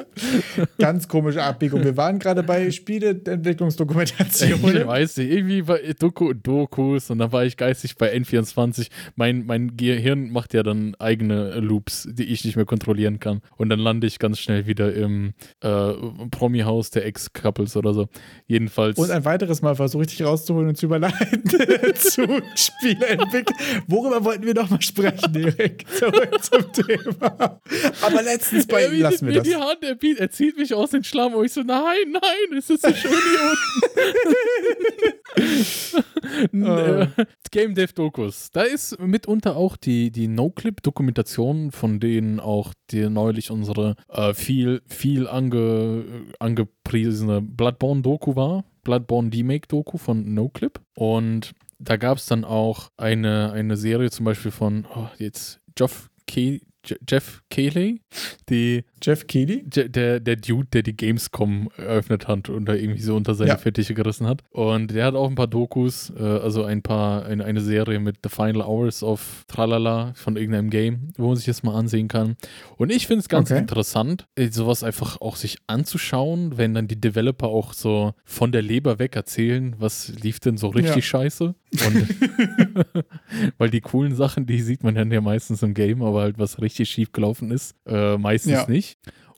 Ganz 0.78 1.08
komische 1.08 1.44
Abbiegung. 1.44 1.84
Wir 1.84 1.98
waren 1.98 2.20
gerade 2.20 2.44
bei 2.44 2.70
Spieleentwicklungsdokumentation. 2.72 4.76
Ich 4.76 4.88
weiß 4.88 5.18
nicht, 5.18 5.32
irgendwie 5.32 5.68
war 5.68 5.78
Doku, 5.98 6.34
Dokus 6.34 7.10
und 7.10 7.20
dann 7.20 7.32
war 7.32 7.46
ich 7.46 7.58
geistig 7.58 7.96
bei 7.96 8.16
N24. 8.16 8.90
Mein, 9.16 9.46
mein 9.46 9.78
Gehirn 9.78 10.32
macht 10.32 10.54
ja 10.54 10.64
dann 10.64 10.96
eigene 10.96 11.60
Loops, 11.60 12.08
die 12.12 12.26
ich 12.26 12.44
nicht 12.46 12.56
mehr 12.56 12.66
kontrollieren 12.66 13.20
kann. 13.20 13.42
Und 13.58 13.70
dann 13.70 13.80
lande 13.80 14.08
ich 14.08 14.20
ganz 14.20 14.40
schnell 14.40 14.68
wieder 14.68 14.94
im 14.94 15.34
äh, 15.62 15.94
Promi-Haus 16.32 16.92
der 16.92 17.06
Ex-Couples 17.06 17.78
oder 17.78 17.94
so. 17.94 18.08
Jedenfalls. 18.48 18.98
Und 18.98 19.12
ein 19.12 19.26
weiteres 19.26 19.62
Mal 19.62 19.76
versuche 19.76 20.04
ich 20.04 20.10
dich 20.10 20.26
rauszuholen 20.26 20.70
und 20.70 20.76
zu 20.76 20.88
überleiten 20.88 21.44
zu 21.96 22.26
Spieleentwicklung. 22.56 23.58
Worüber 23.88 24.24
wollten 24.24 24.46
wir 24.46 24.54
noch 24.54 24.70
mal 24.70 24.82
sprechen, 24.90 25.34
Erik? 25.36 25.86
Zurück 25.98 26.44
zum 26.44 26.72
Thema. 26.74 27.60
Aber 28.02 28.22
letztens 28.24 28.68
bei 28.68 28.86
ihm 28.88 29.00
lassen 29.02 29.28
wir 29.28 29.34
mir 29.34 29.40
das. 29.40 29.48
die 29.48 29.56
Hand, 29.56 29.78
er, 29.84 29.96
biet- 29.96 30.20
er 30.20 30.30
zieht 30.30 30.58
mich 30.58 30.74
aus 30.74 30.92
dem 30.92 31.04
Schlamm 31.04 31.34
und 31.34 31.46
ich 31.46 31.54
so, 31.54 31.62
nein, 31.62 32.12
nein, 32.12 32.58
es 32.58 32.70
ist 32.70 32.82
so 32.84 32.94
schön 32.94 33.12
hier 33.12 33.52
unten. 33.52 35.20
Äh, 36.54 37.08
Game 37.52 37.76
Dev 37.76 37.94
Dokus. 37.94 38.50
Da 38.52 38.62
ist 38.62 39.00
mitunter 39.00 39.56
auch 39.56 39.78
die, 39.78 40.12
die 40.12 40.28
No-Clip-Dokumentation, 40.28 41.72
von 41.72 42.00
denen 42.00 42.40
auch 42.40 42.74
die 42.92 43.10
neulich 43.10 43.52
unsere 43.52 43.96
äh, 44.10 44.34
viel, 44.34 44.82
viel 44.86 45.28
ange, 45.28 46.06
angepriesene 46.40 47.42
Bloodborne-Doku 47.42 48.36
war. 48.36 48.64
Bloodborne 48.84 49.32
Remake-Doku 49.34 49.98
von 49.98 50.34
No-Clip. 50.34 50.80
Und 50.96 51.54
da 51.80 51.98
gab 51.98 52.18
es 52.18 52.26
dann 52.26 52.44
auch 52.44 52.92
eine, 52.98 53.52
eine 53.54 53.78
Serie 53.78 54.12
zum 54.12 54.26
Beispiel 54.26 54.52
von, 54.52 54.86
oh, 54.96 55.08
jetzt 55.18 55.60
Jeff, 55.78 56.10
Ke 56.28 56.62
Je- 56.86 56.98
Jeff 57.08 57.42
Keighley, 57.50 58.02
die 58.50 58.84
Jeff 59.02 59.28
Keighley? 59.28 59.64
der, 59.66 60.20
der, 60.20 60.36
Dude, 60.36 60.68
der 60.74 60.84
die 60.84 60.96
Gamescom 60.96 61.70
eröffnet 61.78 62.28
hat 62.28 62.50
und 62.50 62.66
da 62.66 62.74
irgendwie 62.74 63.02
so 63.02 63.16
unter 63.16 63.34
seine 63.36 63.50
Ja. 63.52 63.58
Fittiche 63.58 63.94
gerissen 63.94 64.28
hat. 64.28 64.42
Und 64.52 64.92
der 64.92 65.06
hat 65.06 65.16
auch 65.16 65.28
ein 65.30 65.36
paar 65.36 65.48
Dokus, 65.48 66.12
äh, 66.18 66.22
also 66.24 66.64
ein 66.64 66.82
paar, 66.82 67.26
eine, 67.26 67.46
eine 67.46 67.62
Serie 67.62 68.00
mit 68.00 68.18
The 68.24 68.30
Final 68.30 68.62
Hours 68.62 69.04
of 69.04 69.44
Tralala 69.48 70.14
von 70.16 70.36
irgendeinem 70.38 70.70
Game, 70.70 71.10
wo 71.18 71.28
man 71.28 71.36
sich 71.36 71.46
das 71.46 71.64
mal 71.64 71.76
ansehen 71.76 72.08
kann. 72.08 72.36
Und 72.78 72.92
ich 72.92 73.08
finde 73.08 73.22
es 73.22 73.30
ganz 73.30 73.50
Okay. 73.52 73.60
interessant, 73.60 74.28
äh, 74.36 74.50
sowas 74.50 74.84
einfach 74.84 75.22
auch 75.22 75.36
sich 75.36 75.58
anzuschauen, 75.68 76.58
wenn 76.58 76.74
dann 76.74 76.88
die 76.88 77.00
Developer 77.00 77.48
auch 77.48 77.74
so 77.74 78.14
von 78.26 78.52
der 78.52 78.62
Leber 78.62 79.00
weg 79.00 79.16
erzählen, 79.16 79.76
was 79.80 80.10
lief 80.22 80.40
denn 80.40 80.58
so 80.58 80.68
richtig 80.70 80.96
Ja. 80.98 81.02
scheiße. 81.02 81.56
Und 81.86 82.08
weil 83.58 83.70
die 83.70 83.82
coolen 83.82 84.16
Sachen, 84.16 84.46
die 84.46 84.62
sieht 84.62 84.84
man 84.84 84.96
dann 84.96 85.12
ja 85.12 85.22
meistens 85.22 85.62
im 85.64 85.74
Game, 85.74 86.02
aber 86.02 86.22
halt 86.22 86.40
was 86.40 86.62
richtig 86.62 86.90
schief 86.90 87.12
gelaufen 87.12 87.52
ist, 87.52 87.76
äh, 87.86 88.18
meistens 88.18 88.52
Ja. 88.54 88.66
nicht. 88.68 88.89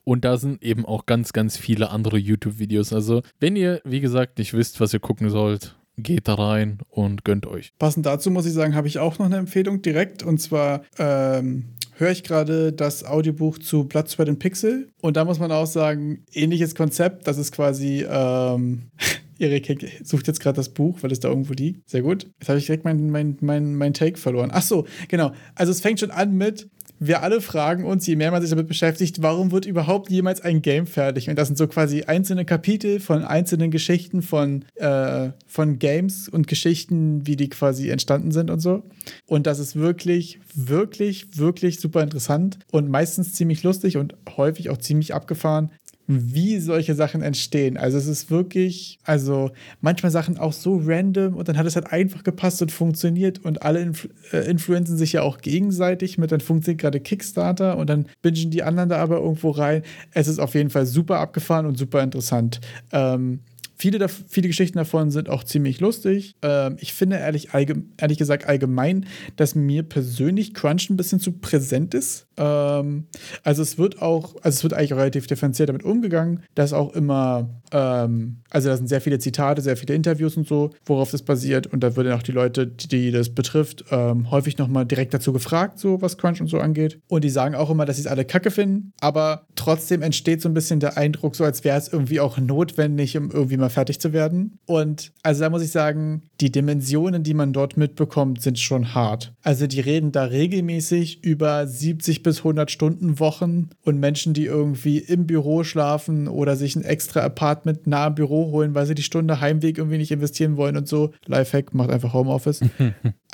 Und 0.04 0.24
da 0.24 0.36
sind 0.36 0.62
eben 0.62 0.84
auch 0.84 1.06
ganz, 1.06 1.32
ganz 1.32 1.56
viele 1.56 1.90
andere 1.90 2.18
YouTube-Videos. 2.18 2.92
Also, 2.92 3.22
wenn 3.38 3.54
ihr, 3.56 3.80
wie 3.84 4.00
gesagt, 4.00 4.38
nicht 4.38 4.52
wisst, 4.52 4.80
was 4.80 4.92
ihr 4.92 5.00
gucken 5.00 5.30
sollt, 5.30 5.76
geht 5.96 6.28
da 6.28 6.34
rein 6.34 6.78
und 6.88 7.24
gönnt 7.24 7.46
euch. 7.46 7.72
Passend 7.78 8.06
dazu 8.06 8.30
muss 8.30 8.46
ich 8.46 8.52
sagen, 8.52 8.74
habe 8.74 8.88
ich 8.88 8.98
auch 8.98 9.18
noch 9.18 9.26
eine 9.26 9.36
Empfehlung 9.36 9.82
direkt. 9.82 10.22
Und 10.22 10.38
zwar 10.38 10.82
ähm, 10.98 11.74
höre 11.96 12.10
ich 12.10 12.22
gerade 12.22 12.72
das 12.72 13.04
Audiobuch 13.04 13.58
zu 13.58 13.84
Blood, 13.84 14.08
Sweat 14.08 14.28
and 14.28 14.38
Pixel. 14.38 14.88
Und 15.00 15.16
da 15.16 15.24
muss 15.24 15.38
man 15.38 15.52
auch 15.52 15.66
sagen, 15.66 16.24
ähnliches 16.32 16.74
Konzept. 16.74 17.26
Das 17.26 17.38
ist 17.38 17.52
quasi, 17.52 18.04
ähm, 18.08 18.90
Erik 19.38 20.00
sucht 20.04 20.26
jetzt 20.28 20.40
gerade 20.40 20.56
das 20.56 20.70
Buch, 20.70 20.98
weil 21.02 21.12
es 21.12 21.20
da 21.20 21.28
irgendwo 21.28 21.52
liegt. 21.52 21.88
Sehr 21.88 22.02
gut. 22.02 22.26
Jetzt 22.38 22.48
habe 22.48 22.58
ich 22.58 22.66
direkt 22.66 22.84
mein, 22.84 23.10
mein, 23.10 23.36
mein, 23.40 23.74
mein 23.74 23.92
Take 23.92 24.18
verloren. 24.18 24.50
Ach 24.52 24.62
so, 24.62 24.86
genau. 25.08 25.32
Also 25.54 25.72
es 25.72 25.80
fängt 25.80 26.00
schon 26.00 26.10
an 26.10 26.36
mit, 26.36 26.68
wir 27.04 27.22
alle 27.22 27.40
fragen 27.40 27.84
uns, 27.84 28.06
je 28.06 28.14
mehr 28.14 28.30
man 28.30 28.40
sich 28.40 28.50
damit 28.50 28.68
beschäftigt, 28.68 29.22
warum 29.22 29.50
wird 29.50 29.66
überhaupt 29.66 30.08
jemals 30.10 30.40
ein 30.40 30.62
Game 30.62 30.86
fertig? 30.86 31.28
Und 31.28 31.36
das 31.36 31.48
sind 31.48 31.56
so 31.56 31.66
quasi 31.66 32.04
einzelne 32.04 32.44
Kapitel 32.44 33.00
von 33.00 33.24
einzelnen 33.24 33.72
Geschichten 33.72 34.22
von, 34.22 34.64
äh, 34.76 35.30
von 35.46 35.80
Games 35.80 36.28
und 36.28 36.46
Geschichten, 36.46 37.26
wie 37.26 37.34
die 37.34 37.48
quasi 37.48 37.90
entstanden 37.90 38.30
sind 38.30 38.50
und 38.50 38.60
so. 38.60 38.84
Und 39.26 39.48
das 39.48 39.58
ist 39.58 39.74
wirklich, 39.74 40.38
wirklich, 40.54 41.36
wirklich 41.36 41.80
super 41.80 42.02
interessant 42.02 42.58
und 42.70 42.88
meistens 42.88 43.34
ziemlich 43.34 43.64
lustig 43.64 43.96
und 43.96 44.14
häufig 44.36 44.70
auch 44.70 44.78
ziemlich 44.78 45.12
abgefahren 45.12 45.72
wie 46.06 46.58
solche 46.58 46.94
Sachen 46.94 47.22
entstehen. 47.22 47.76
Also 47.76 47.98
es 47.98 48.06
ist 48.06 48.30
wirklich, 48.30 48.98
also 49.04 49.50
manchmal 49.80 50.10
Sachen 50.10 50.38
auch 50.38 50.52
so 50.52 50.80
random 50.82 51.34
und 51.34 51.48
dann 51.48 51.56
hat 51.56 51.66
es 51.66 51.76
halt 51.76 51.92
einfach 51.92 52.24
gepasst 52.24 52.60
und 52.62 52.72
funktioniert 52.72 53.44
und 53.44 53.62
alle 53.62 53.80
Influ 53.80 54.10
äh, 54.32 54.48
influenzen 54.48 54.96
sich 54.96 55.12
ja 55.12 55.22
auch 55.22 55.38
gegenseitig 55.38 56.18
mit, 56.18 56.32
dann 56.32 56.40
funktioniert 56.40 56.80
gerade 56.80 57.00
Kickstarter 57.00 57.76
und 57.76 57.88
dann 57.88 58.06
bingen 58.20 58.50
die 58.50 58.62
anderen 58.62 58.88
da 58.88 58.98
aber 58.98 59.18
irgendwo 59.18 59.50
rein. 59.50 59.82
Es 60.12 60.28
ist 60.28 60.38
auf 60.38 60.54
jeden 60.54 60.70
Fall 60.70 60.86
super 60.86 61.18
abgefahren 61.18 61.66
und 61.66 61.78
super 61.78 62.02
interessant. 62.02 62.60
Ähm, 62.92 63.40
Viele, 63.82 64.08
viele 64.08 64.46
Geschichten 64.46 64.78
davon 64.78 65.10
sind 65.10 65.28
auch 65.28 65.42
ziemlich 65.42 65.80
lustig. 65.80 66.36
Ähm, 66.42 66.76
ich 66.78 66.92
finde 66.92 67.16
ehrlich, 67.16 67.48
ehrlich 67.52 68.16
gesagt 68.16 68.46
allgemein, 68.46 69.06
dass 69.34 69.56
mir 69.56 69.82
persönlich 69.82 70.54
Crunch 70.54 70.88
ein 70.88 70.96
bisschen 70.96 71.18
zu 71.18 71.32
präsent 71.32 71.92
ist. 71.92 72.28
Ähm, 72.36 73.06
also 73.42 73.62
es 73.62 73.78
wird 73.78 74.00
auch, 74.00 74.34
also 74.42 74.56
es 74.56 74.62
wird 74.62 74.74
eigentlich 74.74 74.92
relativ 74.92 75.26
differenziert 75.26 75.68
damit 75.68 75.84
umgegangen, 75.84 76.42
dass 76.54 76.72
auch 76.72 76.94
immer, 76.94 77.50
ähm, 77.72 78.42
also 78.50 78.68
da 78.68 78.76
sind 78.76 78.88
sehr 78.88 79.00
viele 79.00 79.18
Zitate, 79.18 79.62
sehr 79.62 79.76
viele 79.76 79.94
Interviews 79.94 80.36
und 80.36 80.46
so, 80.46 80.70
worauf 80.84 81.10
das 81.10 81.22
basiert. 81.22 81.66
Und 81.66 81.82
da 81.82 81.96
würden 81.96 82.12
auch 82.12 82.22
die 82.22 82.32
Leute, 82.32 82.66
die, 82.66 82.88
die 82.88 83.10
das 83.10 83.30
betrifft, 83.30 83.84
ähm, 83.90 84.30
häufig 84.30 84.58
nochmal 84.58 84.86
direkt 84.86 85.14
dazu 85.14 85.32
gefragt, 85.32 85.78
so 85.78 86.00
was 86.02 86.18
Crunch 86.18 86.40
und 86.40 86.48
so 86.48 86.58
angeht. 86.58 87.00
Und 87.08 87.24
die 87.24 87.30
sagen 87.30 87.54
auch 87.54 87.70
immer, 87.70 87.84
dass 87.84 87.96
sie 87.96 88.02
es 88.02 88.08
alle 88.08 88.24
kacke 88.24 88.50
finden, 88.50 88.92
aber 89.00 89.46
trotzdem 89.54 90.02
entsteht 90.02 90.42
so 90.42 90.48
ein 90.48 90.54
bisschen 90.54 90.80
der 90.80 90.96
Eindruck, 90.96 91.36
so 91.36 91.44
als 91.44 91.64
wäre 91.64 91.78
es 91.78 91.88
irgendwie 91.92 92.20
auch 92.20 92.38
notwendig, 92.38 93.16
um 93.16 93.30
irgendwie 93.30 93.56
mal 93.56 93.70
fertig 93.70 94.00
zu 94.00 94.12
werden. 94.12 94.58
Und 94.66 95.12
also 95.22 95.42
da 95.42 95.50
muss 95.50 95.62
ich 95.62 95.70
sagen, 95.70 96.22
die 96.42 96.50
Dimensionen, 96.50 97.22
die 97.22 97.34
man 97.34 97.52
dort 97.52 97.76
mitbekommt, 97.76 98.42
sind 98.42 98.58
schon 98.58 98.94
hart. 98.94 99.32
Also 99.42 99.68
die 99.68 99.78
reden 99.78 100.10
da 100.10 100.24
regelmäßig 100.24 101.22
über 101.22 101.68
70 101.68 102.24
bis 102.24 102.38
100 102.38 102.68
Stunden 102.68 103.20
Wochen 103.20 103.70
und 103.84 104.00
Menschen, 104.00 104.34
die 104.34 104.46
irgendwie 104.46 104.98
im 104.98 105.28
Büro 105.28 105.62
schlafen 105.62 106.26
oder 106.26 106.56
sich 106.56 106.74
ein 106.74 106.82
extra 106.82 107.20
Apartment 107.20 107.86
nah 107.86 108.06
am 108.06 108.16
Büro 108.16 108.50
holen, 108.50 108.74
weil 108.74 108.86
sie 108.86 108.96
die 108.96 109.04
Stunde 109.04 109.40
Heimweg 109.40 109.78
irgendwie 109.78 109.98
nicht 109.98 110.10
investieren 110.10 110.56
wollen 110.56 110.76
und 110.76 110.88
so. 110.88 111.12
Lifehack 111.26 111.74
macht 111.74 111.90
einfach 111.90 112.12
Homeoffice. 112.12 112.60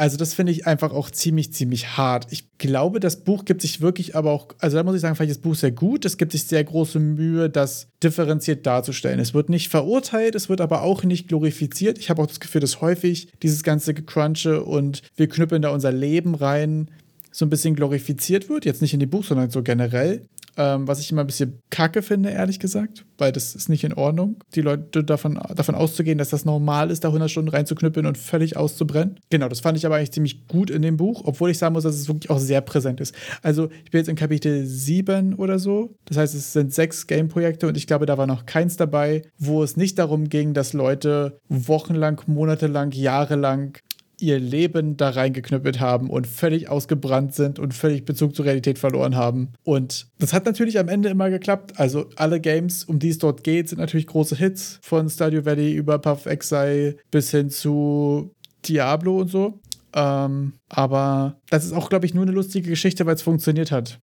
Also 0.01 0.17
das 0.17 0.33
finde 0.33 0.53
ich 0.53 0.65
einfach 0.65 0.93
auch 0.93 1.11
ziemlich, 1.11 1.53
ziemlich 1.53 1.97
hart. 1.97 2.29
Ich 2.31 2.57
glaube, 2.57 3.01
das 3.01 3.25
Buch 3.25 3.45
gibt 3.45 3.63
sich 3.63 3.81
wirklich 3.81 4.15
aber 4.15 4.31
auch, 4.31 4.47
also 4.61 4.77
da 4.77 4.85
muss 4.85 4.95
ich 4.95 5.01
sagen, 5.01 5.17
vielleicht 5.17 5.33
ist 5.33 5.39
das 5.39 5.43
Buch 5.43 5.57
sehr 5.57 5.73
gut. 5.73 6.05
Es 6.05 6.17
gibt 6.17 6.31
sich 6.31 6.45
sehr 6.45 6.63
große 6.63 7.01
Mühe, 7.01 7.51
das 7.51 7.89
differenziert 8.03 8.67
darzustellen. 8.67 9.19
Es 9.19 9.35
wird 9.35 9.49
nicht 9.49 9.69
verurteilt, 9.69 10.35
es 10.35 10.49
wird 10.49 10.61
aber 10.61 10.83
auch 10.83 11.03
nicht 11.03 11.29
glorifiziert. 11.29 11.99
Ich 11.99 12.11
habe 12.11 12.23
auch 12.23 12.27
das 12.27 12.41
Gefühl, 12.41 12.61
dass 12.61 12.81
häufig 12.81 13.29
dieses 13.43 13.63
ganze 13.63 13.95
Gecrunche 13.95 14.63
und 14.63 15.03
wir 15.17 15.29
knüppeln 15.29 15.63
da 15.63 15.71
unser 15.71 15.93
Leben 15.93 16.35
rein 16.35 16.91
so 17.33 17.45
ein 17.45 17.51
bisschen 17.51 17.75
glorifiziert 17.75 18.49
wird. 18.49 18.65
Jetzt 18.65 18.83
nicht 18.83 18.95
in 18.95 19.01
dem 19.01 19.11
Buch, 19.11 19.25
sondern 19.25 19.51
so 19.51 19.63
generell. 19.63 20.27
Ähm, 20.61 20.89
was 20.89 20.99
ich 20.99 21.13
immer 21.13 21.21
ein 21.21 21.29
bisschen 21.29 21.63
kacke 21.71 22.03
finde, 22.03 22.31
ehrlich 22.31 22.59
gesagt, 22.59 23.07
weil 23.17 23.31
das 23.31 23.55
ist 23.55 23.69
nicht 23.69 23.85
in 23.85 23.95
Ordnung, 23.95 24.43
die 24.57 24.61
Leute 24.61 25.05
davon, 25.05 25.39
davon 25.55 25.77
auszugehen, 25.77 26.19
dass 26.19 26.31
das 26.31 26.45
normal 26.45 26.91
ist, 26.91 27.05
da 27.05 27.09
100 27.09 27.31
Stunden 27.31 27.51
reinzuknüppeln 27.51 28.07
und 28.07 28.19
völlig 28.19 28.57
auszubrennen. 28.57 29.21
Genau, 29.31 29.49
das 29.49 29.61
fand 29.61 29.79
ich 29.79 29.87
aber 29.87 29.95
eigentlich 29.95 30.11
ziemlich 30.11 30.49
gut 30.49 30.71
in 30.71 30.83
dem 30.83 30.97
Buch, 30.97 31.23
obwohl 31.25 31.51
ich 31.51 31.59
sagen 31.59 31.75
muss, 31.75 31.85
dass 31.85 31.95
es 31.95 32.09
wirklich 32.09 32.31
auch 32.31 32.41
sehr 32.41 32.61
präsent 32.61 33.01
ist. 33.01 33.15
Also, 33.41 33.69
ich 33.85 33.93
bin 33.93 34.01
jetzt 34.01 34.09
in 34.09 34.17
Kapitel 34.17 34.67
7 34.67 35.35
oder 35.35 35.61
so. 35.61 35.95
Das 36.07 36.17
heißt, 36.17 36.35
es 36.35 36.53
sind 36.53 36.75
sechs 36.75 37.07
Game-Projekte 37.07 37.69
und 37.69 37.77
ich 37.77 37.87
glaube, 37.87 38.07
da 38.07 38.19
war 38.19 38.27
noch 38.27 38.45
keins 38.45 38.77
dabei, 38.77 39.23
wo 39.39 39.63
es 39.63 39.77
nicht 39.77 39.97
darum 40.01 40.29
ging, 40.29 40.55
dass 40.55 40.73
Leute 40.73 41.39
wochenlang, 41.49 42.21
monatelang, 42.27 42.91
jahrelang 42.91 43.79
ihr 44.21 44.39
Leben 44.39 44.97
da 44.97 45.11
reingeknüppelt 45.11 45.81
haben 45.81 46.11
und 46.11 46.27
völlig 46.27 46.69
ausgebrannt 46.69 47.35
sind 47.35 47.59
und 47.59 47.75
völlig 47.75 48.05
Bezug 48.05 48.35
zur 48.35 48.45
Realität 48.45 48.79
verloren 48.79 49.17
haben. 49.17 49.53
Und 49.65 50.09
das 50.19 50.33
hat 50.33 50.47
natürlich 50.47 50.79
am 50.79 50.89
Ende 50.89 51.09
immer 51.09 51.31
geklappt. 51.31 51.79
Also 51.79 52.07
alle 52.17 52.41
Games, 52.41 52.85
um 52.85 52.99
die 52.99 53.11
es 53.11 53.19
dort 53.19 53.45
geht, 53.45 53.69
sind 53.69 53.79
natürlich 53.79 54.07
große 54.07 54.37
Hits 54.37 54.79
von 54.83 55.09
Stardew 55.09 55.45
Valley 55.45 55.73
über 55.73 55.99
Puff 55.99 56.27
Exile 56.27 56.97
bis 57.11 57.31
hin 57.31 57.51
zu 57.51 58.33
Diablo 58.67 59.21
und 59.21 59.29
so. 59.29 59.61
Ähm, 59.95 60.53
aber 60.69 61.37
das 61.51 61.65
ist 61.65 61.73
auch, 61.73 61.89
glaube 61.89 62.07
ich, 62.07 62.15
nur 62.15 62.25
eine 62.25 62.33
lustige 62.33 62.69
Geschichte, 62.69 63.07
weil 63.07 63.15
es 63.15 63.23
funktioniert 63.23 63.73
hat. 63.73 64.01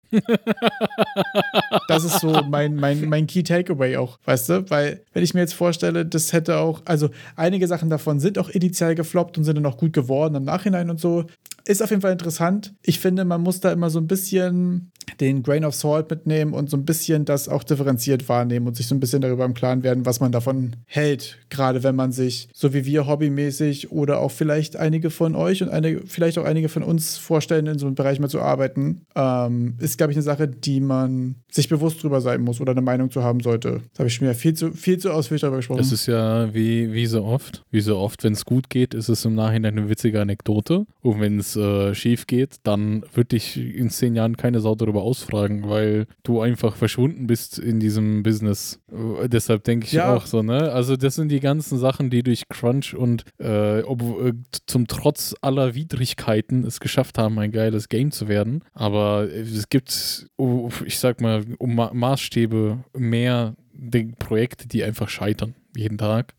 Das 1.88 2.04
ist 2.04 2.20
so 2.20 2.42
mein, 2.50 2.76
mein, 2.76 3.08
mein 3.08 3.28
Key 3.28 3.44
Takeaway 3.44 3.98
auch, 3.98 4.20
weißt 4.26 4.50
du? 4.50 4.70
Weil, 4.70 5.04
wenn 5.14 5.24
ich 5.24 5.34
mir 5.34 5.42
jetzt 5.42 5.54
vorstelle, 5.54 6.06
das 6.06 6.34
hätte 6.34 6.58
auch, 6.58 6.82
also 6.86 7.10
einige 7.36 7.68
Sachen 7.68 7.90
davon 7.90 8.20
sind 8.20 8.38
auch 8.38 8.50
initial 8.50 8.96
gefloppt 8.96 9.38
und 9.38 9.44
sind 9.44 9.56
dann 9.56 9.66
auch 9.66 9.78
gut 9.78 9.94
geworden 9.94 10.36
im 10.36 10.44
Nachhinein 10.44 10.90
und 10.90 11.00
so. 11.00 11.26
Ist 11.66 11.84
auf 11.84 11.90
jeden 11.90 12.02
Fall 12.02 12.14
interessant. 12.14 12.74
Ich 12.82 13.00
finde, 13.00 13.26
man 13.26 13.42
muss 13.42 13.60
da 13.60 13.72
immer 13.72 13.90
so 13.90 14.00
ein 14.00 14.08
bisschen 14.08 14.92
den 15.20 15.44
Grain 15.44 15.66
of 15.66 15.76
Salt 15.76 16.10
mitnehmen 16.10 16.54
und 16.54 16.70
so 16.70 16.78
ein 16.78 16.86
bisschen 16.86 17.26
das 17.26 17.50
auch 17.50 17.64
differenziert 17.64 18.30
wahrnehmen 18.30 18.68
und 18.68 18.76
sich 18.76 18.88
so 18.88 18.96
ein 18.96 19.00
bisschen 19.00 19.22
darüber 19.22 19.46
im 19.46 19.54
Klaren 19.54 19.84
werden, 19.84 20.06
was 20.06 20.20
man 20.20 20.32
davon 20.32 20.76
hält. 20.86 21.38
Gerade 21.50 21.84
wenn 21.84 21.96
man 21.96 22.12
sich, 22.12 22.50
so 22.54 22.74
wie 22.74 22.86
wir 22.86 23.08
hobbymäßig 23.08 23.92
oder 23.92 24.20
auch 24.20 24.32
vielleicht 24.32 24.76
einige 24.76 25.10
von 25.10 25.36
euch 25.36 25.64
und 25.64 25.70
eine, 25.70 26.02
vielleicht 26.06 26.38
auch 26.38 26.46
einige 26.46 26.70
von 26.70 26.84
uns 26.84 27.18
vorstellen, 27.18 27.68
in 27.68 27.80
so 27.80 27.86
einem 27.86 27.96
Bereich 27.96 28.20
mal 28.20 28.30
zu 28.30 28.42
arbeiten, 28.42 29.02
ähm, 29.16 29.76
ist, 29.80 29.98
glaube 29.98 30.12
ich, 30.12 30.18
eine 30.18 30.24
Sache, 30.24 30.48
die 30.48 30.80
man 30.80 31.36
sich 31.52 31.70
bewusst 31.70 32.04
drüber 32.04 32.22
sein 32.22 32.42
muss 32.42 32.62
oder 32.62 32.72
eine 32.72 32.82
Meinung 32.82 33.12
zu 33.12 33.24
haben 33.24 33.40
sollte. 33.40 33.82
Das 33.92 34.00
habe 34.00 34.10
ich 34.10 34.22
wieder 34.22 34.36
viel 34.36 34.54
zu, 34.54 34.72
viel 34.72 34.98
zu 34.98 35.12
ausführlich 35.12 35.42
darüber 35.42 35.58
gesprochen. 35.58 35.80
Das 35.80 35.92
ist 35.92 36.06
ja 36.06 36.54
wie, 36.54 36.94
wie 36.94 37.06
so 37.06 37.24
oft. 37.24 37.64
Wie 37.72 37.82
so 37.82 37.98
oft, 37.98 38.24
wenn 38.24 38.34
es 38.34 38.46
gut 38.46 38.70
geht, 38.70 38.94
ist 38.94 39.10
es 39.10 39.26
im 39.26 39.36
Nachhinein 39.36 39.78
eine 39.78 39.90
witzige 39.90 40.22
Anekdote. 40.22 40.86
Und 41.02 41.20
wenn 41.20 41.40
es 41.40 41.56
äh, 41.56 41.94
schief 41.96 42.28
geht, 42.28 42.58
dann 42.64 43.04
wird 43.14 43.32
dich 43.32 43.58
in 43.58 43.90
zehn 43.90 44.16
Jahren 44.16 44.38
keine 44.38 44.60
Sau 44.60 44.76
darüber 44.76 44.99
ausfragen, 45.02 45.68
weil 45.70 46.06
du 46.24 46.42
einfach 46.42 46.76
verschwunden 46.76 47.28
bist 47.28 47.60
in 47.60 47.80
diesem 47.80 48.24
Business. 48.24 48.80
Äh, 48.92 49.28
deshalb 49.30 49.64
denke 49.64 49.86
ich 49.88 49.94
Ja. 49.94 50.14
auch 50.16 50.26
so, 50.26 50.42
ne? 50.44 50.72
Also 50.72 50.96
das 50.96 51.16
sind 51.16 51.30
die 51.30 51.40
ganzen 51.40 51.78
Sachen, 51.78 52.10
die 52.10 52.24
durch 52.24 52.48
Crunch 52.50 52.94
und 52.96 53.24
äh, 53.40 53.82
ob, 53.82 54.02
äh, 54.02 54.34
zum 54.68 54.88
Trotz 54.88 55.36
aller 55.42 55.76
Widrigkeiten 55.76 56.64
es 56.66 56.80
geschafft 56.80 57.18
haben, 57.18 57.38
ein 57.40 57.52
geiles 57.52 57.90
Game 57.90 58.12
zu 58.12 58.28
werden. 58.28 58.64
Aber 58.74 59.28
es 59.32 59.70
gibt, 59.70 60.28
ich 60.86 61.00
sag 61.00 61.22
mal, 61.22 61.44
um 61.58 61.76
Ma 61.76 61.92
Maßstäbe 61.94 62.84
mehr 62.98 63.56
die 63.74 64.14
Projekte, 64.18 64.68
die 64.68 64.84
einfach 64.84 65.10
scheitern 65.10 65.56
jeden 65.76 65.98
Tag, 65.98 66.34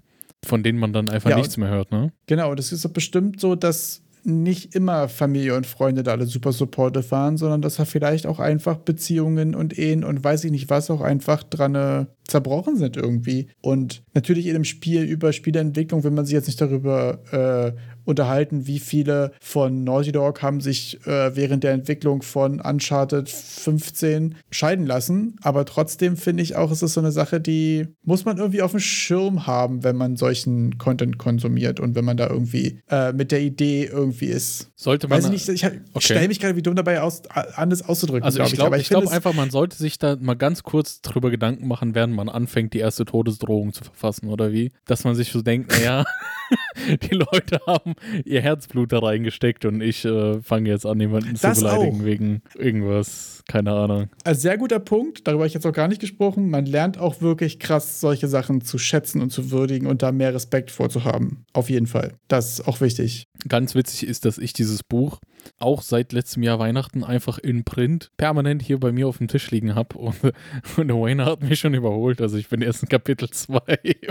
von 0.44 0.62
denen 0.62 0.78
man 0.78 0.92
dann 0.92 1.08
einfach 1.08 1.30
Ja, 1.30 1.36
nichts 1.36 1.56
mehr 1.56 1.68
hört, 1.70 1.90
ne? 1.92 2.12
Genau, 2.26 2.54
das 2.54 2.72
ist 2.72 2.86
bestimmt 2.92 3.40
so, 3.40 3.54
dass 3.54 4.02
nicht 4.24 4.74
immer 4.74 5.08
Familie 5.08 5.56
und 5.56 5.66
Freunde 5.66 6.02
da 6.02 6.12
alle 6.12 6.26
super 6.26 6.52
supportive 6.52 7.10
waren, 7.10 7.36
sondern 7.36 7.62
dass 7.62 7.76
da 7.76 7.84
vielleicht 7.84 8.26
auch 8.26 8.38
einfach 8.38 8.78
Beziehungen 8.78 9.54
und 9.54 9.78
Ehen 9.78 10.04
und 10.04 10.22
weiß 10.22 10.44
ich 10.44 10.50
nicht 10.50 10.70
was 10.70 10.90
auch 10.90 11.00
einfach 11.00 11.42
dran 11.42 11.74
äh, 11.74 12.06
zerbrochen 12.26 12.76
sind 12.76 12.96
irgendwie. 12.96 13.48
Und 13.60 14.02
natürlich 14.14 14.46
in 14.46 14.54
einem 14.54 14.64
Spiel 14.64 15.02
über 15.02 15.32
Spieleentwicklung 15.32 16.04
will 16.04 16.10
man 16.10 16.24
sich 16.24 16.34
jetzt 16.34 16.46
nicht 16.46 16.60
darüber 16.60 17.18
äh, 17.32 17.72
unterhalten, 18.04 18.66
wie 18.66 18.78
viele 18.78 19.32
von 19.40 19.84
Naughty 19.84 20.12
Dog 20.12 20.42
haben 20.42 20.60
sich 20.60 21.04
äh, 21.06 21.34
während 21.36 21.64
der 21.64 21.72
Entwicklung 21.72 22.22
von 22.22 22.60
Uncharted 22.60 23.28
15 23.28 24.36
scheiden 24.50 24.86
lassen. 24.86 25.36
Aber 25.42 25.64
trotzdem 25.64 26.16
finde 26.16 26.42
ich 26.42 26.56
auch, 26.56 26.70
es 26.70 26.82
ist 26.82 26.94
so 26.94 27.00
eine 27.00 27.12
Sache, 27.12 27.40
die 27.40 27.88
muss 28.02 28.24
man 28.24 28.38
irgendwie 28.38 28.62
auf 28.62 28.72
dem 28.72 28.80
Schirm 28.80 29.46
haben, 29.46 29.84
wenn 29.84 29.96
man 29.96 30.16
solchen 30.16 30.78
Content 30.78 31.18
konsumiert 31.18 31.80
und 31.80 31.94
wenn 31.94 32.04
man 32.04 32.16
da 32.16 32.28
irgendwie 32.28 32.80
äh, 32.90 33.12
mit 33.12 33.32
der 33.32 33.40
Idee 33.40 33.84
irgendwie 33.84 34.26
ist. 34.26 34.70
Sollte 34.76 35.08
man. 35.08 35.18
Weiß 35.18 35.26
ich 35.26 35.30
nicht, 35.30 35.48
ich, 35.48 35.62
ich 35.62 36.04
stelle 36.04 36.28
mich 36.28 36.40
gerade 36.40 36.56
wie 36.56 36.62
dumm 36.62 36.76
dabei 36.76 37.00
aus, 37.02 37.22
anders 37.54 37.82
auszudrücken. 37.82 38.24
Also 38.24 38.38
glaub 38.38 38.48
ich 38.48 38.54
glaube 38.54 38.78
ich 38.78 38.88
glaub 38.88 39.08
einfach, 39.08 39.34
man 39.34 39.50
sollte 39.50 39.76
sich 39.76 39.98
da 39.98 40.16
mal 40.20 40.34
ganz 40.34 40.62
kurz 40.62 41.00
drüber 41.02 41.30
Gedanken 41.30 41.66
machen, 41.68 41.94
während 41.94 42.14
man 42.14 42.28
anfängt, 42.28 42.74
die 42.74 42.78
erste 42.78 43.04
Todesdrohung 43.04 43.72
zu 43.72 43.84
verfassen, 43.84 44.28
oder 44.28 44.52
wie? 44.52 44.72
Dass 44.86 45.04
man 45.04 45.14
sich 45.14 45.32
so 45.32 45.42
denkt, 45.42 45.70
naja, 45.70 46.04
die 47.10 47.14
Leute 47.14 47.60
haben 47.66 47.94
ihr 48.24 48.40
Herzblut 48.40 48.92
da 48.92 48.98
reingesteckt 49.00 49.64
und 49.64 49.80
ich 49.80 50.04
äh, 50.04 50.40
fange 50.42 50.68
jetzt 50.70 50.86
an, 50.86 51.00
jemanden 51.00 51.36
zu 51.36 51.42
Das 51.42 51.58
beleidigen 51.60 52.00
auch. 52.00 52.04
wegen 52.04 52.42
irgendwas, 52.56 53.42
keine 53.48 53.72
Ahnung. 53.72 54.08
Ein 54.24 54.34
sehr 54.34 54.58
guter 54.58 54.80
Punkt, 54.80 55.26
darüber 55.26 55.42
habe 55.42 55.48
ich 55.48 55.54
jetzt 55.54 55.66
auch 55.66 55.72
gar 55.72 55.88
nicht 55.88 56.00
gesprochen. 56.00 56.50
Man 56.50 56.66
lernt 56.66 56.98
auch 56.98 57.20
wirklich 57.20 57.58
krass, 57.58 58.00
solche 58.00 58.28
Sachen 58.28 58.60
zu 58.60 58.78
schätzen 58.78 59.20
und 59.20 59.30
zu 59.30 59.50
würdigen 59.50 59.86
und 59.86 60.02
da 60.02 60.12
mehr 60.12 60.34
Respekt 60.34 60.70
vorzuhaben. 60.70 61.44
Auf 61.52 61.70
jeden 61.70 61.86
Fall. 61.86 62.14
Das 62.28 62.54
ist 62.58 62.68
auch 62.68 62.80
wichtig. 62.80 63.24
Ganz 63.48 63.74
witzig 63.74 64.06
ist, 64.06 64.24
dass 64.24 64.38
ich 64.38 64.52
dieses 64.52 64.82
Buch 64.82 65.20
auch 65.58 65.82
seit 65.82 66.12
letztem 66.12 66.42
Jahr 66.42 66.58
Weihnachten 66.58 67.04
einfach 67.04 67.38
in 67.38 67.64
Print 67.64 68.10
permanent 68.16 68.62
hier 68.62 68.78
bei 68.78 68.92
mir 68.92 69.08
auf 69.08 69.18
dem 69.18 69.28
Tisch 69.28 69.50
liegen 69.50 69.74
habe 69.74 69.98
und, 69.98 70.16
und 70.76 70.88
Wayne 70.88 71.24
hat 71.24 71.42
mich 71.42 71.60
schon 71.60 71.74
überholt. 71.74 72.20
Also 72.20 72.36
ich 72.36 72.48
bin 72.48 72.62
erst 72.62 72.82
in 72.82 72.88
Kapitel 72.88 73.30
2 73.32 73.60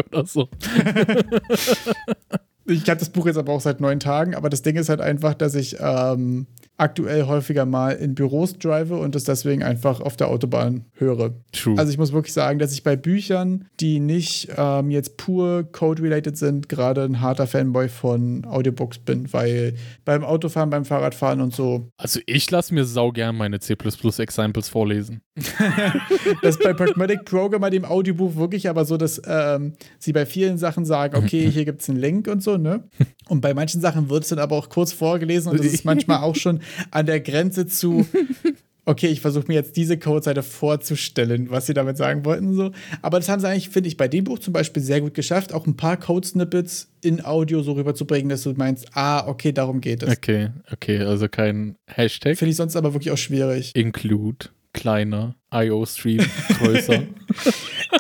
oder 0.08 0.26
so. 0.26 0.50
Ich 2.66 2.88
habe 2.88 3.00
das 3.00 3.10
Buch 3.10 3.26
jetzt 3.26 3.38
aber 3.38 3.52
auch 3.52 3.62
seit 3.62 3.82
neun 3.82 4.00
Tagen, 4.00 4.36
aber 4.36 4.48
das 4.48 4.62
Ding 4.62 4.76
ist 4.76 4.90
halt 4.90 5.02
einfach, 5.02 5.34
dass 5.34 5.56
ich 5.56 5.78
ähm, 5.80 6.46
aktuell 6.80 7.28
häufiger 7.28 7.66
mal 7.66 7.92
in 7.92 8.16
Büros 8.16 8.54
drive 8.54 8.92
und 8.92 9.16
das 9.16 9.26
deswegen 9.26 9.64
einfach 9.64 10.00
auf 10.02 10.16
der 10.16 10.30
Autobahn 10.30 10.86
höre. 10.94 11.34
True. 11.52 11.78
Also 11.78 11.92
ich 11.92 11.98
muss 11.98 12.14
wirklich 12.14 12.34
sagen, 12.34 12.60
dass 12.60 12.74
ich 12.74 12.84
bei 12.84 12.96
Büchern, 12.96 13.66
die 13.80 14.00
nicht 14.00 14.50
ähm, 14.58 14.90
jetzt 14.90 15.18
pur 15.18 15.64
Code-related 15.72 16.38
sind, 16.38 16.70
gerade 16.70 17.04
ein 17.04 17.22
harter 17.22 17.48
Fanboy 17.48 17.90
von 17.90 18.46
Audiobooks 18.46 19.00
bin, 19.00 19.32
weil 19.34 19.76
beim 20.06 20.24
Autofahren, 20.24 20.70
beim 20.70 20.86
Fahrradfahren 20.86 21.42
und 21.42 21.54
so, 21.54 21.90
Also 21.98 22.20
ich 22.26 22.50
lasse 22.50 22.74
mir 22.74 22.86
saugern 22.86 23.36
meine 23.36 23.60
C++ 23.60 23.76
Examples 24.20 24.70
vorlesen. 24.70 25.22
das 26.42 26.56
ist 26.56 26.64
bei 26.64 26.74
Pragmatic 26.74 27.26
Programmer, 27.26 27.70
dem 27.70 27.86
Audiobuch, 27.86 28.36
wirklich 28.36 28.70
aber 28.70 28.86
so, 28.86 28.98
dass 28.98 29.22
ähm, 29.26 29.74
sie 29.98 30.14
bei 30.14 30.26
vielen 30.26 30.58
Sachen 30.58 30.86
sagen, 30.86 31.16
okay, 31.16 31.50
hier 31.52 31.66
gibt 31.66 31.82
es 31.82 31.90
einen 31.90 32.00
Link 32.00 32.28
und 32.28 32.42
so, 32.42 32.58
ne? 32.58 32.84
Und 33.30 33.42
bei 33.42 33.54
manchen 33.54 33.80
Sachen 33.80 34.10
wird 34.10 34.24
es 34.24 34.30
dann 34.30 34.40
aber 34.40 34.56
auch 34.56 34.70
kurz 34.70 34.92
vorgelesen 34.92 35.52
und 35.52 35.60
das 35.60 35.68
ist 35.68 35.86
manchmal 35.86 36.20
auch 36.20 36.36
schon 36.36 36.62
an 36.92 37.06
der 37.06 37.20
Grenze 37.22 37.68
zu, 37.68 38.06
okay, 38.86 39.08
ich 39.08 39.22
versuche 39.22 39.46
mir 39.48 39.54
jetzt 39.54 39.78
diese 39.78 40.00
Codeseite 40.00 40.42
vorzustellen, 40.42 41.52
was 41.52 41.68
sie 41.68 41.76
damit 41.76 41.96
sagen 41.96 42.26
wollten. 42.26 42.56
So. 42.56 42.72
Aber 43.04 43.20
das 43.20 43.30
haben 43.30 43.40
sie 43.40 43.48
eigentlich, 43.48 43.70
finde 43.70 43.88
ich, 43.88 43.98
bei 43.98 44.08
dem 44.08 44.24
Buch 44.24 44.40
zum 44.40 44.52
Beispiel 44.52 44.82
sehr 44.82 45.02
gut 45.02 45.14
geschafft, 45.14 45.54
auch 45.54 45.68
ein 45.68 45.78
paar 45.78 45.98
Code-Snippets 45.98 46.90
in 47.02 47.24
Audio 47.24 47.62
so 47.62 47.74
rüberzubringen, 47.74 48.30
dass 48.30 48.44
du 48.44 48.54
meinst, 48.54 48.88
ah, 48.94 49.28
okay, 49.28 49.52
darum 49.52 49.80
geht 49.80 50.02
es. 50.02 50.10
Okay, 50.10 50.50
okay, 50.74 51.00
also 51.00 51.28
kein 51.30 51.76
Hashtag. 51.86 52.38
Finde 52.38 52.50
ich 52.50 52.58
sonst 52.58 52.76
aber 52.76 52.94
wirklich 52.94 53.12
auch 53.12 53.18
schwierig. 53.18 53.76
Include, 53.76 54.48
kleiner, 54.74 55.36
IO-Stream, 55.54 56.26
größer. 56.58 57.04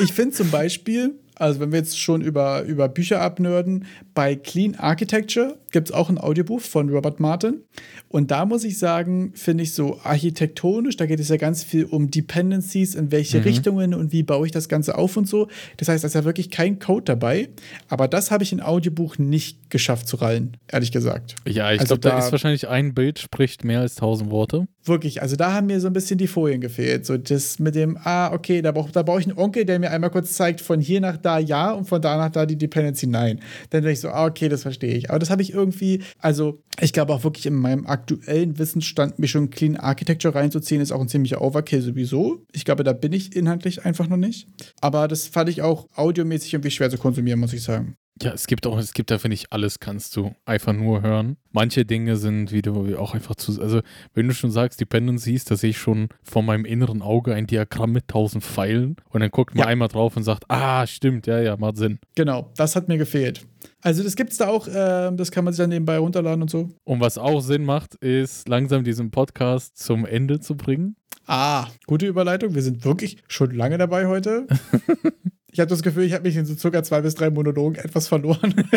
Ich 0.01 0.13
finde 0.13 0.35
zum 0.35 0.49
Beispiel, 0.51 1.15
also 1.39 1.59
wenn 1.59 1.71
wir 1.71 1.79
jetzt 1.79 1.99
schon 1.99 2.21
über, 2.21 2.63
über 2.63 2.87
Bücher 2.89 3.21
abnörden, 3.21 3.85
bei 4.13 4.35
Clean 4.35 4.75
Architecture 4.75 5.57
gibt 5.71 5.89
es 5.89 5.93
auch 5.95 6.09
ein 6.09 6.17
Audiobuch 6.17 6.61
von 6.61 6.89
Robert 6.89 7.19
Martin. 7.19 7.61
Und 8.07 8.31
da 8.31 8.45
muss 8.45 8.63
ich 8.63 8.77
sagen, 8.79 9.31
finde 9.35 9.63
ich 9.63 9.73
so 9.73 9.99
architektonisch, 10.03 10.97
da 10.97 11.05
geht 11.05 11.19
es 11.19 11.29
ja 11.29 11.37
ganz 11.37 11.63
viel 11.63 11.85
um 11.85 12.09
Dependencies, 12.11 12.95
in 12.95 13.11
welche 13.11 13.43
Richtungen 13.45 13.93
und 13.93 14.11
wie 14.11 14.23
baue 14.23 14.45
ich 14.45 14.51
das 14.51 14.69
Ganze 14.69 14.97
auf 14.97 15.17
und 15.17 15.27
so. 15.27 15.47
Das 15.77 15.87
heißt, 15.87 16.03
da 16.03 16.07
ist 16.07 16.13
ja 16.15 16.23
wirklich 16.25 16.49
kein 16.49 16.79
Code 16.79 17.03
dabei. 17.05 17.49
Aber 17.87 18.07
das 18.07 18.31
habe 18.31 18.43
ich 18.43 18.51
in 18.51 18.61
Audiobuch 18.61 19.17
nicht 19.17 19.69
geschafft 19.69 20.07
zu 20.07 20.17
rallen, 20.17 20.57
ehrlich 20.67 20.91
gesagt. 20.91 21.35
Ja, 21.47 21.71
ich 21.71 21.79
Also 21.81 21.95
glaube, 21.95 22.01
da, 22.01 22.09
da- 22.19 22.25
ist 22.25 22.31
wahrscheinlich 22.31 22.67
ein 22.67 22.93
Bild 22.93 23.19
spricht 23.19 23.63
mehr 23.63 23.81
als 23.81 23.95
tausend 23.95 24.31
Worte. 24.31 24.67
Wirklich, 24.85 25.21
also 25.21 25.35
da 25.35 25.53
haben 25.53 25.67
mir 25.67 25.79
so 25.81 25.87
ein 25.87 25.93
bisschen 25.93 26.17
die 26.17 26.27
Folien 26.27 26.61
gefehlt. 26.61 27.05
So 27.05 27.17
das 27.17 27.59
mit 27.59 27.75
dem, 27.75 27.97
ah, 28.03 28.31
okay, 28.33 28.61
da 28.61 28.71
brauche 28.71 28.91
da 28.91 29.03
brauch 29.03 29.19
ich 29.19 29.27
einen 29.27 29.37
Onkel, 29.37 29.65
der 29.65 29.77
mir 29.77 29.91
einmal 29.91 30.09
kurz 30.09 30.33
zeigt, 30.33 30.61
von 30.61 30.79
hier 30.79 31.01
nach 31.01 31.17
da 31.17 31.37
ja 31.37 31.71
und 31.71 31.85
von 31.85 32.01
da 32.01 32.17
nach 32.17 32.29
da 32.31 32.45
die 32.45 32.57
Dependency 32.57 33.05
nein. 33.07 33.39
Dann 33.69 33.81
denke 33.83 33.93
ich 33.93 33.99
so, 33.99 34.09
ah, 34.09 34.25
okay, 34.25 34.49
das 34.49 34.63
verstehe 34.63 34.95
ich. 34.95 35.09
Aber 35.09 35.19
das 35.19 35.29
habe 35.29 35.41
ich 35.41 35.51
irgendwie, 35.59 36.01
also 36.19 36.61
ich 36.79 36.93
glaube 36.93 37.13
auch 37.13 37.23
wirklich 37.23 37.45
in 37.45 37.55
meinem 37.55 37.85
aktuellen 37.85 38.57
Wissensstand, 38.57 39.19
mir 39.19 39.27
schon 39.27 39.49
Clean 39.49 39.77
Architecture 39.77 40.33
reinzuziehen, 40.33 40.81
ist 40.81 40.91
auch 40.91 41.01
ein 41.01 41.09
ziemlicher 41.09 41.41
Overkill 41.41 41.81
sowieso. 41.81 42.45
Ich 42.51 42.65
glaube, 42.65 42.83
da 42.83 42.93
bin 42.93 43.13
ich 43.13 43.35
inhaltlich 43.35 43.85
einfach 43.85 44.07
noch 44.07 44.17
nicht. 44.17 44.47
Aber 44.81 45.07
das 45.07 45.27
fand 45.27 45.49
ich 45.49 45.61
auch 45.61 45.87
audiomäßig 45.95 46.53
irgendwie 46.53 46.71
schwer 46.71 46.89
zu 46.89 46.97
konsumieren, 46.97 47.39
muss 47.39 47.53
ich 47.53 47.63
sagen. 47.63 47.95
Ja, 48.21 48.33
es 48.33 48.47
gibt 48.47 48.67
auch, 48.67 48.77
es 48.77 48.93
gibt 48.93 49.11
da, 49.11 49.17
finde 49.17 49.35
ich, 49.35 49.53
alles 49.53 49.79
kannst 49.79 50.15
du 50.17 50.35
einfach 50.45 50.73
nur 50.73 51.01
hören. 51.01 51.37
Manche 51.51 51.85
Dinge 51.85 52.17
sind 52.17 52.51
wieder 52.51 52.73
auch 52.99 53.13
einfach 53.13 53.35
zu, 53.35 53.61
also 53.61 53.81
wenn 54.13 54.27
du 54.27 54.33
schon 54.33 54.51
sagst 54.51 54.81
Dependencies, 54.81 55.45
da 55.45 55.55
sehe 55.55 55.69
ich 55.69 55.77
schon 55.77 56.09
vor 56.21 56.43
meinem 56.43 56.65
inneren 56.65 57.01
Auge 57.01 57.33
ein 57.33 57.47
Diagramm 57.47 57.93
mit 57.93 58.07
tausend 58.09 58.43
Pfeilen 58.43 58.97
und 59.09 59.21
dann 59.21 59.31
guckt 59.31 59.55
man 59.55 59.63
Ja. 59.63 59.67
einmal 59.67 59.87
drauf 59.87 60.17
und 60.17 60.23
sagt, 60.23 60.43
ah, 60.49 60.85
stimmt, 60.85 61.27
ja, 61.27 61.39
ja, 61.39 61.55
macht 61.57 61.77
Sinn. 61.77 61.99
Genau, 62.15 62.51
das 62.57 62.75
hat 62.75 62.87
mir 62.89 62.97
gefehlt. 62.97 63.45
Also 63.81 64.03
das 64.03 64.15
gibt's 64.15 64.37
da 64.37 64.47
auch, 64.49 64.67
ähm, 64.73 65.15
das 65.15 65.31
kann 65.31 65.45
man 65.45 65.53
sich 65.53 65.63
dann 65.63 65.69
nebenbei 65.69 65.97
runterladen 65.97 66.41
und 66.41 66.49
so. 66.51 66.69
Und 66.83 66.99
was 66.99 67.17
auch 67.17 67.39
Sinn 67.39 67.63
macht, 67.63 67.95
ist 67.95 68.49
langsam 68.49 68.83
diesen 68.83 69.11
Podcast 69.11 69.77
zum 69.77 70.05
Ende 70.05 70.39
zu 70.41 70.57
bringen. 70.57 70.95
Ah, 71.25 71.67
gute 71.85 72.07
Überleitung. 72.07 72.53
Wir 72.55 72.63
sind 72.63 72.83
wirklich 72.83 73.17
schon 73.27 73.51
lange 73.51 73.77
dabei 73.77 74.07
heute. 74.07 74.47
Ich 75.51 75.59
habe 75.59 75.69
das 75.69 75.81
Gefühl, 75.81 76.03
ich 76.03 76.13
habe 76.13 76.23
mich 76.23 76.35
in 76.35 76.45
so 76.45 76.55
circa 76.55 76.83
zwei 76.83 77.01
bis 77.01 77.15
drei 77.15 77.29
Monologen 77.29 77.75
etwas 77.75 78.07
verloren. 78.07 78.53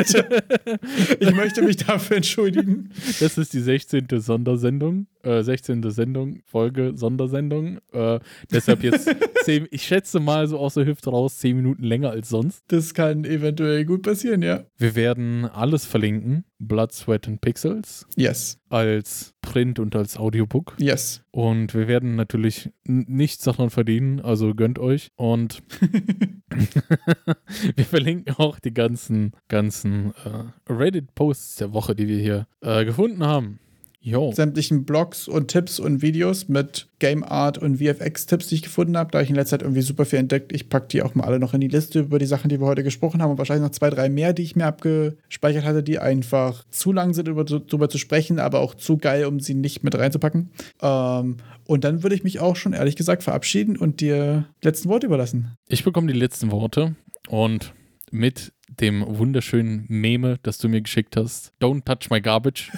ich 1.20 1.34
möchte 1.34 1.62
mich 1.62 1.76
dafür 1.76 2.16
entschuldigen. 2.16 2.90
Das 3.20 3.36
ist 3.36 3.52
die 3.52 3.60
16. 3.60 4.06
Sondersendung, 4.18 5.06
äh, 5.22 5.42
16. 5.42 5.90
Sendung, 5.90 6.40
Folge 6.46 6.92
Sondersendung. 6.94 7.78
Äh, 7.92 8.20
deshalb 8.50 8.82
jetzt, 8.82 9.14
zehn, 9.44 9.66
ich 9.70 9.82
schätze 9.82 10.18
mal 10.18 10.46
so 10.46 10.58
aus 10.58 10.74
der 10.74 10.86
Hüfte 10.86 11.10
raus, 11.10 11.38
10 11.38 11.56
Minuten 11.56 11.82
länger 11.82 12.10
als 12.10 12.30
sonst. 12.30 12.64
Das 12.68 12.94
kann 12.94 13.24
eventuell 13.24 13.84
gut 13.84 14.02
passieren, 14.02 14.42
ja. 14.42 14.64
Wir 14.78 14.94
werden 14.94 15.44
alles 15.44 15.84
verlinken. 15.84 16.44
Blood, 16.66 16.93
Sweat 16.93 17.26
and 17.28 17.40
Pixels 17.40 18.06
Yes, 18.16 18.59
als 18.68 19.34
Print 19.43 19.78
und 19.78 19.94
als 19.97 20.16
Audiobook. 20.16 20.74
yes. 20.78 21.22
Und 21.30 21.74
wir 21.74 21.89
werden 21.89 22.14
natürlich 22.16 22.70
nichts 22.84 23.44
daran 23.44 23.70
verdienen, 23.70 24.20
also 24.20 24.55
gönnt 24.55 24.78
euch. 24.78 25.09
Und 25.16 25.62
wir 27.76 27.84
verlinken 27.84 28.34
auch 28.36 28.59
die 28.59 28.74
ganzen, 28.74 29.32
ganzen 29.48 30.12
äh, 30.24 30.72
Reddit-Posts 30.72 31.56
der 31.56 31.72
Woche, 31.72 31.94
die 31.94 32.09
wir 32.09 32.18
hier 32.18 32.47
äh, 32.60 32.84
gefunden 32.84 33.24
haben. 33.24 33.59
Jo. 34.02 34.32
sämtlichen 34.32 34.84
Blogs 34.84 35.28
und 35.28 35.48
Tipps 35.48 35.78
und 35.78 36.02
Videos 36.02 36.48
mit 36.48 36.88
Game 36.98 37.22
Art 37.22 37.56
und 37.56 37.76
VFX-Tipps, 37.78 38.48
die 38.48 38.56
ich 38.56 38.62
gefunden 38.62 38.96
habe. 38.96 39.10
Da 39.12 39.18
habe 39.18 39.24
ich 39.24 39.30
in 39.30 39.36
letzter 39.36 39.58
Zeit 39.58 39.62
irgendwie 39.62 39.82
super 39.82 40.04
viel 40.04 40.18
entdeckt. 40.18 40.52
Ich 40.52 40.68
packe 40.68 40.88
die 40.88 41.02
auch 41.02 41.14
mal 41.14 41.24
alle 41.24 41.38
noch 41.38 41.54
in 41.54 41.60
die 41.60 41.68
Liste 41.68 42.00
über 42.00 42.18
die 42.18 42.26
Sachen, 42.26 42.48
die 42.48 42.60
wir 42.60 42.66
heute 42.66 42.82
gesprochen 42.82 43.22
haben 43.22 43.30
und 43.30 43.38
wahrscheinlich 43.38 43.62
noch 43.62 43.70
zwei, 43.70 43.90
drei 43.90 44.08
mehr, 44.08 44.32
die 44.32 44.42
ich 44.42 44.56
mir 44.56 44.66
abgespeichert 44.66 45.64
hatte, 45.64 45.84
die 45.84 46.00
einfach 46.00 46.64
zu 46.70 46.92
lang 46.92 47.14
sind, 47.14 47.28
über, 47.28 47.44
darüber 47.44 47.88
zu 47.88 47.98
sprechen, 47.98 48.40
aber 48.40 48.58
auch 48.58 48.74
zu 48.74 48.98
geil, 48.98 49.24
um 49.24 49.38
sie 49.38 49.54
nicht 49.54 49.84
mit 49.84 49.96
reinzupacken. 49.96 50.50
Ähm, 50.80 51.36
und 51.64 51.84
dann 51.84 52.02
würde 52.02 52.16
ich 52.16 52.24
mich 52.24 52.40
auch 52.40 52.56
schon 52.56 52.72
ehrlich 52.72 52.96
gesagt 52.96 53.22
verabschieden 53.22 53.76
und 53.76 54.00
dir 54.00 54.48
die 54.62 54.66
letzten 54.66 54.88
Worte 54.88 55.06
überlassen. 55.06 55.56
Ich 55.68 55.84
bekomme 55.84 56.12
die 56.12 56.18
letzten 56.18 56.50
Worte 56.50 56.96
und 57.28 57.72
mit 58.10 58.52
dem 58.80 59.04
wunderschönen 59.06 59.84
Meme, 59.88 60.38
das 60.42 60.58
du 60.58 60.68
mir 60.68 60.80
geschickt 60.80 61.16
hast, 61.16 61.52
Don't 61.60 61.84
touch 61.84 62.10
my 62.10 62.20
garbage, 62.20 62.70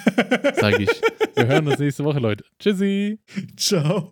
sage 0.61 0.83
ich. 0.83 0.91
Wir 1.35 1.47
hören 1.47 1.67
uns 1.69 1.79
nächste 1.79 2.05
Woche, 2.05 2.19
Leute. 2.19 2.45
Tschüssi. 2.59 3.19
Ciao. 3.57 4.03